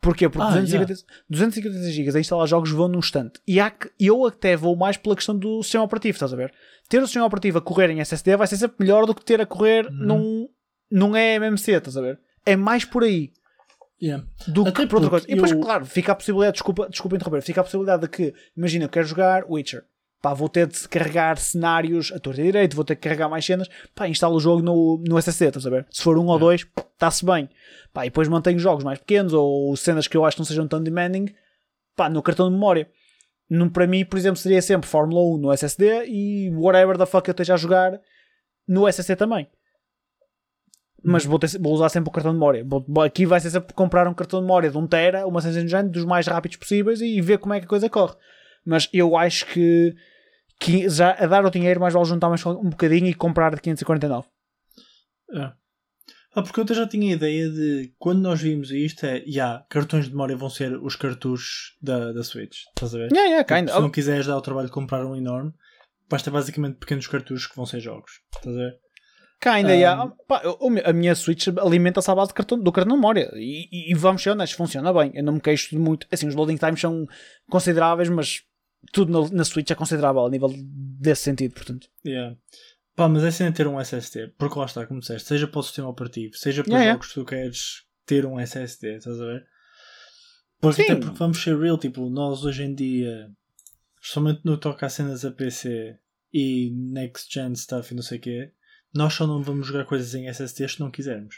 Porquê? 0.00 0.28
Porque 0.28 0.42
Ah, 0.46 0.50
250, 0.60 0.94
256 1.28 1.94
GB 1.94 2.16
a 2.16 2.20
instalar 2.20 2.46
jogos 2.46 2.70
vão 2.70 2.88
num 2.88 2.98
instante. 2.98 3.40
E 3.46 3.58
há 3.58 3.70
que, 3.70 3.90
eu 3.98 4.26
até 4.26 4.56
vou 4.56 4.76
mais 4.76 4.96
pela 4.96 5.16
questão 5.16 5.36
do 5.36 5.62
sistema 5.62 5.84
operativo, 5.84 6.14
estás 6.16 6.32
a 6.32 6.36
ver? 6.36 6.52
Ter 6.88 6.98
o 7.02 7.06
sistema 7.06 7.26
operativo 7.26 7.58
a 7.58 7.62
correr 7.62 7.90
em 7.90 8.00
SSD 8.00 8.36
vai 8.36 8.46
ser 8.46 8.56
sempre 8.58 8.76
melhor 8.80 9.06
do 9.06 9.14
que 9.14 9.24
ter 9.24 9.40
a 9.40 9.46
correr 9.46 9.86
Uhum. 9.86 9.92
num, 9.92 10.48
num 10.90 11.16
EMMC, 11.16 11.72
estás 11.72 11.96
a 11.96 12.02
ver? 12.02 12.20
É 12.44 12.54
mais 12.54 12.84
por 12.84 13.02
aí 13.02 13.32
Yeah. 14.02 14.24
do 14.48 14.62
Até 14.62 14.72
que 14.82 14.86
por 14.88 14.96
outra 14.96 15.10
coisa. 15.10 15.26
E 15.28 15.34
depois, 15.34 15.52
eu- 15.52 15.60
claro, 15.60 15.86
fica 15.86 16.12
a 16.12 16.14
possibilidade, 16.14 16.54
desculpa, 16.54 16.88
desculpa 16.88 17.16
interromper, 17.16 17.42
fica 17.42 17.60
a 17.60 17.64
possibilidade 17.64 18.02
de 18.02 18.08
que, 18.08 18.34
imagina, 18.56 18.84
eu 18.84 18.88
quero 18.88 19.06
jogar 19.06 19.44
Witcher. 19.48 19.84
Pá, 20.20 20.32
vou 20.32 20.48
ter 20.48 20.66
de 20.66 20.88
carregar 20.88 21.36
cenários 21.36 22.10
a 22.10 22.18
torta 22.18 22.40
e 22.40 22.44
direito, 22.44 22.74
vou 22.74 22.84
ter 22.84 22.96
que 22.96 23.02
carregar 23.02 23.28
mais 23.28 23.44
cenas. 23.44 23.68
Pá, 23.94 24.08
instalo 24.08 24.36
o 24.36 24.40
jogo 24.40 24.62
no, 24.62 25.02
no 25.06 25.18
SSD, 25.18 25.48
estás 25.48 25.66
a 25.66 25.70
ver? 25.70 25.86
Se 25.90 26.02
for 26.02 26.16
um 26.18 26.26
ou 26.26 26.38
dois, 26.38 26.66
está-se 26.94 27.24
bem. 27.24 27.48
Pá, 27.92 28.06
e 28.06 28.08
depois 28.08 28.26
mantenho 28.26 28.58
jogos 28.58 28.82
mais 28.84 28.98
pequenos 28.98 29.32
ou 29.34 29.76
cenas 29.76 30.08
que 30.08 30.16
eu 30.16 30.24
acho 30.24 30.36
que 30.36 30.40
não 30.40 30.46
sejam 30.46 30.66
tão 30.66 30.82
demanding, 30.82 31.26
pá, 31.94 32.08
no 32.08 32.22
cartão 32.22 32.48
de 32.48 32.54
memória. 32.54 32.88
Num, 33.50 33.68
para 33.68 33.86
mim, 33.86 34.02
por 34.04 34.18
exemplo, 34.18 34.38
seria 34.38 34.62
sempre 34.62 34.88
Fórmula 34.88 35.20
1 35.34 35.38
no 35.38 35.52
SSD 35.52 36.06
e 36.06 36.50
whatever 36.56 36.96
the 36.96 37.04
fuck 37.04 37.28
eu 37.28 37.32
esteja 37.32 37.52
a 37.54 37.58
jogar 37.58 38.00
no 38.66 38.88
SSD 38.88 39.16
também. 39.16 39.46
Mas 41.04 41.24
vou, 41.24 41.38
ter- 41.38 41.58
vou 41.60 41.74
usar 41.74 41.88
sempre 41.90 42.08
o 42.08 42.12
cartão 42.12 42.32
de 42.32 42.38
memória. 42.38 42.64
Vou- 42.64 43.02
aqui 43.02 43.26
vai 43.26 43.38
ser 43.40 43.50
sempre 43.50 43.74
comprar 43.74 44.08
um 44.08 44.14
cartão 44.14 44.40
de 44.40 44.46
memória 44.46 44.70
de 44.70 44.78
1 44.78 44.86
tera, 44.86 45.26
uma 45.26 45.40
sensação 45.42 45.64
de 45.64 45.70
género, 45.70 45.90
dos 45.92 46.04
mais 46.04 46.26
rápidos 46.26 46.56
possíveis 46.56 47.00
e 47.00 47.20
ver 47.20 47.38
como 47.38 47.52
é 47.54 47.60
que 47.60 47.66
a 47.66 47.68
coisa 47.68 47.90
corre. 47.90 48.14
Mas 48.64 48.88
eu 48.92 49.16
acho 49.16 49.44
que, 49.46 49.94
que 50.58 50.88
já 50.88 51.12
a 51.12 51.26
dar 51.26 51.44
o 51.44 51.50
dinheiro 51.50 51.78
mais 51.80 51.92
vale 51.92 52.06
juntar 52.06 52.28
mais 52.28 52.44
um 52.46 52.70
bocadinho 52.70 53.06
e 53.06 53.14
comprar 53.14 53.54
de 53.54 53.60
549. 53.60 54.26
É. 55.32 55.52
Ah, 56.36 56.42
porque 56.42 56.58
eu 56.58 56.64
até 56.64 56.74
já 56.74 56.86
tinha 56.88 57.12
a 57.12 57.16
ideia 57.16 57.48
de 57.48 57.94
quando 57.98 58.20
nós 58.20 58.40
vimos 58.40 58.70
isto 58.72 59.06
é, 59.06 59.18
yeah, 59.18 59.64
cartões 59.68 60.06
de 60.06 60.10
memória 60.10 60.34
vão 60.36 60.50
ser 60.50 60.76
os 60.82 60.96
cartuchos 60.96 61.76
da, 61.80 62.12
da 62.12 62.24
Switch, 62.24 62.56
estás 62.70 62.92
a 62.94 62.98
ver? 62.98 63.12
Yeah, 63.12 63.28
yeah, 63.30 63.44
kinda. 63.44 63.72
Se 63.72 63.80
não 63.80 63.90
quiseres 63.90 64.26
dar 64.26 64.36
o 64.36 64.40
trabalho 64.40 64.66
de 64.66 64.72
comprar 64.72 65.06
um 65.06 65.14
enorme, 65.14 65.52
basta 66.10 66.32
basicamente 66.32 66.78
pequenos 66.78 67.06
cartuchos 67.06 67.46
que 67.46 67.54
vão 67.54 67.64
ser 67.66 67.78
jogos, 67.78 68.10
estás 68.34 68.56
a 68.56 68.58
ver? 68.58 68.80
Kinda, 69.44 70.04
Um. 70.04 70.10
Pá, 70.26 70.42
a 70.84 70.92
minha 70.94 71.14
Switch 71.14 71.48
alimenta-se 71.48 72.10
à 72.10 72.14
base 72.14 72.28
de 72.28 72.34
cartão, 72.34 72.58
do 72.58 72.72
cartão 72.72 72.92
de 72.94 72.96
memória. 72.96 73.30
E, 73.34 73.90
e- 73.92 73.94
vamos 73.94 74.22
ser 74.22 74.30
honestos, 74.30 74.56
funciona 74.56 74.90
bem. 74.90 75.12
Eu 75.14 75.22
não 75.22 75.34
me 75.34 75.40
queixo 75.40 75.68
de 75.70 75.78
muito. 75.78 76.06
Assim, 76.10 76.26
os 76.26 76.34
loading 76.34 76.56
times 76.56 76.80
são 76.80 77.06
consideráveis, 77.50 78.08
mas 78.08 78.42
tudo 78.90 79.30
na, 79.30 79.44
Switch 79.44 79.70
é 79.70 79.74
considerável 79.74 80.24
a 80.24 80.30
nível 80.30 80.50
desse 80.56 81.22
sentido, 81.22 81.52
portanto. 81.52 81.88
Yeah. 82.06 82.36
Pá, 82.96 83.06
mas 83.06 83.22
é 83.22 83.30
cena 83.30 83.52
ter 83.52 83.66
um 83.66 83.78
SSD, 83.78 84.28
porque 84.38 84.58
lá 84.58 84.64
está, 84.64 84.86
como 84.86 85.00
disseste, 85.00 85.28
seja 85.28 85.46
para 85.46 85.58
o 85.58 85.62
sistema 85.62 85.88
operativo, 85.88 86.36
seja 86.36 86.62
para 86.62 86.72
Yeah, 86.72 86.92
jogos 86.92 87.08
que 87.08 87.14
tu 87.14 87.24
queres 87.24 87.82
ter 88.06 88.24
um 88.24 88.38
SSD, 88.38 88.96
estás 88.96 89.20
a 89.20 89.24
ver? 89.26 89.46
Porque 90.60 90.84
Sim. 90.84 90.92
até 90.92 91.00
porque 91.00 91.18
vamos 91.18 91.42
ser 91.42 91.58
real, 91.58 91.76
tipo, 91.76 92.08
nós 92.08 92.44
hoje 92.44 92.62
em 92.62 92.74
dia, 92.74 93.28
somente 94.00 94.42
no 94.44 94.56
toca 94.56 94.86
a 94.86 94.88
cenas 94.88 95.24
a 95.24 95.32
PC 95.32 95.98
e 96.32 96.70
next 96.70 97.32
gen 97.32 97.54
stuff 97.56 97.92
e 97.92 97.96
não 97.96 98.02
sei 98.02 98.18
o 98.18 98.20
quê, 98.20 98.52
nós 98.94 99.14
só 99.14 99.26
não 99.26 99.42
vamos 99.42 99.66
jogar 99.66 99.84
coisas 99.84 100.14
em 100.14 100.28
SSD 100.28 100.68
se 100.68 100.80
não 100.80 100.90
quisermos. 100.90 101.36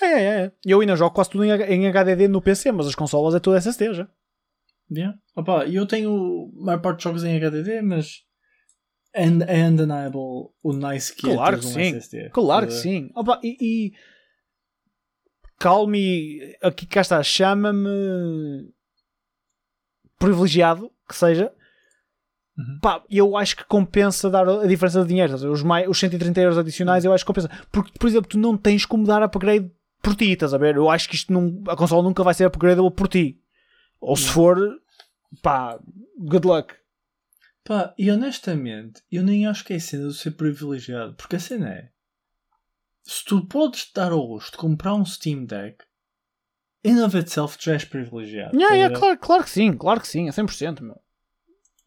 É, 0.00 0.06
é, 0.06 0.24
é. 0.44 0.52
Eu 0.64 0.80
ainda 0.80 0.96
jogo 0.96 1.14
quase 1.14 1.30
tudo 1.30 1.44
em, 1.44 1.50
em 1.50 1.88
HDD 1.88 2.28
no 2.28 2.42
PC, 2.42 2.72
mas 2.72 2.86
as 2.86 2.94
consolas 2.94 3.34
é 3.34 3.40
tudo 3.40 3.56
SSD 3.56 3.94
já. 3.94 4.08
Yeah. 4.90 5.18
Opa, 5.36 5.66
eu 5.66 5.86
tenho 5.86 6.50
a 6.60 6.64
maior 6.64 6.80
parte 6.80 6.96
dos 6.96 7.04
jogos 7.04 7.24
em 7.24 7.36
HDD, 7.36 7.82
mas 7.82 8.24
é 9.14 9.24
é 9.24 9.68
undeniable 9.68 10.50
o 10.62 10.72
nice 10.72 11.14
que 11.14 11.22
Claro 11.22 11.56
é 11.56 11.60
que 11.60 11.66
um 11.66 11.68
sim. 11.68 11.80
SSD. 11.80 12.30
Claro 12.30 12.66
que 12.66 12.72
ver? 12.72 12.78
sim. 12.80 13.10
Opa, 13.14 13.38
e, 13.42 13.56
e 13.60 13.92
calme, 15.58 16.56
aqui 16.62 16.86
cá 16.86 17.02
está, 17.02 17.22
chama-me 17.22 18.72
privilegiado 20.18 20.90
que 21.06 21.14
seja 21.14 21.52
Uhum. 22.58 22.80
Pá, 22.80 23.04
eu 23.08 23.36
acho 23.36 23.56
que 23.56 23.64
compensa 23.64 24.28
dar 24.28 24.48
a 24.48 24.66
diferença 24.66 25.02
de 25.02 25.08
dinheiro. 25.08 25.32
Os, 25.50 25.62
mais, 25.62 25.88
os 25.88 25.98
130 25.98 26.40
euros 26.40 26.58
adicionais 26.58 27.04
eu 27.04 27.12
acho 27.12 27.24
que 27.24 27.28
compensa. 27.28 27.48
Porque, 27.70 27.92
por 27.96 28.08
exemplo, 28.08 28.28
tu 28.28 28.36
não 28.36 28.56
tens 28.56 28.84
como 28.84 29.06
dar 29.06 29.22
upgrade 29.22 29.70
por 30.02 30.16
ti, 30.16 30.32
estás 30.32 30.52
a 30.52 30.58
ver? 30.58 30.74
Eu 30.74 30.90
acho 30.90 31.08
que 31.08 31.14
isto 31.14 31.32
não, 31.32 31.62
a 31.68 31.76
consola 31.76 32.02
nunca 32.02 32.24
vai 32.24 32.34
ser 32.34 32.46
upgradable 32.46 32.90
por 32.90 33.06
ti. 33.06 33.40
Ou 34.00 34.16
se 34.16 34.28
for, 34.28 34.58
pá, 35.40 35.78
good 36.18 36.46
luck. 36.46 36.74
Pá, 37.64 37.94
e 37.96 38.10
honestamente, 38.10 39.02
eu 39.10 39.22
nem 39.22 39.46
acho 39.46 39.64
que 39.64 39.74
é 39.74 39.76
a 39.76 39.80
cena 39.80 40.08
de 40.08 40.14
ser 40.14 40.32
privilegiado, 40.32 41.14
porque 41.14 41.36
a 41.36 41.40
cena 41.40 41.68
é. 41.68 41.90
Se 43.04 43.24
tu 43.24 43.46
podes 43.46 43.90
dar 43.94 44.10
ao 44.10 44.24
luxo 44.24 44.52
de 44.52 44.58
comprar 44.58 44.94
um 44.94 45.04
Steam 45.04 45.44
Deck, 45.44 45.84
in 46.84 47.00
of 47.02 47.16
itself 47.16 47.56
tu 47.56 47.64
já 47.66 47.74
és 47.74 47.84
privilegiado. 47.84 48.56
Yeah, 48.56 48.74
a 48.74 48.76
yeah, 48.76 48.98
claro, 48.98 49.18
claro 49.18 49.44
que 49.44 49.50
sim, 49.50 49.72
claro 49.76 50.00
que 50.00 50.08
sim, 50.08 50.28
é 50.28 50.32
100%, 50.32 50.80
meu. 50.82 51.00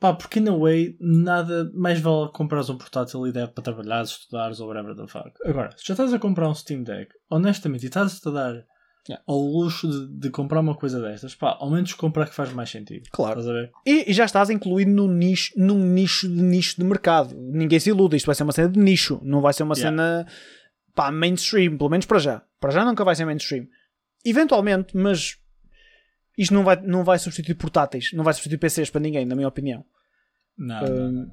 Pá, 0.01 0.13
porque 0.15 0.39
in 0.39 0.49
a 0.49 0.57
way, 0.57 0.97
nada 0.99 1.71
mais 1.75 1.99
vale 2.01 2.31
comprares 2.33 2.71
um 2.71 2.77
portátil 2.77 3.27
e 3.27 3.31
deve 3.31 3.51
para 3.51 3.63
trabalhar, 3.63 4.01
estudares 4.01 4.59
ou 4.59 4.67
whatever 4.67 4.95
the 4.95 5.07
fuck. 5.07 5.29
Agora, 5.45 5.69
se 5.77 5.85
já 5.85 5.93
estás 5.93 6.11
a 6.11 6.17
comprar 6.17 6.49
um 6.49 6.55
Steam 6.55 6.81
Deck, 6.81 7.13
honestamente, 7.29 7.83
e 7.83 7.85
estás 7.85 8.19
a 8.25 8.31
dar 8.31 8.65
Yeah. 9.09 9.23
ao 9.27 9.39
luxo 9.39 9.87
de, 9.89 10.19
de 10.19 10.29
comprar 10.29 10.59
uma 10.59 10.75
coisa 10.75 11.01
destas, 11.01 11.33
pá, 11.33 11.57
ao 11.59 11.71
menos 11.71 11.91
comprar 11.93 12.27
que 12.27 12.35
faz 12.35 12.53
mais 12.53 12.69
sentido. 12.69 13.09
Claro. 13.11 13.41
E, 13.83 14.11
e 14.11 14.13
já 14.13 14.25
estás 14.25 14.51
incluído 14.51 14.91
num 14.91 15.07
nicho, 15.07 15.51
num 15.57 15.79
nicho 15.79 16.27
de 16.29 16.39
nicho 16.39 16.75
de 16.77 16.83
mercado. 16.83 17.35
Ninguém 17.35 17.79
se 17.79 17.89
ilude, 17.89 18.15
isto 18.15 18.27
vai 18.27 18.35
ser 18.35 18.43
uma 18.43 18.51
cena 18.51 18.69
de 18.69 18.79
nicho, 18.79 19.19
não 19.23 19.41
vai 19.41 19.53
ser 19.53 19.63
uma 19.63 19.73
Yeah. 19.73 19.97
cena 19.97 20.27
pá, 20.93 21.11
mainstream, 21.11 21.77
pelo 21.79 21.89
menos 21.89 22.05
para 22.05 22.19
já. 22.19 22.43
Para 22.59 22.69
já 22.69 22.85
nunca 22.85 23.03
vai 23.03 23.15
ser 23.15 23.25
mainstream. 23.25 23.65
Eventualmente, 24.23 24.95
mas 24.95 25.35
isto 26.38 26.53
não 26.53 26.63
vai, 26.63 26.75
não 26.82 27.03
vai 27.03 27.19
substituir 27.19 27.55
portáteis, 27.55 28.11
não 28.13 28.23
vai 28.23 28.34
substituir 28.34 28.57
PCs 28.57 28.89
para 28.89 29.01
ninguém, 29.01 29.25
na 29.25 29.36
minha 29.36 29.47
opinião. 29.47 29.86
Não, 30.57 30.84
Um, 30.84 31.11
não. 31.11 31.32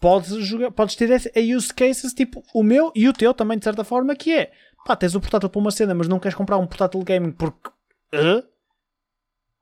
Podes, 0.00 0.32
jogar, 0.46 0.70
podes 0.70 0.94
ter 0.94 1.10
a 1.12 1.56
use 1.56 1.74
cases 1.74 2.14
tipo 2.14 2.44
o 2.54 2.62
meu 2.62 2.92
e 2.94 3.08
o 3.08 3.12
teu 3.12 3.34
também, 3.34 3.58
de 3.58 3.64
certa 3.64 3.82
forma, 3.82 4.14
que 4.14 4.32
é 4.32 4.52
pá, 4.84 4.94
tens 4.94 5.14
o 5.14 5.20
portátil 5.20 5.48
para 5.50 5.60
uma 5.60 5.70
cena, 5.72 5.92
mas 5.94 6.06
não 6.06 6.20
queres 6.20 6.36
comprar 6.36 6.56
um 6.56 6.66
portátil 6.66 7.02
gaming 7.02 7.32
porque. 7.32 7.70
Hã? 8.12 8.42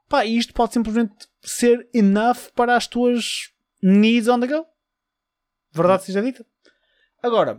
Pá, 0.09 0.25
isto 0.27 0.53
pode 0.53 0.75
simplesmente 0.75 1.15
ser 1.43 1.89
enough 1.95 2.51
para 2.55 2.77
as 2.77 2.87
tuas 2.87 3.51
needs 3.83 4.29
on 4.29 4.39
the 4.39 4.47
go. 4.47 4.67
Verdade 5.73 6.05
seja 6.05 6.23
dita. 6.23 6.45
Agora, 7.23 7.59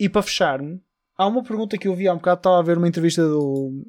e 0.00 0.08
para 0.08 0.22
fechar-me, 0.22 0.82
há 1.16 1.26
uma 1.26 1.42
pergunta 1.42 1.78
que 1.78 1.86
eu 1.86 1.94
vi 1.94 2.08
há 2.08 2.12
um 2.12 2.16
bocado, 2.16 2.38
estava 2.40 2.58
a 2.58 2.62
ver 2.62 2.78
uma 2.78 2.88
entrevista 2.88 3.22
do. 3.22 3.86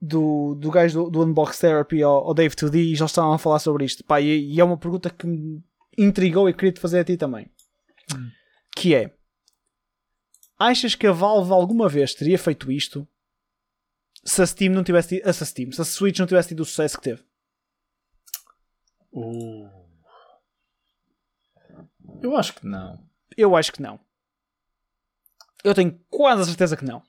Do, 0.00 0.54
do 0.54 0.70
gajo 0.70 1.04
do, 1.04 1.10
do 1.10 1.24
Unbox 1.24 1.58
Therapy 1.58 2.02
ao, 2.02 2.28
ao 2.28 2.34
Dave 2.34 2.54
2D 2.54 2.76
e 2.76 2.88
eles 2.88 3.00
estavam 3.02 3.34
a 3.34 3.38
falar 3.38 3.58
sobre 3.58 3.84
isto. 3.84 4.02
Pá, 4.02 4.20
e, 4.20 4.54
e 4.54 4.58
é 4.58 4.64
uma 4.64 4.78
pergunta 4.78 5.10
que 5.10 5.26
me 5.26 5.62
intrigou 5.96 6.48
e 6.48 6.54
queria 6.54 6.72
te 6.72 6.80
fazer 6.80 7.00
a 7.00 7.04
ti 7.04 7.18
também. 7.18 7.50
Hum. 8.14 8.30
Que 8.74 8.94
é: 8.94 9.14
Achas 10.58 10.94
que 10.94 11.06
a 11.06 11.12
Valve 11.12 11.52
alguma 11.52 11.88
vez 11.88 12.14
teria 12.14 12.38
feito 12.38 12.72
isto 12.72 13.06
se 14.24 14.42
a 14.42 14.46
Steam 14.46 14.72
não 14.72 14.84
tivesse 14.84 15.20
tido, 15.20 15.32
se 15.32 15.42
a 15.42 15.46
Steam, 15.46 15.72
se 15.72 15.80
a 15.80 15.84
Switch 15.84 16.18
não 16.18 16.26
tivesse 16.26 16.48
tido 16.48 16.60
o 16.60 16.64
sucesso 16.64 16.96
que 16.96 17.04
teve? 17.04 17.24
Uh. 19.12 19.68
Eu 22.22 22.36
acho 22.36 22.54
que 22.54 22.66
não. 22.66 23.02
Eu 23.36 23.56
acho 23.56 23.72
que 23.72 23.80
não. 23.80 23.98
Eu 25.64 25.74
tenho 25.74 25.98
quase 26.08 26.42
a 26.42 26.44
certeza 26.44 26.76
que 26.76 26.84
não. 26.84 27.02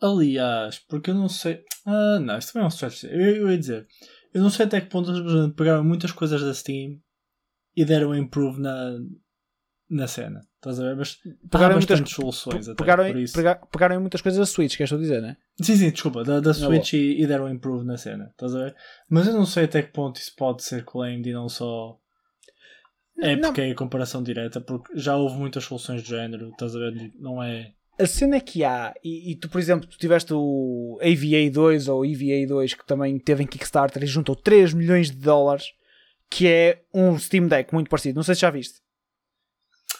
Aliás, 0.00 0.78
porque 0.78 1.10
eu 1.10 1.14
não 1.14 1.28
sei. 1.28 1.62
Ah, 1.86 2.18
não, 2.20 2.38
isto 2.38 2.52
também 2.52 2.64
é 2.64 2.66
um 2.66 2.70
stretch. 2.70 3.04
Eu, 3.04 3.10
eu 3.36 3.50
ia 3.50 3.58
dizer, 3.58 3.86
eu 4.32 4.42
não 4.42 4.50
sei 4.50 4.66
até 4.66 4.80
que 4.80 4.88
ponto 4.88 5.10
eles 5.10 5.52
pegaram 5.54 5.84
muitas 5.84 6.12
coisas 6.12 6.42
da 6.42 6.54
Steam 6.54 6.98
e 7.76 7.84
deram 7.84 8.14
improve 8.16 8.60
na, 8.60 8.98
na 9.88 10.06
cena. 10.06 10.46
Estás 10.56 10.78
a 10.78 10.84
ver? 10.84 10.96
Mas 10.96 11.14
Pegaram 11.16 11.48
pegaram 11.50 11.74
muitas- 11.76 12.10
soluções 12.10 12.68
até. 12.68 12.76
Pegaram, 12.76 13.04
pegaram 13.72 13.96
em 13.96 13.98
muitas 13.98 14.20
coisas 14.20 14.38
da 14.38 14.46
Switch, 14.46 14.76
queres 14.76 14.98
dizer, 14.98 15.20
né? 15.22 15.36
Sim, 15.60 15.76
sim, 15.76 15.90
desculpa, 15.90 16.22
da, 16.24 16.38
da 16.40 16.48
Na 16.48 16.54
Switch 16.54 16.92
e, 16.94 17.20
e 17.22 17.26
deram 17.26 17.48
improve 17.48 17.84
na 17.86 17.96
cena. 17.96 18.28
Estás 18.30 18.54
a 18.54 18.64
ver? 18.64 18.76
Mas 19.08 19.26
eu 19.26 19.32
não 19.34 19.46
sei 19.46 19.64
até 19.64 19.82
que 19.82 19.92
ponto 19.92 20.16
isso 20.16 20.34
pode 20.36 20.62
ser 20.62 20.84
claimed 20.84 21.28
e 21.28 21.32
não 21.32 21.48
só. 21.48 21.98
É 23.18 23.36
Não. 23.36 23.48
porque 23.50 23.60
é 23.60 23.70
a 23.70 23.74
comparação 23.74 24.22
direta, 24.22 24.60
porque 24.62 24.98
já 24.98 25.14
houve 25.16 25.36
muitas 25.36 25.64
soluções 25.64 26.02
do 26.02 26.08
género, 26.08 26.50
estás 26.50 26.74
a 26.74 26.78
ver? 26.78 27.12
Não 27.18 27.42
é. 27.42 27.72
A 28.00 28.06
cena 28.06 28.40
que 28.40 28.64
há, 28.64 28.94
e, 29.04 29.32
e 29.32 29.36
tu, 29.36 29.48
por 29.48 29.58
exemplo, 29.58 29.86
tu 29.86 29.98
tiveste 29.98 30.32
o 30.32 30.98
AVA 31.02 31.50
2 31.52 31.88
ou 31.88 32.04
EVA 32.04 32.46
2 32.46 32.74
que 32.74 32.86
também 32.86 33.18
teve 33.18 33.42
em 33.42 33.46
Kickstarter 33.46 34.02
e 34.02 34.06
juntou 34.06 34.34
3 34.34 34.72
milhões 34.72 35.10
de 35.10 35.18
dólares, 35.18 35.66
que 36.28 36.46
é 36.48 36.82
um 36.94 37.18
Steam 37.18 37.46
Deck 37.48 37.72
muito 37.72 37.90
parecido. 37.90 38.16
Não 38.16 38.22
sei 38.22 38.34
se 38.34 38.40
já 38.40 38.50
viste. 38.50 38.80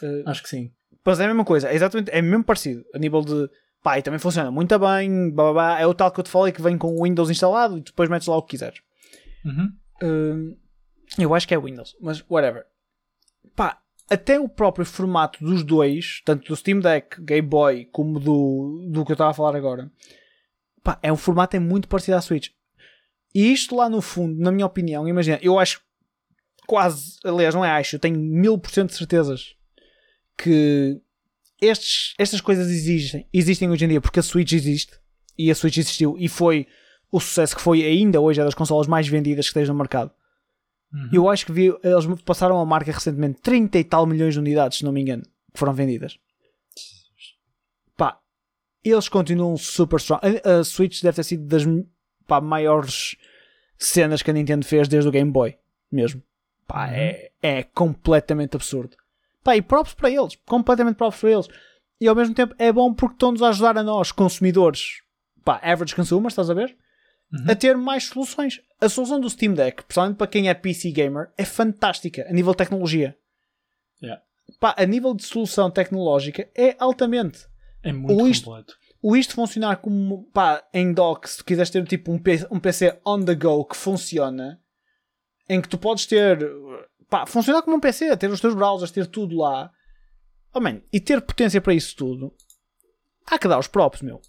Uh, 0.03 0.23
Acho 0.27 0.43
que 0.43 0.49
sim. 0.49 0.73
Mas 1.05 1.21
é 1.21 1.25
a 1.25 1.29
mesma 1.29 1.45
coisa, 1.45 1.69
é 1.69 1.75
exatamente, 1.75 2.11
é 2.11 2.21
mesmo 2.21 2.45
parecido, 2.45 2.85
a 2.95 2.99
nível 2.99 3.23
de 3.23 3.49
pá, 3.83 3.99
e 3.99 4.03
também 4.03 4.21
funciona 4.21 4.51
muito 4.51 4.79
bem, 4.79 5.31
blá, 5.31 5.45
blá, 5.45 5.53
blá. 5.53 5.81
é 5.81 5.87
o 5.87 5.95
tal 5.95 6.11
que 6.11 6.21
eu 6.21 6.25
te 6.25 6.31
falei 6.31 6.53
que 6.53 6.63
vem 6.63 6.77
com 6.77 6.89
o 6.89 7.05
Windows 7.05 7.31
instalado 7.31 7.79
e 7.79 7.81
depois 7.81 8.09
metes 8.09 8.29
lá 8.29 8.37
o 8.37 8.43
que 8.43 8.51
quiseres. 8.51 8.81
Uhum. 9.45 9.73
Hum, 10.03 10.57
eu 11.19 11.35
acho 11.35 11.49
que 11.49 11.55
é 11.55 11.59
Windows, 11.59 11.97
mas 12.01 12.23
whatever. 12.29 12.65
Pá, 13.57 13.81
até 14.11 14.41
o 14.41 14.49
próprio 14.49 14.85
formato 14.85 15.43
dos 15.43 15.63
dois, 15.63 16.21
tanto 16.25 16.49
do 16.49 16.57
Steam 16.57 16.81
Deck, 16.81 17.23
Game 17.23 17.47
Boy, 17.47 17.87
como 17.93 18.19
do, 18.19 18.89
do 18.91 19.05
que 19.05 19.13
eu 19.13 19.15
estava 19.15 19.31
a 19.31 19.35
falar 19.35 19.57
agora, 19.57 19.91
pá, 20.83 20.99
é 21.01 21.13
um 21.13 21.17
formato 21.17 21.57
é 21.57 21.61
muito 21.61 21.87
parecido 21.87 22.17
à 22.17 22.21
Switch. 22.21 22.49
E 23.33 23.53
isto 23.53 23.77
lá 23.77 23.89
no 23.89 24.03
fundo, 24.03 24.41
na 24.43 24.51
minha 24.51 24.67
opinião, 24.67 25.07
imagina, 25.07 25.39
eu 25.41 25.59
acho 25.59 25.81
quase, 26.67 27.19
aliás, 27.25 27.55
não 27.55 27.65
é 27.65 27.71
acho, 27.71 27.97
eu 27.97 28.01
tenho 28.01 28.19
mil 28.19 28.59
por 28.59 28.71
cento 28.71 28.91
de 28.91 28.97
certezas 28.97 29.55
que 30.37 31.01
estes, 31.61 32.15
estas 32.19 32.41
coisas 32.41 32.69
existem, 32.69 33.29
existem 33.33 33.71
hoje 33.71 33.85
em 33.85 33.89
dia 33.89 34.01
porque 34.01 34.19
a 34.19 34.23
Switch 34.23 34.53
existe 34.53 34.99
e 35.39 35.51
a 35.51 35.55
Switch 35.55 35.77
existiu 35.77 36.17
e 36.19 36.29
foi 36.29 36.67
o 37.13 37.21
sucesso 37.21 37.55
que 37.55 37.63
foi 37.63 37.83
ainda 37.85 38.21
hoje 38.21 38.41
é 38.41 38.45
das 38.45 38.55
consolas 38.55 38.87
mais 38.87 39.07
vendidas 39.07 39.49
que 39.49 39.55
tens 39.55 39.69
no 39.69 39.75
mercado. 39.75 40.11
Uhum. 40.93 41.09
Eu 41.13 41.29
acho 41.29 41.47
que 41.47 41.53
vi, 41.53 41.67
eles 41.85 42.05
passaram 42.25 42.59
a 42.61 42.65
marca 42.67 42.91
recentemente 42.93 43.41
30 43.41 43.79
e 43.79 43.85
tal 43.85 44.07
milhões 44.07 44.35
de 44.35 44.41
unidades, 44.41 44.79
se 44.79 44.85
não 44.85 44.93
me 44.93 45.01
engano, 45.01 45.23
que 45.53 45.59
foram 45.59 45.73
vendidas. 45.73 46.19
Pá, 47.97 48.19
eles 48.85 49.09
continuam 49.09 49.57
super 49.57 49.97
strong. 49.99 50.21
A, 50.45 50.61
a 50.61 50.65
Switch 50.65 51.03
deve 51.03 51.17
ter 51.17 51.25
sido 51.25 51.47
das 51.47 51.63
pá, 52.27 52.41
maiores 52.41 53.17
cenas 53.79 54.23
que 54.23 54.31
a 54.31 54.35
Nintendo 54.35 54.65
fez 54.67 54.89
desde 54.89 55.09
o 55.09 55.13
Game 55.13 55.31
Boy, 55.31 55.57
mesmo. 55.91 56.23
Pá, 56.67 56.87
Uhum. 56.89 56.95
é, 56.95 57.31
é 57.43 57.63
completamente 57.63 58.57
absurdo. 58.57 58.97
Pá, 59.43 59.57
e 59.57 59.63
props 59.63 59.95
para 59.95 60.11
eles, 60.11 60.37
completamente 60.47 60.97
props 60.97 61.21
para 61.21 61.31
eles. 61.31 61.49
E 62.01 62.09
ao 62.09 62.15
mesmo 62.15 62.35
tempo 62.35 62.55
é 62.59 62.73
bom 62.73 62.93
porque 62.95 63.15
estão-nos 63.15 63.43
a 63.43 63.49
ajudar 63.51 63.77
a 63.79 63.83
nós, 63.83 64.11
consumidores, 64.13 65.03
pá, 65.45 65.61
average 65.63 65.95
consumers, 65.95 66.33
estás 66.33 66.51
a 66.51 66.55
ver? 66.55 66.77
Uhum. 67.33 67.51
A 67.51 67.55
ter 67.55 67.77
mais 67.77 68.05
soluções. 68.05 68.61
A 68.81 68.89
solução 68.89 69.21
do 69.21 69.29
Steam 69.29 69.53
Deck, 69.55 69.83
principalmente 69.85 70.17
para 70.17 70.27
quem 70.27 70.49
é 70.49 70.55
PC 70.55 70.91
gamer, 70.91 71.31
é 71.37 71.45
fantástica 71.45 72.27
a 72.29 72.33
nível 72.33 72.53
de 72.53 72.59
tecnologia. 72.59 73.17
Yeah. 74.03 74.23
Pá, 74.59 74.75
a 74.77 74.87
nível 74.87 75.15
de 75.15 75.23
solução 75.25 75.71
tecnológica 75.71 76.49
é 76.57 76.75
altamente. 76.79 77.47
É 77.83 77.93
muito 77.93 78.19
Ou 78.21 78.29
isto- 78.29 78.47
completo. 78.47 78.75
O 79.03 79.17
isto 79.17 79.35
funcionar 79.35 79.77
como 79.79 80.25
pá, 80.31 80.63
em 80.75 80.93
dock, 80.93 81.29
se 81.29 81.39
tu 81.39 81.45
quiseres 81.45 81.71
ter 81.71 81.87
tipo 81.87 82.13
um, 82.13 82.19
P- 82.19 82.47
um 82.51 82.61
PC 82.61 82.99
on 83.05 83.23
the 83.25 83.35
go 83.35 83.65
que 83.65 83.75
funciona, 83.77 84.61
em 85.49 85.61
que 85.61 85.69
tu 85.69 85.79
podes 85.79 86.05
ter 86.05 86.39
pá, 87.09 87.25
funcionar 87.27 87.63
como 87.63 87.77
um 87.77 87.81
PC, 87.81 88.15
ter 88.19 88.31
os 88.31 88.41
teus 88.43 88.55
browsers, 88.55 88.91
ter 88.91 89.07
tudo 89.07 89.37
lá, 89.39 89.71
oh, 90.55 90.61
man, 90.61 90.83
e 90.93 91.01
ter 91.01 91.21
potência 91.23 91.61
para 91.63 91.73
isso 91.73 91.97
tudo, 91.97 92.35
há 93.27 93.39
que 93.39 93.49
dar 93.49 93.59
os 93.59 93.67
props, 93.69 94.03
meu. 94.03 94.21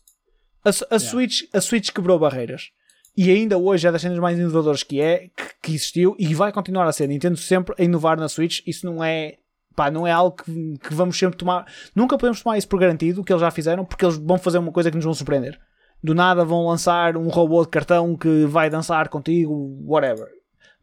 A, 0.63 0.69
a, 0.69 0.73
Yeah. 0.95 0.99
Switch, 1.09 1.43
a 1.53 1.59
Switch 1.59 1.91
quebrou 1.91 2.17
barreiras 2.17 2.71
e 3.15 3.29
ainda 3.29 3.57
hoje 3.57 3.87
é 3.87 3.91
das 3.91 4.01
cenas 4.01 4.19
mais 4.19 4.37
inovadoras 4.39 4.83
que 4.83 5.01
é, 5.01 5.29
que, 5.35 5.43
que 5.61 5.71
existiu 5.73 6.15
e 6.17 6.33
vai 6.33 6.51
continuar 6.51 6.87
a 6.87 6.91
ser. 6.91 7.07
Nintendo 7.07 7.37
sempre 7.37 7.75
a 7.77 7.83
inovar 7.83 8.17
na 8.17 8.29
Switch, 8.29 8.61
isso 8.65 8.85
não 8.85 9.03
é. 9.03 9.37
Pá, 9.75 9.89
não 9.89 10.05
é 10.05 10.11
algo 10.11 10.35
que, 10.35 10.77
que 10.79 10.93
vamos 10.93 11.17
sempre 11.17 11.37
tomar. 11.37 11.65
Nunca 11.95 12.17
podemos 12.17 12.41
tomar 12.41 12.57
isso 12.57 12.67
por 12.67 12.79
garantido, 12.79 13.21
o 13.21 13.23
que 13.23 13.31
eles 13.31 13.41
já 13.41 13.51
fizeram, 13.51 13.85
porque 13.85 14.03
eles 14.05 14.17
vão 14.17 14.37
fazer 14.37 14.57
uma 14.57 14.71
coisa 14.71 14.89
que 14.89 14.95
nos 14.97 15.05
vão 15.05 15.13
surpreender. 15.13 15.57
Do 16.03 16.13
nada 16.15 16.43
vão 16.43 16.67
lançar 16.67 17.15
um 17.15 17.27
robô 17.29 17.61
de 17.63 17.69
cartão 17.69 18.17
que 18.17 18.45
vai 18.45 18.69
dançar 18.69 19.07
contigo, 19.07 19.53
whatever. 19.85 20.27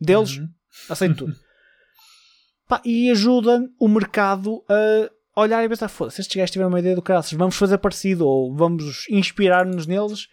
Deles, 0.01 0.39
Uhum. 0.39 0.49
aceito 0.89 1.17
tudo. 1.17 1.35
Pá, 2.69 2.81
e 2.85 3.11
ajuda 3.11 3.61
o 3.81 3.89
mercado 3.89 4.63
a 4.69 5.41
olhar 5.41 5.65
e 5.65 5.69
pensar: 5.69 5.89
foda-se, 5.89 6.21
estes 6.21 6.37
gajos 6.37 6.51
tiveram 6.51 6.69
uma 6.71 6.81
ideia 6.81 6.95
do 6.95 7.03
caraças, 7.03 7.33
vamos 7.33 7.57
fazer 7.57 7.79
parecido 7.79 8.27
ou 8.27 8.55
vamos 8.55 9.07
inspirar-nos 9.11 9.87
neles. 9.87 10.29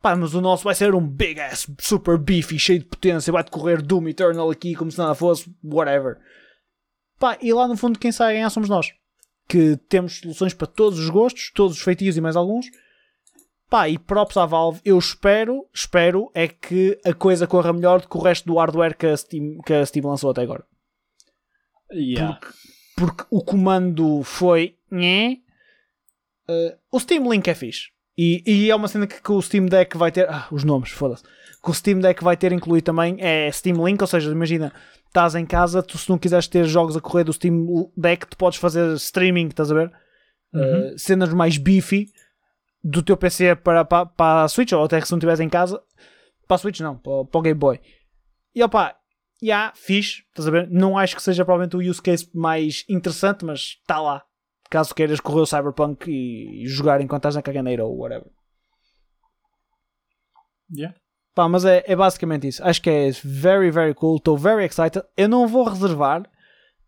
Pá, 0.00 0.16
mas 0.16 0.32
o 0.32 0.40
nosso 0.40 0.64
vai 0.64 0.74
ser 0.74 0.94
um 0.94 1.06
big 1.06 1.38
ass, 1.40 1.70
super 1.78 2.16
beefy, 2.16 2.58
cheio 2.58 2.78
de 2.78 2.86
potência, 2.86 3.32
vai 3.32 3.44
decorrer 3.44 3.82
Doom 3.82 4.08
Eternal 4.08 4.50
aqui 4.50 4.74
como 4.74 4.90
se 4.90 4.98
nada 4.98 5.14
fosse, 5.14 5.54
whatever. 5.62 6.18
Pá, 7.18 7.36
e 7.42 7.52
lá 7.52 7.68
no 7.68 7.76
fundo 7.76 7.98
quem 7.98 8.10
sai 8.10 8.30
a 8.30 8.34
ganhar 8.34 8.50
somos 8.50 8.68
nós. 8.68 8.94
Que 9.46 9.76
temos 9.88 10.20
soluções 10.20 10.54
para 10.54 10.66
todos 10.66 10.98
os 10.98 11.10
gostos, 11.10 11.50
todos 11.54 11.76
os 11.76 11.82
feitios 11.82 12.16
e 12.16 12.20
mais 12.20 12.34
alguns. 12.34 12.66
Pá, 13.68 13.90
e 13.90 13.98
props 13.98 14.38
à 14.38 14.46
Valve, 14.46 14.80
eu 14.84 14.98
espero, 14.98 15.68
espero 15.72 16.30
é 16.34 16.48
que 16.48 16.98
a 17.04 17.12
coisa 17.12 17.46
corra 17.46 17.72
melhor 17.72 18.00
do 18.00 18.08
que 18.08 18.16
o 18.16 18.20
resto 18.20 18.46
do 18.46 18.56
hardware 18.56 18.96
que 18.96 19.06
a 19.06 19.16
Steam, 19.16 19.58
que 19.64 19.74
a 19.74 19.84
Steam 19.84 20.08
lançou 20.08 20.30
até 20.30 20.42
agora. 20.42 20.64
Yeah. 21.92 22.40
Porque 22.96 23.24
o 23.30 23.44
comando 23.44 24.22
foi. 24.22 24.78
Uh, 26.48 26.76
o 26.90 26.98
Steam 26.98 27.30
Link 27.30 27.46
é 27.48 27.54
fixe. 27.54 27.90
E, 28.22 28.42
e 28.46 28.70
é 28.70 28.76
uma 28.76 28.86
cena 28.86 29.06
que, 29.06 29.18
que 29.18 29.32
o 29.32 29.40
Steam 29.40 29.64
Deck 29.64 29.96
vai 29.96 30.12
ter. 30.12 30.28
Ah, 30.28 30.46
os 30.52 30.62
nomes, 30.62 30.90
foda-se. 30.90 31.22
Que 31.62 31.70
o 31.70 31.72
Steam 31.72 32.00
Deck 32.00 32.22
vai 32.22 32.36
ter 32.36 32.52
incluído 32.52 32.84
também 32.84 33.16
é 33.18 33.50
Steam 33.50 33.82
Link, 33.82 33.98
ou 33.98 34.06
seja, 34.06 34.30
imagina, 34.30 34.74
estás 35.06 35.34
em 35.34 35.46
casa, 35.46 35.82
tu 35.82 35.96
se 35.96 36.10
não 36.10 36.18
quiseres 36.18 36.46
ter 36.46 36.66
jogos 36.66 36.94
a 36.94 37.00
correr 37.00 37.24
do 37.24 37.32
Steam 37.32 37.90
Deck, 37.96 38.26
tu 38.26 38.36
podes 38.36 38.58
fazer 38.58 38.94
streaming, 38.96 39.46
estás 39.48 39.72
a 39.72 39.74
ver? 39.74 39.92
Uhum. 40.52 40.92
Uh, 40.92 40.98
cenas 40.98 41.32
mais 41.32 41.56
beefy 41.56 42.08
do 42.84 43.02
teu 43.02 43.16
PC 43.16 43.56
para, 43.56 43.86
para, 43.86 44.04
para 44.04 44.44
a 44.44 44.48
Switch, 44.48 44.72
ou 44.72 44.84
até 44.84 45.00
que 45.00 45.06
se 45.06 45.12
não 45.12 45.18
estiveres 45.18 45.40
em 45.40 45.48
casa, 45.48 45.82
para 46.46 46.56
a 46.56 46.58
Switch 46.58 46.80
não, 46.80 46.98
para, 46.98 47.24
para 47.24 47.38
o 47.38 47.42
Game 47.42 47.58
Boy. 47.58 47.80
E 48.54 48.62
opá, 48.62 48.96
já, 49.42 49.46
yeah, 49.46 49.72
fixe, 49.74 50.24
estás 50.28 50.46
a 50.46 50.50
ver? 50.50 50.68
Não 50.70 50.98
acho 50.98 51.16
que 51.16 51.22
seja 51.22 51.42
provavelmente 51.42 51.74
o 51.74 51.90
use 51.90 52.02
case 52.02 52.28
mais 52.34 52.84
interessante, 52.86 53.46
mas 53.46 53.78
está 53.80 53.98
lá. 53.98 54.22
Caso 54.70 54.94
queiras 54.94 55.20
correr 55.20 55.40
o 55.40 55.46
Cyberpunk 55.46 56.08
e, 56.10 56.62
e 56.62 56.66
jogar 56.68 57.00
enquanto 57.00 57.20
estás 57.20 57.34
na 57.34 57.42
caganeira 57.42 57.84
ou 57.84 57.98
whatever. 57.98 58.30
Yeah. 60.74 60.96
Pá, 61.34 61.48
mas 61.48 61.64
é, 61.64 61.82
é 61.86 61.96
basicamente 61.96 62.46
isso. 62.46 62.62
Acho 62.64 62.80
que 62.80 62.88
é 62.88 63.10
very, 63.24 63.70
very 63.70 63.94
cool. 63.94 64.16
Estou 64.16 64.38
very 64.38 64.64
excited. 64.64 65.02
Eu 65.16 65.28
não 65.28 65.46
vou 65.48 65.64
reservar. 65.64 66.22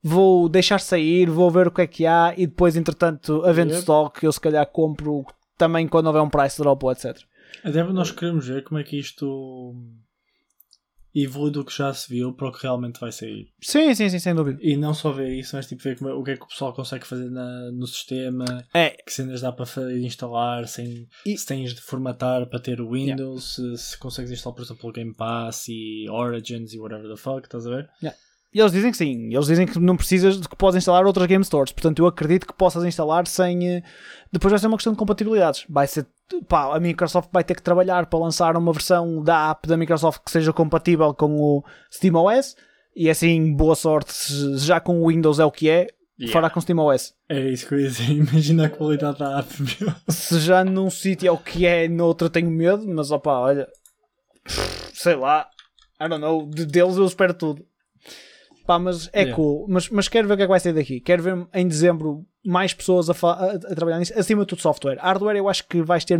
Vou 0.04 0.48
deixar 0.48 0.80
sair, 0.80 1.30
vou 1.30 1.48
ver 1.48 1.68
o 1.68 1.70
que 1.70 1.82
é 1.82 1.86
que 1.86 2.06
há 2.06 2.34
e 2.36 2.44
depois, 2.44 2.76
entretanto, 2.76 3.44
havendo 3.44 3.70
Yep. 3.70 3.80
stock, 3.82 4.24
eu 4.24 4.32
se 4.32 4.40
calhar 4.40 4.66
compro 4.66 5.24
também 5.56 5.86
quando 5.86 6.06
houver 6.06 6.22
um 6.22 6.28
price 6.28 6.60
drop 6.60 6.84
ou 6.84 6.90
etc. 6.90 7.20
Até 7.62 7.84
nós 7.84 8.10
queremos 8.10 8.48
ver 8.48 8.64
como 8.64 8.80
é 8.80 8.82
que 8.82 8.98
isto 8.98 9.76
evolui 11.14 11.50
do 11.50 11.64
que 11.64 11.76
já 11.76 11.92
se 11.92 12.08
viu 12.08 12.32
para 12.32 12.48
o 12.48 12.52
que 12.52 12.62
realmente 12.62 13.00
vai 13.00 13.12
sair. 13.12 13.48
Sim, 13.60 13.94
sim, 13.94 14.08
sim, 14.08 14.18
sem 14.18 14.34
dúvida. 14.34 14.58
E 14.62 14.76
não 14.76 14.94
só 14.94 15.10
ver 15.12 15.28
isso, 15.38 15.54
mas 15.56 15.66
tipo 15.66 15.82
ver 15.82 15.98
como 15.98 16.10
é- 16.10 16.14
o 16.14 16.22
que 16.22 16.30
é 16.32 16.36
que 16.36 16.44
o 16.44 16.48
pessoal 16.48 16.72
consegue 16.72 17.06
fazer 17.06 17.30
na- 17.30 17.70
no 17.72 17.86
sistema, 17.86 18.44
É, 18.72 18.90
que 18.90 19.12
cenas 19.12 19.40
dá 19.40 19.52
para 19.52 19.66
fa- 19.66 19.92
instalar, 19.92 20.66
sem, 20.68 21.06
E- 21.26 21.36
se 21.36 21.46
tens 21.46 21.74
de 21.74 21.80
formatar 21.80 22.46
para 22.46 22.58
ter 22.60 22.80
o 22.80 22.90
Windows, 22.92 23.54
se, 23.56 23.76
se 23.78 23.98
consegues 23.98 24.30
instalar, 24.30 24.56
por 24.56 24.62
exemplo, 24.64 24.88
o 24.88 24.92
Game 24.92 25.14
Pass 25.14 25.66
e 25.68 26.06
Origins 26.08 26.72
e 26.72 26.78
whatever 26.78 27.08
the 27.10 27.16
fuck, 27.16 27.44
estás 27.46 27.66
a 27.66 27.70
ver? 27.70 27.90
E 28.54 28.60
eles 28.60 28.72
dizem 28.72 28.90
que 28.90 28.96
sim, 28.98 29.32
eles 29.32 29.46
dizem 29.46 29.66
que 29.66 29.78
não 29.78 29.96
precisas 29.96 30.38
de 30.38 30.46
que 30.46 30.54
podes 30.54 30.76
instalar 30.76 31.06
outras 31.06 31.26
game 31.26 31.42
stores, 31.44 31.72
portanto 31.72 32.00
eu 32.00 32.06
acredito 32.06 32.46
que 32.46 32.52
possas 32.52 32.84
instalar 32.84 33.26
sem. 33.26 33.76
eh, 33.76 33.82
Depois 34.30 34.52
vai 34.52 34.58
ser 34.58 34.66
uma 34.66 34.76
questão 34.76 34.92
de 34.92 34.98
compatibilidades. 34.98 35.64
Vai 35.68 35.86
ser. 35.86 36.06
Pá, 36.48 36.76
a 36.76 36.80
Microsoft 36.80 37.30
vai 37.32 37.42
ter 37.44 37.54
que 37.54 37.62
trabalhar 37.62 38.06
para 38.06 38.18
lançar 38.18 38.56
uma 38.56 38.72
versão 38.72 39.22
da 39.22 39.50
app 39.50 39.66
da 39.66 39.76
Microsoft 39.76 40.22
que 40.24 40.30
seja 40.30 40.52
compatível 40.52 41.14
com 41.14 41.34
o 41.36 41.64
SteamOS 41.90 42.54
e 42.94 43.08
assim, 43.08 43.54
boa 43.54 43.74
sorte, 43.74 44.12
já 44.58 44.78
com 44.80 45.00
o 45.00 45.08
Windows 45.08 45.38
é 45.38 45.44
o 45.46 45.50
que 45.50 45.68
é, 45.70 45.86
fará 46.30 46.50
com 46.50 46.58
o 46.58 46.62
SteamOS. 46.62 47.14
É 47.28 47.40
isso 47.50 47.66
que 47.66 47.74
eu 47.74 47.80
ia 47.80 47.88
dizer, 47.88 48.10
imagina 48.12 48.66
a 48.66 48.70
qualidade 48.70 49.18
da 49.18 49.38
app, 49.40 49.48
meu. 49.80 49.92
Se 50.08 50.38
já 50.40 50.62
num 50.62 50.90
sítio 50.90 51.26
é 51.28 51.32
o 51.32 51.38
que 51.38 51.64
é, 51.66 51.88
noutro 51.88 52.26
eu 52.26 52.30
tenho 52.30 52.50
medo, 52.50 52.86
mas 52.86 53.10
opá, 53.10 53.38
olha. 53.38 53.66
Sei 54.92 55.14
lá. 55.16 55.48
I 56.00 56.08
don't 56.08 56.20
know. 56.20 56.46
De 56.48 56.66
deles 56.66 56.96
eu 56.96 57.06
espero 57.06 57.32
tudo. 57.34 57.64
Pá, 58.66 58.78
mas 58.78 59.08
é 59.12 59.20
Yeah. 59.22 59.34
cool. 59.36 59.66
Mas, 59.68 59.88
mas 59.88 60.08
quero 60.08 60.28
ver 60.28 60.34
o 60.34 60.36
que 60.36 60.42
é 60.42 60.46
que 60.46 60.50
vai 60.50 60.60
sair 60.60 60.72
daqui. 60.72 61.00
Quero 61.00 61.22
ver 61.22 61.46
em 61.52 61.66
dezembro 61.66 62.24
mais 62.44 62.72
pessoas 62.72 63.10
a, 63.10 63.12
a- 63.12 63.52
a 63.52 63.58
trabalhar 63.74 63.98
nisso. 63.98 64.16
Acima 64.18 64.42
de 64.42 64.48
tudo, 64.48 64.62
software. 64.62 64.98
Hardware 65.00 65.36
eu 65.36 65.48
acho 65.48 65.66
que 65.66 65.82
vais 65.82 66.04
ter. 66.04 66.18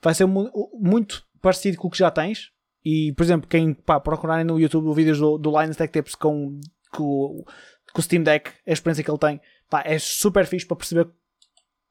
Vai 0.00 0.14
ser 0.14 0.26
mu- 0.26 0.50
muito 0.80 1.24
parecido 1.40 1.76
com 1.78 1.88
o 1.88 1.90
que 1.90 1.98
já 1.98 2.10
tens. 2.10 2.50
E, 2.84 3.12
por 3.16 3.22
exemplo, 3.22 3.48
quem 3.48 3.74
pá, 3.74 3.98
procurarem 4.00 4.44
no 4.44 4.58
YouTube 4.58 4.92
vídeos 4.94 5.18
do, 5.18 5.38
do 5.38 5.60
Linus 5.60 5.76
Tech 5.76 5.92
Tips 5.92 6.14
com, 6.16 6.60
com, 6.90 7.44
com 7.92 7.98
o 8.00 8.02
Steam 8.02 8.22
Deck, 8.24 8.50
a 8.66 8.72
experiência 8.72 9.04
que 9.04 9.10
ele 9.10 9.18
tem, 9.18 9.40
pá, 9.70 9.82
é 9.86 9.98
super 10.00 10.44
fixe 10.46 10.66
para 10.66 10.76
perceber 10.76 11.08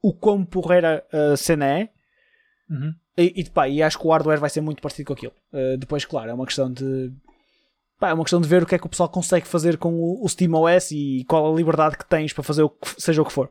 o 0.02 0.12
quão 0.12 0.44
porreira 0.44 1.02
a 1.32 1.36
cena 1.36 1.66
é. 1.66 1.88
Uhum. 2.68 2.94
E, 3.16 3.40
e, 3.40 3.50
pá, 3.50 3.68
e 3.68 3.82
acho 3.82 3.98
que 3.98 4.06
o 4.06 4.10
hardware 4.10 4.38
vai 4.40 4.50
ser 4.50 4.60
muito 4.60 4.82
parecido 4.82 5.06
com 5.06 5.12
aquilo. 5.14 5.32
Uh, 5.52 5.76
depois, 5.78 6.04
claro, 6.04 6.30
é 6.30 6.34
uma 6.34 6.46
questão 6.46 6.70
de. 6.72 7.10
Pá, 8.02 8.08
é 8.08 8.14
uma 8.14 8.24
questão 8.24 8.40
de 8.40 8.48
ver 8.48 8.64
o 8.64 8.66
que 8.66 8.74
é 8.74 8.78
que 8.80 8.86
o 8.86 8.88
pessoal 8.88 9.08
consegue 9.08 9.46
fazer 9.46 9.78
com 9.78 9.94
o, 9.94 10.24
o 10.24 10.28
SteamOS 10.28 10.90
e 10.90 11.24
qual 11.28 11.52
a 11.52 11.56
liberdade 11.56 11.96
que 11.96 12.04
tens 12.04 12.32
para 12.32 12.42
fazer 12.42 12.64
o 12.64 12.68
que, 12.68 13.00
seja 13.00 13.22
o 13.22 13.24
que 13.24 13.30
for. 13.30 13.48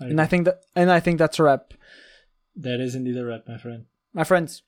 Aí, 0.00 0.12
And 0.12 0.22
I 0.22 0.28
think, 0.28 0.44
that, 0.44 0.60
and 0.76 0.96
I 0.96 1.00
think 1.00 1.18
that's 1.18 1.40
a 1.40 1.42
wrap. 1.42 1.74
That 2.62 2.80
is 2.80 2.94
indeed 2.94 3.18
a 3.18 3.24
rap, 3.24 3.50
my 3.50 3.58
friend. 3.58 3.84
My 4.14 4.24
friends, 4.24 4.62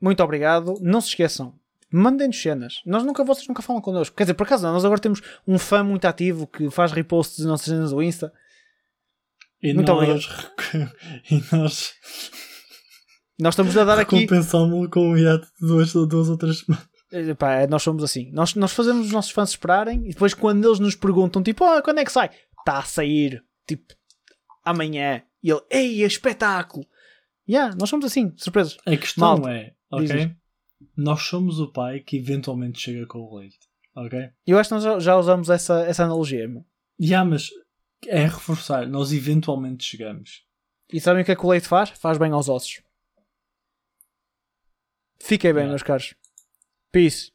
muito 0.00 0.22
obrigado. 0.22 0.78
Não 0.80 1.00
se 1.00 1.08
esqueçam, 1.08 1.58
mandem-nos 1.90 2.40
cenas. 2.40 2.82
Nós 2.86 3.02
nunca, 3.02 3.24
vocês 3.24 3.48
nunca 3.48 3.60
falam 3.60 3.82
connosco. 3.82 4.14
Quer 4.16 4.22
dizer, 4.22 4.34
por 4.34 4.44
acaso 4.44 4.62
nós 4.62 4.84
agora 4.84 5.00
temos 5.00 5.20
um 5.44 5.58
fã 5.58 5.82
muito 5.82 6.04
ativo 6.04 6.46
que 6.46 6.70
faz 6.70 6.92
reposts 6.92 7.38
das 7.38 7.48
nossas 7.48 7.66
cenas 7.66 7.90
do 7.90 8.00
Insta. 8.00 8.32
E 9.60 9.74
Muito 9.74 9.92
nós, 9.92 10.28
e 11.28 11.42
nós 11.50 11.94
Nós 13.38 13.52
estamos 13.54 13.76
a 13.76 13.84
dar 13.84 13.98
aqui. 13.98 14.20
compensamos 14.20 14.88
com 14.90 15.10
o 15.10 15.18
hiato 15.18 15.46
de 15.60 15.66
duas, 15.66 15.92
duas 15.92 16.28
outras 16.28 16.60
semanas. 16.60 16.88
Eh, 17.12 17.34
pá, 17.34 17.54
é, 17.54 17.66
nós 17.66 17.82
somos 17.82 18.02
assim. 18.02 18.30
Nós, 18.32 18.54
nós 18.54 18.72
fazemos 18.72 19.06
os 19.06 19.12
nossos 19.12 19.30
fãs 19.30 19.50
esperarem 19.50 20.06
e 20.06 20.10
depois 20.10 20.34
quando 20.34 20.66
eles 20.66 20.78
nos 20.78 20.94
perguntam, 20.94 21.42
tipo, 21.42 21.64
ah, 21.64 21.82
quando 21.82 21.98
é 21.98 22.04
que 22.04 22.12
sai? 22.12 22.30
Está 22.58 22.78
a 22.78 22.82
sair, 22.82 23.44
tipo, 23.66 23.94
amanhã. 24.64 25.22
E 25.42 25.50
ele, 25.50 25.60
ei, 25.70 26.02
é 26.02 26.06
espetáculo. 26.06 26.86
Yeah, 27.48 27.76
nós 27.78 27.88
somos 27.88 28.06
assim, 28.06 28.32
surpresas. 28.36 28.76
A 28.84 28.96
questão 28.96 29.38
Malta, 29.38 29.50
é, 29.52 29.72
ok? 29.90 30.34
Nós 30.96 31.22
somos 31.22 31.60
o 31.60 31.70
pai 31.70 32.00
que 32.00 32.16
eventualmente 32.16 32.80
chega 32.80 33.06
com 33.06 33.20
o 33.20 33.38
leite, 33.38 33.58
ok? 33.94 34.30
Eu 34.44 34.58
acho 34.58 34.68
que 34.68 34.74
nós 34.74 35.04
já, 35.04 35.16
usamos 35.16 35.48
essa, 35.48 35.82
essa 35.82 36.04
analogia. 36.04 36.48
meu. 36.48 36.64
Já, 36.98 37.24
mas 37.24 37.50
é 38.06 38.24
reforçar, 38.24 38.88
nós 38.88 39.12
eventualmente 39.12 39.84
chegamos. 39.84 40.44
E 40.92 41.00
sabem 41.00 41.22
o 41.22 41.24
que 41.24 41.32
é 41.32 41.36
que 41.36 41.46
o 41.46 41.50
leite 41.50 41.68
faz? 41.68 41.90
Faz 41.90 42.18
bem 42.18 42.32
aos 42.32 42.48
ossos. 42.48 42.80
Fiquem 45.18 45.52
bem, 45.52 45.68
meus 45.68 45.82
caros. 45.82 46.14
Peace. 46.92 47.32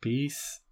Peace. 0.00 0.63